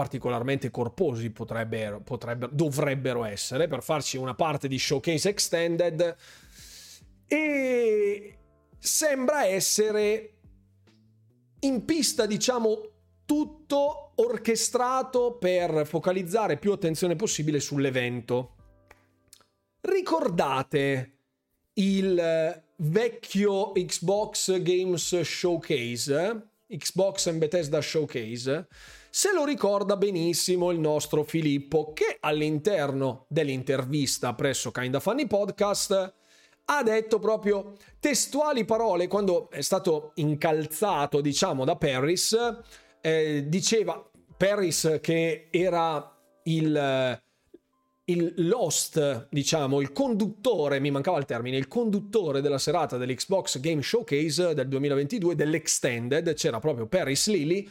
particolarmente 0.00 0.70
corposi 0.70 1.28
potrebbero, 1.28 2.00
potrebbero, 2.00 2.50
dovrebbero 2.54 3.22
essere 3.22 3.68
per 3.68 3.82
farci 3.82 4.16
una 4.16 4.34
parte 4.34 4.66
di 4.66 4.78
showcase 4.78 5.28
extended 5.28 6.16
e 7.26 8.38
sembra 8.78 9.44
essere 9.44 10.36
in 11.60 11.84
pista 11.84 12.24
diciamo 12.24 12.80
tutto 13.26 14.12
orchestrato 14.14 15.36
per 15.38 15.86
focalizzare 15.86 16.56
più 16.56 16.72
attenzione 16.72 17.14
possibile 17.14 17.60
sull'evento. 17.60 18.54
Ricordate 19.82 21.18
il 21.74 22.62
vecchio 22.76 23.72
Xbox 23.72 24.62
Games 24.62 25.20
Showcase, 25.20 26.48
Xbox 26.68 27.26
and 27.26 27.38
Bethesda 27.38 27.82
Showcase? 27.82 28.66
Se 29.12 29.32
lo 29.32 29.44
ricorda 29.44 29.96
benissimo 29.96 30.70
il 30.70 30.78
nostro 30.78 31.24
Filippo, 31.24 31.92
che 31.92 32.18
all'interno 32.20 33.24
dell'intervista 33.26 34.34
presso 34.34 34.70
Kinda 34.70 35.00
Funny 35.00 35.26
Podcast 35.26 36.14
ha 36.66 36.82
detto 36.84 37.18
proprio 37.18 37.72
testuali 37.98 38.64
parole 38.64 39.08
quando 39.08 39.50
è 39.50 39.62
stato 39.62 40.12
incalzato, 40.14 41.20
diciamo, 41.20 41.64
da 41.64 41.74
Paris 41.74 42.36
eh, 43.00 43.46
diceva 43.48 44.08
Paris 44.36 44.98
che 45.02 45.48
era 45.50 46.16
il, 46.44 47.20
il 48.04 48.34
Lost, 48.36 49.26
diciamo, 49.28 49.80
il 49.80 49.90
conduttore, 49.90 50.78
mi 50.78 50.92
mancava 50.92 51.18
il 51.18 51.24
termine, 51.24 51.56
il 51.56 51.66
conduttore 51.66 52.40
della 52.40 52.58
serata 52.58 52.96
dell'Xbox 52.96 53.58
Game 53.58 53.82
Showcase 53.82 54.54
del 54.54 54.68
2022, 54.68 55.34
dell'Extended, 55.34 56.32
c'era 56.34 56.60
proprio 56.60 56.86
Paris 56.86 57.26
Lilly, 57.26 57.68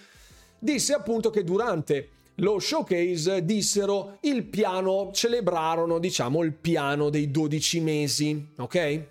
disse 0.60 0.94
appunto 0.94 1.30
che 1.30 1.44
durante 1.44 2.10
lo 2.36 2.60
showcase 2.60 3.44
dissero 3.44 4.18
il 4.22 4.45
piano, 4.45 5.11
celebrarono 5.14 5.99
diciamo 5.99 6.44
il 6.44 6.53
piano 6.53 7.10
dei 7.10 7.31
12 7.31 7.80
mesi, 7.81 8.53
ok? 8.57 9.03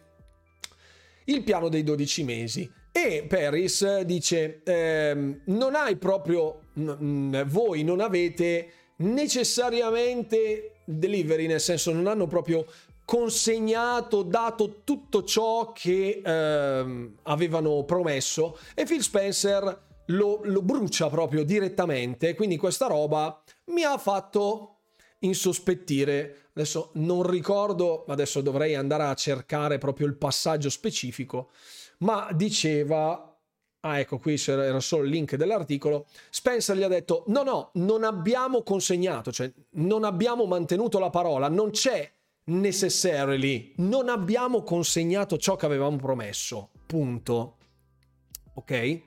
Il 1.25 1.43
piano 1.43 1.69
dei 1.69 1.83
12 1.83 2.25
mesi. 2.25 2.71
E 2.91 3.27
Paris 3.29 4.01
dice, 4.01 4.63
ehm, 4.65 5.43
non 5.47 5.75
hai 5.75 5.97
proprio, 5.97 6.61
n- 6.75 7.45
voi 7.47 7.85
non 7.85 8.01
avete 8.01 8.73
necessariamente 8.97 10.81
delivery, 10.85 11.47
nel 11.47 11.61
senso 11.61 11.93
non 11.93 12.07
hanno 12.07 12.27
proprio 12.27 12.65
consegnato, 13.05 14.23
dato 14.23 14.81
tutto 14.85 15.23
ciò 15.25 15.73
che 15.73 16.21
ehm, 16.25 17.19
avevano 17.23 17.85
promesso 17.85 18.59
e 18.75 18.85
Phil 18.85 19.03
Spencer 19.03 19.87
lo, 20.09 20.41
lo 20.45 20.63
brucia 20.63 21.09
proprio 21.09 21.45
direttamente, 21.45 22.35
quindi 22.35 22.57
questa 22.57 22.87
roba 22.87 23.43
mi 23.67 23.83
ha 23.83 23.97
fatto 23.99 24.77
insospettire. 25.21 26.51
Adesso 26.53 26.91
non 26.95 27.29
ricordo, 27.29 28.05
adesso 28.07 28.41
dovrei 28.41 28.75
andare 28.75 29.05
a 29.05 29.15
cercare 29.15 29.79
proprio 29.79 30.07
il 30.07 30.17
passaggio 30.17 30.71
specifico 30.71 31.51
ma 31.99 32.29
diceva 32.33 33.29
Ah, 33.81 34.01
ecco, 34.01 34.19
qui 34.19 34.43
era 34.49 34.81
solo 34.81 35.05
il 35.05 35.11
link 35.11 35.37
dell'articolo. 35.37 36.07
Spencer 36.31 36.77
gli 36.77 36.83
ha 36.83 36.89
detto: 36.89 37.23
No, 37.29 37.45
no, 37.45 37.71
non 37.75 38.03
abbiamo 38.03 38.63
consegnato, 38.65 39.31
cioè 39.31 39.53
non 39.75 40.03
abbiamo 40.03 40.47
mantenuto 40.47 40.99
la 40.99 41.11
parola, 41.11 41.49
non 41.49 41.71
c'è 41.71 42.11
necessarily, 42.47 43.75
non 43.77 44.09
abbiamo 44.09 44.63
consegnato 44.63 45.39
ciò 45.39 45.55
che 45.55 45.67
avevamo 45.67 45.97
promesso. 45.97 46.71
Punto. 46.87 47.57
Ok? 48.55 49.03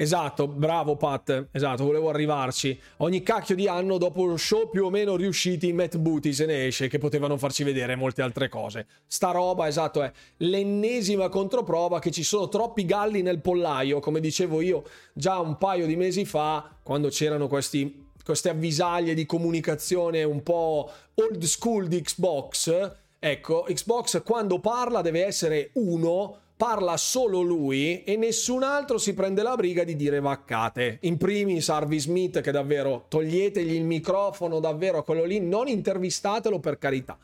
Esatto, 0.00 0.48
bravo 0.48 0.96
Pat, 0.96 1.48
esatto, 1.52 1.84
volevo 1.84 2.08
arrivarci. 2.08 2.80
Ogni 2.98 3.22
cacchio 3.22 3.54
di 3.54 3.68
anno 3.68 3.98
dopo 3.98 4.34
show 4.38 4.70
più 4.70 4.86
o 4.86 4.88
meno 4.88 5.14
riusciti 5.14 5.74
Matt 5.74 5.98
Booty 5.98 6.32
se 6.32 6.46
ne 6.46 6.64
esce 6.68 6.88
che 6.88 6.96
potevano 6.96 7.36
farci 7.36 7.64
vedere 7.64 7.96
molte 7.96 8.22
altre 8.22 8.48
cose. 8.48 8.86
Sta 9.06 9.30
roba, 9.30 9.68
esatto, 9.68 10.02
è 10.02 10.10
l'ennesima 10.38 11.28
controprova 11.28 11.98
che 11.98 12.10
ci 12.10 12.22
sono 12.22 12.48
troppi 12.48 12.86
galli 12.86 13.20
nel 13.20 13.42
pollaio, 13.42 14.00
come 14.00 14.20
dicevo 14.20 14.62
io 14.62 14.84
già 15.12 15.38
un 15.38 15.58
paio 15.58 15.84
di 15.84 15.96
mesi 15.96 16.24
fa, 16.24 16.66
quando 16.82 17.08
c'erano 17.08 17.46
questi, 17.46 18.06
queste 18.24 18.48
avvisaglie 18.48 19.12
di 19.12 19.26
comunicazione 19.26 20.22
un 20.22 20.42
po' 20.42 20.90
old 21.16 21.44
school 21.44 21.88
di 21.88 22.00
Xbox. 22.00 22.92
Ecco, 23.18 23.66
Xbox 23.68 24.22
quando 24.22 24.60
parla 24.60 25.02
deve 25.02 25.26
essere 25.26 25.72
uno 25.74 26.38
parla 26.60 26.98
solo 26.98 27.40
lui 27.40 28.04
e 28.04 28.16
nessun 28.16 28.62
altro 28.62 28.98
si 28.98 29.14
prende 29.14 29.40
la 29.42 29.56
briga 29.56 29.82
di 29.82 29.96
dire 29.96 30.20
vaccate. 30.20 30.98
In 31.04 31.16
primis 31.16 31.70
Harvey 31.70 31.98
Smith 31.98 32.42
che 32.42 32.50
davvero 32.50 33.06
toglietegli 33.08 33.72
il 33.72 33.84
microfono 33.84 34.60
davvero 34.60 34.98
a 34.98 35.02
quello 35.02 35.24
lì, 35.24 35.40
non 35.40 35.68
intervistatelo 35.68 36.58
per 36.58 36.76
carità. 36.76 37.16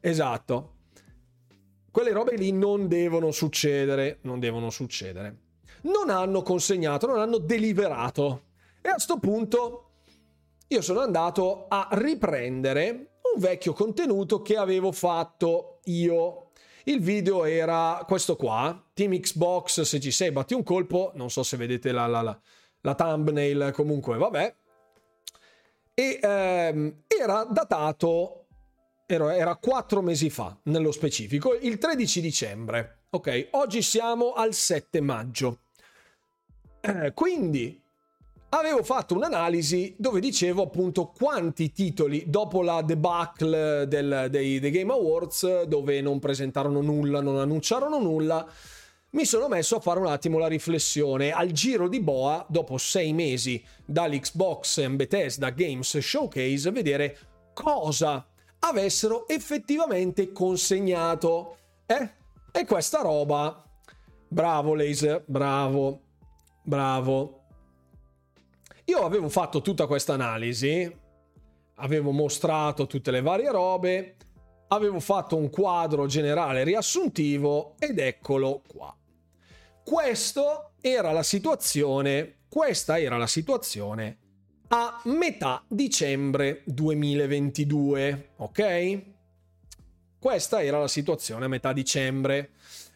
Esatto. 0.00 0.72
Quelle 1.90 2.12
robe 2.12 2.36
lì 2.36 2.52
non 2.52 2.88
devono 2.88 3.30
succedere, 3.30 4.18
non 4.24 4.38
devono 4.38 4.68
succedere. 4.68 5.36
Non 5.84 6.10
hanno 6.10 6.42
consegnato, 6.42 7.06
non 7.06 7.20
hanno 7.20 7.38
deliberato. 7.38 8.42
E 8.82 8.88
a 8.90 8.92
questo 8.92 9.16
punto 9.16 9.92
io 10.68 10.82
sono 10.82 11.00
andato 11.00 11.64
a 11.68 11.88
riprendere 11.92 13.12
un 13.34 13.40
vecchio 13.40 13.72
contenuto 13.72 14.42
che 14.42 14.56
avevo 14.58 14.92
fatto 14.92 15.78
io 15.84 16.41
il 16.84 17.00
video 17.00 17.44
era 17.44 18.02
questo 18.06 18.36
qua, 18.36 18.90
Team 18.92 19.18
Xbox, 19.18 19.82
se 19.82 20.00
ci 20.00 20.10
sei 20.10 20.32
batti 20.32 20.54
un 20.54 20.62
colpo, 20.62 21.12
non 21.14 21.30
so 21.30 21.42
se 21.42 21.56
vedete 21.56 21.92
la, 21.92 22.06
la, 22.06 22.22
la, 22.22 22.40
la 22.80 22.94
thumbnail, 22.94 23.70
comunque 23.72 24.16
vabbè. 24.16 24.54
E 25.94 26.18
ehm, 26.22 27.02
era 27.06 27.44
datato, 27.44 28.46
era, 29.06 29.36
era 29.36 29.56
quattro 29.56 30.00
mesi 30.00 30.30
fa, 30.30 30.56
nello 30.64 30.90
specifico, 30.92 31.54
il 31.54 31.78
13 31.78 32.20
dicembre. 32.20 33.02
Ok, 33.10 33.48
oggi 33.52 33.82
siamo 33.82 34.32
al 34.32 34.54
7 34.54 35.00
maggio. 35.00 35.60
Eh, 36.80 37.12
quindi 37.14 37.81
avevo 38.54 38.82
fatto 38.82 39.14
un'analisi 39.14 39.94
dove 39.98 40.20
dicevo 40.20 40.62
appunto 40.62 41.12
quanti 41.16 41.72
titoli 41.72 42.24
dopo 42.26 42.62
la 42.62 42.82
debacle 42.82 43.86
del, 43.88 44.28
dei, 44.30 44.58
dei, 44.60 44.70
Game 44.70 44.92
Awards 44.92 45.62
dove 45.62 46.00
non 46.00 46.18
presentarono 46.18 46.80
nulla, 46.80 47.20
non 47.20 47.38
annunciarono 47.38 47.98
nulla, 47.98 48.46
mi 49.10 49.24
sono 49.24 49.48
messo 49.48 49.76
a 49.76 49.80
fare 49.80 50.00
un 50.00 50.06
attimo 50.06 50.38
la 50.38 50.46
riflessione. 50.46 51.30
Al 51.30 51.50
giro 51.50 51.88
di 51.88 52.00
boa 52.00 52.44
dopo 52.48 52.78
sei 52.78 53.12
mesi 53.12 53.62
dall'Xbox 53.84 54.86
Bethesda 54.88 55.50
Games 55.50 55.98
Showcase 55.98 56.70
vedere 56.70 57.18
cosa 57.52 58.26
avessero 58.60 59.28
effettivamente 59.28 60.32
consegnato. 60.32 61.56
Eh? 61.86 62.20
e 62.52 62.66
questa 62.66 63.00
roba. 63.00 63.64
Bravo 64.28 64.74
laser 64.74 65.24
bravo 65.26 66.00
bravo 66.62 67.41
io 68.84 69.04
avevo 69.04 69.28
fatto 69.28 69.60
tutta 69.60 69.86
questa 69.86 70.14
analisi 70.14 71.00
avevo 71.76 72.10
mostrato 72.10 72.86
tutte 72.86 73.10
le 73.10 73.20
varie 73.20 73.50
robe 73.50 74.16
avevo 74.68 75.00
fatto 75.00 75.36
un 75.36 75.50
quadro 75.50 76.06
generale 76.06 76.64
riassuntivo 76.64 77.74
ed 77.78 77.98
eccolo 77.98 78.62
qua 78.66 78.96
questo 79.84 80.74
era 80.80 81.10
la 81.12 81.24
situazione, 81.24 82.36
questa 82.48 82.98
era 83.00 83.16
la 83.16 83.26
situazione 83.26 84.18
a 84.68 85.00
metà 85.04 85.62
dicembre 85.68 86.62
2022, 86.64 88.30
ok? 88.36 89.02
Questa 90.18 90.62
era 90.62 90.78
la 90.78 90.88
situazione 90.88 91.44
a 91.44 91.48
metà 91.48 91.72
dicembre. 91.72 92.50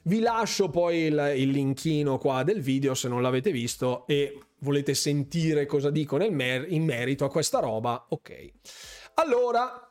Vi 0.05 0.21
lascio 0.21 0.71
poi 0.71 0.99
il, 0.99 1.33
il 1.37 1.51
linkino 1.51 2.19
qua 2.19 2.45
del 2.45 2.61
video 2.61 2.95
se 2.95 3.09
non 3.09 3.21
l'avete 3.21 3.51
visto 3.51 4.07
e 4.07 4.39
volete 4.61 4.95
sentire 4.95 5.67
cosa 5.67 5.91
dico 5.91 6.17
mer- 6.17 6.67
in 6.71 6.85
merito 6.85 7.25
a 7.25 7.31
questa 7.31 7.59
roba, 7.59 8.07
ok. 8.09 8.53
Allora, 9.15 9.89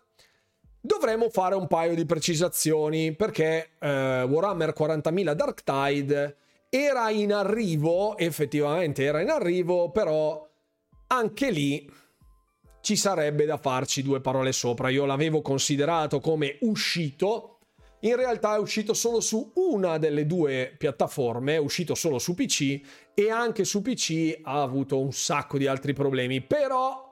dovremo 0.80 1.30
fare 1.30 1.56
un 1.56 1.68
paio 1.68 1.96
di 1.96 2.06
precisazioni 2.06 3.16
perché 3.16 3.72
eh, 3.80 4.24
Warhammer 4.24 4.74
40.000 4.78 5.34
Dark 5.34 5.64
Tide 5.64 6.38
era 6.70 7.10
in 7.10 7.34
arrivo, 7.34 8.18
effettivamente 8.18 9.04
era 9.04 9.22
in 9.22 9.30
arrivo, 9.30 9.92
però 9.92 10.48
anche 11.08 11.50
lì 11.52 11.90
ci 12.82 12.96
sarebbe 12.96 13.46
da 13.46 13.58
farci 13.58 14.04
due 14.04 14.22
parole 14.22 14.52
sopra. 14.52 14.90
Io 14.90 15.06
l'avevo 15.06 15.42
considerato 15.42 16.20
come 16.20 16.58
uscito, 16.62 17.55
in 18.06 18.15
realtà 18.15 18.56
è 18.56 18.60
uscito 18.60 18.94
solo 18.94 19.19
su 19.19 19.52
una 19.56 19.98
delle 19.98 20.26
due 20.26 20.73
piattaforme, 20.77 21.56
è 21.56 21.60
uscito 21.60 21.95
solo 21.95 22.19
su 22.19 22.36
PC 22.36 22.80
e 23.14 23.30
anche 23.32 23.65
su 23.65 23.82
PC 23.82 24.40
ha 24.44 24.61
avuto 24.61 24.99
un 24.99 25.11
sacco 25.11 25.57
di 25.57 25.65
altri 25.65 25.94
problemi, 25.94 26.41
però 26.41 27.03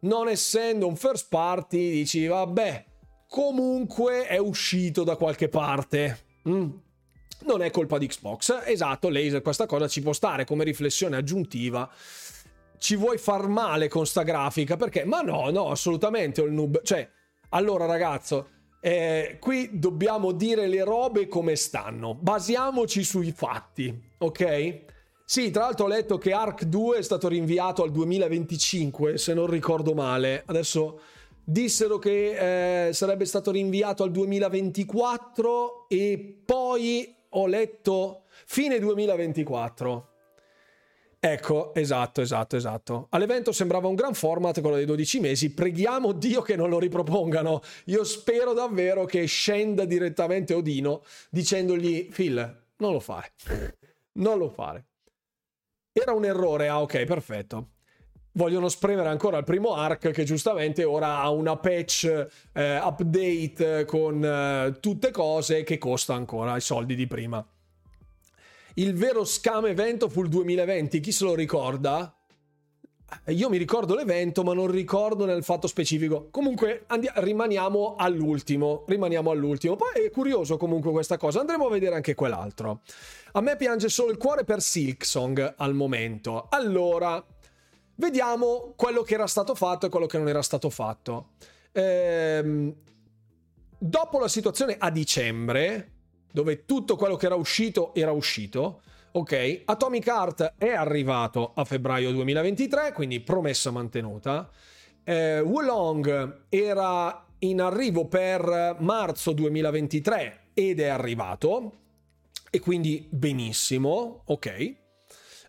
non 0.00 0.28
essendo 0.28 0.86
un 0.86 0.96
first 0.96 1.28
party 1.30 1.90
dici 1.90 2.26
vabbè, 2.26 2.84
comunque 3.28 4.26
è 4.26 4.36
uscito 4.36 5.02
da 5.02 5.16
qualche 5.16 5.48
parte. 5.48 6.18
Mm 6.48 6.70
non 7.44 7.62
è 7.62 7.70
colpa 7.70 7.98
di 7.98 8.06
Xbox. 8.06 8.62
Esatto, 8.64 9.08
laser, 9.08 9.42
questa 9.42 9.66
cosa 9.66 9.86
ci 9.88 10.00
può 10.00 10.12
stare 10.12 10.44
come 10.44 10.64
riflessione 10.64 11.16
aggiuntiva. 11.16 11.90
Ci 12.78 12.96
vuoi 12.96 13.18
far 13.18 13.48
male 13.48 13.88
con 13.88 14.06
sta 14.06 14.22
grafica? 14.22 14.76
Perché? 14.76 15.04
Ma 15.04 15.20
no, 15.20 15.50
no, 15.50 15.70
assolutamente 15.70 16.40
ho 16.40 16.44
il 16.46 16.52
noob. 16.52 16.82
Cioè, 16.82 17.08
allora 17.50 17.86
ragazzo, 17.86 18.48
eh, 18.86 19.38
qui 19.40 19.70
dobbiamo 19.72 20.32
dire 20.32 20.66
le 20.66 20.84
robe 20.84 21.26
come 21.26 21.56
stanno. 21.56 22.14
Basiamoci 22.14 23.02
sui 23.02 23.32
fatti, 23.32 23.98
ok? 24.18 24.80
Sì, 25.24 25.50
tra 25.50 25.62
l'altro 25.62 25.86
ho 25.86 25.88
letto 25.88 26.18
che 26.18 26.34
Arc 26.34 26.64
2 26.64 26.98
è 26.98 27.02
stato 27.02 27.28
rinviato 27.28 27.82
al 27.82 27.90
2025, 27.90 29.16
se 29.16 29.32
non 29.32 29.46
ricordo 29.46 29.94
male. 29.94 30.42
Adesso 30.44 31.00
dissero 31.42 31.98
che 31.98 32.88
eh, 32.88 32.92
sarebbe 32.92 33.24
stato 33.24 33.50
rinviato 33.50 34.02
al 34.02 34.10
2024 34.10 35.86
e 35.88 36.42
poi 36.44 37.14
ho 37.30 37.46
letto 37.46 38.24
fine 38.44 38.78
2024. 38.78 40.08
Ecco, 41.26 41.72
esatto, 41.72 42.20
esatto, 42.20 42.54
esatto. 42.54 43.06
All'evento 43.08 43.50
sembrava 43.50 43.88
un 43.88 43.94
gran 43.94 44.12
format 44.12 44.60
quello 44.60 44.76
dei 44.76 44.84
12 44.84 45.20
mesi. 45.20 45.54
Preghiamo 45.54 46.12
Dio 46.12 46.42
che 46.42 46.54
non 46.54 46.68
lo 46.68 46.78
ripropongano. 46.78 47.62
Io 47.86 48.04
spero 48.04 48.52
davvero 48.52 49.06
che 49.06 49.24
scenda 49.24 49.86
direttamente 49.86 50.52
Odino 50.52 51.02
dicendogli: 51.30 52.10
Phil, 52.10 52.64
non 52.76 52.92
lo 52.92 53.00
fare. 53.00 53.32
Non 54.18 54.36
lo 54.36 54.50
fare. 54.50 54.84
Era 55.92 56.12
un 56.12 56.26
errore. 56.26 56.68
Ah, 56.68 56.82
ok, 56.82 57.04
perfetto 57.04 57.68
vogliono 58.36 58.68
spremere 58.68 59.08
ancora 59.08 59.38
il 59.38 59.44
primo 59.44 59.76
arc 59.76 60.10
che 60.10 60.24
giustamente 60.24 60.82
ora 60.82 61.20
ha 61.20 61.30
una 61.30 61.56
patch 61.56 62.26
eh, 62.52 62.78
update 62.78 63.84
con 63.84 64.24
eh, 64.24 64.76
tutte 64.80 65.12
cose 65.12 65.62
che 65.62 65.78
costa 65.78 66.14
ancora 66.14 66.56
i 66.56 66.60
soldi 66.60 66.96
di 66.96 67.06
prima. 67.06 67.46
Il 68.74 68.94
vero 68.94 69.24
scam 69.24 69.66
evento 69.66 70.08
fu 70.08 70.22
il 70.22 70.28
2020, 70.28 71.00
chi 71.00 71.12
se 71.12 71.24
lo 71.24 71.34
ricorda? 71.34 72.16
Io 73.26 73.48
mi 73.48 73.58
ricordo 73.58 73.94
l'evento, 73.94 74.42
ma 74.42 74.54
non 74.54 74.68
ricordo 74.68 75.24
nel 75.24 75.44
fatto 75.44 75.68
specifico. 75.68 76.28
Comunque 76.30 76.84
andi- 76.88 77.10
rimaniamo 77.14 77.94
all'ultimo. 77.96 78.84
Rimaniamo 78.88 79.30
all'ultimo. 79.30 79.76
Poi 79.76 80.04
è 80.06 80.10
curioso 80.10 80.56
comunque 80.56 80.90
questa 80.90 81.16
cosa. 81.16 81.38
Andremo 81.38 81.66
a 81.66 81.70
vedere 81.70 81.94
anche 81.94 82.14
quell'altro. 82.14 82.80
A 83.32 83.40
me 83.40 83.56
piange 83.56 83.88
solo 83.88 84.10
il 84.10 84.16
cuore 84.16 84.42
per 84.42 84.60
Silksong 84.60 85.54
al 85.56 85.74
momento. 85.74 86.46
Allora, 86.50 87.24
Vediamo 87.96 88.72
quello 88.76 89.02
che 89.02 89.14
era 89.14 89.28
stato 89.28 89.54
fatto 89.54 89.86
e 89.86 89.88
quello 89.88 90.06
che 90.06 90.18
non 90.18 90.28
era 90.28 90.42
stato 90.42 90.68
fatto. 90.68 91.30
Ehm, 91.72 92.74
dopo 93.78 94.18
la 94.18 94.26
situazione 94.26 94.76
a 94.76 94.90
dicembre, 94.90 95.92
dove 96.34 96.64
tutto 96.64 96.96
quello 96.96 97.14
che 97.14 97.26
era 97.26 97.36
uscito 97.36 97.94
era 97.94 98.10
uscito, 98.10 98.82
ok, 99.12 99.62
Atomic 99.66 100.04
Heart 100.04 100.54
è 100.58 100.70
arrivato 100.70 101.52
a 101.54 101.64
febbraio 101.64 102.10
2023, 102.10 102.92
quindi 102.92 103.20
promessa 103.20 103.70
mantenuta. 103.70 104.50
Eh, 105.04 105.38
Wulong 105.38 106.46
era 106.48 107.24
in 107.38 107.60
arrivo 107.60 108.08
per 108.08 108.76
marzo 108.80 109.30
2023 109.30 110.40
ed 110.54 110.80
è 110.80 110.88
arrivato, 110.88 111.72
e 112.50 112.58
quindi 112.58 113.06
benissimo, 113.08 114.22
ok. 114.24 114.74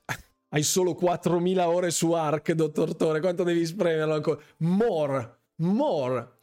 Hai 0.50 0.62
solo 0.62 0.92
4.000 0.92 1.62
ore 1.62 1.90
su 1.90 2.12
Arc, 2.12 2.52
dottor 2.52 2.96
Tore. 2.96 3.22
Quanto 3.22 3.42
devi 3.42 3.66
spremerlo 3.66 4.14
ancora? 4.14 4.40
More, 4.58 5.38
more. 5.56 6.35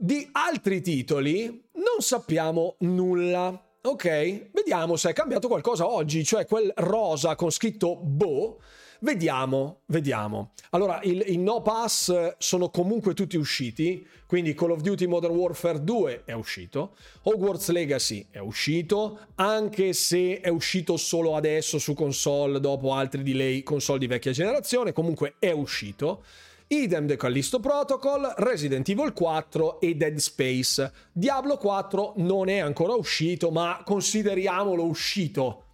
Di 0.00 0.28
altri 0.30 0.80
titoli 0.80 1.46
non 1.72 1.98
sappiamo 1.98 2.76
nulla. 2.80 3.60
Ok, 3.82 4.50
vediamo 4.52 4.94
se 4.94 5.10
è 5.10 5.12
cambiato 5.12 5.48
qualcosa 5.48 5.88
oggi, 5.88 6.22
cioè 6.24 6.46
quel 6.46 6.72
rosa 6.76 7.34
con 7.34 7.50
scritto 7.50 7.96
Bo 7.96 8.60
Vediamo, 9.00 9.82
vediamo. 9.86 10.54
Allora, 10.70 11.00
il, 11.04 11.22
i 11.26 11.36
no 11.36 11.62
pass 11.62 12.34
sono 12.38 12.68
comunque 12.68 13.14
tutti 13.14 13.36
usciti, 13.36 14.04
quindi 14.26 14.54
Call 14.54 14.72
of 14.72 14.80
Duty 14.80 15.06
Modern 15.06 15.34
Warfare 15.34 15.84
2 15.84 16.22
è 16.24 16.32
uscito, 16.32 16.96
Hogwarts 17.22 17.68
Legacy 17.68 18.26
è 18.28 18.38
uscito, 18.38 19.20
anche 19.36 19.92
se 19.92 20.40
è 20.40 20.48
uscito 20.48 20.96
solo 20.96 21.36
adesso 21.36 21.78
su 21.78 21.94
console 21.94 22.58
dopo 22.58 22.92
altri 22.92 23.22
delay 23.22 23.62
console 23.62 24.00
di 24.00 24.08
vecchia 24.08 24.32
generazione, 24.32 24.92
comunque 24.92 25.34
è 25.38 25.52
uscito. 25.52 26.24
Idem 26.70 27.06
The 27.06 27.16
Callisto 27.16 27.60
Protocol, 27.60 28.34
Resident 28.36 28.86
Evil 28.90 29.14
4 29.14 29.80
e 29.80 29.94
Dead 29.94 30.16
Space. 30.16 30.92
Diablo 31.12 31.56
4 31.56 32.12
non 32.16 32.50
è 32.50 32.58
ancora 32.58 32.92
uscito, 32.92 33.50
ma 33.50 33.80
consideriamolo 33.84 34.84
uscito. 34.84 35.64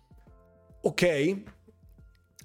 Ok? 0.82 1.42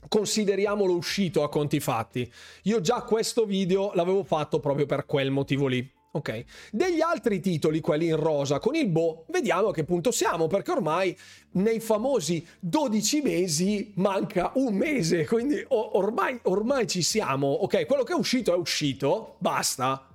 consideriamolo 0.07 0.95
uscito 0.95 1.43
a 1.43 1.49
conti 1.49 1.79
fatti. 1.79 2.31
Io 2.63 2.81
già 2.81 3.03
questo 3.03 3.45
video 3.45 3.91
l'avevo 3.93 4.23
fatto 4.23 4.59
proprio 4.59 4.87
per 4.87 5.05
quel 5.05 5.29
motivo 5.29 5.67
lì. 5.67 5.98
Ok, 6.11 6.43
degli 6.71 7.01
altri 7.01 7.39
titoli, 7.39 7.81
quelli 7.81 8.07
in 8.07 8.15
rosa 8.15 8.57
con 8.57 8.73
il 8.73 8.87
Bo, 8.87 9.25
vediamo 9.27 9.67
a 9.67 9.73
che 9.73 9.83
punto 9.83 10.09
siamo, 10.09 10.47
perché 10.47 10.71
ormai 10.71 11.15
nei 11.51 11.79
famosi 11.79 12.43
12 12.59 13.21
mesi 13.21 13.91
manca 13.97 14.51
un 14.55 14.73
mese, 14.73 15.27
quindi 15.27 15.63
ormai, 15.67 16.39
ormai 16.43 16.87
ci 16.87 17.03
siamo. 17.03 17.47
Ok, 17.47 17.85
quello 17.85 18.01
che 18.01 18.13
è 18.13 18.15
uscito 18.15 18.55
è 18.55 18.57
uscito, 18.57 19.35
basta. 19.37 20.07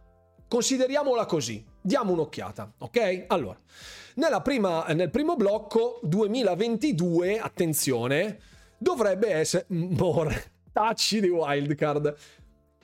Consideriamola 0.48 1.26
così, 1.26 1.64
diamo 1.80 2.12
un'occhiata, 2.12 2.72
ok? 2.78 3.26
Allora, 3.28 3.56
prima, 4.42 4.86
nel 4.94 5.10
primo 5.10 5.36
blocco 5.36 6.00
2022, 6.02 7.38
attenzione, 7.38 8.40
dovrebbe 8.78 9.28
essere 9.28 9.66
more 9.68 10.54
tacci 10.72 11.20
di 11.20 11.28
wildcard. 11.28 12.16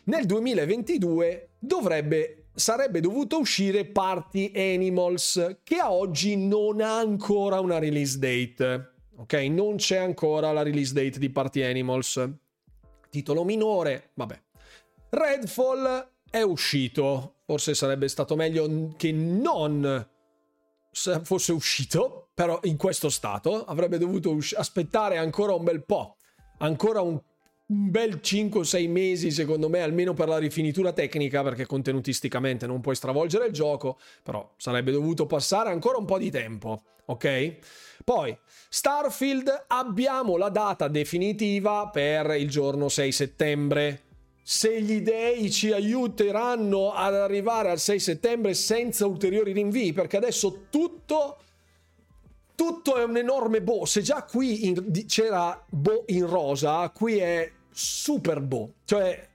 Nel 0.04 0.26
2022 0.26 1.48
dovrebbe 1.58 2.39
sarebbe 2.54 3.00
dovuto 3.00 3.38
uscire 3.38 3.86
Party 3.86 4.52
Animals 4.54 5.58
che 5.62 5.76
a 5.76 5.92
oggi 5.92 6.36
non 6.36 6.80
ha 6.80 6.98
ancora 6.98 7.60
una 7.60 7.78
release 7.78 8.18
date. 8.18 8.92
Ok, 9.16 9.34
non 9.34 9.76
c'è 9.76 9.98
ancora 9.98 10.52
la 10.52 10.62
release 10.62 10.92
date 10.92 11.18
di 11.18 11.30
Party 11.30 11.62
Animals. 11.62 12.28
Titolo 13.10 13.44
minore, 13.44 14.10
vabbè. 14.14 14.40
Redfall 15.10 16.08
è 16.30 16.42
uscito. 16.42 17.34
Forse 17.44 17.74
sarebbe 17.74 18.08
stato 18.08 18.36
meglio 18.36 18.94
che 18.96 19.12
non 19.12 20.08
fosse 20.92 21.52
uscito, 21.52 22.30
però 22.34 22.58
in 22.62 22.76
questo 22.76 23.08
stato 23.08 23.64
avrebbe 23.64 23.98
dovuto 23.98 24.36
aspettare 24.56 25.18
ancora 25.18 25.54
un 25.54 25.64
bel 25.64 25.84
po', 25.84 26.16
ancora 26.58 27.00
un, 27.00 27.20
un 27.70 27.90
bel 27.90 28.20
5-6 28.22 28.88
mesi 28.88 29.30
secondo 29.30 29.68
me, 29.68 29.80
almeno 29.80 30.12
per 30.12 30.28
la 30.28 30.38
rifinitura 30.38 30.92
tecnica, 30.92 31.42
perché 31.42 31.66
contenutisticamente 31.66 32.66
non 32.66 32.80
puoi 32.80 32.96
stravolgere 32.96 33.46
il 33.46 33.52
gioco, 33.52 33.98
però 34.22 34.52
sarebbe 34.56 34.90
dovuto 34.90 35.26
passare 35.26 35.70
ancora 35.70 35.98
un 35.98 36.04
po' 36.04 36.18
di 36.18 36.30
tempo, 36.30 36.82
ok? 37.06 37.56
Poi, 38.04 38.36
Starfield, 38.68 39.66
abbiamo 39.68 40.36
la 40.36 40.48
data 40.48 40.88
definitiva 40.88 41.88
per 41.90 42.34
il 42.36 42.48
giorno 42.48 42.88
6 42.88 43.12
settembre 43.12 44.02
se 44.42 44.80
gli 44.82 45.00
dei 45.00 45.48
ci 45.50 45.70
aiuteranno 45.70 46.92
ad 46.92 47.14
arrivare 47.14 47.70
al 47.70 47.78
6 47.78 48.00
settembre 48.00 48.54
senza 48.54 49.06
ulteriori 49.06 49.52
rinvii, 49.52 49.92
perché 49.92 50.16
adesso 50.16 50.66
tutto, 50.70 51.36
tutto 52.56 52.96
è 52.96 53.04
un 53.04 53.16
enorme 53.16 53.62
boh. 53.62 53.84
Se 53.84 54.02
già 54.02 54.24
qui 54.24 54.66
in, 54.66 55.04
c'era 55.06 55.62
boh 55.68 56.02
in 56.08 56.26
rosa, 56.26 56.88
qui 56.88 57.18
è 57.18 57.48
super 57.72 58.40
boh. 58.40 58.74
Cioè, 58.84 59.28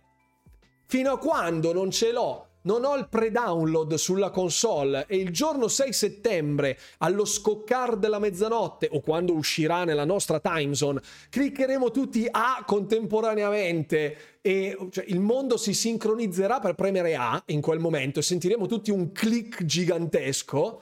fino 0.86 1.12
a 1.12 1.18
quando 1.18 1.74
non 1.74 1.91
ce 1.91 2.12
l'ho 2.12 2.48
non 2.66 2.84
ho 2.84 2.95
il 2.95 3.07
pre-download 3.10 3.94
sulla 3.95 4.30
console 4.30 5.06
e 5.07 5.18
il 5.18 5.32
giorno 5.32 5.68
6 5.68 5.94
settembre, 5.94 6.78
allo 6.99 7.26
scoccar 7.26 7.95
della 7.95 8.20
mezzanotte 8.20 8.90
o 8.91 9.02
quando 9.02 9.34
uscirà 9.34 9.84
nella 9.84 10.06
nostra 10.06 10.40
time 10.40 10.74
zone, 10.74 11.02
cliccheremo 11.30 11.91
tutti 11.91 12.28
A 12.30 12.64
contemporaneamente 12.66 14.18
e 14.41 14.78
cioè, 14.90 15.06
il 15.07 15.20
mondo 15.20 15.57
si 15.57 15.74
sincronizzerà 15.74 16.60
per 16.60 16.76
premere 16.76 17.16
A 17.16 17.41
in 17.48 17.62
quel 17.62 17.80
momento 17.80 18.20
e 18.20 18.24
sentiremo 18.24 18.68
tutti 18.68 18.91
un 18.91 19.12
click 19.12 19.64
gigantesco. 19.64 20.82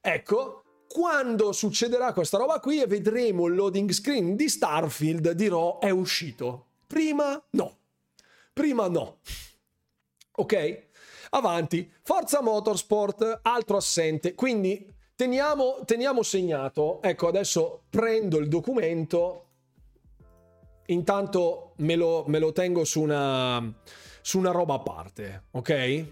Ecco, 0.00 0.62
quando 0.86 1.52
succederà 1.52 2.12
questa 2.12 2.36
roba 2.36 2.60
qui 2.60 2.82
e 2.82 2.86
vedremo 2.86 3.46
il 3.46 3.54
loading 3.54 3.90
screen 3.90 4.36
di 4.36 4.48
Starfield, 4.48 5.30
dirò 5.30 5.78
è 5.78 5.88
uscito. 5.88 6.66
Prima 6.94 7.44
no. 7.50 7.76
Prima 8.52 8.86
no. 8.86 9.18
Ok? 10.36 10.86
Avanti, 11.30 11.90
Forza 12.02 12.40
Motorsport, 12.40 13.40
altro 13.42 13.78
assente. 13.78 14.36
Quindi 14.36 14.88
teniamo, 15.16 15.80
teniamo 15.84 16.22
segnato. 16.22 17.02
Ecco, 17.02 17.26
adesso 17.26 17.82
prendo 17.90 18.38
il 18.38 18.46
documento. 18.46 19.46
Intanto 20.86 21.72
me 21.78 21.96
lo, 21.96 22.26
me 22.28 22.38
lo 22.38 22.52
tengo 22.52 22.84
su 22.84 23.00
una, 23.02 23.74
su 24.20 24.38
una 24.38 24.52
roba 24.52 24.74
a 24.74 24.80
parte, 24.80 25.42
ok? 25.50 26.06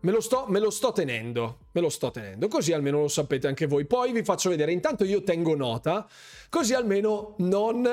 Me 0.00 0.10
lo, 0.10 0.20
sto, 0.20 0.46
me 0.48 0.58
lo, 0.58 0.70
sto, 0.70 0.90
tenendo, 0.90 1.66
me 1.70 1.80
lo 1.80 1.88
sto 1.88 2.10
tenendo, 2.10 2.48
così 2.48 2.72
almeno 2.72 3.02
lo 3.02 3.08
sapete 3.08 3.46
anche 3.46 3.66
voi. 3.66 3.84
Poi 3.84 4.10
vi 4.10 4.24
faccio 4.24 4.50
vedere, 4.50 4.72
intanto 4.72 5.04
io 5.04 5.22
tengo 5.22 5.54
nota, 5.54 6.04
così 6.48 6.74
almeno 6.74 7.34
non, 7.38 7.86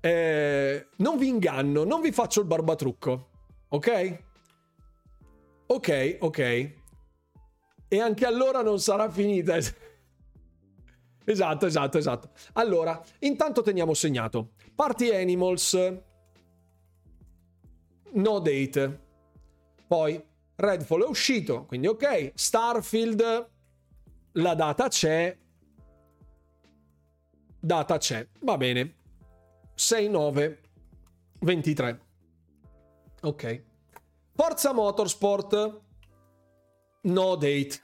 eh, 0.00 0.88
non 0.96 1.18
vi 1.18 1.28
inganno, 1.28 1.84
non 1.84 2.00
vi 2.00 2.12
faccio 2.12 2.40
il 2.40 2.46
barbatrucco, 2.46 3.28
ok? 3.68 4.22
Ok, 5.66 6.18
ok. 6.20 6.38
E 7.88 8.00
anche 8.00 8.26
allora 8.26 8.62
non 8.62 8.78
sarà 8.80 9.10
finita. 9.10 9.56
esatto, 11.24 11.66
esatto, 11.66 11.98
esatto. 11.98 12.30
Allora, 12.54 13.02
intanto 13.20 13.62
teniamo 13.62 13.94
segnato. 13.94 14.52
Party 14.74 15.10
Animals. 15.14 15.76
No 18.12 18.38
date. 18.38 19.06
Poi 19.86 20.22
Redfall 20.54 21.04
è 21.04 21.08
uscito, 21.08 21.64
quindi 21.66 21.86
ok. 21.86 22.32
Starfield, 22.34 23.50
la 24.32 24.54
data 24.54 24.88
c'è. 24.88 25.36
Data 27.60 27.98
c'è, 27.98 28.26
va 28.40 28.56
bene. 28.56 28.97
6, 29.78 30.08
9, 30.08 30.60
23. 31.40 32.00
Ok. 33.22 33.64
Forza 34.34 34.72
Motorsport, 34.72 35.80
no 37.02 37.36
date. 37.36 37.80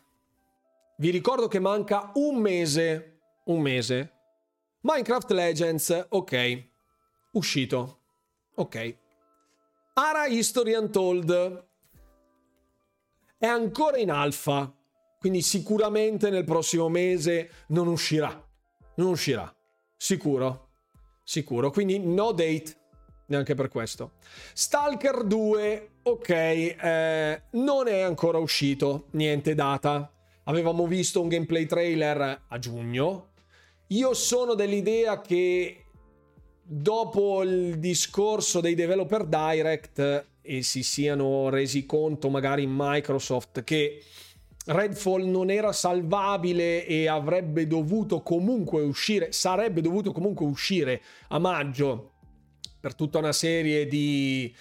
Vi 0.96 1.10
ricordo 1.10 1.46
che 1.46 1.60
manca 1.60 2.10
un 2.14 2.38
mese. 2.40 3.20
Un 3.44 3.60
mese. 3.60 4.12
Minecraft 4.80 5.30
Legends, 5.30 6.06
ok. 6.08 6.68
Uscito. 7.34 8.00
Ok. 8.56 8.98
Ara 9.94 10.26
History 10.26 10.74
Untold 10.74 11.64
è 13.38 13.46
ancora 13.46 13.98
in 13.98 14.10
alfa, 14.10 14.74
quindi 15.20 15.42
sicuramente 15.42 16.28
nel 16.28 16.42
prossimo 16.42 16.88
mese 16.88 17.50
non 17.68 17.86
uscirà. 17.86 18.32
Non 18.96 19.10
uscirà. 19.10 19.54
Sicuro. 19.96 20.63
Sicuro. 21.24 21.70
Quindi 21.70 21.98
no 21.98 22.32
date 22.32 22.76
neanche 23.26 23.54
per 23.54 23.68
questo. 23.68 24.12
Stalker 24.52 25.24
2, 25.24 25.90
ok, 26.02 26.28
eh, 26.28 27.42
non 27.52 27.88
è 27.88 28.00
ancora 28.00 28.38
uscito, 28.38 29.06
niente 29.12 29.54
data. 29.54 30.12
Avevamo 30.44 30.86
visto 30.86 31.22
un 31.22 31.28
gameplay 31.28 31.66
trailer 31.66 32.42
a 32.46 32.58
giugno. 32.58 33.30
Io 33.88 34.14
sono 34.14 34.54
dell'idea 34.54 35.20
che 35.20 35.84
dopo 36.62 37.42
il 37.42 37.78
discorso 37.78 38.60
dei 38.60 38.74
developer 38.74 39.24
direct 39.24 40.26
e 40.40 40.62
si 40.62 40.82
siano 40.82 41.48
resi 41.48 41.86
conto 41.86 42.28
magari 42.28 42.62
in 42.64 42.72
Microsoft 42.74 43.64
che 43.64 44.02
Redfall 44.66 45.24
non 45.24 45.50
era 45.50 45.72
salvabile 45.72 46.86
e 46.86 47.06
avrebbe 47.06 47.66
dovuto 47.66 48.22
comunque 48.22 48.82
uscire, 48.82 49.30
sarebbe 49.32 49.82
dovuto 49.82 50.10
comunque 50.10 50.46
uscire 50.46 51.02
a 51.28 51.38
maggio 51.38 52.12
per 52.80 52.94
tutta 52.94 53.18
una 53.18 53.32
serie 53.32 53.86
di 53.86 54.54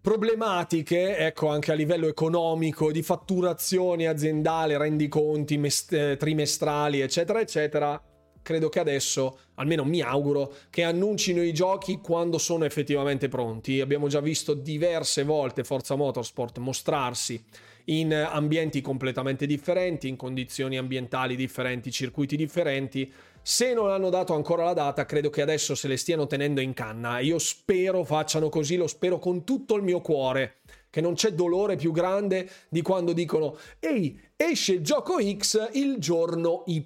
problematiche, 0.00 1.18
ecco 1.18 1.48
anche 1.48 1.72
a 1.72 1.74
livello 1.74 2.06
economico, 2.08 2.90
di 2.90 3.02
fatturazione 3.02 4.06
aziendale, 4.06 4.78
rendiconti 4.78 5.58
mest- 5.58 5.92
eh, 5.92 6.16
trimestrali, 6.16 7.00
eccetera, 7.00 7.40
eccetera. 7.40 8.02
Credo 8.42 8.70
che 8.70 8.78
adesso, 8.80 9.38
almeno 9.56 9.84
mi 9.84 10.00
auguro, 10.00 10.54
che 10.70 10.82
annuncino 10.82 11.42
i 11.42 11.52
giochi 11.52 11.98
quando 11.98 12.38
sono 12.38 12.64
effettivamente 12.64 13.28
pronti. 13.28 13.82
Abbiamo 13.82 14.08
già 14.08 14.20
visto 14.20 14.54
diverse 14.54 15.24
volte 15.24 15.62
Forza 15.62 15.94
Motorsport 15.94 16.56
mostrarsi 16.56 17.44
in 17.90 18.12
ambienti 18.12 18.80
completamente 18.80 19.46
differenti, 19.46 20.08
in 20.08 20.16
condizioni 20.16 20.76
ambientali 20.76 21.36
differenti, 21.36 21.90
circuiti 21.90 22.36
differenti 22.36 23.12
se 23.42 23.72
non 23.72 23.90
hanno 23.90 24.10
dato 24.10 24.34
ancora 24.34 24.64
la 24.64 24.74
data, 24.74 25.06
credo 25.06 25.30
che 25.30 25.40
adesso 25.40 25.74
se 25.74 25.88
le 25.88 25.96
stiano 25.96 26.26
tenendo 26.26 26.60
in 26.60 26.74
canna. 26.74 27.20
Io 27.20 27.38
spero 27.38 28.04
facciano 28.04 28.48
così, 28.50 28.76
lo 28.76 28.86
spero 28.86 29.18
con 29.18 29.44
tutto 29.44 29.76
il 29.76 29.82
mio 29.82 30.00
cuore. 30.00 30.56
Che 30.90 31.00
non 31.00 31.14
c'è 31.14 31.32
dolore 31.32 31.76
più 31.76 31.92
grande 31.92 32.48
di 32.68 32.82
quando 32.82 33.12
dicono: 33.12 33.56
Ehi, 33.78 34.20
esce 34.36 34.74
il 34.74 34.80
gioco 34.82 35.16
X 35.20 35.70
il 35.72 35.96
giorno 35.98 36.64
Y. 36.66 36.84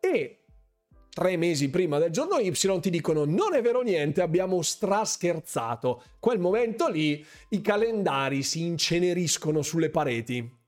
E 0.00 0.41
tre 1.12 1.36
mesi 1.36 1.68
prima 1.68 1.98
del 1.98 2.10
giorno 2.10 2.38
Y 2.38 2.52
ti 2.80 2.90
dicono 2.90 3.24
non 3.24 3.54
è 3.54 3.60
vero 3.60 3.82
niente, 3.82 4.22
abbiamo 4.22 4.62
strascherzzato. 4.62 6.02
Quel 6.18 6.38
momento 6.38 6.88
lì 6.88 7.24
i 7.50 7.60
calendari 7.60 8.42
si 8.42 8.62
inceneriscono 8.62 9.62
sulle 9.62 9.90
pareti. 9.90 10.60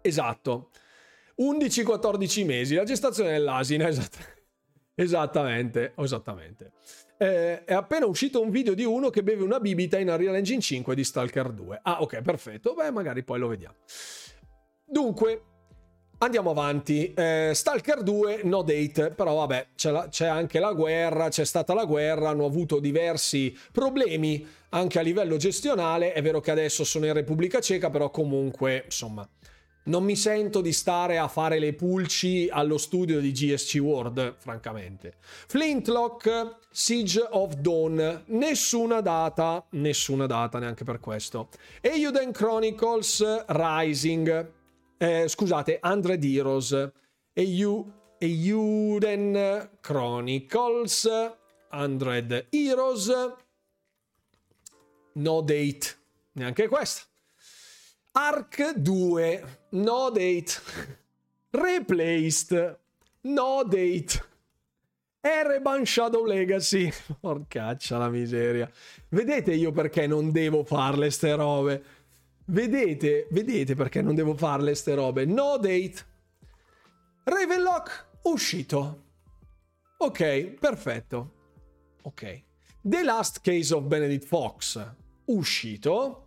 Esatto. 0.00 0.70
11-14 1.38 2.44
mesi, 2.44 2.74
la 2.74 2.84
gestazione 2.84 3.30
dell'asina, 3.30 3.86
esatt- 3.88 4.36
esattamente, 4.94 5.92
esattamente. 5.96 6.72
Eh, 7.16 7.64
è 7.64 7.72
appena 7.72 8.06
uscito 8.06 8.40
un 8.40 8.50
video 8.50 8.74
di 8.74 8.84
uno 8.84 9.10
che 9.10 9.22
beve 9.22 9.42
una 9.42 9.60
bibita 9.60 9.98
in 9.98 10.08
Unreal 10.08 10.36
Engine 10.36 10.60
5 10.60 10.94
di 10.94 11.04
Stalker 11.04 11.52
2. 11.52 11.80
Ah, 11.82 12.02
ok, 12.02 12.22
perfetto. 12.22 12.74
Beh, 12.74 12.90
magari 12.90 13.22
poi 13.22 13.38
lo 13.38 13.48
vediamo. 13.48 13.76
Dunque, 14.84 15.42
andiamo 16.18 16.50
avanti. 16.50 17.12
Eh, 17.14 17.52
Stalker 17.54 18.02
2, 18.02 18.42
no 18.44 18.62
date, 18.62 19.10
però 19.10 19.34
vabbè, 19.34 19.68
c'è, 19.74 19.90
la, 19.90 20.08
c'è 20.08 20.26
anche 20.26 20.58
la 20.58 20.72
guerra, 20.72 21.28
c'è 21.28 21.44
stata 21.44 21.74
la 21.74 21.84
guerra, 21.84 22.30
hanno 22.30 22.44
avuto 22.44 22.78
diversi 22.80 23.56
problemi 23.72 24.46
anche 24.70 24.98
a 24.98 25.02
livello 25.02 25.36
gestionale. 25.36 26.12
È 26.12 26.22
vero 26.22 26.40
che 26.40 26.50
adesso 26.50 26.84
sono 26.84 27.06
in 27.06 27.12
Repubblica 27.12 27.60
Ceca, 27.60 27.90
però 27.90 28.10
comunque, 28.10 28.82
insomma 28.84 29.28
non 29.88 30.04
mi 30.04 30.16
sento 30.16 30.60
di 30.60 30.72
stare 30.72 31.16
a 31.18 31.28
fare 31.28 31.58
le 31.58 31.72
pulci 31.72 32.48
allo 32.50 32.76
studio 32.76 33.20
di 33.20 33.32
GSC 33.32 33.78
World, 33.80 34.34
francamente. 34.36 35.14
Flintlock, 35.18 36.56
Siege 36.70 37.26
of 37.30 37.54
Dawn, 37.54 38.24
nessuna 38.26 39.00
data, 39.00 39.66
nessuna 39.70 40.26
data 40.26 40.58
neanche 40.58 40.84
per 40.84 41.00
questo. 41.00 41.48
Euden 41.80 42.32
Chronicles 42.32 43.46
Rising, 43.46 44.52
eh, 44.98 45.28
scusate, 45.28 45.80
100 45.82 46.18
Heroes. 46.22 46.90
Euden 48.18 49.70
Chronicles 49.80 51.08
100 51.70 52.46
Heroes. 52.50 53.12
No 55.14 55.40
date, 55.40 55.96
neanche 56.32 56.68
questa. 56.68 57.02
Arc 58.12 58.72
2, 58.72 59.44
no 59.70 60.10
date. 60.10 60.52
Replaced. 61.50 62.78
No 63.22 63.62
date. 63.64 64.26
Ereban 65.20 65.84
Shadow 65.84 66.24
Legacy. 66.24 66.90
Porcaccia 67.20 67.98
la 67.98 68.08
miseria. 68.08 68.70
Vedete 69.08 69.52
io 69.54 69.72
perché 69.72 70.06
non 70.06 70.30
devo 70.30 70.64
farle 70.64 71.10
ste 71.10 71.34
robe. 71.34 71.82
Vedete, 72.50 73.26
vedete 73.30 73.74
perché 73.74 74.00
non 74.00 74.14
devo 74.14 74.34
farle 74.34 74.74
ste 74.74 74.94
robe. 74.94 75.26
No 75.26 75.58
date. 75.58 76.06
Ravenlock 77.24 78.06
uscito. 78.22 79.04
Ok, 79.98 80.44
perfetto. 80.58 81.34
Ok. 82.02 82.42
The 82.80 83.02
Last 83.02 83.42
Case 83.42 83.74
of 83.74 83.84
Benedict 83.84 84.24
Fox 84.24 84.94
uscito. 85.26 86.24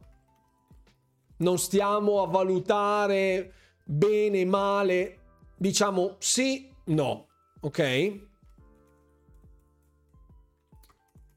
Non 1.38 1.58
stiamo 1.58 2.22
a 2.22 2.28
valutare 2.28 3.54
bene, 3.84 4.46
male. 4.46 5.20
Diciamo 5.58 6.18
sì, 6.20 6.72
no. 6.86 7.30
Ok? 7.62 8.20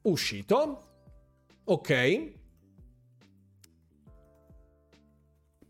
Uscito. 0.02 0.82
Ok. 1.64 2.32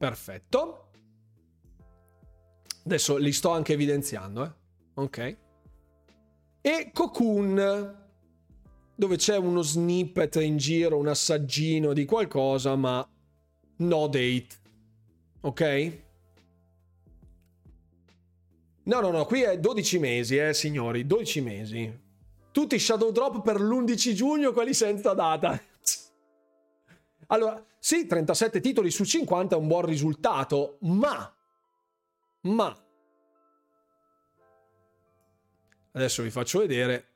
Perfetto. 0.04 0.88
Adesso 2.84 3.16
li 3.16 3.32
sto 3.32 3.52
anche 3.52 3.72
evidenziando, 3.72 4.44
eh. 4.44 4.50
Ok. 4.96 5.36
E 6.60 6.90
Cocoon 6.92 8.02
dove 8.94 9.16
c'è 9.16 9.38
uno 9.38 9.62
snippet 9.62 10.36
in 10.36 10.58
giro, 10.58 10.98
un 10.98 11.08
assaggino 11.08 11.94
di 11.94 12.04
qualcosa, 12.04 12.76
ma 12.76 13.08
no 13.76 14.06
date. 14.08 14.48
Ok? 15.40 15.98
No, 18.82 19.00
no, 19.00 19.10
no, 19.10 19.24
qui 19.24 19.40
è 19.40 19.58
12 19.58 19.98
mesi, 19.98 20.36
eh, 20.36 20.52
signori, 20.52 21.06
12 21.06 21.40
mesi. 21.40 22.00
Tutti 22.52 22.78
shadow 22.78 23.10
drop 23.10 23.40
per 23.40 23.58
l'11 23.58 24.12
giugno, 24.12 24.52
quelli 24.52 24.74
senza 24.74 25.14
data. 25.14 25.58
Allora, 27.28 27.64
sì, 27.78 28.06
37 28.06 28.60
titoli 28.60 28.90
su 28.90 29.04
50 29.04 29.54
è 29.54 29.58
un 29.58 29.66
buon 29.66 29.86
risultato, 29.86 30.78
ma... 30.82 31.32
Ma... 32.42 32.78
Adesso 35.92 36.22
vi 36.22 36.30
faccio 36.30 36.58
vedere 36.58 37.14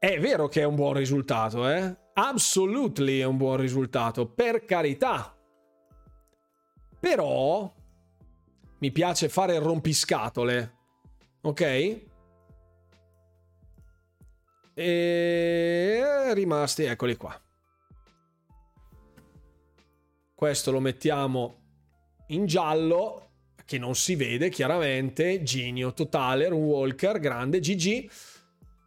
È 0.00 0.16
vero 0.20 0.46
che 0.46 0.60
è 0.60 0.64
un 0.64 0.76
buon 0.76 0.92
risultato, 0.92 1.68
eh? 1.68 1.96
Absolutely 2.14 3.18
è 3.18 3.24
un 3.24 3.36
buon 3.36 3.56
risultato, 3.56 4.28
per 4.28 4.64
carità. 4.64 5.36
Però 7.00 7.74
mi 8.78 8.92
piace 8.92 9.28
fare 9.28 9.56
il 9.56 9.60
rompiscatole, 9.60 10.76
ok? 11.40 12.06
E 14.80 16.32
rimasti, 16.34 16.84
eccoli 16.84 17.16
qua. 17.16 17.36
Questo 20.36 20.70
lo 20.70 20.78
mettiamo 20.78 21.56
in 22.28 22.46
giallo, 22.46 23.30
che 23.64 23.76
non 23.76 23.96
si 23.96 24.14
vede 24.14 24.50
chiaramente. 24.50 25.42
Genio 25.42 25.92
totale, 25.94 26.46
Walker, 26.46 27.18
grande, 27.18 27.58
GG. 27.58 28.08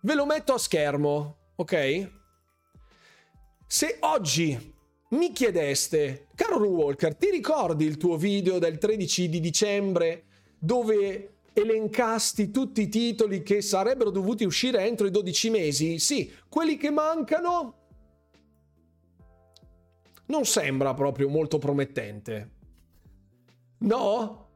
Ve 0.03 0.15
lo 0.15 0.25
metto 0.25 0.53
a 0.53 0.57
schermo, 0.57 1.51
ok? 1.55 2.11
Se 3.67 3.97
oggi 3.99 4.73
mi 5.09 5.33
chiedeste, 5.33 6.27
caro 6.35 6.65
Walker, 6.65 7.15
ti 7.15 7.29
ricordi 7.29 7.83
il 7.83 7.97
tuo 7.97 8.15
video 8.15 8.59
del 8.59 8.77
13 8.77 9.27
di 9.27 9.41
dicembre 9.41 10.23
dove 10.57 11.39
elencasti 11.53 12.51
tutti 12.51 12.81
i 12.81 12.89
titoli 12.89 13.43
che 13.43 13.61
sarebbero 13.61 14.09
dovuti 14.09 14.43
uscire 14.43 14.85
entro 14.85 15.07
i 15.07 15.11
12 15.11 15.49
mesi? 15.49 15.99
Sì, 15.99 16.31
quelli 16.49 16.77
che 16.77 16.89
mancano 16.89 17.75
non 20.27 20.45
sembra 20.45 20.93
proprio 20.93 21.27
molto 21.27 21.57
promettente. 21.57 22.51
No? 23.79 24.49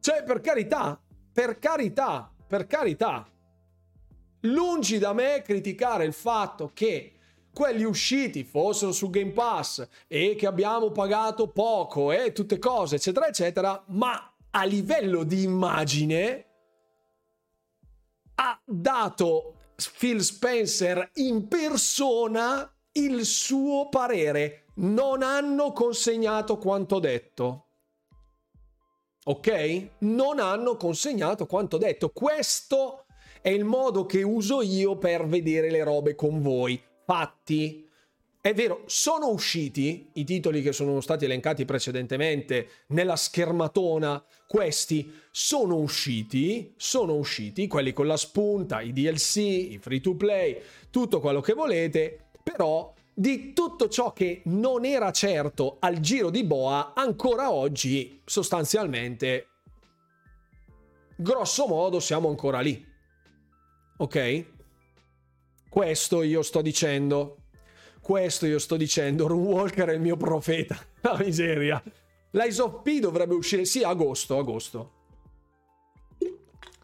Cioè, 0.00 0.22
per 0.22 0.40
carità, 0.40 1.00
per 1.32 1.58
carità, 1.58 2.32
per 2.46 2.66
carità. 2.66 3.26
Lungi 4.42 4.98
da 4.98 5.12
me 5.12 5.42
criticare 5.42 6.04
il 6.04 6.12
fatto 6.12 6.70
che 6.72 7.14
quelli 7.52 7.84
usciti 7.84 8.44
fossero 8.44 8.92
su 8.92 9.08
Game 9.10 9.32
Pass 9.32 9.86
e 10.06 10.34
che 10.34 10.46
abbiamo 10.46 10.90
pagato 10.90 11.48
poco 11.48 12.12
e 12.12 12.32
tutte 12.32 12.58
cose, 12.58 12.96
eccetera, 12.96 13.28
eccetera, 13.28 13.82
ma 13.88 14.33
a 14.56 14.64
livello 14.64 15.24
di 15.24 15.42
immagine 15.42 16.46
ha 18.36 18.60
dato 18.64 19.56
Phil 19.98 20.22
Spencer 20.22 21.10
in 21.14 21.48
persona 21.48 22.72
il 22.92 23.24
suo 23.24 23.88
parere. 23.88 24.66
Non 24.76 25.22
hanno 25.22 25.72
consegnato 25.72 26.58
quanto 26.58 27.00
detto. 27.00 27.66
Ok? 29.24 29.88
Non 29.98 30.38
hanno 30.38 30.76
consegnato 30.76 31.46
quanto 31.46 31.76
detto. 31.76 32.10
Questo 32.10 33.06
è 33.40 33.48
il 33.48 33.64
modo 33.64 34.06
che 34.06 34.22
uso 34.22 34.62
io 34.62 34.98
per 34.98 35.26
vedere 35.26 35.70
le 35.70 35.82
robe 35.82 36.14
con 36.14 36.40
voi. 36.40 36.80
Fatti. 37.04 37.83
È 38.44 38.52
vero, 38.52 38.82
sono 38.84 39.30
usciti 39.30 40.10
i 40.12 40.24
titoli 40.24 40.60
che 40.60 40.74
sono 40.74 41.00
stati 41.00 41.24
elencati 41.24 41.64
precedentemente 41.64 42.68
nella 42.88 43.16
schermatona. 43.16 44.22
Questi 44.46 45.10
sono 45.30 45.76
usciti, 45.76 46.74
sono 46.76 47.14
usciti, 47.14 47.66
quelli 47.66 47.94
con 47.94 48.06
la 48.06 48.18
spunta, 48.18 48.82
i 48.82 48.92
DLC, 48.92 49.36
i 49.36 49.78
free 49.80 50.02
to 50.02 50.14
play, 50.14 50.60
tutto 50.90 51.20
quello 51.20 51.40
che 51.40 51.54
volete, 51.54 52.32
però 52.42 52.92
di 53.14 53.54
tutto 53.54 53.88
ciò 53.88 54.12
che 54.12 54.42
non 54.44 54.84
era 54.84 55.10
certo 55.10 55.78
al 55.80 56.00
giro 56.00 56.28
di 56.28 56.44
Boa, 56.44 56.92
ancora 56.94 57.50
oggi 57.50 58.20
sostanzialmente, 58.26 59.46
grosso 61.16 61.66
modo, 61.66 61.98
siamo 61.98 62.28
ancora 62.28 62.60
lì. 62.60 62.86
Ok? 63.96 64.44
Questo 65.70 66.22
io 66.22 66.42
sto 66.42 66.60
dicendo. 66.60 67.38
Questo 68.04 68.44
io 68.44 68.58
sto 68.58 68.76
dicendo. 68.76 69.26
Rune 69.26 69.46
Walker 69.46 69.88
è 69.88 69.94
il 69.94 70.00
mio 70.02 70.18
profeta. 70.18 70.76
La 71.00 71.16
miseria. 71.18 71.82
L'Eyes 72.32 72.58
of 72.58 72.82
P 72.82 72.98
dovrebbe 72.98 73.32
uscire. 73.32 73.64
Sì, 73.64 73.82
agosto, 73.82 74.36
agosto. 74.36 74.92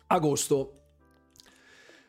Agosto. 0.07 0.81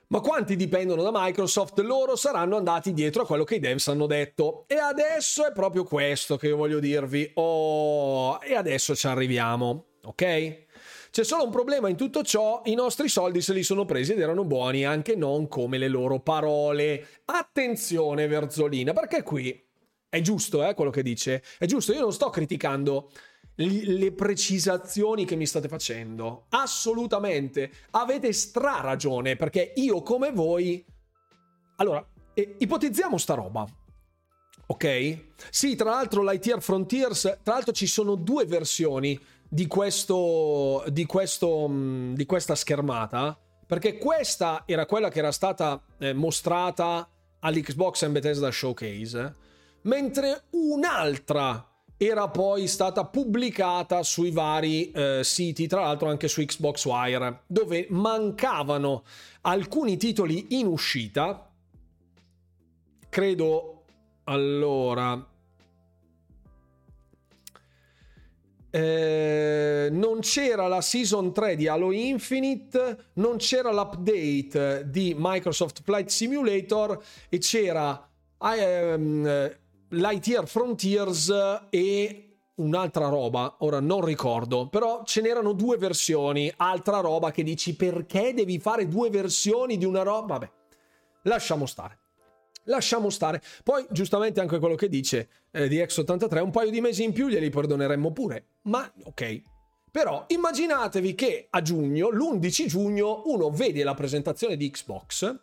Ma 0.08 0.22
quanti 0.22 0.56
dipendono 0.56 1.04
da 1.04 1.10
Microsoft? 1.12 1.80
Loro 1.80 2.16
saranno 2.16 2.56
andati 2.56 2.94
dietro 2.94 3.24
a 3.24 3.26
quello 3.26 3.44
che 3.44 3.56
i 3.56 3.60
devs 3.60 3.90
hanno 3.90 4.06
detto. 4.06 4.64
E 4.68 4.76
adesso 4.76 5.46
è 5.46 5.52
proprio 5.52 5.84
questo 5.84 6.38
che 6.38 6.48
io 6.48 6.56
voglio 6.56 6.80
dirvi. 6.80 7.30
Oh, 7.34 8.40
e 8.42 8.56
adesso 8.56 8.96
ci 8.96 9.08
arriviamo. 9.08 9.88
Ok? 10.04 10.68
C'è 11.12 11.26
solo 11.26 11.44
un 11.44 11.52
problema 11.52 11.90
in 11.90 11.98
tutto 11.98 12.24
ciò, 12.24 12.62
i 12.66 12.74
nostri 12.74 13.10
soldi 13.10 13.42
se 13.42 13.52
li 13.52 13.64
sono 13.64 13.84
presi 13.84 14.14
ed 14.14 14.22
erano 14.22 14.46
buoni, 14.46 14.86
anche 14.86 15.14
non 15.14 15.50
come 15.50 15.78
le 15.78 15.90
loro 15.90 16.22
parole. 16.22 17.06
Attenzione 17.26 18.28
Verzolina, 18.28 18.94
perché 18.94 19.22
qui 19.22 19.62
è 20.08 20.22
giusto 20.22 20.66
eh, 20.66 20.74
quello 20.74 20.90
che 20.90 21.04
dice, 21.04 21.44
è 21.58 21.66
giusto, 21.66 21.92
io 21.92 22.00
non 22.00 22.14
sto 22.14 22.30
criticando 22.30 23.12
le 23.56 24.14
precisazioni 24.14 25.26
che 25.26 25.36
mi 25.36 25.46
state 25.46 25.68
facendo. 25.68 26.46
Assolutamente, 26.52 27.70
avete 27.92 28.32
stra 28.32 28.80
ragione, 28.80 29.36
perché 29.36 29.74
io 29.76 30.02
come 30.04 30.32
voi... 30.32 30.86
Allora, 31.76 32.08
eh, 32.34 32.56
ipotizziamo 32.58 33.18
sta 33.18 33.34
roba. 33.34 33.68
Ok? 34.68 35.26
Sì, 35.50 35.76
tra 35.76 35.90
l'altro 35.90 36.24
l'ITR 36.24 36.62
Frontiers, 36.62 37.40
tra 37.44 37.56
l'altro 37.56 37.74
ci 37.74 37.88
sono 37.88 38.16
due 38.16 38.46
versioni 38.46 39.20
di, 39.54 39.68
questo, 39.68 40.82
di, 40.88 41.06
questo, 41.06 41.68
mm, 41.68 42.14
di 42.14 42.26
questa 42.26 42.56
schermata, 42.56 43.38
perché 43.68 43.98
questa 43.98 44.64
era 44.66 44.86
quella 44.86 45.10
che 45.10 45.20
era 45.20 45.34
stata 45.34 45.84
eh, 46.00 46.14
mostrata 46.14 47.10
all'Xbox 47.40 48.04
and 48.04 48.14
Bethesda 48.14 48.50
Showcase, 48.50 49.36
mentre 49.82 50.44
un'altra 50.52 51.68
era 51.98 52.30
poi 52.30 52.66
stata 52.68 53.04
pubblicata 53.06 54.04
sui 54.04 54.32
vari 54.32 54.90
eh, 54.92 55.20
siti, 55.22 55.68
tra 55.68 55.82
l'altro 55.82 56.08
anche 56.08 56.30
su 56.30 56.42
Xbox 56.42 56.86
Wire, 56.86 57.42
dove 57.46 57.88
mancavano 57.90 59.04
alcuni 59.42 59.98
titoli 59.98 60.60
in 60.60 60.68
uscita. 60.68 61.52
Credo 63.10 63.84
allora 64.24 65.31
Eh, 68.74 69.90
non 69.92 70.22
c'era 70.22 70.68
la 70.68 70.80
season 70.80 71.34
3 71.34 71.58
di 71.58 71.68
Halo 71.68 71.92
Infinite, 71.92 73.10
non 73.16 73.36
c'era 73.36 73.72
l'update 73.72 74.90
di 74.90 75.14
Microsoft 75.18 75.82
Flight 75.84 76.08
Simulator 76.08 76.98
e 77.28 77.38
c'era 77.40 78.10
um, 78.38 79.56
Lightyear 79.90 80.48
Frontiers 80.48 81.34
e 81.70 82.32
un'altra 82.56 83.10
roba, 83.10 83.58
ora 83.60 83.82
non 83.82 84.06
ricordo, 84.06 84.70
però 84.70 85.04
ce 85.04 85.20
n'erano 85.20 85.52
due 85.52 85.78
versioni, 85.78 86.52
altra 86.56 87.00
roba 87.00 87.32
che 87.32 87.44
dici 87.44 87.76
perché 87.76 88.34
devi 88.34 88.58
fare 88.60 88.88
due 88.88 89.10
versioni 89.10 89.78
di 89.78 89.86
una 89.86 90.04
roba? 90.04 90.38
Vabbè, 90.38 90.52
lasciamo 91.24 91.66
stare. 91.66 92.01
Lasciamo 92.66 93.10
stare. 93.10 93.42
Poi, 93.64 93.86
giustamente, 93.90 94.40
anche 94.40 94.60
quello 94.60 94.76
che 94.76 94.90
dice 94.90 95.30
eh, 95.52 95.68
di 95.68 95.78
X83, 95.78 96.42
un 96.42 96.52
paio 96.52 96.70
di 96.70 96.82
mesi 96.82 97.04
in 97.04 97.14
più 97.14 97.28
glieli 97.28 97.50
perdoneremmo 97.50 98.12
pure. 98.12 98.46
Ma 98.64 98.92
ok. 99.04 99.42
Però 99.92 100.24
immaginatevi 100.28 101.16
che 101.16 101.48
a 101.50 101.62
giugno, 101.62 102.10
l'11 102.10 102.66
giugno, 102.66 103.24
uno 103.26 103.50
vede 103.50 103.84
la 103.84 103.94
presentazione 103.94 104.56
di 104.56 104.70
Xbox 104.70 105.40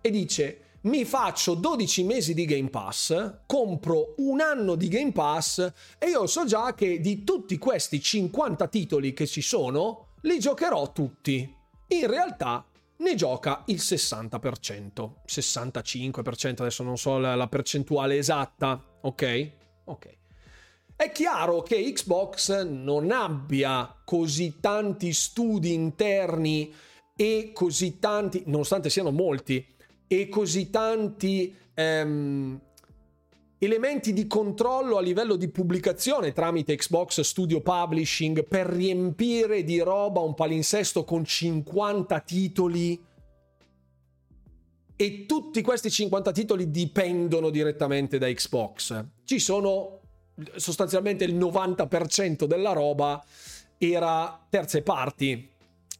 e 0.00 0.10
dice 0.10 0.72
mi 0.82 1.04
faccio 1.04 1.54
12 1.54 2.02
mesi 2.02 2.34
di 2.34 2.44
Game 2.44 2.70
Pass, 2.70 3.40
compro 3.46 4.14
un 4.16 4.40
anno 4.40 4.74
di 4.74 4.88
Game 4.88 5.12
Pass 5.12 5.72
e 5.98 6.08
io 6.08 6.26
so 6.26 6.44
già 6.44 6.74
che 6.74 7.00
di 7.00 7.22
tutti 7.22 7.56
questi 7.58 8.00
50 8.00 8.66
titoli 8.66 9.12
che 9.12 9.26
ci 9.26 9.42
sono, 9.42 10.14
li 10.22 10.40
giocherò 10.40 10.90
tutti. 10.90 11.54
In 11.88 12.06
realtà 12.06 12.66
ne 13.02 13.14
gioca 13.16 13.64
il 13.66 13.76
60%, 13.76 15.12
65%, 15.26 16.60
adesso 16.60 16.82
non 16.82 16.96
so 16.96 17.18
la, 17.18 17.48
percentuale 17.48 18.16
esatta, 18.16 18.98
ok? 19.00 19.50
Ok. 19.84 20.16
È 20.94 21.10
chiaro 21.10 21.62
che 21.62 21.92
Xbox 21.92 22.62
non 22.64 23.10
abbia 23.10 24.02
così 24.04 24.58
tanti 24.60 25.12
studi 25.12 25.72
interni 25.72 26.72
e 27.16 27.50
così 27.52 27.98
tanti, 27.98 28.44
nonostante 28.46 28.88
siano 28.88 29.10
molti, 29.10 29.66
e 30.06 30.28
così 30.28 30.70
tanti 30.70 31.54
ehm, 31.74 32.60
elementi 33.64 34.12
di 34.12 34.26
controllo 34.26 34.96
a 34.96 35.00
livello 35.00 35.36
di 35.36 35.48
pubblicazione 35.48 36.32
tramite 36.32 36.74
Xbox 36.74 37.20
Studio 37.20 37.60
Publishing 37.60 38.44
per 38.44 38.66
riempire 38.66 39.62
di 39.62 39.78
roba 39.78 40.18
un 40.18 40.34
palinsesto 40.34 41.04
con 41.04 41.24
50 41.24 42.20
titoli 42.20 43.00
e 44.96 45.26
tutti 45.26 45.62
questi 45.62 45.90
50 45.90 46.32
titoli 46.32 46.72
dipendono 46.72 47.50
direttamente 47.50 48.18
da 48.18 48.26
Xbox. 48.26 49.04
Ci 49.24 49.38
sono 49.38 50.00
sostanzialmente 50.56 51.22
il 51.22 51.36
90% 51.36 52.46
della 52.46 52.72
roba 52.72 53.24
era 53.78 54.44
terze 54.50 54.82
parti 54.82 55.48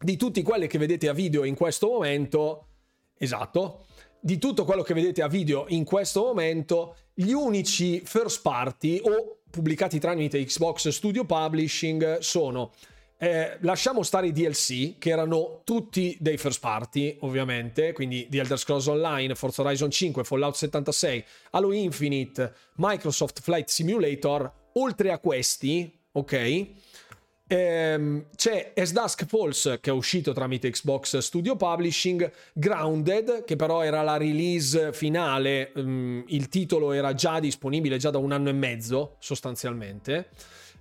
di 0.00 0.16
tutti 0.16 0.42
quelli 0.42 0.66
che 0.66 0.78
vedete 0.78 1.08
a 1.08 1.12
video 1.12 1.44
in 1.44 1.54
questo 1.54 1.86
momento. 1.86 2.66
Esatto 3.16 3.84
di 4.24 4.38
tutto 4.38 4.64
quello 4.64 4.82
che 4.82 4.94
vedete 4.94 5.20
a 5.20 5.26
video 5.26 5.64
in 5.68 5.82
questo 5.82 6.22
momento, 6.22 6.94
gli 7.14 7.32
unici 7.32 8.00
first 8.04 8.42
party 8.42 9.00
o 9.02 9.38
pubblicati 9.50 9.98
tramite 9.98 10.42
Xbox 10.44 10.88
Studio 10.88 11.24
Publishing 11.24 12.18
sono 12.18 12.72
eh, 13.22 13.56
lasciamo 13.60 14.02
stare 14.02 14.26
i 14.26 14.32
DLC, 14.32 14.98
che 14.98 15.10
erano 15.10 15.60
tutti 15.62 16.16
dei 16.18 16.36
first 16.36 16.58
party, 16.58 17.18
ovviamente, 17.20 17.92
quindi 17.92 18.26
The 18.28 18.40
Elder 18.40 18.58
Scrolls 18.58 18.86
Online, 18.86 19.36
Forza 19.36 19.62
Horizon 19.62 19.92
5, 19.92 20.24
Fallout 20.24 20.56
76, 20.56 21.24
Halo 21.50 21.70
Infinite, 21.70 22.52
Microsoft 22.78 23.40
Flight 23.40 23.68
Simulator. 23.68 24.52
Oltre 24.72 25.12
a 25.12 25.20
questi, 25.20 25.96
ok? 26.10 26.66
Ehm, 27.52 28.28
c'è 28.34 28.72
As 28.74 28.92
Dusk 28.92 29.26
Falls 29.26 29.76
che 29.82 29.90
è 29.90 29.92
uscito 29.92 30.32
tramite 30.32 30.70
Xbox 30.70 31.18
Studio 31.18 31.54
Publishing, 31.54 32.32
Grounded 32.54 33.44
che 33.44 33.56
però 33.56 33.82
era 33.82 34.00
la 34.00 34.16
release 34.16 34.94
finale, 34.94 35.70
um, 35.74 36.24
il 36.28 36.48
titolo 36.48 36.92
era 36.92 37.12
già 37.12 37.40
disponibile 37.40 37.98
già 37.98 38.08
da 38.08 38.16
un 38.16 38.32
anno 38.32 38.48
e 38.48 38.52
mezzo 38.52 39.16
sostanzialmente. 39.18 40.30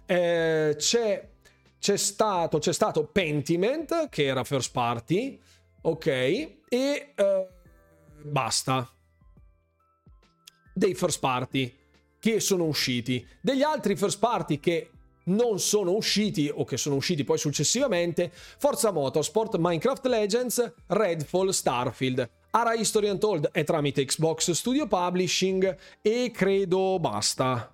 Eh, 0.05 0.75
c'è, 0.77 1.29
c'è, 1.77 1.97
stato, 1.97 2.59
c'è 2.59 2.71
stato 2.71 3.03
Pentiment 3.03 4.07
che 4.07 4.23
era 4.23 4.45
first 4.45 4.71
party, 4.71 5.37
ok, 5.81 6.07
e 6.69 7.13
uh, 7.17 8.29
basta. 8.29 8.89
Dei 10.73 10.95
first 10.95 11.19
party 11.19 11.75
che 12.17 12.39
sono 12.39 12.63
usciti. 12.63 13.27
Degli 13.41 13.61
altri 13.61 13.97
first 13.97 14.19
party 14.19 14.59
che 14.61 14.90
non 15.25 15.59
sono 15.59 15.91
usciti 15.91 16.51
o 16.53 16.63
che 16.63 16.77
sono 16.77 16.95
usciti 16.95 17.23
poi 17.23 17.37
successivamente 17.37 18.31
Forza 18.33 18.91
Motorsport, 18.91 19.55
Minecraft 19.57 20.05
Legends, 20.07 20.73
Redfall, 20.87 21.49
Starfield. 21.49 22.29
Ara 22.51 22.73
History 22.73 23.09
Untold 23.09 23.49
è 23.51 23.63
tramite 23.63 24.03
Xbox 24.03 24.51
Studio 24.51 24.87
Publishing 24.87 25.77
e 26.01 26.31
credo 26.33 26.99
basta. 26.99 27.73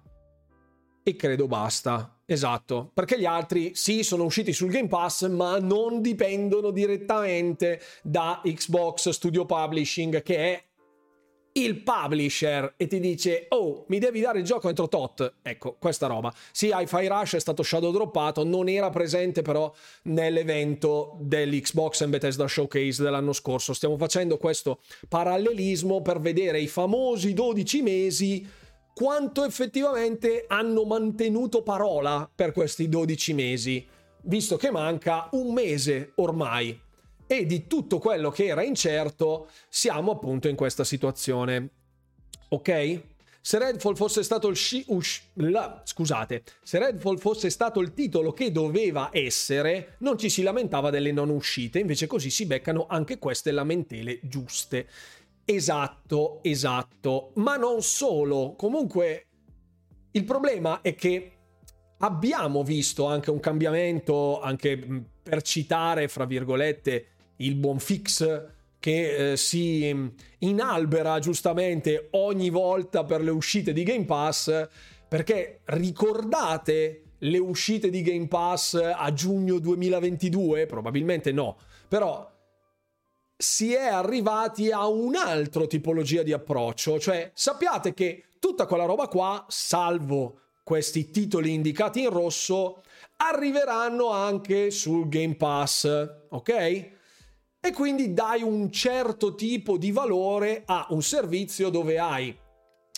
E 1.04 1.16
credo 1.16 1.48
basta. 1.48 2.18
Esatto, 2.30 2.92
perché 2.94 3.18
gli 3.18 3.26
altri 3.26 3.72
sì 3.74 4.04
sono 4.04 4.26
usciti 4.26 4.52
sul 4.52 4.70
Game 4.70 4.90
Pass 4.90 5.30
ma 5.30 5.60
non 5.60 6.02
dipendono 6.02 6.72
direttamente 6.72 7.80
da 8.04 8.42
Xbox 8.44 9.10
Studio 9.12 9.46
Publishing 9.46 10.22
che 10.22 10.36
è 10.36 10.67
il 11.58 11.82
publisher 11.82 12.74
e 12.78 12.88
ti 12.88 13.00
dice 13.00 13.48
oh 13.50 13.86
mi 13.88 14.00
devi 14.00 14.22
dare 14.22 14.40
il 14.40 14.46
gioco 14.46 14.70
entro 14.70 14.88
tot. 14.88 15.36
Ecco 15.42 15.76
questa 15.80 16.08
roba. 16.08 16.34
Sì 16.52 16.72
Hi-Fi 16.74 17.08
Rush 17.08 17.36
è 17.36 17.40
stato 17.40 17.64
shadow 17.64 17.92
droppato 17.92 18.44
non 18.44 18.70
era 18.70 18.90
presente 18.90 19.42
però 19.42 19.74
nell'evento 20.04 21.18
dell'Xbox 21.20 22.02
and 22.02 22.12
Bethesda 22.12 22.48
Showcase 22.48 23.02
dell'anno 23.02 23.34
scorso. 23.34 23.74
Stiamo 23.74 23.98
facendo 23.98 24.38
questo 24.38 24.80
parallelismo 25.08 26.02
per 26.02 26.20
vedere 26.20 26.60
i 26.60 26.68
famosi 26.68 27.34
12 27.34 27.82
mesi 27.82 28.48
quanto 28.94 29.44
effettivamente 29.44 30.46
hanno 30.48 30.84
mantenuto 30.84 31.62
parola 31.62 32.30
per 32.34 32.52
questi 32.52 32.90
12 32.90 33.34
mesi 33.34 33.88
visto 34.24 34.58
che 34.58 34.72
manca 34.72 35.30
un 35.32 35.54
mese 35.54 36.14
ormai 36.16 36.86
e 37.28 37.46
di 37.46 37.68
tutto 37.68 38.00
quello 38.00 38.32
che 38.32 38.46
era 38.46 38.64
incerto 38.64 39.50
siamo 39.70 40.12
appunto 40.12 40.48
in 40.48 40.56
questa 40.56 40.84
situazione. 40.84 41.70
Ok? 42.50 43.02
Se 43.42 43.60
Redfall 43.60 43.96
fosse 43.96 44.24
stato 44.24 44.50
il 44.50 44.58
sci- 44.58 44.84
ush, 44.88 45.22
la, 45.36 45.82
scusate, 45.86 46.44
se 46.64 46.80
Redfall 46.80 47.18
fosse 47.18 47.50
stato 47.50 47.80
il 47.80 47.94
titolo 47.94 48.34
che 48.34 48.52
doveva 48.52 49.10
essere, 49.14 49.96
non 50.00 50.18
ci 50.18 50.30
si 50.30 50.42
lamentava 50.42 50.90
delle 50.90 51.14
non 51.14 51.30
uscite, 51.30 51.80
invece 51.80 52.08
così 52.08 52.30
si 52.30 52.46
beccano 52.46 52.88
anche 52.90 53.20
queste 53.20 53.52
lamentele 53.52 54.20
giuste. 54.24 54.88
Esatto, 55.46 56.40
esatto, 56.44 57.32
ma 57.36 57.56
non 57.56 57.82
solo. 57.82 58.54
Comunque 58.58 59.28
il 60.12 60.26
problema 60.26 60.82
è 60.82 60.94
che 60.94 61.32
abbiamo 62.00 62.64
visto 62.64 63.06
anche 63.06 63.32
un 63.32 63.40
cambiamento, 63.40 64.42
anche 64.42 64.78
per 65.24 65.42
citare, 65.42 66.10
fra 66.10 66.26
virgolette, 66.26 67.06
il 67.38 67.56
buon 67.56 67.80
fix 67.80 68.56
che 68.80 69.32
eh, 69.32 69.38
si 69.38 70.14
inalbera 70.40 71.20
giustamente 71.20 72.10
ogni 72.12 72.50
volta 72.50 73.04
per 73.04 73.22
le 73.22 73.32
uscite 73.32 73.74
di 73.74 73.84
Game 73.84 74.06
Pass, 74.06 74.68
perché 75.08 75.62
ricordate 75.66 77.04
le 77.20 77.38
uscite 77.40 77.90
di 77.90 78.02
Game 78.02 78.28
Pass 78.28 78.76
a 78.76 79.12
giugno 79.14 79.60
2022? 79.60 80.66
Probabilmente 80.68 81.32
no, 81.32 81.58
però 81.88 82.30
si 83.36 83.74
è 83.74 83.88
arrivati 83.88 84.72
a 84.72 84.88
un'altra 84.88 85.66
tipologia 85.68 86.24
di 86.24 86.34
approccio, 86.34 87.00
cioè 87.00 87.32
sappiate 87.34 87.94
che 87.94 88.24
tutta 88.40 88.66
quella 88.66 88.86
roba 88.86 89.08
qua, 89.08 89.46
salvo 89.48 90.42
questi 90.64 91.12
titoli 91.12 91.54
indicati 91.54 92.02
in 92.02 92.10
rosso, 92.10 92.84
arriveranno 93.18 94.10
anche 94.10 94.70
sul 94.72 95.08
Game 95.08 95.36
Pass, 95.36 95.88
ok? 96.30 96.96
E 97.60 97.72
quindi 97.72 98.14
dai 98.14 98.44
un 98.44 98.72
certo 98.72 99.36
tipo 99.36 99.78
di 99.78 99.92
valore 99.92 100.64
a 100.66 100.88
un 100.90 101.02
servizio 101.02 101.70
dove 101.70 102.00
hai. 102.00 102.36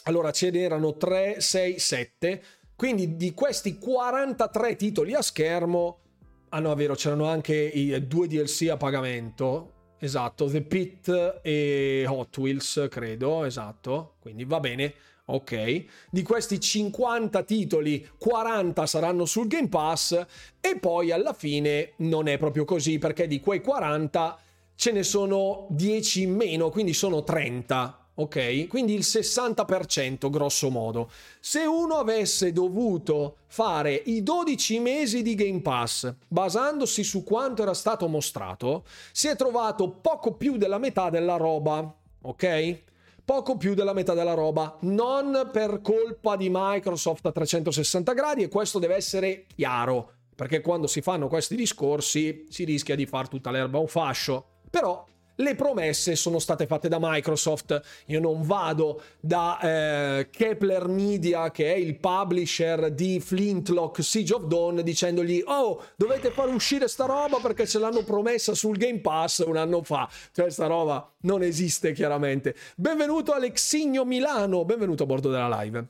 Allora 0.03 0.31
ce 0.31 0.49
n'erano 0.49 0.95
3, 0.95 1.41
6, 1.41 1.79
7 1.79 2.43
quindi 2.79 3.17
di 3.17 3.33
questi 3.33 3.77
43 3.77 4.77
titoli 4.77 5.13
a 5.13 5.21
schermo 5.21 5.99
ah 6.47 6.59
no 6.59 6.71
è 6.71 6.75
vero 6.75 6.95
c'erano 6.95 7.25
anche 7.25 7.53
i 7.53 8.07
due 8.07 8.27
DLC 8.27 8.69
a 8.69 8.77
pagamento. 8.77 9.73
Esatto 9.99 10.45
The 10.49 10.61
Pit 10.61 11.39
e 11.43 12.05
Hot 12.07 12.37
Wheels 12.37 12.87
credo 12.89 13.43
esatto. 13.43 14.15
Quindi 14.21 14.45
va 14.45 14.61
bene 14.61 14.93
ok? 15.25 15.83
Di 16.09 16.23
questi 16.23 16.59
50 16.59 17.43
titoli, 17.43 18.07
40 18.17 18.85
saranno 18.85 19.25
sul 19.25 19.47
Game 19.47 19.67
Pass 19.67 20.25
e 20.61 20.77
poi 20.79 21.11
alla 21.11 21.33
fine 21.33 21.93
non 21.97 22.27
è 22.27 22.37
proprio 22.37 22.65
così 22.65 22.97
perché 22.97 23.27
di 23.27 23.39
quei 23.39 23.61
40 23.61 24.39
ce 24.79 24.93
ne 24.93 25.03
sono 25.03 25.67
10 25.71 26.21
in 26.21 26.35
meno, 26.35 26.69
quindi 26.69 26.93
sono 26.93 27.21
30. 27.21 28.11
Ok? 28.13 28.67
Quindi 28.67 28.93
il 28.93 29.01
60% 29.01 30.29
grosso 30.29 30.69
modo. 30.69 31.11
Se 31.41 31.59
uno 31.65 31.95
avesse 31.95 32.53
dovuto 32.53 33.39
fare 33.47 33.93
i 33.93 34.23
12 34.23 34.79
mesi 34.79 35.21
di 35.21 35.35
Game 35.35 35.59
Pass 35.59 36.13
basandosi 36.29 37.03
su 37.03 37.25
quanto 37.25 37.61
era 37.61 37.73
stato 37.73 38.07
mostrato, 38.07 38.85
si 39.11 39.27
è 39.27 39.35
trovato 39.35 39.89
poco 39.89 40.35
più 40.35 40.55
della 40.55 40.77
metà 40.77 41.09
della 41.09 41.35
roba. 41.35 41.93
Ok? 42.21 42.83
poco 43.25 43.57
più 43.57 43.75
della 43.75 43.93
metà 43.93 44.15
della 44.15 44.33
roba, 44.33 44.75
non 44.81 45.49
per 45.51 45.81
colpa 45.83 46.35
di 46.35 46.49
Microsoft 46.49 47.27
a 47.27 47.31
360 47.31 48.13
gradi 48.13 48.41
e 48.41 48.47
questo 48.47 48.79
deve 48.79 48.95
essere 48.95 49.45
chiaro, 49.55 50.13
perché 50.35 50.61
quando 50.61 50.87
si 50.87 51.01
fanno 51.01 51.27
questi 51.27 51.55
discorsi 51.55 52.45
si 52.49 52.63
rischia 52.63 52.95
di 52.95 53.05
far 53.05 53.27
tutta 53.27 53.51
l'erba 53.51 53.77
un 53.77 53.87
fascio. 53.87 54.45
Però 54.69 55.05
le 55.39 55.55
promesse 55.55 56.15
sono 56.15 56.37
state 56.37 56.67
fatte 56.67 56.89
da 56.89 56.97
Microsoft. 56.99 57.81
Io 58.07 58.19
non 58.19 58.41
vado 58.43 59.01
da 59.21 59.59
eh, 59.61 60.29
Kepler 60.29 60.87
Media, 60.87 61.49
che 61.51 61.73
è 61.73 61.77
il 61.77 61.97
publisher 61.97 62.91
di 62.91 63.19
Flintlock 63.21 64.03
Siege 64.03 64.33
of 64.33 64.43
Dawn, 64.43 64.81
dicendogli: 64.83 65.41
Oh, 65.45 65.81
dovete 65.95 66.31
far 66.31 66.49
uscire 66.49 66.87
sta 66.87 67.05
roba 67.05 67.37
perché 67.37 67.65
ce 67.65 67.79
l'hanno 67.79 68.03
promessa 68.03 68.53
sul 68.53 68.77
Game 68.77 68.99
Pass 68.99 69.43
un 69.45 69.55
anno 69.55 69.81
fa. 69.81 70.09
Cioè, 70.33 70.49
sta 70.49 70.67
roba 70.67 71.09
non 71.21 71.41
esiste 71.41 71.93
chiaramente. 71.93 72.55
Benvenuto 72.75 73.31
Alexigno 73.31 74.03
Milano, 74.03 74.65
benvenuto 74.65 75.03
a 75.03 75.05
bordo 75.05 75.29
della 75.29 75.61
live. 75.61 75.87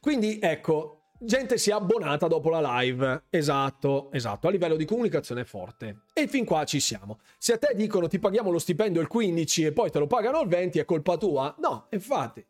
Quindi 0.00 0.38
ecco, 0.40 0.97
gente 1.18 1.58
si 1.58 1.70
è 1.70 1.72
abbonata 1.72 2.26
dopo 2.26 2.50
la 2.50 2.80
live. 2.80 3.24
Esatto, 3.30 4.10
esatto, 4.12 4.48
a 4.48 4.50
livello 4.50 4.76
di 4.76 4.84
comunicazione 4.84 5.44
forte. 5.44 6.02
E 6.12 6.26
fin 6.28 6.44
qua 6.44 6.64
ci 6.64 6.80
siamo. 6.80 7.20
Se 7.38 7.54
a 7.54 7.58
te 7.58 7.72
dicono 7.74 8.08
ti 8.08 8.18
paghiamo 8.18 8.50
lo 8.50 8.58
stipendio 8.58 9.00
il 9.00 9.08
15 9.08 9.66
e 9.66 9.72
poi 9.72 9.90
te 9.90 9.98
lo 9.98 10.06
pagano 10.06 10.40
il 10.42 10.48
20, 10.48 10.78
è 10.78 10.84
colpa 10.84 11.16
tua? 11.16 11.54
No, 11.58 11.86
infatti. 11.90 12.44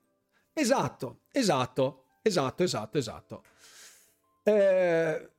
Esatto, 0.52 1.20
esatto, 1.32 2.04
esatto, 2.22 2.62
esatto, 2.62 2.98
esatto. 2.98 3.42
Eh, 4.42 5.30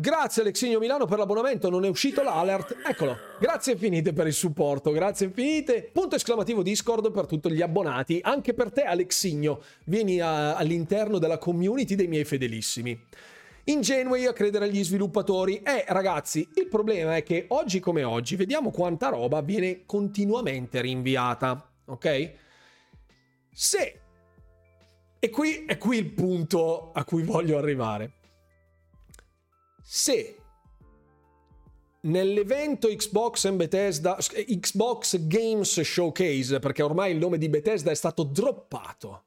Grazie 0.00 0.42
Alexigno 0.42 0.78
Milano 0.78 1.06
per 1.06 1.18
l'abbonamento, 1.18 1.68
non 1.70 1.84
è 1.84 1.88
uscito 1.88 2.22
l'alert. 2.22 2.76
Eccolo. 2.86 3.16
Grazie 3.40 3.72
infinite 3.72 4.12
per 4.12 4.28
il 4.28 4.32
supporto, 4.32 4.92
grazie 4.92 5.26
infinite. 5.26 5.90
Punto 5.92 6.14
esclamativo 6.14 6.62
Discord 6.62 7.10
per 7.10 7.26
tutti 7.26 7.50
gli 7.50 7.62
abbonati, 7.62 8.20
anche 8.22 8.54
per 8.54 8.70
te 8.70 8.82
Alexigno. 8.82 9.60
Vieni 9.86 10.20
a, 10.20 10.54
all'interno 10.54 11.18
della 11.18 11.38
community 11.38 11.96
dei 11.96 12.06
miei 12.06 12.24
fedelissimi. 12.24 12.96
Ingenui 13.64 14.26
a 14.26 14.32
credere 14.32 14.66
agli 14.66 14.84
sviluppatori. 14.84 15.62
Eh 15.64 15.84
ragazzi, 15.88 16.48
il 16.54 16.68
problema 16.68 17.16
è 17.16 17.24
che 17.24 17.46
oggi 17.48 17.80
come 17.80 18.04
oggi 18.04 18.36
vediamo 18.36 18.70
quanta 18.70 19.08
roba 19.08 19.40
viene 19.40 19.82
continuamente 19.84 20.80
rinviata, 20.80 21.72
ok? 21.86 22.32
Se 23.52 24.00
e 25.18 25.30
qui 25.30 25.64
è 25.66 25.76
qui 25.76 25.96
il 25.98 26.12
punto 26.12 26.92
a 26.92 27.02
cui 27.02 27.24
voglio 27.24 27.58
arrivare 27.58 28.12
se 29.90 30.36
nell'evento 32.02 32.88
Xbox 32.88 33.50
Bethesda 33.52 34.18
Xbox 34.18 35.26
Games 35.26 35.80
Showcase 35.80 36.58
perché 36.58 36.82
ormai 36.82 37.12
il 37.12 37.16
nome 37.16 37.38
di 37.38 37.48
Bethesda 37.48 37.90
è 37.90 37.94
stato 37.94 38.24
droppato 38.24 39.24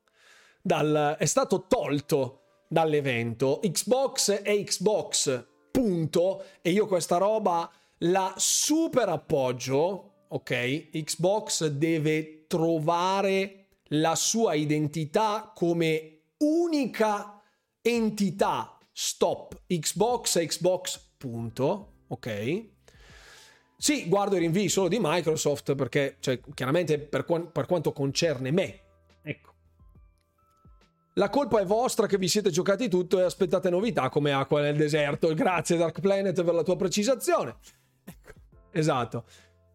dal, 0.61 1.15
è 1.17 1.25
stato 1.25 1.65
tolto 1.67 2.41
dall'evento 2.67 3.59
Xbox 3.63 4.39
e 4.43 4.63
Xbox 4.63 5.47
punto 5.71 6.43
e 6.61 6.69
io 6.69 6.85
questa 6.85 7.17
roba 7.17 7.67
la 7.97 8.35
super 8.37 9.09
appoggio 9.09 10.25
ok? 10.27 10.89
Xbox 10.91 11.65
deve 11.69 12.45
trovare 12.45 13.65
la 13.85 14.13
sua 14.13 14.53
identità 14.53 15.51
come 15.55 16.19
unica 16.37 17.41
entità 17.81 18.77
stop 19.03 19.63
Xbox 19.65 20.37
Xbox 20.45 20.99
punto, 21.17 21.93
ok? 22.09 22.65
Sì, 23.75 24.07
guardo 24.07 24.35
i 24.35 24.39
rinvii 24.39 24.69
solo 24.69 24.89
di 24.89 24.99
Microsoft 25.01 25.73
perché, 25.73 26.17
cioè, 26.19 26.39
chiaramente 26.53 26.99
per, 26.99 27.25
qu- 27.25 27.51
per 27.51 27.65
quanto 27.65 27.93
concerne 27.93 28.51
me, 28.51 28.79
ecco. 29.23 29.53
La 31.15 31.31
colpa 31.31 31.59
è 31.59 31.65
vostra 31.65 32.05
che 32.05 32.19
vi 32.19 32.27
siete 32.27 32.51
giocati 32.51 32.87
tutto 32.89 33.19
e 33.19 33.23
aspettate 33.23 33.71
novità 33.71 34.09
come 34.09 34.33
acqua 34.33 34.61
nel 34.61 34.77
deserto. 34.77 35.33
Grazie 35.33 35.77
Dark 35.77 35.99
Planet 35.99 36.43
per 36.43 36.53
la 36.53 36.63
tua 36.63 36.75
precisazione. 36.75 37.57
Ecco, 38.03 38.33
esatto 38.71 39.25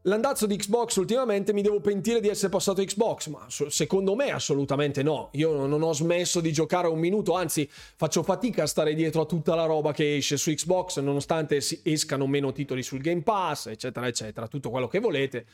l'andazzo 0.06 0.46
di 0.46 0.56
Xbox 0.56 0.96
ultimamente 0.96 1.52
mi 1.52 1.62
devo 1.62 1.80
pentire 1.80 2.20
di 2.20 2.28
essere 2.28 2.48
passato 2.48 2.82
Xbox, 2.82 3.28
ma 3.28 3.46
secondo 3.48 4.14
me 4.14 4.30
assolutamente 4.30 5.02
no. 5.02 5.28
Io 5.32 5.66
non 5.66 5.82
ho 5.82 5.92
smesso 5.92 6.40
di 6.40 6.52
giocare 6.52 6.88
un 6.88 6.98
minuto, 6.98 7.34
anzi 7.34 7.68
faccio 7.70 8.22
fatica 8.22 8.64
a 8.64 8.66
stare 8.66 8.94
dietro 8.94 9.22
a 9.22 9.26
tutta 9.26 9.54
la 9.54 9.64
roba 9.64 9.92
che 9.92 10.16
esce 10.16 10.36
su 10.36 10.52
Xbox, 10.52 11.00
nonostante 11.00 11.60
escano 11.82 12.26
meno 12.26 12.52
titoli 12.52 12.82
sul 12.82 13.00
Game 13.00 13.22
Pass, 13.22 13.66
eccetera, 13.66 14.06
eccetera, 14.06 14.48
tutto 14.48 14.70
quello 14.70 14.88
che 14.88 15.00
volete. 15.00 15.44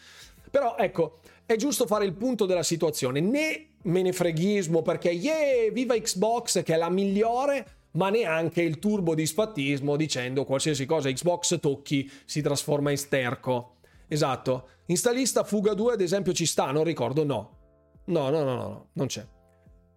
Però 0.50 0.76
ecco, 0.76 1.20
è 1.46 1.56
giusto 1.56 1.86
fare 1.86 2.04
il 2.04 2.12
punto 2.12 2.44
della 2.44 2.62
situazione, 2.62 3.20
né 3.20 3.66
me 3.84 4.02
ne 4.02 4.12
freghismo 4.12 4.82
perché 4.82 5.10
yeah, 5.10 5.72
viva 5.72 5.98
Xbox 5.98 6.62
che 6.62 6.74
è 6.74 6.76
la 6.76 6.90
migliore, 6.90 7.80
ma 7.92 8.10
neanche 8.10 8.62
il 8.62 8.78
turbo 8.78 9.14
disfattismo 9.14 9.96
dicendo 9.96 10.44
qualsiasi 10.44 10.86
cosa 10.86 11.10
Xbox 11.10 11.58
tocchi 11.58 12.10
si 12.24 12.42
trasforma 12.42 12.90
in 12.90 12.98
sterco. 12.98 13.76
Esatto. 14.12 14.68
Installista 14.86 15.42
Fuga 15.42 15.72
2 15.72 15.94
ad 15.94 16.00
esempio 16.02 16.34
ci 16.34 16.44
sta, 16.44 16.70
non 16.70 16.84
ricordo, 16.84 17.24
no. 17.24 17.56
No, 18.06 18.28
no, 18.28 18.42
no, 18.42 18.54
no, 18.56 18.88
non 18.92 19.06
c'è. 19.06 19.26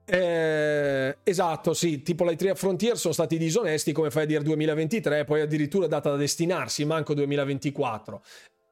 Eh, 0.06 1.18
esatto, 1.22 1.74
sì, 1.74 2.02
tipo 2.02 2.24
la 2.24 2.34
Tria 2.36 2.56
Frontier 2.56 2.98
sono 2.98 3.14
stati 3.14 3.38
disonesti, 3.38 3.92
come 3.92 4.12
fai 4.12 4.24
a 4.24 4.26
dire 4.28 4.44
2023, 4.44 5.26
poi 5.26 5.42
addirittura 5.42 5.88
data 5.88 6.12
da 6.12 6.16
destinarsi, 6.16 6.86
manco 6.86 7.14
2024. 7.14 8.22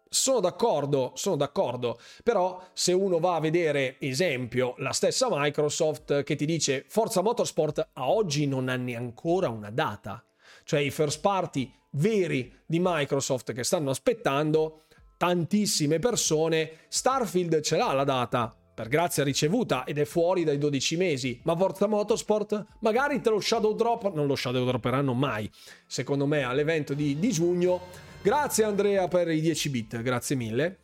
Sono 0.07 0.39
d'accordo, 0.39 1.11
sono 1.15 1.35
d'accordo, 1.35 1.99
però 2.23 2.63
se 2.71 2.93
uno 2.93 3.19
va 3.19 3.35
a 3.35 3.41
vedere, 3.41 3.97
esempio, 3.99 4.75
la 4.77 4.91
stessa 4.93 5.27
Microsoft 5.29 6.23
che 6.23 6.35
ti 6.35 6.45
dice 6.45 6.85
Forza 6.87 7.21
Motorsport 7.21 7.89
a 7.91 8.09
oggi 8.09 8.47
non 8.47 8.69
ha 8.69 8.77
neanche 8.77 9.27
una 9.27 9.71
data, 9.71 10.23
cioè 10.63 10.79
i 10.79 10.91
first 10.91 11.19
party 11.19 11.69
veri 11.95 12.61
di 12.65 12.79
Microsoft 12.79 13.51
che 13.51 13.63
stanno 13.63 13.89
aspettando 13.89 14.83
tantissime 15.17 15.99
persone, 15.99 16.71
Starfield 16.87 17.61
ce 17.61 17.77
l'ha 17.77 17.93
la 17.93 18.03
data, 18.03 18.55
per 18.73 18.87
grazia 18.87 19.23
ricevuta 19.23 19.83
ed 19.85 19.99
è 19.99 20.05
fuori 20.05 20.43
dai 20.43 20.57
12 20.57 20.97
mesi. 20.97 21.39
Ma 21.43 21.55
Forza 21.55 21.87
Motorsport 21.87 22.65
magari 22.79 23.21
te 23.21 23.29
lo 23.29 23.39
shadow 23.39 23.75
drop, 23.75 24.13
non 24.13 24.27
lo 24.27 24.35
shadow 24.35 24.65
dropperanno 24.65 25.13
mai, 25.13 25.49
secondo 25.87 26.25
me 26.25 26.43
all'evento 26.43 26.93
di, 26.93 27.19
di 27.19 27.31
giugno. 27.31 27.81
Grazie 28.21 28.63
Andrea 28.63 29.07
per 29.07 29.29
i 29.29 29.41
10 29.41 29.69
bit, 29.69 30.01
grazie 30.01 30.35
mille. 30.35 30.79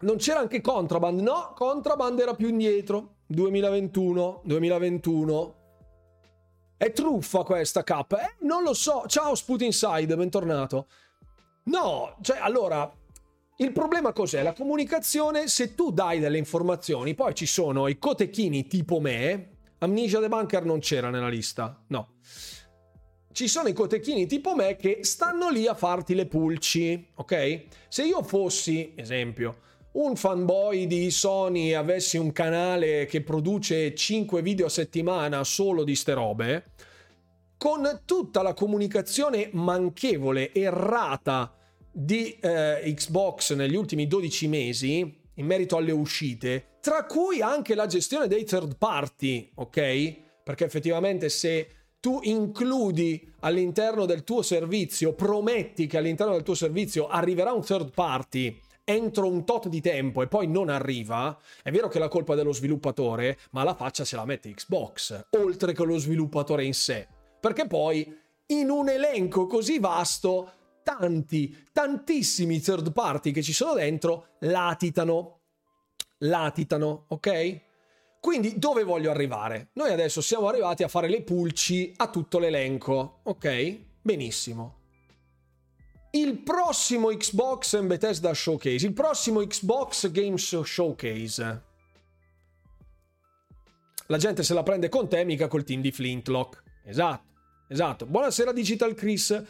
Non 0.00 0.16
c'era 0.16 0.38
anche 0.38 0.60
Contraband, 0.60 1.20
no, 1.20 1.52
Contraband 1.56 2.18
era 2.20 2.34
più 2.34 2.48
indietro, 2.48 3.16
2021, 3.26 4.42
2021. 4.44 5.54
È 6.76 6.92
truffa 6.92 7.42
questa 7.42 7.82
K? 7.82 7.90
Eh, 8.12 8.44
non 8.46 8.62
lo 8.62 8.72
so. 8.72 9.02
Ciao 9.08 9.34
Sput 9.34 9.62
Inside, 9.62 10.14
bentornato. 10.16 10.86
No, 11.64 12.16
cioè 12.22 12.38
allora, 12.38 12.88
il 13.60 13.72
problema 13.72 14.12
cos'è? 14.12 14.42
La 14.42 14.52
comunicazione, 14.52 15.48
se 15.48 15.74
tu 15.74 15.90
dai 15.90 16.20
delle 16.20 16.38
informazioni, 16.38 17.14
poi 17.14 17.34
ci 17.34 17.46
sono 17.46 17.88
i 17.88 17.98
cotechini 17.98 18.68
tipo 18.68 19.00
me, 19.00 19.56
Amnesia 19.78 20.20
The 20.20 20.28
Bunker 20.28 20.64
non 20.64 20.78
c'era 20.78 21.10
nella 21.10 21.28
lista, 21.28 21.82
no. 21.88 22.14
Ci 23.32 23.48
sono 23.48 23.68
i 23.68 23.72
cotechini 23.72 24.26
tipo 24.26 24.54
me 24.54 24.76
che 24.76 25.00
stanno 25.02 25.48
lì 25.50 25.66
a 25.66 25.74
farti 25.74 26.14
le 26.14 26.26
pulci, 26.26 27.08
ok? 27.16 27.64
Se 27.88 28.04
io 28.04 28.22
fossi, 28.22 28.92
esempio, 28.94 29.58
un 29.92 30.14
fanboy 30.14 30.86
di 30.86 31.10
Sony 31.10 31.70
e 31.70 31.74
avessi 31.74 32.16
un 32.16 32.30
canale 32.30 33.06
che 33.06 33.22
produce 33.22 33.92
5 33.92 34.40
video 34.40 34.66
a 34.66 34.70
settimana 34.70 35.42
solo 35.42 35.82
di 35.82 35.96
ste 35.96 36.14
robe, 36.14 36.64
con 37.56 38.02
tutta 38.04 38.42
la 38.42 38.54
comunicazione 38.54 39.50
manchevole, 39.52 40.54
errata, 40.54 41.57
di 42.00 42.38
eh, 42.40 42.94
Xbox 42.94 43.54
negli 43.54 43.74
ultimi 43.74 44.06
12 44.06 44.46
mesi 44.46 45.20
in 45.34 45.46
merito 45.46 45.76
alle 45.76 45.90
uscite, 45.90 46.76
tra 46.80 47.04
cui 47.06 47.42
anche 47.42 47.74
la 47.74 47.86
gestione 47.86 48.28
dei 48.28 48.44
third 48.44 48.76
party, 48.76 49.50
ok? 49.56 50.16
Perché 50.44 50.64
effettivamente 50.64 51.28
se 51.28 51.68
tu 51.98 52.20
includi 52.22 53.28
all'interno 53.40 54.06
del 54.06 54.22
tuo 54.22 54.42
servizio, 54.42 55.12
prometti 55.14 55.88
che 55.88 55.96
all'interno 55.96 56.34
del 56.34 56.44
tuo 56.44 56.54
servizio 56.54 57.08
arriverà 57.08 57.52
un 57.52 57.62
third 57.62 57.90
party 57.92 58.56
entro 58.84 59.26
un 59.26 59.44
tot 59.44 59.66
di 59.66 59.80
tempo 59.80 60.22
e 60.22 60.28
poi 60.28 60.46
non 60.46 60.68
arriva, 60.68 61.36
è 61.62 61.70
vero 61.72 61.88
che 61.88 61.98
la 61.98 62.08
colpa 62.08 62.34
è 62.34 62.36
dello 62.36 62.52
sviluppatore, 62.52 63.38
ma 63.50 63.64
la 63.64 63.74
faccia 63.74 64.04
se 64.04 64.14
la 64.14 64.24
mette 64.24 64.54
Xbox, 64.54 65.26
oltre 65.30 65.72
che 65.72 65.84
lo 65.84 65.98
sviluppatore 65.98 66.64
in 66.64 66.74
sé. 66.74 67.06
Perché 67.40 67.66
poi 67.66 68.16
in 68.46 68.70
un 68.70 68.88
elenco 68.88 69.46
così 69.46 69.78
vasto 69.78 70.52
tanti, 70.96 71.66
tantissimi 71.72 72.60
third 72.60 72.92
party 72.92 73.30
che 73.30 73.42
ci 73.42 73.52
sono 73.52 73.74
dentro 73.74 74.36
latitano. 74.40 75.40
Latitano, 76.18 77.04
ok? 77.08 77.60
Quindi 78.20 78.58
dove 78.58 78.82
voglio 78.82 79.10
arrivare? 79.10 79.68
Noi 79.74 79.92
adesso 79.92 80.20
siamo 80.20 80.48
arrivati 80.48 80.82
a 80.82 80.88
fare 80.88 81.08
le 81.08 81.22
pulci 81.22 81.92
a 81.96 82.08
tutto 82.08 82.38
l'elenco, 82.38 83.20
ok? 83.24 83.78
Benissimo. 84.02 84.76
Il 86.12 86.38
prossimo 86.38 87.08
Xbox 87.08 87.74
and 87.74 87.86
Bethesda 87.86 88.32
Showcase, 88.32 88.86
il 88.86 88.94
prossimo 88.94 89.46
Xbox 89.46 90.10
Games 90.10 90.60
Showcase 90.62 91.66
la 94.08 94.16
gente 94.16 94.42
se 94.42 94.54
la 94.54 94.62
prende 94.62 94.88
con 94.88 95.06
te, 95.06 95.22
mica 95.24 95.48
col 95.48 95.64
team 95.64 95.82
di 95.82 95.92
Flintlock. 95.92 96.62
Esatto, 96.84 97.26
esatto. 97.68 98.06
Buonasera 98.06 98.52
Digital 98.52 98.94
Chris. 98.94 99.42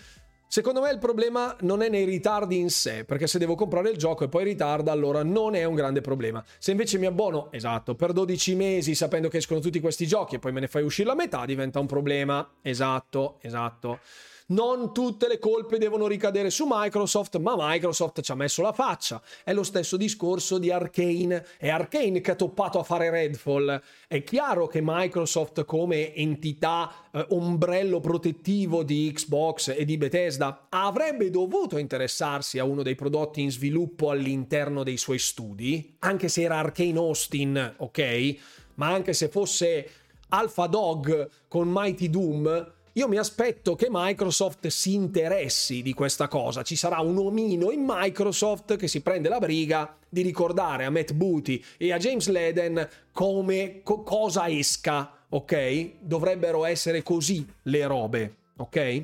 Secondo 0.50 0.80
me 0.80 0.90
il 0.90 0.98
problema 0.98 1.54
non 1.60 1.82
è 1.82 1.90
nei 1.90 2.06
ritardi 2.06 2.56
in 2.56 2.70
sé, 2.70 3.04
perché 3.04 3.26
se 3.26 3.38
devo 3.38 3.54
comprare 3.54 3.90
il 3.90 3.98
gioco 3.98 4.24
e 4.24 4.28
poi 4.28 4.44
ritarda, 4.44 4.90
allora 4.90 5.22
non 5.22 5.54
è 5.54 5.64
un 5.64 5.74
grande 5.74 6.00
problema. 6.00 6.42
Se 6.58 6.70
invece 6.70 6.96
mi 6.96 7.04
abbono, 7.04 7.52
esatto, 7.52 7.94
per 7.94 8.14
12 8.14 8.54
mesi 8.54 8.94
sapendo 8.94 9.28
che 9.28 9.36
escono 9.36 9.60
tutti 9.60 9.78
questi 9.78 10.06
giochi 10.06 10.36
e 10.36 10.38
poi 10.38 10.52
me 10.52 10.60
ne 10.60 10.66
fai 10.66 10.82
uscire 10.82 11.06
la 11.06 11.14
metà, 11.14 11.44
diventa 11.44 11.80
un 11.80 11.86
problema. 11.86 12.50
Esatto, 12.62 13.36
esatto 13.42 14.00
non 14.50 14.94
tutte 14.94 15.28
le 15.28 15.38
colpe 15.38 15.78
devono 15.78 16.06
ricadere 16.06 16.50
su 16.50 16.64
Microsoft, 16.66 17.38
ma 17.38 17.54
Microsoft 17.56 18.20
ci 18.20 18.32
ha 18.32 18.34
messo 18.34 18.62
la 18.62 18.72
faccia. 18.72 19.20
È 19.44 19.52
lo 19.52 19.62
stesso 19.62 19.96
discorso 19.96 20.58
di 20.58 20.70
Arkane. 20.70 21.44
È 21.58 21.68
Arkane 21.68 22.20
che 22.20 22.30
ha 22.30 22.34
toppato 22.34 22.78
a 22.78 22.82
fare 22.82 23.10
Redfall. 23.10 23.80
È 24.06 24.22
chiaro 24.22 24.66
che 24.66 24.80
Microsoft 24.82 25.64
come 25.64 26.14
entità 26.14 26.90
eh, 27.12 27.26
ombrello 27.30 28.00
protettivo 28.00 28.82
di 28.82 29.10
Xbox 29.12 29.74
e 29.76 29.84
di 29.84 29.98
Bethesda 29.98 30.66
avrebbe 30.70 31.28
dovuto 31.28 31.76
interessarsi 31.76 32.58
a 32.58 32.64
uno 32.64 32.82
dei 32.82 32.94
prodotti 32.94 33.42
in 33.42 33.50
sviluppo 33.50 34.10
all'interno 34.10 34.82
dei 34.82 34.96
suoi 34.96 35.18
studi, 35.18 35.96
anche 36.00 36.28
se 36.28 36.42
era 36.42 36.58
Arkane 36.58 36.98
Austin, 36.98 37.74
ok? 37.76 38.36
Ma 38.76 38.88
anche 38.88 39.12
se 39.12 39.28
fosse 39.28 39.90
Alpha 40.28 40.66
Dog 40.66 41.28
con 41.48 41.68
Mighty 41.70 42.08
Doom, 42.08 42.76
io 42.98 43.06
mi 43.06 43.16
aspetto 43.16 43.76
che 43.76 43.86
Microsoft 43.88 44.66
si 44.66 44.94
interessi 44.94 45.82
di 45.82 45.94
questa 45.94 46.26
cosa. 46.26 46.62
Ci 46.62 46.74
sarà 46.74 46.98
un 46.98 47.16
omino 47.16 47.70
in 47.70 47.84
Microsoft 47.86 48.76
che 48.76 48.88
si 48.88 49.02
prende 49.02 49.28
la 49.28 49.38
briga 49.38 49.96
di 50.08 50.22
ricordare 50.22 50.84
a 50.84 50.90
Matt 50.90 51.12
Booty 51.12 51.62
e 51.76 51.92
a 51.92 51.98
James 51.98 52.26
Leden 52.28 52.88
come 53.12 53.82
co- 53.84 54.02
cosa 54.02 54.48
esca, 54.48 55.26
ok? 55.28 55.92
Dovrebbero 56.00 56.64
essere 56.64 57.04
così 57.04 57.46
le 57.62 57.86
robe, 57.86 58.34
ok? 58.56 59.02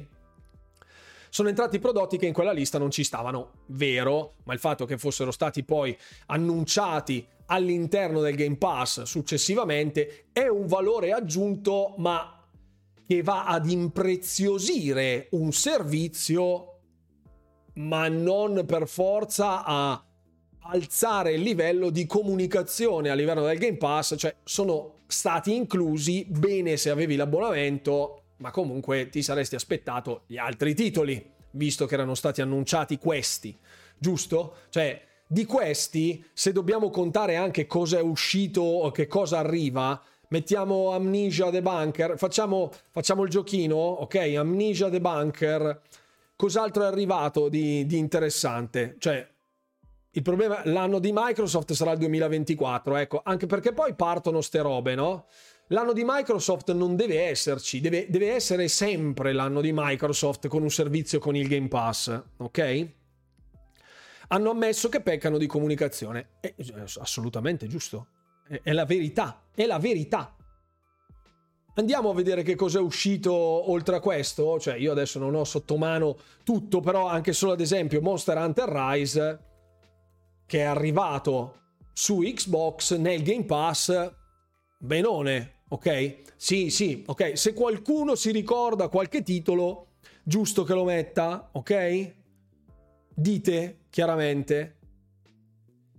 sono 1.34 1.48
entrati 1.48 1.80
prodotti 1.80 2.16
che 2.16 2.26
in 2.26 2.32
quella 2.32 2.52
lista 2.52 2.78
non 2.78 2.92
ci 2.92 3.02
stavano, 3.02 3.54
vero, 3.66 4.34
ma 4.44 4.52
il 4.52 4.60
fatto 4.60 4.84
che 4.84 4.96
fossero 4.96 5.32
stati 5.32 5.64
poi 5.64 5.96
annunciati 6.26 7.26
all'interno 7.46 8.20
del 8.20 8.36
Game 8.36 8.56
Pass 8.56 9.02
successivamente 9.02 10.26
è 10.32 10.46
un 10.46 10.66
valore 10.66 11.10
aggiunto, 11.10 11.94
ma 11.96 12.34
che 13.06 13.22
va 13.22 13.47
ad 13.47 13.68
impreziosire 13.68 15.28
un 15.32 15.52
servizio, 15.52 16.81
ma 17.74 18.09
non 18.09 18.64
per 18.66 18.89
forza 18.89 19.64
a 19.64 20.05
alzare 20.66 21.32
il 21.32 21.43
livello 21.43 21.90
di 21.90 22.06
comunicazione 22.06 23.10
a 23.10 23.14
livello 23.14 23.44
del 23.44 23.59
Game 23.59 23.76
Pass, 23.76 24.14
cioè 24.16 24.35
sono 24.44 25.02
stati 25.06 25.55
inclusi 25.55 26.24
bene 26.28 26.76
se 26.76 26.90
avevi 26.90 27.16
l'abbonamento, 27.16 28.22
ma 28.39 28.51
comunque 28.51 29.09
ti 29.10 29.22
saresti 29.22 29.55
aspettato 29.55 30.22
gli 30.26 30.39
altri 30.39 30.74
titoli, 30.74 31.32
visto 31.52 31.86
che 31.86 31.94
erano 31.94 32.14
stati 32.14 32.40
annunciati 32.40 32.98
questi, 32.98 33.56
giusto? 33.98 34.56
Cioè, 34.70 35.02
di 35.26 35.44
questi, 35.44 36.24
se 36.32 36.52
dobbiamo 36.52 36.90
contare 36.90 37.36
anche 37.36 37.66
cosa 37.66 37.98
è 37.98 38.02
uscito 38.02 38.62
o 38.62 38.90
che 38.90 39.06
cosa 39.06 39.39
arriva, 39.39 40.01
mettiamo 40.35 40.90
Amnesia 40.90 41.48
The 41.48 41.62
Bunker, 41.62 42.19
facciamo, 42.19 42.73
facciamo 42.90 43.23
il 43.23 43.31
giochino, 43.31 43.77
ok? 43.77 44.16
Amnesia 44.36 44.90
The 44.90 45.01
Bunker, 45.01 45.81
cos'altro 46.35 46.82
è 46.82 46.86
arrivato 46.86 47.48
di, 47.48 47.86
di 47.86 47.98
interessante? 47.98 48.97
Cioè, 48.98 49.24
il 50.11 50.23
problema, 50.23 50.62
l'anno 50.65 50.98
di 50.98 51.12
Microsoft 51.15 51.73
sarà 51.73 51.93
il 51.93 51.98
2024, 51.98 52.97
ecco, 52.97 53.20
anche 53.23 53.47
perché 53.47 53.73
poi 53.73 53.94
partono 53.94 54.40
ste 54.40 54.61
robe, 54.61 54.97
no? 54.97 55.27
L'anno 55.69 55.93
di 55.93 56.02
Microsoft 56.05 56.73
non 56.73 56.97
deve 56.97 57.23
esserci, 57.23 57.81
deve, 57.81 58.06
deve 58.11 58.32
essere 58.32 58.66
sempre 58.66 59.32
l'anno 59.32 59.61
di 59.61 59.70
Microsoft 59.73 60.48
con 60.48 60.62
un 60.62 60.70
servizio 60.70 61.20
con 61.20 61.36
il 61.36 61.47
Game 61.47 61.69
Pass, 61.69 62.23
ok? 62.39 62.89
Hanno 64.28 64.51
ammesso 64.51 64.89
che 64.89 65.01
peccano 65.01 65.39
di 65.39 65.47
comunicazione. 65.47 66.31
È 66.40 66.52
assolutamente 66.98 67.69
giusto. 67.69 68.09
È 68.46 68.72
la 68.72 68.84
verità, 68.84 69.42
è 69.54 69.64
la 69.66 69.78
verità. 69.78 70.36
Andiamo 71.76 72.10
a 72.10 72.14
vedere 72.14 72.42
che 72.42 72.54
cosa 72.54 72.78
è 72.78 72.82
uscito 72.82 73.32
oltre 73.32 73.96
a 73.96 74.00
questo. 74.00 74.60
Cioè, 74.60 74.76
io 74.76 74.92
adesso 74.92 75.18
non 75.18 75.34
ho 75.34 75.44
sotto 75.44 75.76
mano 75.76 76.16
tutto, 76.44 76.80
però 76.80 77.08
anche 77.08 77.32
solo 77.32 77.52
ad 77.52 77.60
esempio 77.60 78.00
Monster 78.00 78.36
Hunter 78.36 78.68
Rise, 78.68 79.38
che 80.46 80.58
è 80.60 80.64
arrivato 80.64 81.60
su 81.92 82.18
Xbox 82.18 82.96
nel 82.96 83.22
Game 83.22 83.44
Pass, 83.44 84.12
benone, 84.78 85.62
ok? 85.68 86.22
Sì, 86.36 86.70
sì, 86.70 87.02
ok. 87.06 87.36
Se 87.36 87.54
qualcuno 87.54 88.14
si 88.14 88.30
ricorda 88.30 88.88
qualche 88.88 89.22
titolo, 89.22 89.94
giusto 90.22 90.62
che 90.64 90.74
lo 90.74 90.84
metta, 90.84 91.48
ok? 91.52 92.14
Dite 93.14 93.78
chiaramente 93.90 94.73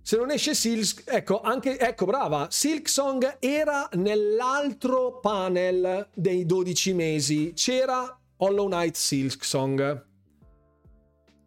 se 0.06 0.16
non 0.16 0.30
esce 0.30 0.54
Silk, 0.54 1.02
ecco, 1.04 1.40
anche, 1.40 1.76
ecco, 1.80 2.04
brava, 2.04 2.46
Silk 2.48 2.88
Song 2.88 3.38
era 3.40 3.88
nell'altro 3.94 5.18
panel 5.18 6.10
dei 6.14 6.46
12 6.46 6.92
mesi, 6.92 7.52
c'era 7.54 8.16
Hollow 8.36 8.68
Knight 8.68 8.94
Silk 8.94 9.44
Song. 9.44 10.06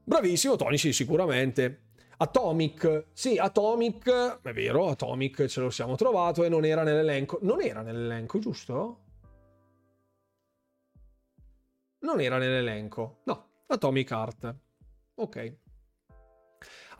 Bravissimo 0.03 0.57
Tony, 0.57 0.77
sì, 0.77 0.91
sicuramente. 0.91 1.83
Atomic, 2.17 3.05
sì, 3.13 3.37
Atomic, 3.37 4.41
è 4.41 4.51
vero, 4.51 4.89
Atomic 4.89 5.45
ce 5.45 5.61
lo 5.61 5.69
siamo 5.69 5.95
trovato 5.95 6.43
e 6.43 6.49
non 6.49 6.65
era 6.65 6.83
nell'elenco. 6.83 7.39
Non 7.43 7.61
era 7.61 7.81
nell'elenco, 7.81 8.39
giusto? 8.39 8.99
Non 11.99 12.19
era 12.19 12.37
nell'elenco. 12.37 13.21
No, 13.23 13.51
Atomic 13.67 14.11
Art. 14.11 14.55
Ok. 15.15 15.68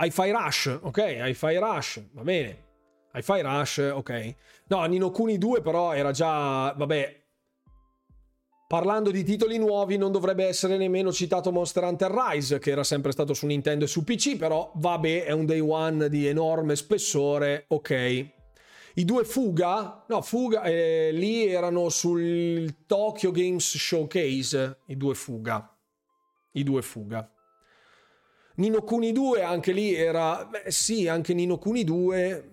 Hi-Fi 0.02 0.32
Rush, 0.32 0.80
ok, 0.82 0.98
Hi-Fi 0.98 1.58
Rush, 1.58 2.02
va 2.12 2.24
bene. 2.24 2.68
Hi-Fi 3.14 3.42
Rush, 3.42 3.78
ok. 3.94 4.36
No, 4.68 4.86
Nino 4.86 5.12
Kuni 5.12 5.38
2 5.38 5.62
però 5.62 5.94
era 5.94 6.12
già, 6.12 6.72
vabbè, 6.72 7.20
Parlando 8.70 9.10
di 9.10 9.24
titoli 9.24 9.58
nuovi, 9.58 9.98
non 9.98 10.12
dovrebbe 10.12 10.46
essere 10.46 10.78
nemmeno 10.78 11.12
citato 11.12 11.52
Monster 11.52 11.86
Hunter 11.86 12.12
Rise, 12.12 12.60
che 12.60 12.70
era 12.70 12.84
sempre 12.84 13.12
stato 13.12 13.34
su 13.34 13.48
Nintendo 13.48 13.86
e 13.86 13.88
su 13.88 14.04
PC, 14.04 14.38
però 14.38 14.72
vabbè, 14.76 15.24
è 15.24 15.32
un 15.32 15.48
day 15.48 15.60
one 15.60 16.08
di 16.08 16.28
enorme 16.28 16.76
spessore, 16.76 17.66
ok. 17.70 17.92
I 18.94 19.06
due 19.06 19.24
Fuga, 19.24 20.06
no, 20.08 20.22
Fuga, 20.22 20.62
eh, 20.66 21.10
lì 21.12 21.48
erano 21.48 21.90
sul 21.90 22.86
Tokyo 22.86 23.32
Games 23.32 23.76
Showcase, 23.76 24.82
i 24.86 24.96
due 24.96 25.16
Fuga. 25.16 25.76
I 26.52 26.62
due 26.62 26.84
Fuga. 26.84 27.28
Nino 28.60 28.84
Kuni 28.84 29.14
2 29.14 29.42
anche 29.42 29.72
lì 29.72 29.96
era... 29.96 30.46
Beh, 30.46 30.70
sì, 30.70 31.08
anche 31.08 31.34
Nino 31.34 31.58
Kuni 31.58 31.84
2... 31.84 32.52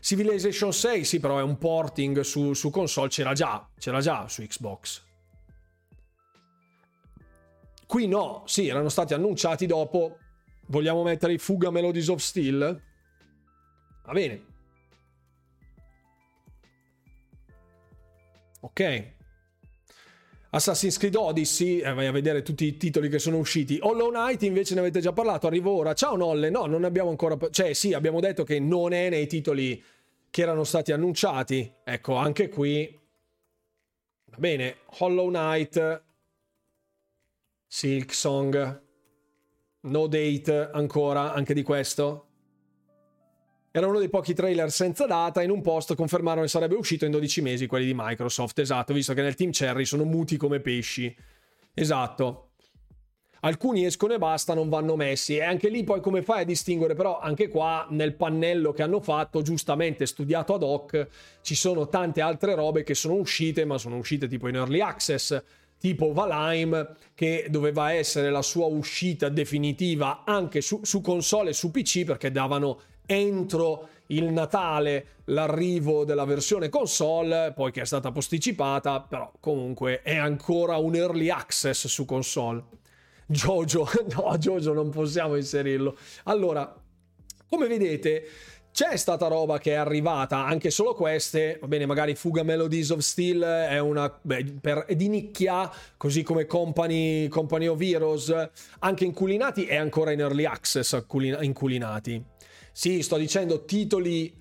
Civilization 0.00 0.72
6 0.72 1.04
sì, 1.04 1.18
però 1.18 1.38
è 1.38 1.42
un 1.42 1.58
porting 1.58 2.20
su, 2.20 2.52
su 2.52 2.70
console, 2.70 3.08
c'era 3.08 3.32
già, 3.32 3.68
c'era 3.76 4.00
già 4.00 4.28
su 4.28 4.42
Xbox. 4.42 5.02
Qui 7.86 8.06
no, 8.06 8.42
sì, 8.46 8.68
erano 8.68 8.88
stati 8.88 9.14
annunciati 9.14 9.66
dopo. 9.66 10.18
Vogliamo 10.66 11.02
mettere 11.02 11.32
i 11.32 11.38
Fuga 11.38 11.70
Melodies 11.70 12.08
of 12.08 12.20
Steel? 12.20 12.82
Va 14.04 14.12
bene. 14.12 14.44
Ok. 18.60 19.14
Assassin's 20.50 20.96
Creed 20.96 21.14
Odyssey, 21.14 21.80
eh, 21.80 21.92
vai 21.92 22.06
a 22.06 22.12
vedere 22.12 22.42
tutti 22.42 22.64
i 22.64 22.76
titoli 22.76 23.08
che 23.08 23.18
sono 23.18 23.38
usciti. 23.38 23.78
Hollow 23.80 24.10
Knight 24.10 24.42
invece 24.42 24.74
ne 24.74 24.80
avete 24.80 25.00
già 25.00 25.12
parlato, 25.12 25.46
arrivo 25.46 25.72
ora. 25.72 25.92
Ciao 25.94 26.16
Nolle, 26.16 26.50
no, 26.50 26.66
non 26.66 26.84
abbiamo 26.84 27.10
ancora... 27.10 27.36
Cioè 27.50 27.72
sì, 27.72 27.92
abbiamo 27.92 28.20
detto 28.20 28.44
che 28.44 28.58
non 28.58 28.92
è 28.92 29.08
nei 29.08 29.26
titoli 29.26 29.82
che 30.30 30.42
erano 30.42 30.64
stati 30.64 30.92
annunciati. 30.92 31.72
Ecco, 31.84 32.14
anche 32.14 32.48
qui... 32.48 32.98
Va 34.28 34.36
bene, 34.38 34.76
Hollow 34.98 35.28
Knight, 35.28 36.02
Silk 37.66 38.12
Song, 38.12 38.82
no 39.80 40.06
date 40.06 40.70
ancora, 40.72 41.32
anche 41.32 41.54
di 41.54 41.62
questo. 41.62 42.25
Era 43.76 43.88
uno 43.88 43.98
dei 43.98 44.08
pochi 44.08 44.32
trailer 44.32 44.70
senza 44.70 45.04
data. 45.04 45.42
In 45.42 45.50
un 45.50 45.60
post 45.60 45.94
confermarono 45.94 46.44
che 46.44 46.48
sarebbe 46.48 46.76
uscito 46.76 47.04
in 47.04 47.10
12 47.10 47.42
mesi 47.42 47.66
quelli 47.66 47.84
di 47.84 47.92
Microsoft. 47.94 48.58
Esatto, 48.58 48.94
visto 48.94 49.12
che 49.12 49.20
nel 49.20 49.34
team 49.34 49.50
Cherry 49.50 49.84
sono 49.84 50.04
muti 50.04 50.38
come 50.38 50.60
pesci. 50.60 51.14
Esatto. 51.74 52.52
Alcuni 53.40 53.84
escono 53.84 54.14
e 54.14 54.18
basta, 54.18 54.54
non 54.54 54.70
vanno 54.70 54.96
messi. 54.96 55.36
E 55.36 55.42
anche 55.42 55.68
lì 55.68 55.84
poi 55.84 56.00
come 56.00 56.22
fai 56.22 56.40
a 56.40 56.44
distinguere? 56.46 56.94
Però 56.94 57.20
anche 57.20 57.48
qua 57.48 57.86
nel 57.90 58.14
pannello 58.14 58.72
che 58.72 58.82
hanno 58.82 59.00
fatto, 59.00 59.42
giustamente 59.42 60.06
studiato 60.06 60.54
ad 60.54 60.62
hoc, 60.62 61.08
ci 61.42 61.54
sono 61.54 61.86
tante 61.86 62.22
altre 62.22 62.54
robe 62.54 62.82
che 62.82 62.94
sono 62.94 63.16
uscite, 63.16 63.66
ma 63.66 63.76
sono 63.76 63.98
uscite 63.98 64.26
tipo 64.26 64.48
in 64.48 64.54
early 64.54 64.80
access 64.80 65.38
tipo 65.78 66.14
Valheim 66.14 66.96
che 67.14 67.48
doveva 67.50 67.92
essere 67.92 68.30
la 68.30 68.40
sua 68.40 68.64
uscita 68.64 69.28
definitiva 69.28 70.22
anche 70.24 70.62
su, 70.62 70.80
su 70.82 71.02
console 71.02 71.50
e 71.50 71.52
su 71.52 71.70
PC 71.70 72.04
perché 72.04 72.30
davano 72.30 72.80
entro 73.06 73.88
il 74.08 74.24
Natale 74.32 75.06
l'arrivo 75.26 76.04
della 76.04 76.24
versione 76.24 76.68
console, 76.68 77.52
poi 77.54 77.72
che 77.72 77.80
è 77.80 77.86
stata 77.86 78.12
posticipata, 78.12 79.00
però 79.00 79.32
comunque 79.40 80.02
è 80.02 80.16
ancora 80.16 80.76
un 80.76 80.94
early 80.94 81.30
access 81.30 81.86
su 81.86 82.04
console. 82.04 82.62
Jojo, 83.26 83.88
no, 84.14 84.36
Jojo 84.38 84.72
non 84.72 84.90
possiamo 84.90 85.36
inserirlo. 85.36 85.96
Allora, 86.24 86.72
come 87.48 87.66
vedete, 87.66 88.24
c'è 88.76 88.96
stata 88.96 89.26
roba 89.26 89.58
che 89.58 89.72
è 89.72 89.76
arrivata, 89.76 90.44
anche 90.44 90.70
solo 90.70 90.94
queste, 90.94 91.58
va 91.60 91.66
bene, 91.66 91.86
magari 91.86 92.14
Fuga 92.14 92.42
Melodies 92.42 92.90
of 92.90 92.98
Steel 92.98 93.40
è 93.42 93.78
una 93.78 94.16
beh, 94.20 94.58
per, 94.60 94.80
è 94.80 94.94
di 94.94 95.08
nicchia, 95.08 95.70
così 95.96 96.22
come 96.22 96.44
Company, 96.44 97.26
Company 97.28 97.66
of 97.66 97.80
Heroes, 97.80 98.50
anche 98.80 99.04
Inculinati 99.04 99.64
è 99.64 99.76
ancora 99.76 100.12
in 100.12 100.20
early 100.20 100.44
access 100.44 101.02
Inculinati. 101.40 102.22
Sì, 102.76 103.02
sto 103.02 103.16
dicendo 103.16 103.64
titoli, 103.64 104.38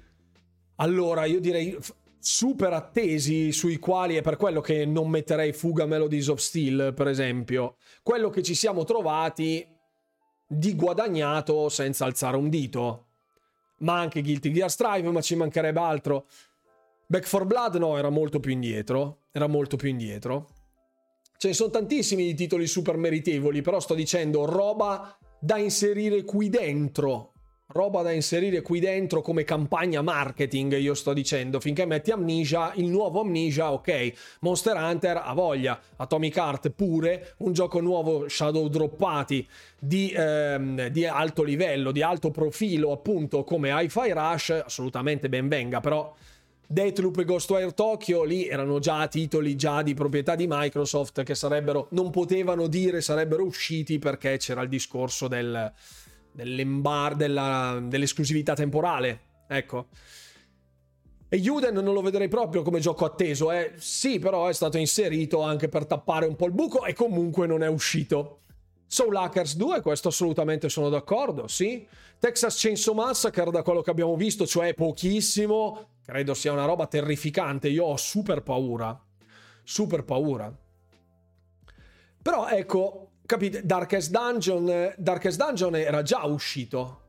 allora 0.75 1.23
io 1.23 1.39
direi 1.39 1.77
super 2.19 2.73
attesi 2.73 3.53
sui 3.53 3.79
quali 3.79 4.15
è 4.15 4.21
per 4.21 4.35
quello 4.35 4.59
che 4.59 4.85
non 4.85 5.09
metterei 5.09 5.53
Fuga 5.53 5.85
Melodies 5.85 6.27
of 6.27 6.39
Steel, 6.39 6.91
per 6.93 7.07
esempio. 7.07 7.77
Quello 8.03 8.29
che 8.29 8.43
ci 8.43 8.53
siamo 8.53 8.83
trovati 8.83 9.65
di 10.45 10.75
guadagnato 10.75 11.69
senza 11.69 12.03
alzare 12.03 12.35
un 12.35 12.49
dito 12.49 13.05
ma 13.77 13.99
anche 13.99 14.21
Guilty 14.21 14.51
Gear 14.51 14.69
Strive, 14.69 15.09
ma 15.11 15.21
ci 15.21 15.37
mancherebbe 15.37 15.79
altro. 15.79 16.27
Back 17.07 17.25
for 17.27 17.45
Blood 17.45 17.75
no, 17.75 17.97
era 17.97 18.09
molto 18.09 18.41
più 18.41 18.51
indietro, 18.51 19.27
era 19.31 19.47
molto 19.47 19.77
più 19.77 19.87
indietro. 19.87 20.49
Ce 21.37 21.47
ne 21.47 21.53
sono 21.53 21.69
tantissimi 21.69 22.25
di 22.25 22.33
titoli 22.33 22.67
super 22.67 22.97
meritevoli, 22.97 23.61
però 23.61 23.79
sto 23.79 23.93
dicendo 23.93 24.43
roba 24.43 25.17
da 25.39 25.57
inserire 25.57 26.23
qui 26.25 26.49
dentro, 26.49 27.34
roba 27.67 28.03
da 28.03 28.11
inserire 28.11 28.61
qui 28.61 28.79
dentro 28.79 29.21
come 29.21 29.43
campagna 29.43 30.01
marketing, 30.01 30.77
io 30.77 30.93
sto 30.93 31.13
dicendo, 31.13 31.59
finché 31.59 31.85
metti 31.85 32.11
Amnesia, 32.11 32.71
il 32.75 32.85
nuovo 32.85 33.21
Amnesia, 33.21 33.71
ok, 33.71 34.13
Monster 34.41 34.75
Hunter 34.75 35.21
ha 35.23 35.33
voglia, 35.33 35.79
Atomic 35.95 36.35
Heart 36.35 36.69
pure, 36.69 37.33
un 37.37 37.53
gioco 37.53 37.81
nuovo 37.81 38.29
shadow 38.29 38.67
droppati 38.67 39.47
di, 39.79 40.13
ehm, 40.15 40.87
di 40.87 41.05
alto 41.05 41.41
livello, 41.41 41.91
di 41.91 42.03
alto 42.03 42.29
profilo, 42.29 42.91
appunto 42.91 43.43
come 43.43 43.69
Hi-Fi 43.71 44.11
Rush, 44.11 44.49
assolutamente 44.65 45.29
ben 45.29 45.47
venga, 45.47 45.79
però... 45.79 46.13
Deathloop 46.67 47.19
e 47.19 47.25
Ghostwire 47.25 47.75
Tokyo 47.75 48.23
lì 48.23 48.47
erano 48.47 48.79
già 48.79 49.07
titoli 49.07 49.55
già 49.55 49.83
di 49.83 49.93
proprietà 49.93 50.33
di 50.33 50.47
Microsoft 50.49 51.21
che 51.21 51.35
sarebbero 51.35 51.89
non 51.91 52.09
potevano 52.09 52.65
dire 52.65 53.01
sarebbero 53.01 53.45
usciti 53.45 53.99
perché 53.99 54.37
c'era 54.37 54.63
il 54.63 54.67
discorso 54.69 55.27
del, 55.27 55.71
dell'embar, 56.35 57.15
della, 57.15 57.79
dell'esclusività 57.81 58.53
temporale. 58.53 59.21
Ecco. 59.47 59.87
E 61.27 61.39
Juden 61.39 61.73
non 61.73 61.93
lo 61.93 62.01
vedrei 62.01 62.27
proprio 62.27 62.61
come 62.61 62.79
gioco 62.79 63.05
atteso, 63.05 63.51
eh. 63.51 63.73
Sì, 63.77 64.19
però 64.19 64.47
è 64.47 64.53
stato 64.53 64.77
inserito 64.77 65.41
anche 65.41 65.69
per 65.69 65.85
tappare 65.85 66.25
un 66.25 66.35
po' 66.35 66.45
il 66.45 66.51
buco 66.51 66.85
e 66.85 66.93
comunque 66.93 67.47
non 67.47 67.63
è 67.63 67.67
uscito. 67.67 68.41
Soul 68.87 69.15
Hackers 69.15 69.55
2, 69.55 69.81
questo 69.81 70.09
assolutamente 70.09 70.69
sono 70.69 70.89
d'accordo, 70.89 71.47
sì. 71.47 71.87
Texas 72.19 72.59
Chainsaw 72.59 72.93
Massacre, 72.93 73.51
da 73.51 73.63
quello 73.63 73.81
che 73.81 73.89
abbiamo 73.89 74.15
visto, 74.15 74.45
cioè 74.45 74.73
pochissimo, 74.73 75.89
credo 76.05 76.33
sia 76.33 76.51
una 76.51 76.65
roba 76.65 76.85
terrificante. 76.87 77.67
Io 77.69 77.85
ho 77.85 77.97
super 77.97 78.43
paura. 78.43 78.97
Super 79.63 80.03
paura. 80.03 80.55
Però 82.21 82.47
ecco, 82.47 83.09
Capite? 83.25 83.65
Darkest 83.65 84.11
Dungeon, 84.11 84.93
Darkest 84.97 85.37
Dungeon 85.43 85.75
era 85.75 86.03
già 86.03 86.23
uscito. 86.25 87.01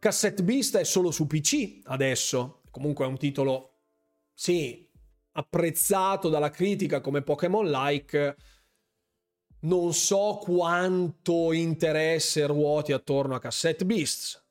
Cassette 0.00 0.42
Beast 0.42 0.76
è 0.76 0.84
solo 0.84 1.10
su 1.10 1.26
PC 1.26 1.82
adesso. 1.84 2.62
Comunque 2.70 3.04
è 3.04 3.08
un 3.08 3.16
titolo, 3.16 3.82
sì, 4.34 4.88
apprezzato 5.32 6.28
dalla 6.28 6.50
critica 6.50 7.00
come 7.00 7.22
Pokémon-like. 7.22 8.36
Non 9.60 9.92
so 9.92 10.40
quanto 10.42 11.52
interesse 11.52 12.46
ruoti 12.46 12.92
attorno 12.92 13.34
a 13.34 13.40
Cassette 13.40 13.84
Beasts. 13.84 14.42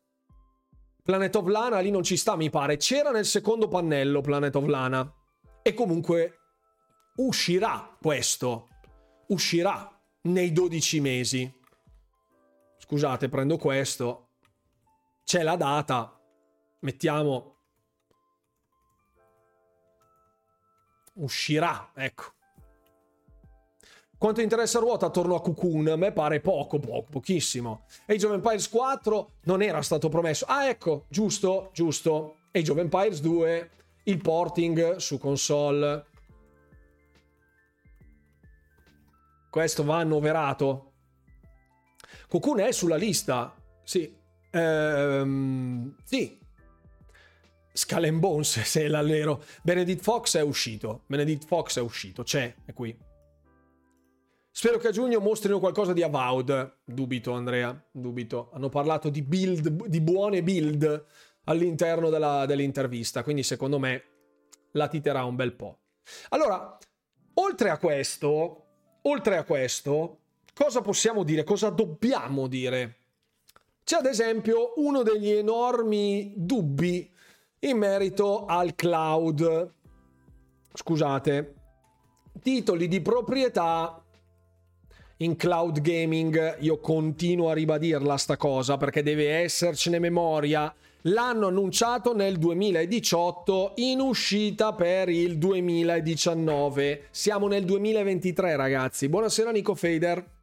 Planet 1.04 1.36
of 1.36 1.48
Lana 1.48 1.80
lì 1.80 1.90
non 1.90 2.04
ci 2.04 2.16
sta, 2.16 2.36
mi 2.36 2.50
pare. 2.50 2.78
C'era 2.78 3.12
nel 3.12 3.26
secondo 3.26 3.68
pannello 3.68 4.22
Planet 4.22 4.56
of 4.56 4.68
Lana. 4.68 5.14
E 5.64 5.74
comunque 5.74 6.38
uscirà 7.16 7.98
questo. 8.00 8.68
Uscirà 9.28 9.99
nei 10.22 10.52
12 10.52 11.00
mesi. 11.00 11.54
Scusate, 12.78 13.30
prendo 13.30 13.58
questo. 13.58 14.28
C'è 15.24 15.44
la 15.44 15.56
data. 15.56 16.20
Mettiamo. 16.80 17.56
Uscirà, 21.14 21.92
ecco. 21.94 22.34
Quanto 24.18 24.42
interessa 24.42 24.80
ruota 24.80 25.06
attorno 25.06 25.36
a 25.36 25.42
Cocoon? 25.42 25.88
A 25.88 25.96
me 25.96 26.12
pare 26.12 26.42
poco, 26.42 26.78
poco, 26.78 27.08
pochissimo. 27.10 27.86
Age 28.06 28.26
of 28.26 28.34
Empires 28.34 28.68
4 28.68 29.32
non 29.44 29.62
era 29.62 29.82
stato 29.82 30.10
promesso. 30.10 30.44
Ah, 30.46 30.68
ecco, 30.68 31.06
giusto, 31.08 31.70
giusto. 31.74 32.40
Age 32.52 32.72
of 32.72 32.78
Empires 32.80 33.22
2, 33.22 33.70
il 34.04 34.18
porting 34.18 34.98
su 34.98 35.18
console. 35.18 36.08
Questo 39.50 39.84
va 39.84 39.98
annoverato. 39.98 40.94
Cocoon 42.28 42.60
è 42.60 42.72
sulla 42.72 42.96
lista. 42.96 43.56
Sì. 43.84 44.16
Ehm, 44.52 45.96
sì. 46.04 46.38
Skull 47.72 48.04
and 48.04 48.20
Bones, 48.20 48.62
se 48.64 48.88
l'allero. 48.88 49.44
Benedict 49.64 50.04
Fox 50.04 50.38
è 50.38 50.42
uscito. 50.42 51.04
Benedict 51.08 51.46
Fox 51.46 51.78
è 51.78 51.82
uscito. 51.82 52.24
C'è, 52.24 52.54
è 52.66 52.74
qui. 52.74 52.98
Spero 54.52 54.78
che 54.78 54.90
a 54.90 54.92
giugno 54.92 55.20
mostrino 55.20 55.60
qualcosa 55.60 55.94
di 55.94 56.04
Avowed. 56.04 56.82
Dubito, 56.84 57.32
Andrea. 57.32 57.88
Dubito. 57.92 58.50
Hanno 58.54 58.70
parlato 58.70 59.10
di 59.10 59.22
build, 59.22 59.88
di 59.88 60.02
buone 60.02 60.44
build 60.44 61.06
all'interno 61.46 62.10
della, 62.10 62.46
dell'intervista. 62.46 63.24
Quindi, 63.24 63.44
secondo 63.44 63.80
me, 63.80 64.04
la 64.74 64.88
titerà 64.88 65.24
un 65.24 65.36
bel 65.36 65.54
po'. 65.54 65.80
Allora, 66.30 66.78
oltre 67.36 67.70
a 67.70 67.78
questo, 67.78 68.69
Oltre 69.10 69.38
a 69.38 69.44
questo, 69.44 70.20
cosa 70.54 70.82
possiamo 70.82 71.24
dire? 71.24 71.44
Cosa 71.44 71.70
dobbiamo 71.70 72.46
dire? 72.46 72.98
C'è 73.84 73.98
ad 73.98 74.06
esempio 74.06 74.74
uno 74.76 75.02
degli 75.02 75.32
enormi 75.32 76.34
dubbi 76.36 77.12
in 77.62 77.78
merito 77.78 78.46
al 78.46 78.76
cloud. 78.76 79.74
Scusate, 80.72 81.56
titoli 82.40 82.88
di 82.88 83.02
proprietà 83.02 84.00
in 85.18 85.36
cloud 85.36 85.82
gaming, 85.82 86.58
io 86.60 86.80
continuo 86.80 87.50
a 87.50 87.54
ribadirla 87.54 88.16
sta 88.16 88.38
cosa 88.38 88.78
perché 88.78 89.02
deve 89.02 89.40
essercene 89.40 89.98
memoria 89.98 90.72
L'hanno 91.04 91.48
annunciato 91.48 92.14
nel 92.14 92.38
2018 92.38 93.74
in 93.78 94.02
uscita 94.02 94.74
per 94.74 95.08
il 95.08 95.38
2019. 95.38 97.08
Siamo 97.10 97.48
nel 97.48 97.64
2023 97.64 98.58
ragazzi. 98.58 99.08
Buonasera 99.08 99.52
Nico 99.52 99.76
Fader. 99.76 100.38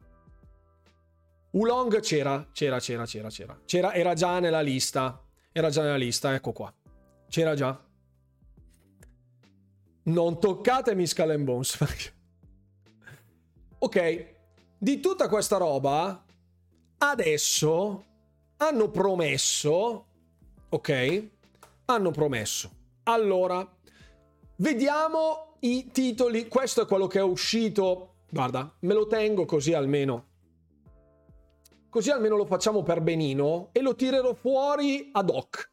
Ulong 1.51 1.99
c'era, 1.99 2.47
c'era, 2.51 2.79
c'era, 2.79 3.05
c'era, 3.05 3.29
c'era. 3.29 3.59
C'era, 3.65 3.93
era 3.93 4.15
già 4.15 4.39
nella 4.39 4.61
lista. 4.61 5.21
Era 5.51 5.69
già 5.69 5.83
nella 5.83 5.95
lista, 5.95 6.33
ecco 6.33 6.51
qua. 6.51 6.73
C'era 7.29 7.53
già. 7.53 7.79
Non 10.03 10.39
toccatemi 10.39 11.05
Skull 11.05 11.29
and 11.29 11.43
Bones. 11.43 11.77
ok, 13.77 14.25
di 14.75 14.99
tutta 14.99 15.27
questa 15.29 15.57
roba, 15.57 16.25
adesso 16.97 18.05
hanno 18.57 18.89
promesso 18.89 20.06
ok? 20.69 21.27
Hanno 21.85 22.11
promesso. 22.11 22.71
Allora, 23.03 23.67
vediamo 24.57 25.55
i 25.61 25.89
titoli. 25.91 26.47
Questo 26.47 26.83
è 26.83 26.85
quello 26.85 27.07
che 27.07 27.19
è 27.19 27.23
uscito. 27.23 28.15
Guarda, 28.29 28.71
me 28.79 28.93
lo 28.93 29.07
tengo 29.07 29.45
così 29.45 29.73
almeno. 29.73 30.25
Così 31.89 32.11
almeno 32.11 32.35
lo 32.35 32.45
facciamo 32.45 32.83
per 32.83 33.01
benino 33.01 33.69
e 33.71 33.81
lo 33.81 33.95
tirerò 33.95 34.33
fuori 34.33 35.09
ad 35.13 35.29
hoc. 35.29 35.71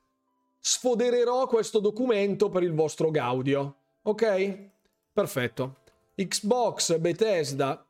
Sfodererò 0.59 1.47
questo 1.47 1.81
documento 1.81 2.49
per 2.49 2.63
il 2.63 2.73
vostro 2.73 3.11
gaudio. 3.11 3.77
Ok? 4.03 4.71
Perfetto. 5.13 5.77
Xbox 6.15 6.97
Bethesda 6.99 7.85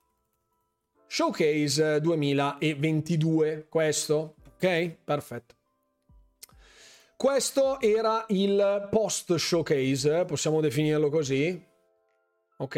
Showcase 1.06 2.00
2022. 2.00 3.66
Questo. 3.68 4.34
Ok? 4.56 4.96
Perfetto. 5.04 5.54
Questo 7.16 7.80
era 7.80 8.24
il 8.28 8.88
post 8.90 9.34
showcase, 9.34 10.24
possiamo 10.24 10.60
definirlo 10.60 11.08
così. 11.08 11.62
Ok. 12.58 12.76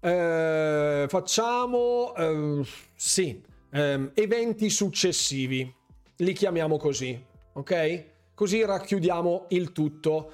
Eh, 0.00 1.06
facciamo 1.08 2.14
eh, 2.14 2.64
sì, 2.94 3.42
eh, 3.72 4.10
eventi 4.14 4.70
successivi. 4.70 5.72
Li 6.16 6.32
chiamiamo 6.32 6.76
così, 6.76 7.22
ok? 7.54 8.12
così 8.34 8.64
racchiudiamo 8.64 9.46
il 9.50 9.72
tutto. 9.72 10.32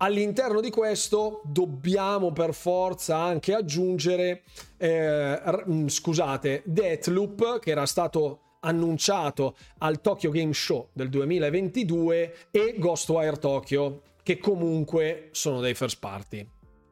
All'interno 0.00 0.60
di 0.60 0.70
questo 0.70 1.40
dobbiamo 1.44 2.32
per 2.32 2.54
forza 2.54 3.16
anche 3.16 3.52
aggiungere, 3.52 4.42
eh, 4.76 5.40
mm, 5.68 5.88
scusate, 5.88 6.62
Deathloop 6.64 7.58
che 7.58 7.70
era 7.70 7.84
stato 7.84 8.42
annunciato 8.60 9.56
al 9.78 10.00
Tokyo 10.00 10.30
Game 10.30 10.52
Show 10.52 10.88
del 10.92 11.08
2022 11.08 12.34
e 12.50 12.74
Ghostwire 12.78 13.38
Tokyo 13.38 14.02
che 14.22 14.38
comunque 14.38 15.28
sono 15.32 15.60
dei 15.60 15.74
first 15.74 15.98
party 15.98 16.46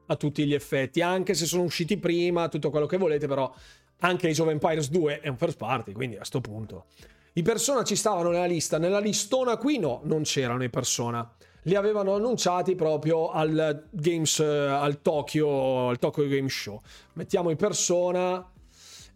a 0.07 0.17
tutti 0.17 0.47
gli 0.47 0.55
effetti, 0.55 1.03
anche 1.03 1.35
se 1.35 1.47
sono 1.47 1.63
usciti 1.63 1.99
prima, 1.99 2.49
tutto 2.49 2.71
quello 2.71 2.87
che 2.87 2.97
volete, 2.97 3.27
però 3.27 3.53
anche 4.01 4.29
Age 4.29 4.43
of 4.43 4.49
Empires 4.49 4.89
2 4.91 5.21
è 5.21 5.29
un 5.29 5.37
first 5.37 5.57
party, 5.57 5.93
quindi 5.93 6.15
a 6.15 6.19
questo 6.19 6.41
punto. 6.41 6.87
I 7.35 7.43
persona 7.43 7.83
ci 7.83 7.97
stavano 7.97 8.31
nella 8.31 8.47
lista, 8.47 8.79
nella 8.79 8.99
listona 8.99 9.57
qui 9.57 9.79
no, 9.79 10.01
non 10.05 10.23
c'erano 10.23 10.65
i 10.65 10.71
persona. 10.71 11.29
Li 11.63 11.75
avevano 11.75 12.15
annunciati 12.15 12.75
proprio 12.77 13.31
al 13.31 13.89
Games, 13.91 14.39
al 14.41 15.03
Tokyo, 15.03 15.89
al 15.89 15.99
Tokyo 15.99 16.27
Game 16.29 16.49
Show. 16.49 16.81
Mettiamo 17.15 17.51
i 17.51 17.57
persona 17.57 18.49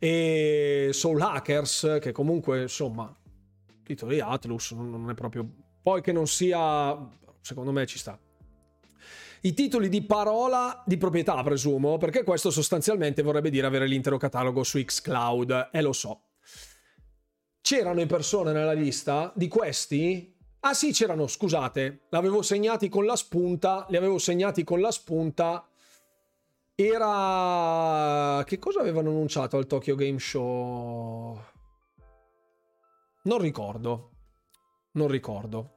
e 0.00 0.88
Soul 0.92 1.20
Hackers, 1.20 1.98
che 2.00 2.10
comunque, 2.10 2.62
insomma, 2.62 3.14
titolo 3.84 4.10
di 4.10 4.20
Atlus, 4.20 4.72
non 4.72 5.08
è 5.10 5.14
proprio... 5.14 5.48
Poi 5.80 6.00
che 6.02 6.10
non 6.10 6.26
sia... 6.26 7.08
secondo 7.40 7.70
me 7.70 7.86
ci 7.86 7.98
sta 7.98 8.18
i 9.42 9.54
titoli 9.54 9.88
di 9.88 10.02
parola 10.02 10.82
di 10.84 10.98
proprietà, 10.98 11.42
presumo, 11.42 11.96
perché 11.96 12.24
questo 12.24 12.50
sostanzialmente 12.50 13.22
vorrebbe 13.22 13.48
dire 13.48 13.66
avere 13.66 13.86
l'intero 13.86 14.18
catalogo 14.18 14.62
su 14.62 14.82
Xcloud, 14.82 15.70
e 15.72 15.80
lo 15.80 15.92
so. 15.92 16.24
C'erano 17.62 18.04
persone 18.06 18.52
nella 18.52 18.72
lista 18.72 19.32
di 19.34 19.48
questi? 19.48 20.36
Ah 20.60 20.74
sì, 20.74 20.92
c'erano, 20.92 21.26
scusate, 21.26 22.06
l'avevo 22.10 22.42
segnati 22.42 22.90
con 22.90 23.06
la 23.06 23.16
spunta, 23.16 23.86
li 23.88 23.96
avevo 23.96 24.18
segnati 24.18 24.62
con 24.62 24.80
la 24.80 24.90
spunta. 24.90 25.69
Era... 26.82 28.42
Che 28.44 28.58
cosa 28.58 28.80
avevano 28.80 29.10
annunciato 29.10 29.58
al 29.58 29.66
Tokyo 29.66 29.94
Game 29.94 30.18
Show? 30.18 31.38
Non 33.24 33.38
ricordo. 33.38 34.10
Non 34.92 35.08
ricordo. 35.08 35.74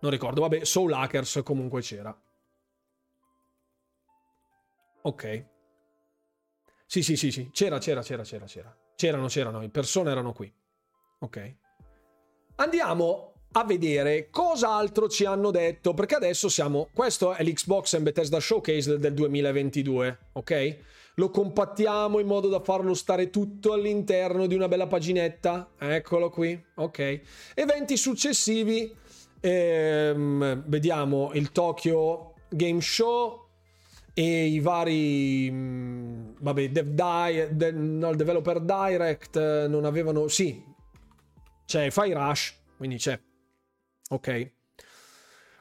Non 0.00 0.10
ricordo, 0.10 0.42
vabbè, 0.42 0.64
Soul 0.64 0.92
Hackers 0.92 1.40
comunque 1.42 1.80
c'era. 1.80 2.14
Ok. 5.02 5.46
Sì, 6.84 7.02
sì, 7.02 7.16
sì, 7.16 7.32
sì, 7.32 7.50
c'era, 7.50 7.78
c'era, 7.78 8.02
c'era, 8.02 8.22
c'era, 8.24 8.44
c'era. 8.44 8.76
C'erano, 8.96 9.28
c'erano, 9.28 9.60
le 9.60 9.70
persone 9.70 10.10
erano 10.10 10.34
qui. 10.34 10.54
Ok. 11.20 11.56
Andiamo 12.56 13.32
a 13.58 13.64
vedere 13.64 14.28
cosa 14.30 14.70
altro 14.70 15.08
ci 15.08 15.24
hanno 15.24 15.50
detto, 15.50 15.94
perché 15.94 16.14
adesso 16.14 16.48
siamo... 16.48 16.88
Questo 16.92 17.34
è 17.34 17.42
l'Xbox 17.42 17.94
and 17.94 18.04
Bethesda 18.04 18.40
Showcase 18.40 18.98
del 18.98 19.14
2022, 19.14 20.18
ok? 20.32 20.76
Lo 21.14 21.30
compattiamo 21.30 22.18
in 22.18 22.26
modo 22.26 22.48
da 22.48 22.60
farlo 22.60 22.94
stare 22.94 23.30
tutto 23.30 23.72
all'interno 23.72 24.46
di 24.46 24.54
una 24.54 24.68
bella 24.68 24.86
paginetta. 24.86 25.70
Eccolo 25.78 26.30
qui, 26.30 26.60
ok. 26.76 27.20
Eventi 27.54 27.96
successivi 27.96 28.94
Ehm, 29.40 30.64
vediamo 30.66 31.30
il 31.34 31.52
Tokyo 31.52 32.34
Game 32.48 32.80
Show 32.80 33.46
e 34.12 34.46
i 34.46 34.58
vari 34.58 35.48
mm, 35.50 36.30
vabbè 36.40 36.70
Dev 36.70 36.88
Di, 36.88 37.56
de, 37.56 37.70
no, 37.70 38.10
il 38.10 38.16
Developer 38.16 38.60
Direct 38.60 39.66
non 39.68 39.84
avevano 39.84 40.26
sì 40.26 40.60
c'è 41.64 41.90
Fire 41.90 42.14
Rush 42.14 42.54
quindi 42.76 42.96
c'è 42.96 43.18
ok 44.08 44.50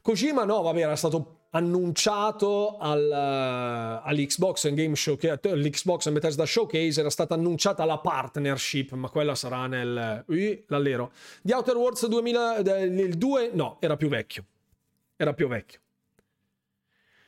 Kojima 0.01 0.45
no 0.45 0.61
vabbè 0.61 0.79
era 0.79 0.95
stato 0.95 1.37
annunciato 1.49 2.77
al, 2.77 3.09
uh, 3.09 4.07
all'Xbox 4.07 4.73
Game 4.73 4.95
Show, 4.95 5.17
l'Xbox 5.19 6.09
Bethesda 6.11 6.45
Showcase 6.45 6.99
era 6.99 7.09
stata 7.09 7.33
annunciata 7.33 7.83
la 7.85 7.97
partnership, 7.97 8.91
ma 8.93 9.09
quella 9.09 9.35
sarà 9.35 9.67
nel 9.67 10.23
uh, 10.25 10.63
l'allero. 10.67 11.11
Di 11.41 11.51
Outer 11.51 11.75
Worlds 11.75 12.07
2000 12.07 12.57
il 12.83 13.17
2 13.17 13.51
no, 13.53 13.77
era 13.79 13.97
più 13.97 14.07
vecchio. 14.07 14.45
Era 15.15 15.33
più 15.33 15.47
vecchio. 15.47 15.79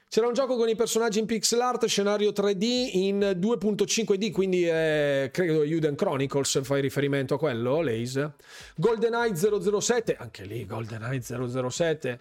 C'era 0.09 0.25
un 0.25 0.33
gioco 0.33 0.57
con 0.57 0.67
i 0.67 0.75
personaggi 0.75 1.19
in 1.19 1.27
pixel 1.27 1.61
art, 1.61 1.85
scenario 1.85 2.31
3D 2.31 2.89
in 2.93 3.19
2.5D, 3.37 4.31
quindi 4.31 4.63
è, 4.63 5.29
credo 5.31 5.61
Uden 5.61 5.95
Chronicles 5.95 6.63
fai 6.63 6.81
riferimento 6.81 7.35
a 7.35 7.37
quello, 7.37 7.81
Lace. 7.81 8.33
GoldenEye 8.75 9.35
007, 9.35 10.15
anche 10.15 10.45
lì 10.45 10.65
GoldenEye 10.65 11.21
007 11.21 12.19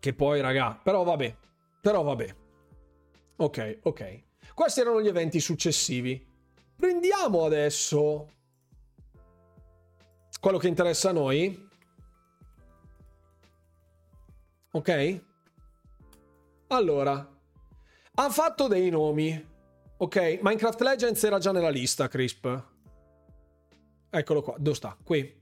che 0.00 0.14
poi, 0.14 0.40
raga, 0.40 0.80
però 0.82 1.02
vabbè, 1.02 1.36
però 1.80 2.02
vabbè. 2.02 2.34
Ok, 3.36 3.78
ok. 3.82 4.22
Questi 4.54 4.80
erano 4.80 5.02
gli 5.02 5.08
eventi 5.08 5.40
successivi. 5.40 6.26
Prendiamo 6.74 7.44
adesso 7.44 8.28
quello 10.40 10.56
che 10.56 10.68
interessa 10.68 11.10
a 11.10 11.12
noi. 11.12 11.68
Ok? 14.70 15.20
Allora, 16.72 17.28
ha 18.14 18.30
fatto 18.30 18.68
dei 18.68 18.90
nomi. 18.90 19.48
Ok, 19.96 20.38
Minecraft 20.40 20.80
Legends 20.82 21.24
era 21.24 21.40
già 21.40 21.50
nella 21.50 21.68
lista, 21.68 22.06
Crisp. 22.06 22.64
Eccolo 24.08 24.40
qua, 24.40 24.54
dove 24.56 24.76
sta? 24.76 24.96
Qui. 25.02 25.38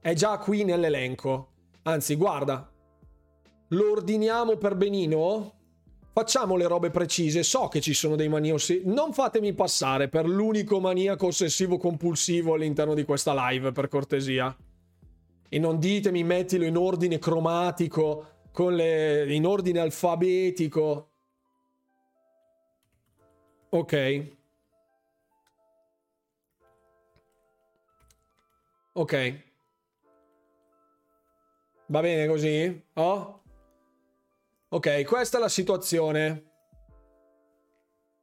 È 0.00 0.12
già 0.14 0.38
qui 0.38 0.62
nell'elenco. 0.62 1.54
Anzi, 1.82 2.14
guarda, 2.14 2.70
lo 3.68 3.90
ordiniamo 3.90 4.56
per 4.58 4.76
benino? 4.76 5.54
Facciamo 6.12 6.54
le 6.54 6.68
robe 6.68 6.90
precise. 6.90 7.42
So 7.42 7.66
che 7.66 7.80
ci 7.80 7.94
sono 7.94 8.14
dei 8.14 8.28
maniosi. 8.28 8.82
Non 8.84 9.12
fatemi 9.12 9.54
passare 9.54 10.08
per 10.08 10.28
l'unico 10.28 10.78
maniaco 10.78 11.26
ossessivo 11.26 11.78
compulsivo 11.78 12.54
all'interno 12.54 12.94
di 12.94 13.02
questa 13.02 13.34
live, 13.50 13.72
per 13.72 13.88
cortesia. 13.88 14.56
E 15.48 15.58
non 15.58 15.80
ditemi 15.80 16.22
mettilo 16.22 16.64
in 16.64 16.76
ordine 16.76 17.18
cromatico, 17.18 18.37
le... 18.66 19.32
in 19.32 19.46
ordine 19.46 19.80
alfabetico. 19.80 21.10
Ok. 23.70 24.36
Ok. 28.92 29.42
Va 31.86 32.00
bene 32.00 32.26
così? 32.26 32.84
Oh? 32.94 33.42
Ok, 34.70 35.04
questa 35.04 35.38
è 35.38 35.40
la 35.40 35.48
situazione 35.48 36.44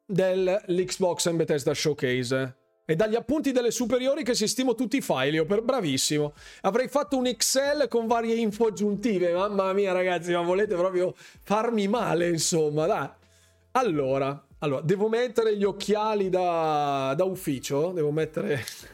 dell'Xbox 0.06 1.26
and 1.28 1.38
Bethesda 1.38 1.74
Showcase. 1.74 2.57
E 2.86 2.95
dagli 2.95 3.16
appunti 3.16 3.52
delle 3.52 3.72
superiori 3.72 4.24
che 4.24 4.36
si 4.36 4.48
stimo 4.48 4.76
tutti 4.76 4.98
i 4.98 5.02
file, 5.02 5.38
io 5.38 5.45
per 5.45 5.64
bravissimo. 5.64 6.34
Avrei 6.62 6.88
fatto 6.88 7.18
un 7.18 7.26
Excel 7.26 7.88
con 7.88 8.06
varie 8.06 8.36
info 8.36 8.68
aggiuntive. 8.68 9.34
Mamma 9.34 9.74
mia, 9.74 9.91
ragazzi, 9.91 10.32
ma 10.32 10.41
volete 10.41 10.76
proprio 10.76 11.16
farmi 11.44 11.88
male, 11.88 12.30
insomma, 12.30 12.86
dai. 12.86 13.10
Allora, 13.72 14.45
allora 14.60 14.82
devo 14.82 15.10
mettere 15.10 15.57
gli 15.57 15.64
occhiali 15.64 16.30
da, 16.30 17.14
da 17.16 17.24
ufficio. 17.24 17.91
Devo 17.91 18.12
mettere... 18.12 18.64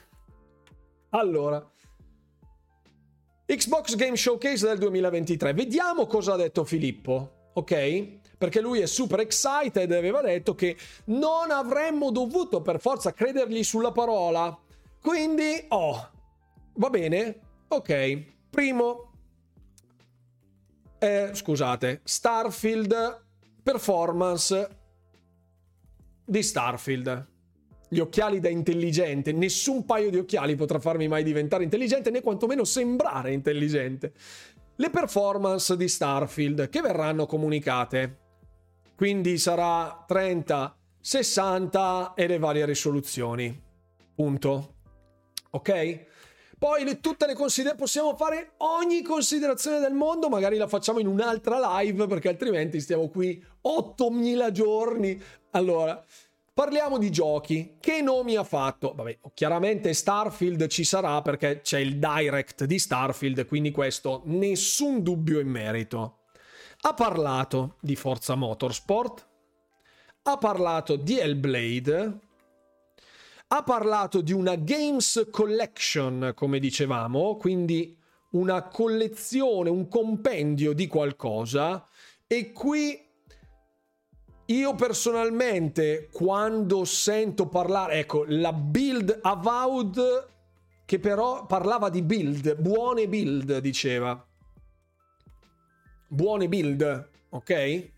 Allora, 1.14 1.62
Xbox 3.46 3.96
Game 3.98 4.16
Showcase 4.16 4.66
del 4.66 4.78
2023. 4.78 5.54
Vediamo 5.54 6.08
cosa 6.08 6.36
ha 6.36 6.38
detto 6.38 6.64
Filippo 6.64 7.40
ok? 7.54 8.20
Perché 8.42 8.60
lui 8.60 8.80
è 8.80 8.88
super 8.88 9.20
excited 9.20 9.92
e 9.92 9.96
aveva 9.96 10.20
detto 10.20 10.56
che 10.56 10.76
non 11.06 11.52
avremmo 11.52 12.10
dovuto 12.10 12.64
per 12.64 12.80
forza 12.80 13.14
credergli 13.14 13.64
sulla 13.64 13.92
parola. 13.92 14.58
Quindi, 15.00 15.64
oh, 15.68 16.10
va 16.74 16.90
bene, 16.90 17.40
ok. 17.68 18.24
Primo, 18.50 19.12
eh, 20.98 21.30
scusate, 21.34 22.02
Starfield 22.04 23.26
performance 23.62 24.70
di 26.26 26.42
Starfield. 26.42 27.28
Gli 27.90 28.00
occhiali 28.00 28.40
da 28.40 28.50
intelligente, 28.50 29.34
nessun 29.34 29.86
paio 29.86 30.10
di 30.10 30.18
occhiali 30.18 30.56
potrà 30.56 30.80
farmi 30.80 31.08
mai 31.08 31.22
diventare 31.22 31.64
intelligente 31.64 32.10
né 32.10 32.22
quantomeno 32.22 32.64
sembrare 32.64 33.34
intelligente 33.34 34.14
le 34.82 34.90
performance 34.90 35.78
di 35.78 35.88
Starfield 35.88 36.70
che 36.70 36.82
verranno 36.82 37.28
comunicate. 37.28 38.21
Quindi 39.02 39.40
sarà 39.40 40.06
30, 40.08 40.78
60 41.00 42.14
e 42.14 42.28
le 42.28 42.38
varie 42.38 42.68
risoluzioni. 42.68 43.60
Punto. 44.14 44.76
Ok? 45.50 46.06
Poi 46.60 46.84
le, 46.84 47.00
tutte 47.00 47.26
le 47.26 47.34
considerazioni, 47.34 47.84
possiamo 47.84 48.16
fare 48.16 48.52
ogni 48.58 49.02
considerazione 49.02 49.80
del 49.80 49.94
mondo, 49.94 50.30
magari 50.30 50.58
la 50.58 50.68
facciamo 50.68 51.00
in 51.00 51.08
un'altra 51.08 51.80
live 51.80 52.06
perché 52.06 52.30
altrimenti 52.30 52.80
stiamo 52.80 53.10
qui 53.10 53.44
8000 53.62 54.52
giorni. 54.52 55.20
Allora, 55.50 56.00
Parliamo 56.54 57.00
di 57.00 57.10
giochi. 57.10 57.78
Che 57.80 58.02
nomi 58.02 58.36
ha 58.36 58.44
fatto? 58.44 58.94
Vabbè, 58.94 59.18
chiaramente 59.34 59.94
Starfield 59.94 60.68
ci 60.68 60.84
sarà 60.84 61.24
perché 61.24 61.62
c'è 61.62 61.80
il 61.80 61.98
direct 61.98 62.66
di 62.66 62.78
Starfield, 62.78 63.48
quindi 63.48 63.72
questo 63.72 64.22
nessun 64.26 65.02
dubbio 65.02 65.40
in 65.40 65.48
merito. 65.48 66.21
Ha 66.84 66.94
parlato 66.96 67.76
di 67.80 67.96
Forza 67.96 68.34
Motorsport, 68.34 69.28
ha 70.24 70.38
parlato 70.38 70.96
di 70.96 71.20
Hellblade, 71.20 72.20
ha 73.50 73.64
parlato 73.64 74.22
di 74.22 74.32
una 74.34 74.56
Games 74.56 75.28
Collection, 75.30 76.32
come 76.36 76.58
dicevamo, 76.58 77.38
quindi 77.38 77.96
una 78.32 78.64
collezione, 78.64 79.70
un 79.70 79.88
compendio 79.88 80.74
di 80.74 80.88
qualcosa 80.88 81.86
e 82.26 82.52
qui 82.52 83.00
io 84.46 84.74
personalmente 84.74 86.10
quando 86.12 86.84
sento 86.84 87.48
parlare, 87.48 88.00
ecco, 88.00 88.26
la 88.28 88.54
build 88.54 89.20
avowed 89.22 90.30
che 90.84 91.00
però 91.00 91.46
parlava 91.46 91.90
di 91.90 92.02
build, 92.02 92.56
buone 92.56 93.08
build 93.08 93.60
diceva. 93.60 94.26
Buone 96.14 96.50
build, 96.50 97.10
ok? 97.30 97.90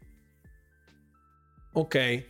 Ok. 1.72 2.26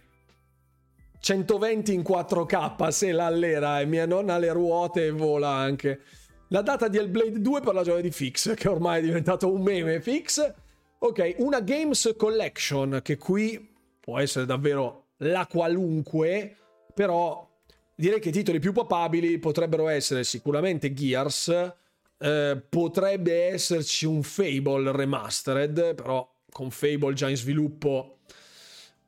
120 1.20 1.94
in 1.94 2.04
4K 2.04 2.88
se 2.88 3.12
l'allera 3.12 3.82
e 3.82 3.86
mia 3.86 4.06
nonna 4.06 4.38
le 4.38 4.54
ruote 4.54 5.08
e 5.08 5.12
vola 5.12 5.50
anche. 5.50 6.00
La 6.48 6.62
data 6.62 6.88
di 6.88 6.98
Hellblade 6.98 7.42
2 7.42 7.60
per 7.60 7.74
la 7.74 7.84
gioia 7.84 8.00
di 8.00 8.12
Fix, 8.12 8.54
che 8.54 8.70
ormai 8.70 9.00
è 9.00 9.04
diventato 9.04 9.52
un 9.52 9.62
meme 9.62 10.00
Fix. 10.00 10.54
Ok, 11.00 11.36
una 11.40 11.60
Games 11.60 12.14
Collection 12.18 13.02
che 13.04 13.18
qui 13.18 13.76
può 14.00 14.20
essere 14.20 14.46
davvero 14.46 15.08
la 15.18 15.46
qualunque, 15.48 16.56
però 16.94 17.46
direi 17.94 18.22
che 18.22 18.30
i 18.30 18.32
titoli 18.32 18.60
più 18.60 18.72
papabili 18.72 19.38
potrebbero 19.38 19.90
essere 19.90 20.24
sicuramente 20.24 20.94
Gears, 20.94 21.76
eh, 22.24 22.62
potrebbe 22.70 23.48
esserci 23.48 24.06
un 24.06 24.24
Fable 24.24 24.92
Remastered, 24.94 25.94
però 25.94 26.26
con 26.50 26.72
Fable 26.72 27.14
già 27.14 27.28
in 27.28 27.36
sviluppo 27.36 28.20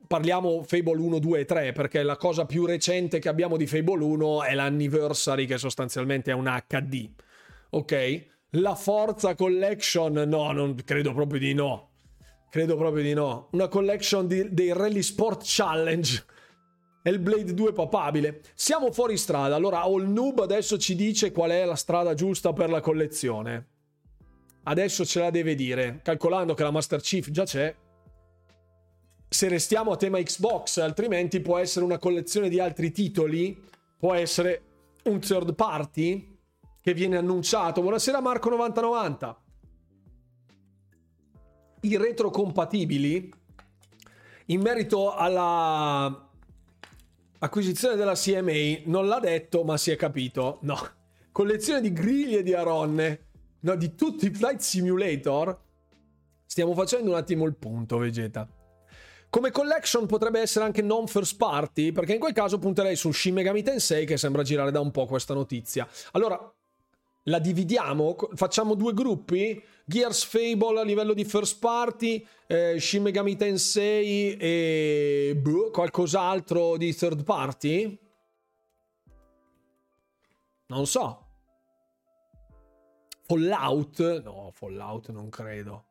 parliamo 0.05 0.63
Fable 0.63 0.99
1, 0.99 1.19
2 1.19 1.39
e 1.39 1.45
3 1.45 1.71
perché 1.71 2.03
la 2.03 2.17
cosa 2.17 2.45
più 2.45 2.65
recente 2.65 3.19
che 3.19 3.29
abbiamo 3.29 3.57
di 3.57 3.67
Fable 3.67 4.03
1 4.03 4.43
è 4.43 4.53
l'anniversary 4.53 5.45
che 5.45 5.57
sostanzialmente 5.57 6.31
è 6.31 6.33
un 6.33 6.45
HD. 6.67 7.09
Ok? 7.69 8.25
La 8.51 8.75
Forza 8.75 9.33
Collection 9.33 10.13
no, 10.13 10.51
non 10.51 10.75
credo 10.83 11.13
proprio 11.13 11.39
di 11.39 11.53
no. 11.53 11.91
Credo 12.49 12.75
proprio 12.75 13.03
di 13.03 13.13
no. 13.13 13.47
Una 13.51 13.67
collection 13.67 14.27
di, 14.27 14.53
dei 14.53 14.73
Rally 14.73 15.01
Sport 15.01 15.41
Challenge. 15.43 16.25
E 17.07 17.11
il 17.11 17.19
Blade 17.19 17.53
2 17.53 17.71
papabile. 17.71 18.41
Siamo 18.55 18.91
fuori 18.91 19.15
strada. 19.15 19.53
Allora, 19.53 19.83
All 19.83 20.11
Noob 20.11 20.39
adesso 20.39 20.79
ci 20.79 20.95
dice 20.95 21.31
qual 21.31 21.51
è 21.51 21.63
la 21.63 21.75
strada 21.75 22.15
giusta 22.15 22.51
per 22.51 22.71
la 22.71 22.81
collezione. 22.81 23.67
Adesso 24.63 25.05
ce 25.05 25.19
la 25.19 25.29
deve 25.29 25.53
dire. 25.53 25.99
Calcolando 26.01 26.55
che 26.55 26.63
la 26.63 26.71
Master 26.71 26.99
Chief 27.01 27.29
già 27.29 27.43
c'è 27.43 27.75
se 29.27 29.47
restiamo 29.49 29.91
a 29.91 29.97
tema 29.97 30.17
Xbox, 30.19 30.77
altrimenti 30.77 31.41
può 31.41 31.57
essere 31.57 31.85
una 31.85 31.99
collezione 31.99 32.49
di 32.49 32.59
altri 32.59 32.91
titoli, 32.91 33.61
può 33.99 34.13
essere 34.13 34.63
un 35.03 35.19
third 35.19 35.53
party 35.53 36.39
che 36.81 36.93
viene 36.95 37.17
annunciato. 37.17 37.81
Buonasera 37.81 38.19
Marco 38.19 38.49
9090. 38.49 39.43
I 41.81 41.97
retrocompatibili 41.97 43.31
in 44.47 44.61
merito 44.61 45.13
alla 45.13 46.24
acquisizione 47.45 47.95
della 47.95 48.13
CMA 48.13 48.81
non 48.85 49.07
l'ha 49.07 49.19
detto, 49.19 49.63
ma 49.63 49.77
si 49.77 49.91
è 49.91 49.95
capito. 49.95 50.59
No. 50.61 50.77
Collezione 51.31 51.81
di 51.81 51.91
griglie 51.91 52.43
di 52.43 52.53
aronne, 52.53 53.27
no, 53.61 53.75
di 53.75 53.95
tutti 53.95 54.27
i 54.27 54.33
Flight 54.33 54.59
Simulator. 54.59 55.57
Stiamo 56.45 56.73
facendo 56.73 57.11
un 57.11 57.17
attimo 57.17 57.45
il 57.45 57.55
punto, 57.55 57.97
Vegeta. 57.97 58.47
Come 59.29 59.51
collection 59.51 60.05
potrebbe 60.05 60.39
essere 60.39 60.63
anche 60.63 60.81
non 60.81 61.07
first 61.07 61.35
party, 61.35 61.91
perché 61.91 62.13
in 62.13 62.19
quel 62.19 62.31
caso 62.31 62.57
punterei 62.57 62.95
su 62.95 63.11
Shin 63.11 63.33
Megami 63.33 63.63
Tensei 63.63 64.05
che 64.05 64.17
sembra 64.17 64.43
girare 64.43 64.71
da 64.71 64.79
un 64.79 64.91
po' 64.91 65.05
questa 65.05 65.33
notizia. 65.33 65.87
Allora, 66.11 66.39
la 67.23 67.39
dividiamo, 67.39 68.15
facciamo 68.35 68.75
due 68.75 68.93
gruppi, 68.93 69.61
Gears 69.87 70.23
Fable 70.23 70.79
a 70.79 70.83
livello 70.83 71.13
di 71.13 71.23
first 71.23 71.59
party, 71.59 72.25
eh, 72.47 72.79
Shin 72.79 73.03
Megami 73.03 73.35
Tensei 73.35 74.35
e 74.35 75.37
boh, 75.39 75.69
qualcos'altro 75.69 76.75
di 76.75 76.93
third 76.95 77.23
party? 77.23 77.99
Non 80.67 80.87
so. 80.87 81.23
Fallout? 83.27 84.23
No, 84.23 84.49
Fallout 84.51 85.09
non 85.11 85.29
credo. 85.29 85.85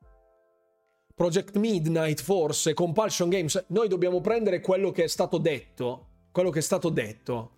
Project 1.14 1.56
Midnight 1.56 2.20
forse, 2.20 2.74
Compulsion 2.74 3.28
Games, 3.28 3.64
noi 3.68 3.86
dobbiamo 3.86 4.20
prendere 4.20 4.60
quello 4.60 4.90
che 4.90 5.04
è 5.04 5.06
stato 5.06 5.38
detto, 5.38 6.06
quello 6.32 6.50
che 6.50 6.58
è 6.58 6.62
stato 6.62 6.88
detto. 6.88 7.50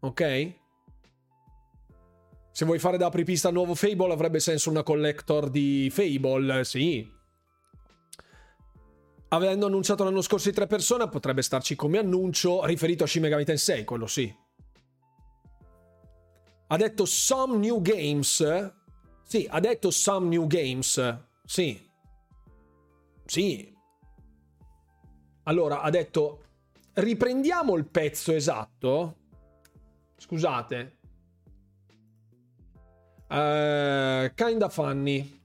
Ok? 0.00 0.62
Se 2.54 2.64
vuoi 2.64 2.78
fare 2.78 2.96
da 2.96 3.06
apripista 3.06 3.48
al 3.48 3.54
nuovo 3.54 3.74
Fable 3.74 4.12
avrebbe 4.12 4.38
senso 4.38 4.70
una 4.70 4.84
collector 4.84 5.50
di 5.50 5.90
Fable, 5.90 6.62
sì. 6.62 7.04
Avendo 9.30 9.66
annunciato 9.66 10.04
l'anno 10.04 10.20
scorso 10.20 10.50
di 10.50 10.54
tre 10.54 10.68
persone, 10.68 11.08
potrebbe 11.08 11.42
starci 11.42 11.74
come 11.74 11.98
annuncio 11.98 12.64
riferito 12.64 13.02
a 13.02 13.08
Shin 13.08 13.22
Megami 13.22 13.44
Tensei, 13.44 13.82
quello 13.82 14.06
sì. 14.06 14.32
Ha 16.68 16.76
detto 16.76 17.04
some 17.06 17.56
new 17.56 17.82
games. 17.82 18.72
Sì, 19.24 19.48
ha 19.50 19.58
detto 19.58 19.90
some 19.90 20.28
new 20.28 20.46
games. 20.46 21.24
Sì. 21.44 21.90
Sì. 23.24 23.76
Allora, 25.42 25.80
ha 25.80 25.90
detto, 25.90 26.44
riprendiamo 26.92 27.74
il 27.74 27.86
pezzo 27.86 28.30
esatto. 28.30 29.16
Scusate. 30.16 30.93
Uh, 33.28 34.32
kinda 34.34 34.68
funny. 34.68 35.42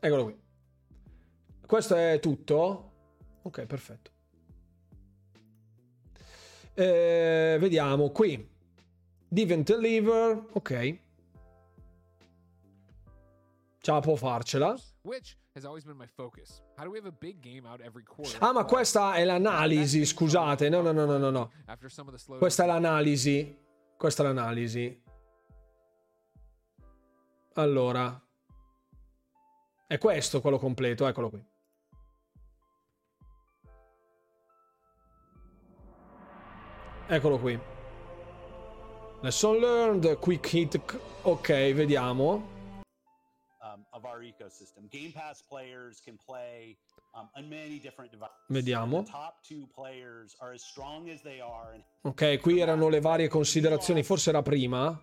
Eccolo 0.00 0.24
qui. 0.24 0.40
Questo 1.66 1.94
è 1.94 2.18
tutto? 2.20 2.92
Ok, 3.42 3.66
perfetto. 3.66 4.10
Eh, 6.74 7.56
vediamo 7.58 8.10
qui. 8.10 8.48
Divent 9.28 9.68
deliver. 9.68 10.46
Ok 10.52 11.06
ce 13.88 13.94
la 13.94 14.00
può 14.00 14.16
farcela. 14.16 14.76
Ah, 18.38 18.52
ma 18.52 18.64
questa 18.64 19.14
è 19.14 19.24
l'analisi, 19.24 20.04
scusate. 20.06 20.68
No, 20.68 20.80
no, 20.80 20.92
no, 20.92 21.04
no, 21.04 21.18
no, 21.18 21.30
no. 21.30 21.50
Questa 22.38 22.62
è 22.62 22.66
l'analisi. 22.66 23.58
Questa 23.96 24.22
è 24.22 24.26
l'analisi. 24.26 25.02
Allora. 27.54 28.22
È 29.88 29.98
questo 29.98 30.40
quello 30.40 30.58
completo, 30.58 31.08
eccolo 31.08 31.30
qui. 31.30 31.44
Eccolo 37.08 37.38
qui. 37.38 37.58
Lesson 39.22 39.58
learned, 39.58 40.18
quick 40.18 40.52
hit. 40.52 40.80
Ok, 41.22 41.48
vediamo 41.72 42.56
of 43.98 44.04
our 44.04 44.20
ecosystem. 44.22 44.88
Game 44.90 45.12
Pass 45.12 45.42
players 45.42 46.00
can 46.00 46.16
play 46.16 46.76
um, 47.14 47.28
on 47.36 47.48
many 47.48 47.78
different 47.78 48.10
devices. 48.10 48.36
Vediamo. 48.48 49.04
Ok, 52.02 52.38
qui 52.40 52.60
erano 52.60 52.88
le 52.88 53.00
varie 53.00 53.28
considerazioni, 53.28 54.02
forse 54.02 54.30
era 54.30 54.42
prima. 54.42 55.02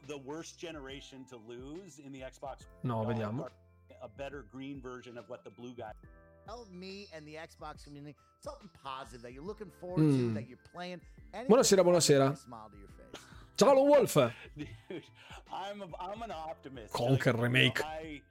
No, 2.82 3.06
vediamo. 3.06 3.50
A 4.02 4.10
better 4.16 4.46
green 4.52 4.82
version 4.82 5.18
of 5.18 5.26
what 5.28 5.44
the 5.44 5.52
blue 5.52 5.74
guy 5.76 5.92
me 6.72 7.08
and 7.16 7.26
the 7.26 7.36
Xbox 7.36 7.84
community 7.84 8.16
something 8.40 8.70
positive 8.84 9.22
that 9.24 9.34
you're 9.34 9.44
looking 9.44 9.72
forward 9.80 10.04
mm. 10.04 10.18
to, 10.18 10.34
that 10.36 10.48
you're 10.48 10.60
playing. 10.74 11.02
Buonasera, 11.50 11.84
buonasera. 11.84 12.38
Ciao, 13.58 13.74
Wolf. 13.74 14.14
Dude, 14.58 14.68
I'm, 15.52 15.82
a, 15.82 15.86
I'm 16.00 16.22
an 16.22 16.32
optimist. 16.32 16.94
Conker 16.94 17.40
remake. 17.40 17.84
I, 17.84 18.22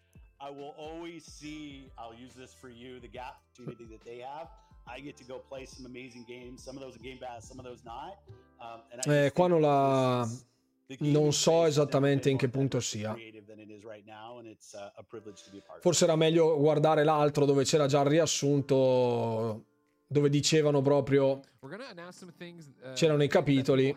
I 0.44 0.50
will 0.50 0.74
always 0.76 1.24
see, 1.24 1.90
I'll 1.96 2.12
use 2.14 2.34
this 2.34 2.52
for 2.52 2.68
you, 2.68 3.00
the 3.00 3.08
gap 3.08 3.36
opportunity 3.48 3.86
that 3.86 4.04
they 4.04 4.18
have. 4.18 4.48
I 4.86 5.00
get 5.00 5.16
to 5.16 5.24
go 5.24 5.38
play 5.38 5.64
some 5.64 5.86
amazing 5.86 6.26
games. 6.28 6.62
Some 6.62 6.76
of 6.76 6.82
those 6.82 6.96
are 6.96 7.02
Game 7.02 7.18
Pass, 7.18 7.48
some 7.48 7.58
of 7.58 7.64
those 7.64 7.82
not. 7.82 8.18
Um, 8.60 8.82
and 8.92 9.00
I 9.06 9.26
eh, 9.26 9.32
qua 9.32 9.48
non 9.48 9.62
la... 9.62 10.28
non 10.98 11.32
so 11.32 11.64
esattamente 11.64 12.28
in 12.28 12.36
che 12.36 12.48
punto 12.48 12.80
sia. 12.80 13.16
Forse 15.80 16.04
era 16.04 16.16
meglio 16.16 16.58
guardare 16.58 17.04
l'altro 17.04 17.46
dove 17.46 17.64
c'era 17.64 17.86
già 17.86 18.00
il 18.02 18.06
riassunto, 18.08 19.64
dove 20.06 20.28
dicevano 20.28 20.82
proprio, 20.82 21.40
c'erano 22.92 23.22
i 23.22 23.28
capitoli. 23.28 23.96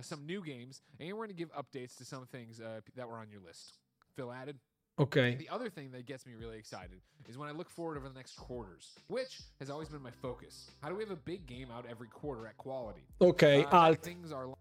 Some 0.00 0.24
new 0.24 0.42
games, 0.42 0.82
and 0.98 1.12
we're 1.12 1.28
going 1.28 1.28
to 1.28 1.36
give 1.36 1.52
updates 1.54 1.94
to 1.98 2.04
some 2.04 2.26
things 2.26 2.58
uh, 2.58 2.80
that 2.96 3.06
were 3.06 3.16
on 3.16 3.30
your 3.30 3.40
list. 3.40 3.78
Phil 4.16 4.32
added. 4.32 4.58
Okay. 5.00 5.34
The 5.34 5.48
other 5.48 5.68
thing 5.68 5.90
that 5.90 6.06
gets 6.06 6.24
me 6.24 6.34
really 6.38 6.56
excited 6.56 7.00
is 7.28 7.36
when 7.36 7.48
I 7.48 7.52
look 7.52 7.68
forward 7.68 7.96
over 7.96 8.08
the 8.08 8.14
next 8.14 8.36
quarters, 8.36 8.92
which 9.08 9.40
has 9.58 9.68
always 9.68 9.88
been 9.88 10.02
my 10.02 10.12
focus. 10.22 10.70
How 10.80 10.88
do 10.88 10.94
we 10.94 11.02
have 11.02 11.10
a 11.10 11.16
big 11.16 11.46
game 11.46 11.68
out 11.72 11.84
every 11.90 12.08
quarter 12.08 12.46
at 12.46 12.56
quality? 12.56 13.02
Ok, 13.20 13.64
uh, 13.64 13.68
alt. 13.70 14.08
Are... 14.32 14.54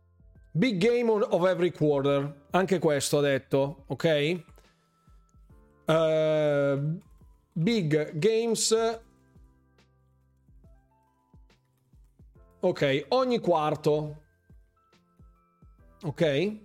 Big 0.57 0.79
game 0.79 1.09
of 1.09 1.45
every 1.45 1.71
quarter. 1.71 2.33
Anche 2.51 2.79
questo 2.79 3.17
ha 3.17 3.21
detto, 3.21 3.83
ok? 3.87 4.43
Uh, 5.87 6.99
big 7.53 8.19
games. 8.19 8.73
Ok, 12.59 13.05
ogni 13.09 13.39
quarto. 13.39 14.21
Ok? 16.03 16.59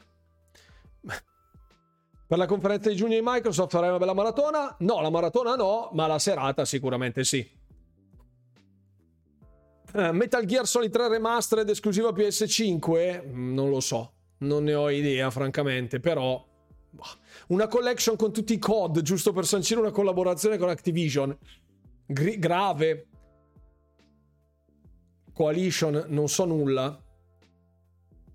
Per 2.28 2.36
la 2.36 2.44
conferenza 2.44 2.90
di 2.90 2.94
giugno 2.94 3.14
di 3.14 3.22
Microsoft 3.24 3.70
farai 3.70 3.88
una 3.88 3.96
bella 3.96 4.12
maratona? 4.12 4.76
No, 4.80 5.00
la 5.00 5.08
maratona 5.08 5.54
no, 5.54 5.88
ma 5.94 6.06
la 6.06 6.18
serata 6.18 6.66
sicuramente 6.66 7.24
sì. 7.24 7.38
Uh, 9.94 10.10
Metal 10.12 10.44
Gear 10.44 10.66
Solid 10.66 10.92
3 10.92 11.08
Remastered 11.08 11.66
esclusiva 11.70 12.10
PS5? 12.10 13.24
Mm, 13.26 13.54
non 13.54 13.70
lo 13.70 13.80
so, 13.80 14.12
non 14.40 14.64
ne 14.64 14.74
ho 14.74 14.90
idea 14.90 15.30
francamente, 15.30 16.00
però 16.00 16.46
boh, 16.90 17.04
una 17.46 17.66
collection 17.66 18.14
con 18.14 18.30
tutti 18.30 18.52
i 18.52 18.58
COD, 18.58 19.00
giusto 19.00 19.32
per 19.32 19.46
sancire 19.46 19.80
una 19.80 19.90
collaborazione 19.90 20.58
con 20.58 20.68
Activision. 20.68 21.34
Gri- 22.04 22.38
grave. 22.38 23.06
Coalition, 25.32 26.04
non 26.08 26.28
so 26.28 26.44
nulla 26.44 27.07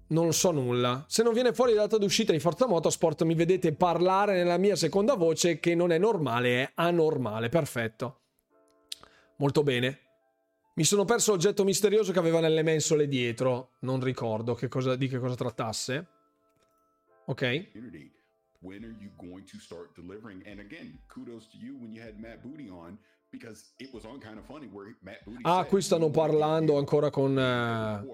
non 0.08 0.34
so 0.34 0.52
nulla. 0.52 1.06
Se 1.08 1.24
non 1.24 1.34
viene 1.34 1.54
fuori 1.54 1.74
la 1.74 1.82
data 1.82 1.98
d'uscita 1.98 2.32
di 2.32 2.40
Forza 2.40 2.68
Motorsport, 2.68 3.24
mi 3.24 3.36
vedete 3.36 3.74
parlare 3.74 4.36
nella 4.36 4.58
mia 4.58 4.76
seconda 4.76 5.16
voce 5.16 5.60
che 5.60 5.76
non 5.76 5.92
è 5.92 5.98
normale, 5.98 6.64
è 6.64 6.72
anormale. 6.76 7.50
Perfetto. 7.50 8.20
Molto 9.38 9.64
bene. 9.64 10.00
Mi 10.76 10.84
sono 10.84 11.06
perso 11.06 11.32
l'oggetto 11.32 11.64
misterioso 11.64 12.12
che 12.12 12.20
aveva 12.20 12.40
nelle 12.40 12.64
mensole 12.64 13.08
dietro. 13.08 13.74
Non 13.80 14.02
ricordo 14.04 14.56
che 14.56 14.68
cosa, 14.68 14.96
di 14.96 15.08
che 15.08 15.20
cosa 15.20 15.36
trattasse. 15.36 16.08
Ok. 17.26 17.70
When 18.60 18.84
are 18.84 18.96
you 19.00 19.12
going 19.18 19.46
to 19.50 19.58
start 19.60 19.94
delivering? 19.94 20.42
And 20.48 20.60
again, 20.60 21.00
kudos 21.08 21.50
to 21.50 21.58
you 21.58 21.76
when 21.78 21.92
you 21.92 22.02
had 22.02 22.18
Matt 22.18 22.42
Booty 22.42 22.70
on 22.70 22.98
because 23.30 23.74
it 23.78 23.92
was 23.94 24.06
on 24.06 24.20
kind 24.20 24.38
of 24.38 24.46
funny 24.46 24.68
where 24.68 24.96
Matt 25.02 25.24
Booty 25.26 25.42
Ah, 25.44 25.66
qui 25.66 25.82
stanno 25.82 26.10
parlando 26.10 26.78
ancora 26.78 27.10
con 27.10 27.32
uh, 27.32 28.08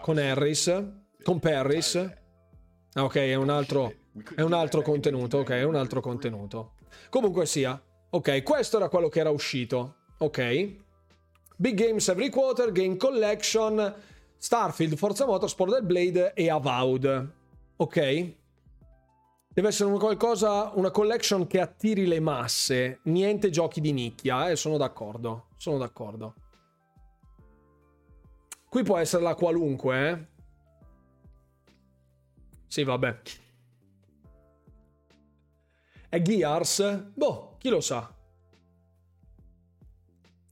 con 0.00 0.18
Harris, 0.18 0.82
con 1.22 1.38
Paris. 1.38 1.96
Ah, 2.94 3.04
ok, 3.04 3.16
è 3.16 3.34
un 3.34 3.48
altro, 3.48 3.92
è 4.34 4.42
un 4.42 4.52
altro 4.52 4.82
contenuto. 4.82 5.38
Ok, 5.38 5.50
è 5.50 5.64
un 5.64 5.76
altro 5.76 6.00
contenuto. 6.00 6.74
Comunque 7.08 7.46
sia. 7.46 7.80
Ok, 8.10 8.42
questo 8.42 8.76
era 8.76 8.88
quello 8.88 9.08
che 9.08 9.20
era 9.20 9.30
uscito. 9.30 9.96
Ok. 10.18 10.80
Big 11.56 11.74
Games 11.74 12.06
Every 12.08 12.28
Quarter, 12.28 12.72
Game 12.72 12.96
Collection, 12.96 13.94
Starfield, 14.36 14.96
Forza 14.96 15.24
Motorsport 15.24 15.72
del 15.72 15.84
Blade 15.84 16.32
e 16.34 16.50
Avowed. 16.50 17.32
Ok. 17.76 18.34
Deve 19.54 19.68
essere 19.68 19.90
una 19.90 19.98
qualcosa, 19.98 20.72
una 20.74 20.90
collection 20.90 21.46
che 21.46 21.60
attiri 21.60 22.06
le 22.06 22.20
masse, 22.20 23.00
niente 23.04 23.50
giochi 23.50 23.80
di 23.80 23.92
nicchia, 23.92 24.50
eh, 24.50 24.56
sono 24.56 24.78
d'accordo. 24.78 25.48
Sono 25.56 25.78
d'accordo. 25.78 26.34
Qui 28.72 28.84
può 28.84 28.96
essere 28.96 29.22
la 29.22 29.34
qualunque, 29.34 30.08
eh? 30.08 30.26
Sì, 32.68 32.84
vabbè. 32.84 33.20
È 36.08 36.22
Gears? 36.22 37.10
Boh, 37.12 37.56
chi 37.58 37.68
lo 37.68 37.82
sa. 37.82 38.10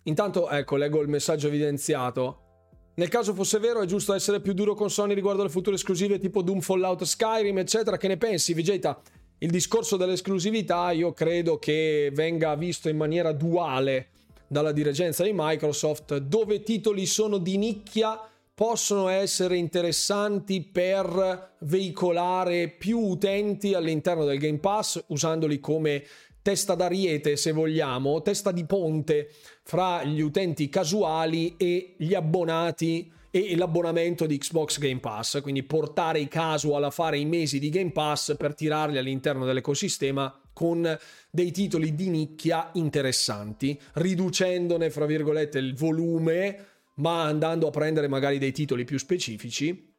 Intanto, 0.03 0.51
ecco, 0.51 0.77
leggo 0.77 1.01
il 1.01 1.09
messaggio 1.09 1.47
evidenziato. 1.47 2.91
Nel 2.97 3.09
caso 3.09 3.33
fosse 3.33 3.59
vero, 3.59 3.81
è 3.81 3.87
giusto 3.87 4.13
essere 4.13 4.43
più 4.43 4.53
duro 4.53 4.75
con 4.75 4.91
Sony 4.91 5.15
riguardo 5.15 5.41
alle 5.41 5.51
future 5.51 5.77
esclusive 5.77 6.19
tipo 6.19 6.43
Doom, 6.43 6.61
Fallout, 6.61 7.05
Skyrim, 7.05 7.57
eccetera. 7.57 7.97
Che 7.97 8.09
ne 8.09 8.19
pensi, 8.19 8.53
Vegeta? 8.53 9.01
Il 9.39 9.51
discorso 9.51 9.97
dell'esclusività 9.97 10.91
io 10.91 11.15
credo 11.15 11.59
che 11.59 12.11
venga 12.13 12.55
visto 12.55 12.91
in 12.91 12.99
maniera 12.99 13.33
duale 13.33 14.11
dalla 14.51 14.73
dirigenza 14.73 15.23
di 15.23 15.31
Microsoft, 15.33 16.17
dove 16.17 16.65
titoli 16.65 17.07
sono 17.07 17.39
di 17.39 17.57
nicchia 17.57 18.21
possono 18.53 19.07
essere 19.07 19.57
interessanti 19.57 20.61
per 20.61 21.55
veicolare 21.61 22.69
più 22.69 22.99
utenti 22.99 23.75
all'interno 23.75 24.25
del 24.25 24.41
Game 24.41 24.59
Pass, 24.59 25.05
usandoli 25.07 25.61
come 25.61 26.05
testa 26.43 26.75
d'ariete, 26.75 27.37
se 27.37 27.53
vogliamo, 27.53 28.23
testa 28.23 28.51
di 28.51 28.65
ponte 28.65 29.31
fra 29.63 30.03
gli 30.03 30.21
utenti 30.21 30.69
casuali 30.69 31.55
e 31.57 31.95
gli 31.97 32.15
abbonati 32.15 33.09
e 33.31 33.57
l'abbonamento 33.57 34.27
di 34.27 34.37
Xbox 34.37 34.81
Game 34.81 34.99
Pass, 34.99 35.41
quindi 35.43 35.63
portare 35.63 36.19
i 36.19 36.27
casual 36.27 36.83
a 36.83 36.91
fare 36.91 37.19
i 37.19 37.25
mesi 37.25 37.61
di 37.61 37.69
Game 37.69 37.93
Pass 37.93 38.35
per 38.37 38.57
tirarli 38.57 38.99
all'interno 38.99 39.45
dell'ecosistema 39.45 40.37
con 40.53 40.99
dei 41.31 41.52
titoli 41.52 41.94
di 41.94 42.09
nicchia 42.09 42.70
interessanti, 42.74 43.78
riducendone, 43.94 44.90
fra 44.90 45.07
virgolette, 45.07 45.59
il 45.59 45.74
volume, 45.74 46.66
ma 46.97 47.24
andando 47.24 47.69
a 47.69 47.70
prendere 47.70 48.09
magari 48.09 48.39
dei 48.39 48.52
titoli 48.52 48.85
più 48.85 48.98
specifici. 48.98 49.94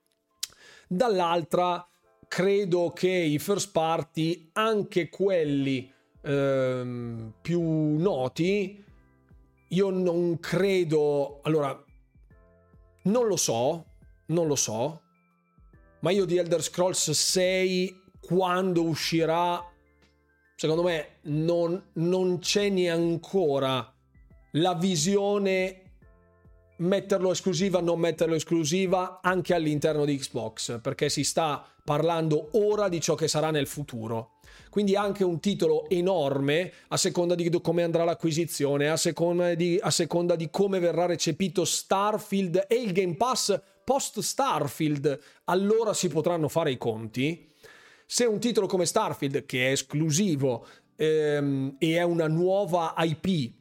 Dall'altra, 0.88 1.88
credo 2.28 2.92
che 2.94 3.10
i 3.10 3.40
first 3.40 3.72
party, 3.72 4.50
anche 4.54 5.10
quelli 5.10 5.92
ehm, 6.22 7.34
più 7.42 7.62
noti, 7.62 8.84
io 9.70 9.90
non 9.90 10.40
credo... 10.40 11.40
Allora, 11.44 11.82
non 13.04 13.28
lo 13.28 13.38
so, 13.38 13.86
non 14.28 14.48
lo 14.48 14.56
so, 14.56 15.02
ma 16.02 16.12
io 16.12 16.26
di 16.26 16.38
Elder 16.38 16.62
Scrolls 16.62 17.12
6 17.12 18.00
quando 18.20 18.84
uscirà 18.84 19.71
secondo 20.62 20.84
me 20.84 21.08
non, 21.22 21.86
non 21.94 22.38
c'è 22.38 22.70
neanche 22.70 23.30
la 24.52 24.74
visione 24.76 25.82
metterlo 26.78 27.32
esclusiva, 27.32 27.82
non 27.82 28.00
metterlo 28.00 28.36
esclusiva 28.36 29.22
anche 29.24 29.56
all'interno 29.56 30.06
di 30.06 30.16
Xbox, 30.16 30.80
perché 30.80 31.10
si 31.10 31.24
sta 31.24 31.66
parlando 31.84 32.50
ora 32.52 32.90
di 32.90 33.02
ciò 33.02 33.16
che 33.16 33.28
sarà 33.28 33.50
nel 33.50 33.66
futuro. 33.66 34.34
Quindi 34.70 34.96
anche 34.96 35.24
un 35.24 35.40
titolo 35.40 35.90
enorme 35.90 36.72
a 36.90 36.98
seconda 36.98 37.34
di 37.34 37.50
come 37.60 37.82
andrà 37.82 38.04
l'acquisizione, 38.04 38.88
a 38.88 38.98
seconda 38.98 39.56
di, 39.56 39.80
a 39.82 39.90
seconda 39.90 40.36
di 40.36 40.52
come 40.52 40.78
verrà 40.78 41.08
recepito 41.08 41.66
Starfield 41.66 42.66
e 42.68 42.76
il 42.76 42.92
Game 42.92 43.16
Pass 43.16 43.60
post 43.84 44.20
Starfield, 44.20 45.20
allora 45.46 45.96
si 45.96 46.08
potranno 46.08 46.50
fare 46.50 46.70
i 46.70 46.78
conti 46.78 47.50
se 48.14 48.26
un 48.26 48.42
titolo 48.42 48.68
come 48.68 48.86
Starfield, 48.86 49.46
che 49.46 49.70
è 49.70 49.72
esclusivo 49.72 50.68
ehm, 50.98 51.78
e 51.80 51.96
è 51.96 52.02
una 52.02 52.28
nuova 52.28 52.94
IP, 52.98 53.54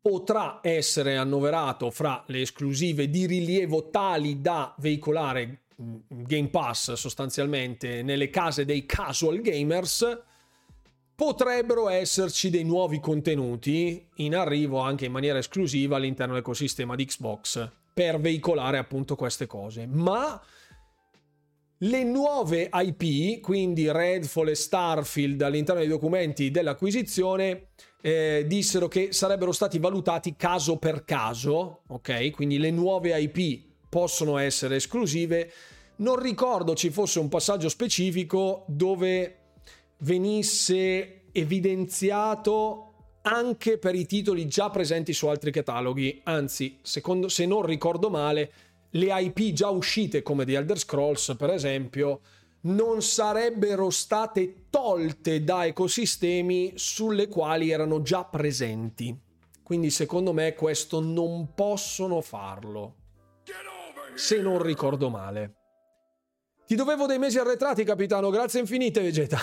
potrà 0.00 0.60
essere 0.62 1.16
annoverato 1.16 1.90
fra 1.90 2.22
le 2.28 2.42
esclusive 2.42 3.10
di 3.10 3.26
rilievo 3.26 3.90
tali 3.90 4.40
da 4.40 4.72
veicolare 4.78 5.62
mm, 5.82 5.96
Game 6.06 6.46
Pass 6.46 6.92
sostanzialmente 6.92 8.02
nelle 8.02 8.30
case 8.30 8.64
dei 8.64 8.86
casual 8.86 9.40
gamers, 9.40 10.16
potrebbero 11.16 11.88
esserci 11.88 12.50
dei 12.50 12.62
nuovi 12.62 13.00
contenuti 13.00 14.08
in 14.18 14.36
arrivo 14.36 14.78
anche 14.78 15.06
in 15.06 15.12
maniera 15.12 15.38
esclusiva 15.38 15.96
all'interno 15.96 16.34
dell'ecosistema 16.34 16.94
di 16.94 17.04
Xbox 17.04 17.68
per 17.92 18.20
veicolare 18.20 18.78
appunto 18.78 19.16
queste 19.16 19.48
cose. 19.48 19.86
Ma 19.86 20.40
le 21.78 22.04
nuove 22.04 22.70
IP, 22.72 23.40
quindi 23.40 23.90
Redfall 23.90 24.48
e 24.48 24.54
Starfield 24.54 25.42
all'interno 25.42 25.80
dei 25.80 25.90
documenti 25.90 26.50
dell'acquisizione, 26.50 27.68
eh, 28.00 28.44
dissero 28.46 28.88
che 28.88 29.12
sarebbero 29.12 29.52
stati 29.52 29.78
valutati 29.78 30.36
caso 30.36 30.78
per 30.78 31.04
caso, 31.04 31.82
ok? 31.88 32.30
Quindi 32.30 32.58
le 32.58 32.70
nuove 32.70 33.18
IP 33.18 33.64
possono 33.88 34.38
essere 34.38 34.76
esclusive. 34.76 35.50
Non 35.96 36.18
ricordo 36.18 36.74
ci 36.74 36.90
fosse 36.90 37.18
un 37.18 37.28
passaggio 37.28 37.68
specifico 37.68 38.64
dove 38.68 39.38
venisse 39.98 41.24
evidenziato 41.32 42.82
anche 43.22 43.76
per 43.76 43.94
i 43.94 44.06
titoli 44.06 44.46
già 44.46 44.70
presenti 44.70 45.12
su 45.12 45.26
altri 45.26 45.50
cataloghi, 45.50 46.20
anzi, 46.24 46.78
secondo, 46.82 47.28
se 47.28 47.44
non 47.44 47.62
ricordo 47.62 48.08
male, 48.08 48.52
le 48.96 49.20
IP 49.20 49.52
già 49.52 49.68
uscite 49.68 50.22
come 50.22 50.44
The 50.44 50.56
Elder 50.56 50.78
Scrolls, 50.78 51.34
per 51.38 51.50
esempio, 51.50 52.20
non 52.62 53.02
sarebbero 53.02 53.90
state 53.90 54.66
tolte 54.70 55.44
da 55.44 55.66
ecosistemi 55.66 56.72
sulle 56.76 57.28
quali 57.28 57.70
erano 57.70 58.02
già 58.02 58.24
presenti. 58.24 59.16
Quindi 59.62 59.90
secondo 59.90 60.32
me 60.32 60.54
questo 60.54 61.00
non 61.00 61.54
possono 61.54 62.20
farlo. 62.20 62.94
Se 64.14 64.40
non 64.40 64.62
ricordo 64.62 65.10
male. 65.10 65.54
Ti 66.66 66.74
dovevo 66.74 67.06
dei 67.06 67.18
mesi 67.18 67.38
arretrati, 67.38 67.84
capitano. 67.84 68.30
Grazie 68.30 68.60
infinite, 68.60 69.00
Vegeta. 69.00 69.38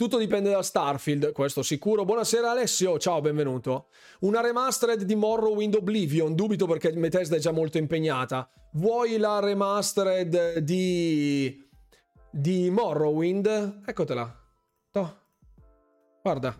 Tutto 0.00 0.16
dipende 0.16 0.48
da 0.48 0.62
Starfield, 0.62 1.32
questo 1.32 1.62
sicuro. 1.62 2.06
Buonasera 2.06 2.52
Alessio, 2.52 2.98
ciao, 2.98 3.20
benvenuto. 3.20 3.88
Una 4.20 4.40
remastered 4.40 5.02
di 5.02 5.14
Morrowind 5.14 5.74
Oblivion, 5.74 6.34
dubito 6.34 6.66
perché 6.66 6.90
Bethesda 6.92 7.36
è 7.36 7.38
già 7.38 7.50
molto 7.50 7.76
impegnata. 7.76 8.48
Vuoi 8.72 9.18
la 9.18 9.40
remastered 9.40 10.60
di... 10.60 11.68
di 12.30 12.70
Morrowind? 12.70 13.82
Eccotela. 13.84 14.42
Oh. 14.92 15.16
Guarda. 16.22 16.56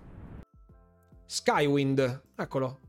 Skywind, 1.24 2.22
eccolo. 2.36 2.80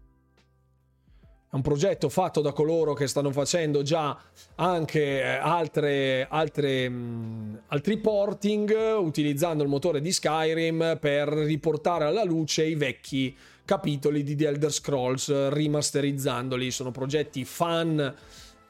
È 1.52 1.56
un 1.56 1.64
progetto 1.64 2.08
fatto 2.08 2.40
da 2.40 2.54
coloro 2.54 2.94
che 2.94 3.08
stanno 3.08 3.30
facendo 3.30 3.82
già 3.82 4.18
anche 4.56 5.22
eh, 5.22 5.26
altre, 5.26 6.26
altre, 6.30 6.88
mh, 6.88 6.94
mm, 6.96 7.56
altri 7.68 7.98
porting 7.98 8.74
utilizzando 8.98 9.62
il 9.62 9.68
motore 9.68 10.00
di 10.00 10.14
Skyrim 10.14 10.98
per 10.98 11.28
riportare 11.28 12.06
alla 12.06 12.24
luce 12.24 12.64
i 12.64 12.76
vecchi 12.76 13.36
capitoli 13.66 14.24
di 14.24 14.38
The 14.38 14.48
Elder 14.48 14.72
Scrolls 14.72 15.50
rimasterizzandoli. 15.50 16.72
Sono 16.72 16.92
progetti 16.92 17.44
fan 17.44 18.16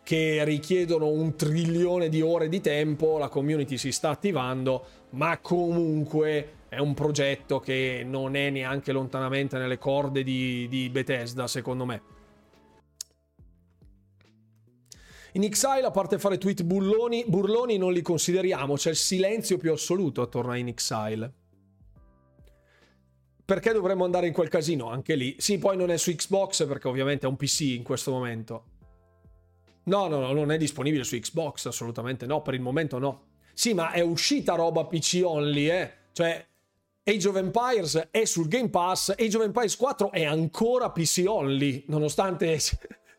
che 0.02 0.44
richiedono 0.44 1.08
un 1.08 1.36
trilione 1.36 2.10
di 2.10 2.24
ore 2.24 2.50
di 2.50 2.62
tempo, 2.62 3.20
la 3.20 3.30
community 3.30 3.78
si 3.78 3.92
sta 3.92 4.10
attivando, 4.10 4.86
ma 5.12 5.38
comunque 5.38 6.54
è 6.68 6.80
un 6.80 6.96
progetto 6.96 7.60
che 7.60 8.02
non 8.04 8.36
è 8.36 8.50
neanche 8.50 8.92
lontanamente 8.92 9.60
nelle 9.60 9.78
corde 9.78 10.24
di, 10.24 10.68
di 10.68 10.90
Bethesda, 10.90 11.46
secondo 11.46 11.86
me. 11.86 12.11
In 15.34 15.44
Exile, 15.44 15.86
a 15.86 15.92
parte 15.92 16.20
fare 16.20 16.38
tweet 16.38 16.64
burloni, 16.64 17.24
burloni 17.26 17.78
non 17.78 17.94
li 17.94 18.02
consideriamo, 18.02 18.76
c'è 18.76 18.90
il 18.90 18.98
silenzio 18.98 19.58
più 19.58 19.72
assoluto 19.72 20.22
attorno 20.22 20.52
a 20.52 20.58
In 20.58 20.68
Exile. 20.68 21.34
Perché 23.46 23.72
dovremmo 23.72 24.04
andare 24.04 24.28
in 24.28 24.34
quel 24.34 24.50
casino? 24.50 24.90
Anche 24.90 25.16
lì. 25.16 25.36
Sì, 25.38 25.58
poi 25.58 25.76
non 25.78 25.90
è 25.90 25.98
su 25.98 26.14
Xbox 26.14 26.66
perché 26.66 26.88
ovviamente 26.88 27.26
è 27.26 27.30
un 27.30 27.36
PC 27.36 27.62
in 27.62 27.84
questo 27.84 28.12
momento. 28.12 28.64
No, 29.84 30.08
no, 30.08 30.20
no, 30.20 30.32
non 30.32 30.52
è 30.52 30.58
disponibile 30.58 31.04
su 31.04 31.18
Xbox, 31.18 31.66
assolutamente 31.66 32.26
no, 32.26 32.42
per 32.42 32.54
il 32.54 32.62
momento 32.62 32.98
no. 33.00 33.28
Sì, 33.54 33.74
ma 33.74 33.92
è 33.92 34.02
uscita 34.02 34.56
roba 34.56 34.86
PC 34.86 35.22
only, 35.24 35.70
eh. 35.70 35.92
Cioè, 36.12 36.46
Age 37.04 37.28
of 37.28 37.36
Empires 37.36 38.10
è 38.12 38.26
sul 38.26 38.48
Game 38.48 38.70
Pass, 38.70 39.10
Age 39.18 39.38
of 39.38 39.44
Empires 39.44 39.76
4 39.76 40.12
è 40.12 40.24
ancora 40.24 40.92
PC 40.92 41.24
only, 41.26 41.84
nonostante 41.88 42.60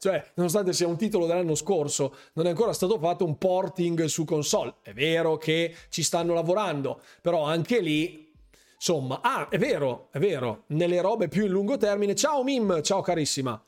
cioè, 0.02 0.32
nonostante 0.34 0.72
sia 0.72 0.88
un 0.88 0.96
titolo 0.96 1.26
dell'anno 1.26 1.54
scorso, 1.54 2.16
non 2.32 2.46
è 2.46 2.48
ancora 2.48 2.72
stato 2.72 2.98
fatto 2.98 3.24
un 3.24 3.38
porting 3.38 4.06
su 4.06 4.24
console. 4.24 4.74
È 4.82 4.92
vero 4.92 5.36
che 5.36 5.72
ci 5.90 6.02
stanno 6.02 6.34
lavorando, 6.34 7.00
però 7.20 7.44
anche 7.44 7.78
lì, 7.78 8.34
insomma, 8.74 9.20
ah, 9.22 9.48
è 9.48 9.58
vero, 9.58 10.08
è 10.10 10.18
vero, 10.18 10.64
nelle 10.70 11.00
robe 11.00 11.28
più 11.28 11.44
in 11.44 11.52
lungo 11.52 11.76
termine. 11.76 12.16
Ciao 12.16 12.42
Mim, 12.42 12.82
ciao 12.82 13.00
carissima. 13.00 13.64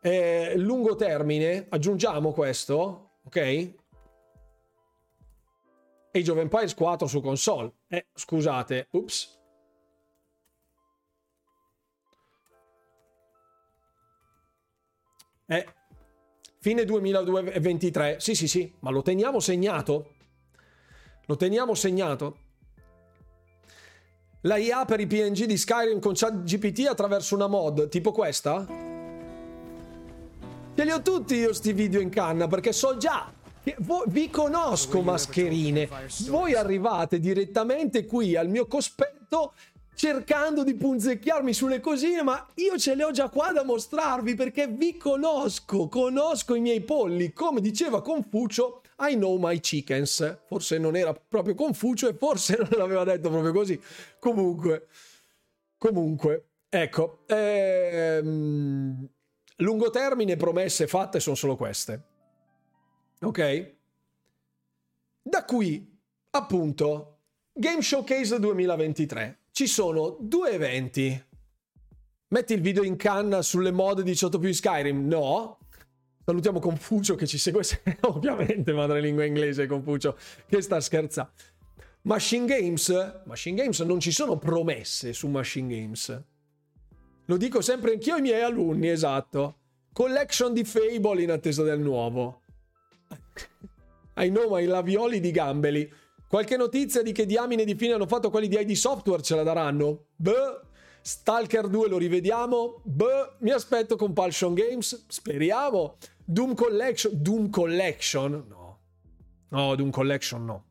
Eh, 0.00 0.52
lungo 0.58 0.94
termine, 0.94 1.66
aggiungiamo 1.68 2.30
questo, 2.30 3.14
ok? 3.24 3.72
Age 6.12 6.30
of 6.30 6.38
Empires 6.38 6.74
4 6.76 7.08
su 7.08 7.20
console. 7.20 7.72
Eh, 7.88 8.06
scusate, 8.14 8.86
ups. 8.92 9.43
Eh, 15.46 15.66
fine 16.60 16.84
2023. 16.84 18.16
Sì, 18.18 18.34
sì, 18.34 18.48
sì, 18.48 18.72
ma 18.80 18.90
lo 18.90 19.02
teniamo 19.02 19.40
segnato? 19.40 20.14
Lo 21.26 21.36
teniamo 21.36 21.74
segnato? 21.74 22.38
La 24.42 24.56
IA 24.56 24.84
per 24.84 25.00
i 25.00 25.06
PNG 25.06 25.44
di 25.44 25.56
Skyrim 25.56 26.00
con 26.00 26.12
ChatGPT 26.14 26.86
attraverso 26.86 27.34
una 27.34 27.46
mod, 27.46 27.88
tipo 27.88 28.12
questa? 28.12 28.66
Ce 30.76 30.84
li 30.84 30.90
ho 30.90 31.02
tutti 31.02 31.34
io 31.36 31.52
sti 31.52 31.72
video 31.72 32.00
in 32.00 32.10
canna 32.10 32.46
perché 32.46 32.72
so 32.72 32.96
già 32.96 33.32
vi 34.08 34.28
conosco 34.28 35.00
mascherine. 35.00 35.88
Voi 36.28 36.54
arrivate 36.54 37.18
direttamente 37.18 38.04
qui 38.04 38.36
al 38.36 38.48
mio 38.48 38.66
cospetto 38.66 39.54
cercando 39.94 40.64
di 40.64 40.74
punzecchiarmi 40.74 41.52
sulle 41.52 41.80
cosine, 41.80 42.22
ma 42.22 42.46
io 42.54 42.76
ce 42.78 42.94
le 42.94 43.04
ho 43.04 43.10
già 43.10 43.28
qua 43.28 43.52
da 43.52 43.64
mostrarvi 43.64 44.34
perché 44.34 44.66
vi 44.66 44.96
conosco, 44.96 45.88
conosco 45.88 46.54
i 46.54 46.60
miei 46.60 46.80
polli. 46.80 47.32
Come 47.32 47.60
diceva 47.60 48.02
Confucio, 48.02 48.82
I 48.98 49.14
know 49.14 49.38
my 49.38 49.58
chickens. 49.60 50.38
Forse 50.46 50.78
non 50.78 50.96
era 50.96 51.14
proprio 51.14 51.54
Confucio 51.54 52.08
e 52.08 52.14
forse 52.14 52.56
non 52.70 52.78
l'aveva 52.78 53.04
detto 53.04 53.30
proprio 53.30 53.52
così. 53.52 53.80
Comunque, 54.18 54.88
comunque, 55.78 56.48
ecco, 56.68 57.24
ehm, 57.26 59.08
lungo 59.56 59.90
termine, 59.90 60.36
promesse 60.36 60.86
fatte 60.86 61.20
sono 61.20 61.36
solo 61.36 61.56
queste. 61.56 62.02
Ok? 63.20 63.72
Da 65.22 65.44
qui, 65.44 65.98
appunto, 66.30 67.18
Game 67.52 67.80
Showcase 67.80 68.38
2023 68.38 69.38
ci 69.54 69.68
sono 69.68 70.16
due 70.18 70.50
eventi. 70.50 71.24
Metti 72.26 72.54
il 72.54 72.60
video 72.60 72.82
in 72.82 72.96
canna 72.96 73.40
sulle 73.40 73.70
mod 73.70 74.00
18 74.00 74.40
più 74.40 74.52
Skyrim? 74.52 75.06
No. 75.06 75.58
Salutiamo 76.24 76.58
Confucio 76.58 77.14
che 77.14 77.28
ci 77.28 77.38
segue, 77.38 77.62
ovviamente 78.02 78.72
madrelingua 78.72 79.24
inglese 79.24 79.68
Confucio, 79.68 80.18
che 80.48 80.60
sta 80.60 80.80
scherzando. 80.80 81.30
Machine 82.02 82.46
Games? 82.46 83.22
Machine 83.26 83.56
Games 83.56 83.78
non 83.80 84.00
ci 84.00 84.10
sono 84.10 84.38
promesse 84.38 85.12
su 85.12 85.28
Machine 85.28 85.72
Games. 85.72 86.24
Lo 87.26 87.36
dico 87.36 87.60
sempre 87.60 87.92
anch'io 87.92 88.16
ai 88.16 88.22
miei 88.22 88.42
alunni, 88.42 88.88
esatto. 88.88 89.58
Collection 89.92 90.52
di 90.52 90.64
Fable 90.64 91.22
in 91.22 91.30
attesa 91.30 91.62
del 91.62 91.78
nuovo. 91.78 92.42
I 94.18 94.30
know 94.30 94.52
my 94.52 94.64
lavioli 94.64 95.20
di 95.20 95.30
gambeli. 95.30 96.02
Qualche 96.34 96.56
notizia 96.56 97.00
di 97.00 97.12
che 97.12 97.26
diamine 97.26 97.64
di 97.64 97.76
fine 97.76 97.92
hanno 97.92 98.08
fatto 98.08 98.28
quelli 98.28 98.48
di 98.48 98.58
ID 98.58 98.72
Software 98.72 99.22
ce 99.22 99.36
la 99.36 99.44
daranno? 99.44 100.06
Beh, 100.16 100.62
Stalker 101.00 101.68
2 101.68 101.86
lo 101.88 101.96
rivediamo? 101.96 102.80
Beh, 102.82 103.36
mi 103.38 103.50
aspetto 103.50 103.94
Compulsion 103.94 104.52
Games? 104.52 105.04
Speriamo. 105.06 105.96
Doom 106.24 106.54
Collection? 106.54 107.12
Doom 107.22 107.50
Collection? 107.50 108.46
No. 108.48 108.80
No, 109.50 109.76
Doom 109.76 109.90
Collection 109.90 110.44
no. 110.44 110.64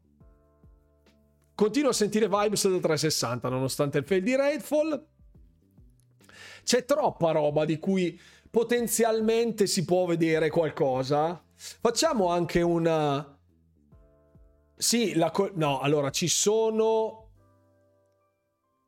Continuo 1.56 1.91
a 1.91 1.94
sentire 1.94 2.27
vibes 2.27 2.68
da 2.68 2.80
360 2.80 3.48
nonostante 3.48 3.99
il 3.99 4.03
fail 4.03 4.22
di 4.22 4.35
Raidfall. 4.35 5.06
C'è 6.65 6.84
troppa 6.84 7.31
roba 7.31 7.64
di 7.64 7.80
cui 7.80 8.19
potenzialmente 8.49 9.68
si 9.68 9.85
può 9.85 10.06
vedere 10.07 10.49
qualcosa. 10.49 11.41
Facciamo 11.56 12.27
anche 12.27 12.61
una 12.61 13.32
sì, 14.84 15.15
la 15.15 15.31
co- 15.31 15.51
no, 15.53 15.80
allora 15.80 16.10
ci 16.11 16.27
sono... 16.27 17.30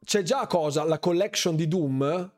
C'è 0.04 0.22
già 0.22 0.46
cosa? 0.46 0.84
La 0.84 1.00
collection 1.00 1.56
di 1.56 1.68
Doom? 1.68 2.34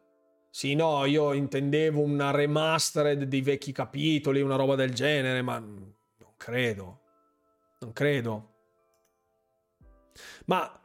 Sì, 0.49 0.75
no, 0.75 1.03
io 1.05 1.33
intendevo 1.33 1.99
una 2.01 2.31
remastered 2.31 3.23
dei 3.23 3.41
vecchi 3.41 3.71
capitoli, 3.71 4.41
una 4.41 4.55
roba 4.55 4.75
del 4.75 4.93
genere, 4.93 5.41
ma 5.41 5.57
non 5.57 5.95
credo. 6.37 7.01
Non 7.79 7.93
credo. 7.93 8.53
Ma 10.45 10.79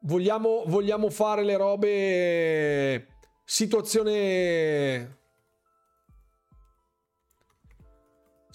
vogliamo, 0.00 0.64
vogliamo 0.66 1.10
fare 1.10 1.44
le 1.44 1.56
robe 1.58 3.06
situazione 3.44 5.17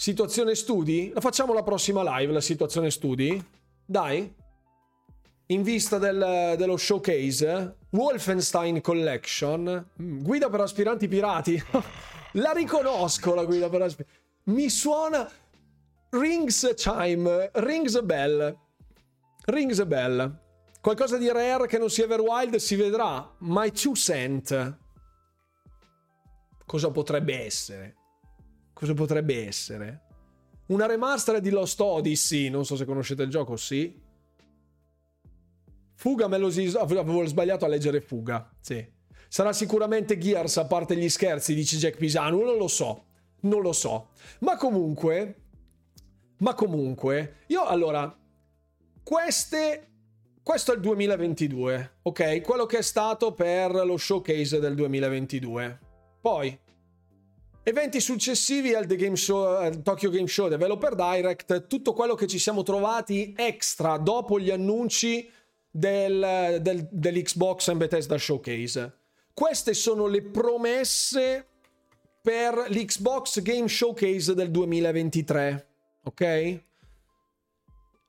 Situazione 0.04 0.54
studi? 0.54 1.12
La 1.14 1.22
facciamo 1.22 1.54
la 1.54 1.64
prossima 1.64 2.18
live, 2.18 2.34
la 2.34 2.42
situazione 2.42 2.92
studi? 2.92 3.42
Dai? 3.86 4.36
In 5.46 5.64
vista 5.64 5.98
del, 5.98 6.56
dello 6.58 6.76
showcase, 6.76 7.78
Wolfenstein 7.92 8.82
Collection, 8.82 9.92
mm, 10.02 10.24
guida 10.24 10.50
per 10.50 10.60
aspiranti 10.60 11.08
pirati. 11.08 11.56
la 12.34 12.52
riconosco 12.52 13.34
la 13.34 13.46
guida 13.46 13.70
per 13.70 13.84
aspiranti. 13.84 14.20
Mi 14.52 14.70
suona 14.70 15.32
Rings 16.10 16.74
Chime, 16.76 17.52
Rings 17.54 18.02
Bell. 18.02 18.58
Rings 19.46 19.86
Bell. 19.86 20.38
Qualcosa 20.82 21.16
di 21.16 21.32
rare 21.32 21.66
che 21.66 21.78
non 21.78 21.90
sia 21.90 22.04
Everwild 22.04 22.58
si 22.58 22.76
vedrà. 22.76 23.36
My 23.38 23.72
two 23.72 23.94
cent. 23.94 24.80
Cosa 26.66 26.92
potrebbe 26.92 27.46
essere? 27.46 28.03
Cosa 28.84 28.95
potrebbe 28.95 29.47
essere? 29.47 30.01
Una 30.65 30.85
remaster 30.85 31.39
di 31.39 31.51
Lost 31.51 31.80
Odyssey, 31.80 32.49
non 32.49 32.65
so 32.65 32.76
se 32.76 32.84
conoscete 32.84 33.23
il 33.23 33.30
gioco, 33.30 33.55
sì. 33.55 33.97
Fuga 35.95 36.27
Melosies, 36.27 36.76
avevo 36.76 37.26
sbagliato 37.26 37.64
a 37.64 37.69
leggere 37.69 38.01
Fuga, 38.01 38.53
sì. 38.60 38.85
Sarà 39.30 39.53
sicuramente 39.53 40.18
Gears 40.18 40.57
a 40.57 40.65
parte 40.65 40.97
gli 40.97 41.07
scherzi, 41.07 41.55
dice 41.55 41.77
Jack 41.77 41.95
Pisano, 41.95 42.43
non 42.43 42.57
lo 42.57 42.68
so, 42.68 43.05
non 43.43 43.61
lo 43.61 43.72
so. 43.72 44.10
Ma 44.39 44.57
comunque, 44.57 45.43
ma 46.39 46.53
comunque, 46.53 47.35
io 47.47 47.64
allora, 47.64 48.14
queste 49.01 49.91
questo 50.43 50.73
è 50.73 50.76
il 50.76 50.81
2022, 50.81 51.99
ok? 52.01 52.41
Quello 52.41 52.65
che 52.65 52.80
è 52.80 52.84
stato 52.84 53.31
per 53.31 53.72
lo 53.72 53.95
showcase 53.95 54.60
del 54.60 54.76
2022. 54.76 55.80
Poi, 56.19 56.60
eventi 57.64 57.99
successivi 57.99 58.73
al, 58.73 58.85
Game 58.85 59.15
Show, 59.15 59.44
al 59.44 59.81
Tokyo 59.81 60.10
Game 60.10 60.27
Show 60.27 60.48
Developer 60.49 60.95
Direct, 60.95 61.68
tutto 61.68 61.94
quello 61.94 62.15
che 62.15 62.27
ci 62.27 62.40
siamo 62.40 62.64
trovati 62.64 63.34
extra 63.38 63.98
dopo 63.98 64.40
gli 64.40 64.52
annunci 64.52 65.30
del, 65.69 66.60
del, 66.61 66.88
dell'Xbox 66.91 67.69
and 67.69 67.80
Bethesda 67.80 68.18
Showcase. 68.18 68.98
Queste 69.34 69.73
sono 69.73 70.07
le 70.07 70.22
promesse 70.22 71.48
per 72.22 72.65
l'Xbox 72.69 73.41
Game 73.41 73.68
Showcase 73.68 74.34
del 74.34 74.52
2023, 74.52 75.68
ok? 76.03 76.61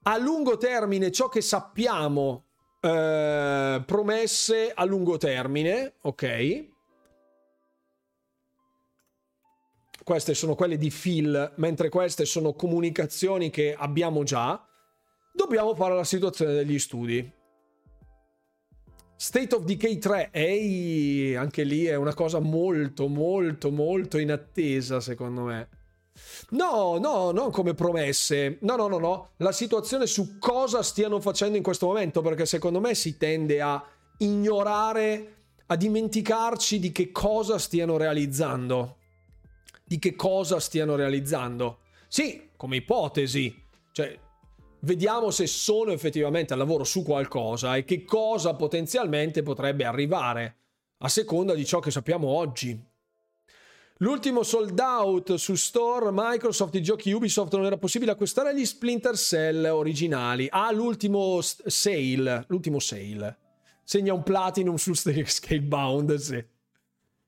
a 0.06 0.18
lungo 0.18 0.56
termine 0.56 1.10
ciò 1.10 1.28
che 1.28 1.40
sappiamo 1.40 2.44
eh, 2.81 3.82
promesse 3.85 4.72
a 4.74 4.85
lungo 4.85 5.16
termine, 5.16 5.94
ok? 6.02 6.72
Queste 10.05 10.35
sono 10.35 10.55
quelle 10.55 10.76
di 10.76 10.90
Phil, 10.90 11.52
mentre 11.56 11.89
queste 11.89 12.26
sono 12.26 12.52
comunicazioni 12.52 13.48
che 13.48 13.74
abbiamo 13.74 14.22
già. 14.22 14.62
Dobbiamo 15.32 15.74
fare 15.74 15.94
la 15.94 16.05
situazione 16.05 16.52
degli 16.52 16.78
studi. 16.78 17.32
State 19.16 19.55
of 19.55 19.62
Decay 19.62 19.97
3, 19.97 20.28
ehi, 20.31 21.35
anche 21.35 21.62
lì 21.62 21.86
è 21.86 21.94
una 21.94 22.12
cosa 22.12 22.39
molto, 22.39 23.09
molto, 23.09 23.70
molto 23.70 24.18
in 24.18 24.31
attesa, 24.31 25.01
secondo 25.01 25.44
me. 25.44 25.68
No, 26.51 26.98
no, 26.98 27.31
non 27.31 27.51
come 27.51 27.72
promesse. 27.72 28.59
No, 28.60 28.76
no, 28.76 28.89
no, 28.89 28.98
no. 28.98 29.31
La 29.39 29.52
situazione 29.52 30.06
su 30.06 30.39
cosa 30.39 30.82
stiano 30.82 31.18
facendo 31.18 31.56
in 31.56 31.62
questo 31.62 31.86
momento, 31.86 32.20
perché 32.20 32.44
secondo 32.44 32.78
me 32.78 32.94
si 32.94 33.16
tende 33.16 33.62
a 33.62 33.82
ignorare, 34.18 35.35
a 35.64 35.76
dimenticarci 35.76 36.78
di 36.78 36.93
che 36.93 37.10
cosa 37.10 37.56
stiano 37.59 37.97
realizzando. 37.97 38.98
Di 39.85 39.98
che 39.98 40.16
cosa 40.16 40.59
stiano 40.61 40.97
realizzando. 40.97 41.81
Sì, 42.09 42.51
come 42.56 42.77
ipotesi. 42.77 43.62
Cioè, 43.93 44.19
vediamo 44.81 45.31
se 45.31 45.47
sono 45.47 45.93
effettivamente 45.93 46.52
al 46.52 46.59
lavoro 46.59 46.85
su 46.85 47.02
qualcosa 47.02 47.77
e 47.77 47.85
che 47.85 48.05
cosa 48.05 48.55
potenzialmente 48.55 49.43
potrebbe 49.43 49.85
arrivare, 49.85 50.56
a 50.98 51.09
seconda 51.09 51.55
di 51.55 51.65
ciò 51.65 51.81
che 51.81 51.90
sappiamo 51.90 52.28
oggi. 52.28 52.93
L'ultimo 53.98 54.43
sold 54.43 54.78
out 54.81 55.35
su 55.35 55.55
store 55.55 56.11
Microsoft, 56.12 56.74
i 56.74 56.82
giochi 56.82 57.12
Ubisoft 57.12 57.55
non 57.55 57.66
era 57.66 57.77
possibile 57.77 58.11
acquistare 58.11 58.55
gli 58.55 58.65
Splinter 58.65 59.16
Cell 59.16 59.65
originali. 59.66 60.48
Ah, 60.51 60.73
l'ultimo 60.73 61.40
sale, 61.40 62.44
l'ultimo 62.48 62.81
sale. 62.81 63.39
Segna 63.85 64.12
un 64.12 64.23
platinum 64.23 64.77
su 64.77 64.94
Scalebound, 64.97 66.15
sì. 66.16 66.44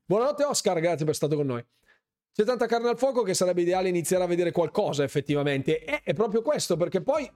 Buonanotte 0.06 0.44
Oscar, 0.44 0.80
grazie 0.80 1.04
per 1.04 1.14
essere 1.14 1.26
stato 1.26 1.36
con 1.36 1.46
noi. 1.46 1.64
C'è 2.36 2.44
tanta 2.44 2.66
carne 2.66 2.90
al 2.90 2.98
fuoco 2.98 3.22
che 3.22 3.32
sarebbe 3.32 3.62
ideale 3.62 3.88
iniziare 3.88 4.22
a 4.22 4.26
vedere 4.26 4.52
qualcosa 4.52 5.02
effettivamente. 5.02 5.82
E 5.82 6.02
è 6.02 6.12
proprio 6.12 6.42
questo, 6.42 6.76
perché 6.76 7.00
poi 7.00 7.26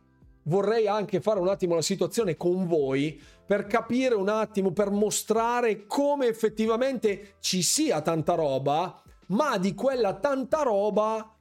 vorrei 0.43 0.89
anche 0.89 1.23
fare 1.23 1.41
un 1.41 1.49
attimo 1.49 1.75
la 1.75 1.81
situazione 1.81 2.37
con 2.37 2.67
voi 2.67 3.19
per 3.47 3.67
capire 3.67 4.15
un 4.15 4.29
attimo, 4.29 4.73
per 4.73 4.91
mostrare 4.91 5.87
come 5.87 6.27
effettivamente 6.27 7.37
ci 7.41 7.63
sia 7.63 8.03
tanta 8.03 8.35
roba 8.35 9.03
ma 9.29 9.57
di 9.57 9.75
quella 9.75 10.17
tanta 10.17 10.61
roba 10.65 11.35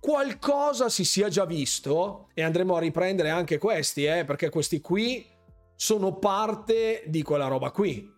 qualcosa 0.00 0.88
si 0.88 1.04
sia 1.04 1.28
già 1.28 1.44
visto 1.44 2.30
e 2.32 2.42
andremo 2.42 2.76
a 2.76 2.80
riprendere 2.80 3.28
anche 3.28 3.58
questi, 3.58 4.06
eh, 4.06 4.24
perché 4.24 4.48
questi 4.48 4.80
qui 4.80 5.26
sono 5.74 6.14
parte 6.14 7.02
di 7.08 7.22
quella 7.22 7.48
roba 7.48 7.72
qui. 7.72 8.10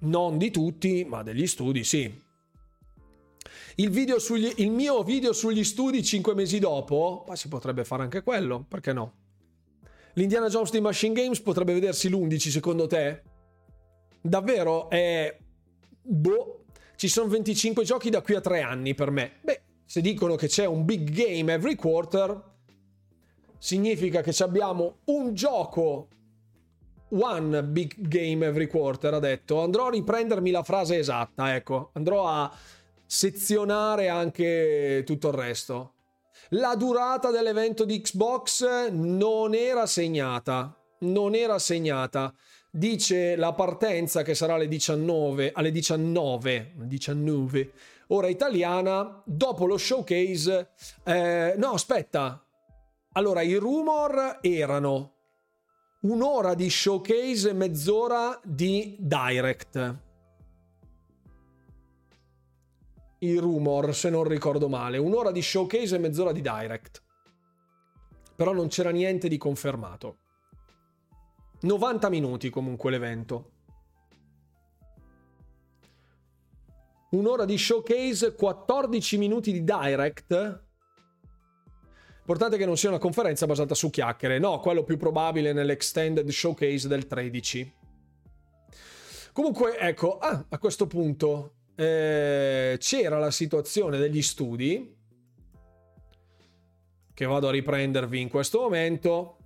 Non 0.00 0.38
di 0.38 0.50
tutti, 0.50 1.04
ma 1.08 1.22
degli 1.22 1.46
studi 1.46 1.84
sì. 1.84 2.26
Il, 3.80 4.14
sugli, 4.18 4.52
il 4.56 4.72
mio 4.72 5.04
video 5.04 5.32
sugli 5.32 5.62
studi 5.62 6.02
5 6.02 6.34
mesi 6.34 6.58
dopo, 6.58 7.24
ma 7.28 7.36
si 7.36 7.46
potrebbe 7.46 7.84
fare 7.84 8.02
anche 8.02 8.24
quello, 8.24 8.64
perché 8.68 8.92
no? 8.92 9.12
L'Indiana 10.14 10.48
Jones 10.48 10.72
di 10.72 10.80
Machine 10.80 11.14
Games 11.14 11.40
potrebbe 11.40 11.74
vedersi 11.74 12.08
l'11 12.08 12.48
secondo 12.50 12.88
te? 12.88 13.22
Davvero 14.20 14.90
è... 14.90 15.38
Boh, 16.02 16.64
ci 16.96 17.06
sono 17.06 17.28
25 17.28 17.84
giochi 17.84 18.10
da 18.10 18.20
qui 18.20 18.34
a 18.34 18.40
3 18.40 18.62
anni 18.62 18.94
per 18.94 19.12
me. 19.12 19.34
Beh, 19.42 19.60
se 19.84 20.00
dicono 20.00 20.34
che 20.34 20.48
c'è 20.48 20.66
un 20.66 20.84
big 20.84 21.10
game 21.10 21.52
every 21.52 21.76
quarter, 21.76 22.42
significa 23.58 24.22
che 24.22 24.34
abbiamo 24.42 24.96
un 25.04 25.34
gioco 25.34 26.08
one 27.10 27.62
big 27.62 27.94
game 27.96 28.44
every 28.44 28.66
quarter, 28.66 29.14
ha 29.14 29.18
detto. 29.20 29.62
Andrò 29.62 29.86
a 29.86 29.90
riprendermi 29.90 30.50
la 30.50 30.64
frase 30.64 30.98
esatta, 30.98 31.54
ecco. 31.54 31.90
Andrò 31.92 32.26
a 32.26 32.52
sezionare 33.08 34.08
anche 34.08 35.02
tutto 35.04 35.28
il 35.28 35.34
resto. 35.34 35.94
La 36.50 36.76
durata 36.76 37.30
dell'evento 37.30 37.84
di 37.84 38.00
Xbox 38.00 38.90
non 38.90 39.54
era 39.54 39.86
segnata. 39.86 40.72
Non 41.00 41.34
era 41.34 41.58
segnata 41.58 42.32
dice 42.70 43.34
la 43.36 43.54
partenza 43.54 44.22
che 44.22 44.34
sarà 44.34 44.54
alle 44.54 44.68
19, 44.68 45.52
alle 45.52 45.70
19, 45.70 46.74
19 46.76 47.72
ora 48.08 48.28
italiana, 48.28 49.22
dopo 49.24 49.66
lo 49.66 49.76
showcase. 49.76 50.70
Eh, 51.04 51.54
no, 51.56 51.70
aspetta. 51.72 52.42
Allora, 53.12 53.42
i 53.42 53.54
rumor 53.54 54.38
erano 54.40 55.14
un'ora 56.02 56.54
di 56.54 56.70
showcase 56.70 57.50
e 57.50 57.52
mezz'ora 57.52 58.38
di 58.44 58.96
direct. 58.98 60.06
I 63.20 63.38
rumor, 63.38 63.94
se 63.94 64.10
non 64.10 64.24
ricordo 64.24 64.68
male, 64.68 64.98
un'ora 64.98 65.30
di 65.30 65.42
showcase 65.42 65.96
e 65.96 65.98
mezz'ora 65.98 66.32
di 66.32 66.40
direct. 66.40 67.02
Però 68.36 68.52
non 68.52 68.68
c'era 68.68 68.90
niente 68.90 69.26
di 69.28 69.36
confermato. 69.36 70.18
90 71.60 72.08
minuti 72.08 72.50
comunque 72.50 72.90
l'evento. 72.92 73.50
Un'ora 77.10 77.44
di 77.44 77.58
showcase, 77.58 78.34
14 78.34 79.16
minuti 79.18 79.50
di 79.50 79.64
direct. 79.64 80.62
Importante 82.20 82.58
che 82.58 82.66
non 82.66 82.76
sia 82.76 82.90
una 82.90 82.98
conferenza 82.98 83.46
basata 83.46 83.74
su 83.74 83.90
chiacchiere. 83.90 84.38
No, 84.38 84.60
quello 84.60 84.84
più 84.84 84.98
probabile 84.98 85.52
nell'extended 85.52 86.28
showcase 86.28 86.86
del 86.86 87.06
13. 87.06 87.74
Comunque, 89.32 89.78
ecco, 89.78 90.18
ah, 90.18 90.44
a 90.48 90.58
questo 90.58 90.86
punto 90.86 91.54
eh, 91.80 92.76
c'era 92.80 93.18
la 93.18 93.30
situazione 93.30 93.98
degli 93.98 94.20
studi 94.20 94.96
che 97.14 97.24
vado 97.24 97.46
a 97.46 97.52
riprendervi 97.52 98.20
in 98.20 98.28
questo 98.28 98.60
momento. 98.60 99.36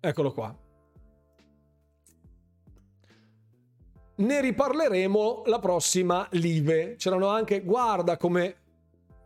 Eccolo 0.00 0.32
qua. 0.32 0.56
Ne 4.16 4.40
riparleremo 4.40 5.42
la 5.46 5.58
prossima 5.58 6.26
live. 6.32 6.96
C'erano 6.96 7.28
anche, 7.28 7.60
guarda 7.60 8.16
come... 8.16 8.57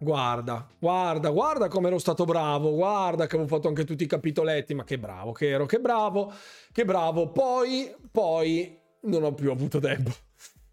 Guarda, 0.03 0.67
guarda, 0.81 1.31
guarda 1.31 1.69
come 1.69 1.87
ero 1.87 1.99
stato 1.99 2.25
bravo, 2.25 2.73
guarda 2.75 3.29
che 3.29 3.37
avevo 3.37 3.55
fatto 3.55 3.69
anche 3.69 3.85
tutti 3.85 4.03
i 4.03 4.09
capitoletti, 4.09 4.75
ma 4.75 4.83
che 4.83 4.99
bravo 4.99 5.31
che 5.31 5.49
ero, 5.49 5.65
che 5.65 5.79
bravo, 5.79 6.33
che 6.73 6.85
bravo. 6.85 7.31
Poi, 7.31 7.95
poi, 8.11 8.77
non 9.03 9.23
ho 9.23 9.33
più 9.33 9.53
avuto 9.53 9.79
tempo. 9.79 10.11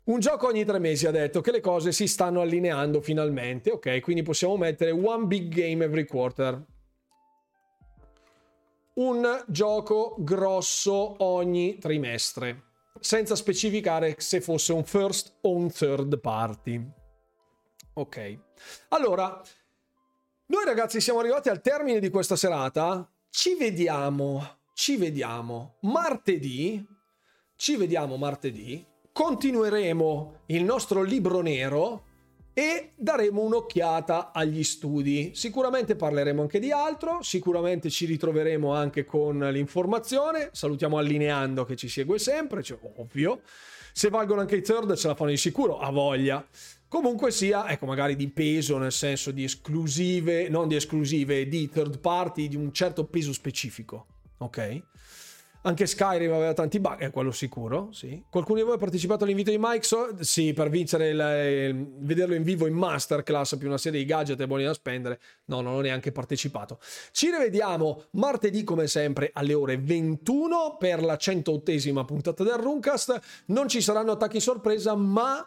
Un 0.06 0.20
gioco 0.20 0.48
ogni 0.48 0.66
tre 0.66 0.80
mesi 0.80 1.06
ha 1.06 1.12
detto 1.12 1.42
che 1.42 1.52
le 1.52 1.60
cose 1.60 1.92
si 1.92 2.08
stanno 2.08 2.42
allineando 2.42 3.02
finalmente, 3.02 3.70
ok? 3.70 4.00
Quindi 4.00 4.24
possiamo 4.24 4.58
mettere 4.58 4.90
one 4.90 5.26
big 5.26 5.54
game 5.54 5.86
every 5.86 6.08
quarter 6.08 6.66
un 8.96 9.44
gioco 9.48 10.16
grosso 10.18 11.24
ogni 11.24 11.78
trimestre, 11.78 12.64
senza 13.00 13.36
specificare 13.36 14.16
se 14.18 14.42
fosse 14.42 14.74
un 14.74 14.84
first 14.84 15.38
o 15.42 15.56
un 15.56 15.72
third 15.72 16.20
party. 16.20 16.86
Ok, 17.94 18.40
allora, 18.90 19.42
noi 20.48 20.66
ragazzi 20.66 21.02
siamo 21.02 21.20
arrivati 21.20 21.50
al 21.50 21.62
termine 21.62 22.00
di 22.00 22.10
questa 22.10 22.36
serata, 22.36 23.10
ci 23.30 23.56
vediamo, 23.56 24.60
ci 24.74 24.98
vediamo 24.98 25.78
martedì, 25.82 26.86
ci 27.56 27.76
vediamo 27.76 28.18
martedì 28.18 28.86
continueremo 29.20 30.44
il 30.46 30.64
nostro 30.64 31.04
libro 31.04 31.42
nero 31.42 32.06
e 32.54 32.94
daremo 32.96 33.42
un'occhiata 33.42 34.32
agli 34.32 34.64
studi. 34.64 35.32
Sicuramente 35.34 35.98
parleremo 35.98 36.42
anche 36.42 36.60
di 36.60 36.72
altro, 36.72 37.22
sicuramente 37.22 37.90
ci 37.90 38.06
ritroveremo 38.06 38.74
anche 38.74 39.04
con 39.04 39.40
l'informazione. 39.40 40.52
Salutiamo 40.54 40.98
Allineando 40.98 41.66
che 41.66 41.76
ci 41.76 41.90
segue 41.90 42.18
sempre, 42.18 42.64
cioè, 42.64 42.80
ovvio. 42.96 43.42
Se 43.92 44.10
valgono 44.10 44.40
anche 44.40 44.56
i 44.56 44.62
third 44.62 44.96
ce 44.96 45.08
la 45.08 45.16
fanno 45.16 45.32
di 45.32 45.38
sicuro, 45.38 45.80
a 45.80 45.92
voglia. 45.92 46.46
Comunque 46.90 47.30
sia, 47.30 47.70
ecco, 47.70 47.86
magari 47.86 48.16
di 48.16 48.30
peso, 48.30 48.80
nel 48.80 48.92
senso 48.92 49.30
di 49.30 49.44
esclusive, 49.44 50.50
non 50.50 50.68
di 50.68 50.76
esclusive, 50.76 51.48
di 51.48 51.70
third 51.70 52.00
party, 52.00 52.48
di 52.48 52.56
un 52.56 52.74
certo 52.74 53.06
peso 53.06 53.32
specifico. 53.32 54.08
Ok? 54.40 54.82
Anche 55.62 55.86
Skyrim 55.86 56.32
aveva 56.32 56.54
tanti 56.54 56.80
bug, 56.80 56.98
è 56.98 57.12
quello 57.12 57.32
sicuro, 57.32 57.90
sì. 57.92 58.24
Qualcuno 58.28 58.58
di 58.58 58.64
voi 58.64 58.74
ha 58.74 58.78
partecipato 58.80 59.24
all'invito 59.24 59.52
di 59.52 59.58
Mike? 59.60 59.86
Sì, 60.22 60.54
per 60.54 60.70
vincere 60.70 61.10
il, 61.10 61.76
il, 61.76 61.88
vederlo 62.00 62.34
in 62.34 62.42
vivo 62.42 62.66
in 62.66 62.74
masterclass 62.74 63.58
più 63.58 63.68
una 63.68 63.78
serie 63.78 64.00
di 64.00 64.06
gadget 64.06 64.40
e 64.40 64.48
buoni 64.48 64.64
da 64.64 64.74
spendere. 64.74 65.20
No, 65.46 65.62
non 65.62 65.74
ho 65.74 65.82
neanche 65.82 66.12
partecipato. 66.12 66.80
Ci 67.12 67.30
rivediamo 67.30 68.06
martedì 68.12 68.64
come 68.64 68.88
sempre 68.88 69.30
alle 69.34 69.54
ore 69.54 69.78
21 69.78 70.78
per 70.80 71.04
la 71.04 71.16
108esima 71.16 72.04
puntata 72.04 72.44
del 72.44 72.54
Runcast. 72.54 73.44
Non 73.48 73.68
ci 73.68 73.82
saranno 73.82 74.14
attacchi 74.14 74.40
sorpresa, 74.40 74.96
ma 74.96 75.46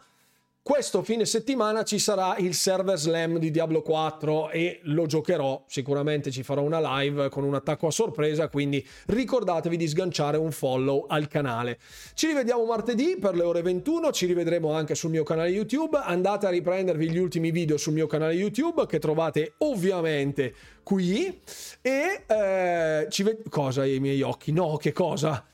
questo 0.64 1.02
fine 1.02 1.26
settimana 1.26 1.82
ci 1.82 1.98
sarà 1.98 2.36
il 2.36 2.54
server 2.54 2.96
slam 2.96 3.38
di 3.38 3.50
Diablo 3.50 3.82
4 3.82 4.50
e 4.50 4.78
lo 4.84 5.06
giocherò, 5.06 5.64
sicuramente 5.66 6.30
ci 6.30 6.44
farò 6.44 6.62
una 6.62 7.00
live 7.00 7.28
con 7.30 7.42
un 7.42 7.56
attacco 7.56 7.88
a 7.88 7.90
sorpresa, 7.90 8.48
quindi 8.48 8.86
ricordatevi 9.06 9.76
di 9.76 9.88
sganciare 9.88 10.36
un 10.36 10.52
follow 10.52 11.06
al 11.08 11.26
canale. 11.26 11.80
Ci 12.14 12.28
rivediamo 12.28 12.64
martedì 12.64 13.16
per 13.20 13.34
le 13.34 13.42
ore 13.42 13.62
21, 13.62 14.12
ci 14.12 14.26
rivedremo 14.26 14.72
anche 14.72 14.94
sul 14.94 15.10
mio 15.10 15.24
canale 15.24 15.48
YouTube, 15.48 15.98
andate 16.00 16.46
a 16.46 16.50
riprendervi 16.50 17.10
gli 17.10 17.18
ultimi 17.18 17.50
video 17.50 17.76
sul 17.76 17.94
mio 17.94 18.06
canale 18.06 18.34
YouTube 18.34 18.86
che 18.86 19.00
trovate 19.00 19.54
ovviamente 19.58 20.54
qui 20.84 21.40
e 21.80 22.22
eh, 22.24 23.06
ci 23.10 23.24
ved- 23.24 23.48
cosa 23.48 23.84
i 23.84 23.98
miei 23.98 24.22
occhi? 24.22 24.52
No, 24.52 24.76
che 24.76 24.92
cosa? 24.92 25.44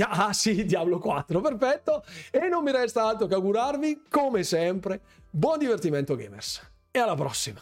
Ah 0.00 0.32
sì, 0.32 0.64
Diablo 0.64 0.98
4, 0.98 1.40
perfetto. 1.40 2.04
E 2.30 2.48
non 2.48 2.64
mi 2.64 2.72
resta 2.72 3.04
altro 3.04 3.26
che 3.26 3.34
augurarvi, 3.34 4.04
come 4.08 4.42
sempre, 4.42 5.00
buon 5.28 5.58
divertimento 5.58 6.16
gamers. 6.16 6.66
E 6.90 6.98
alla 6.98 7.14
prossima. 7.14 7.60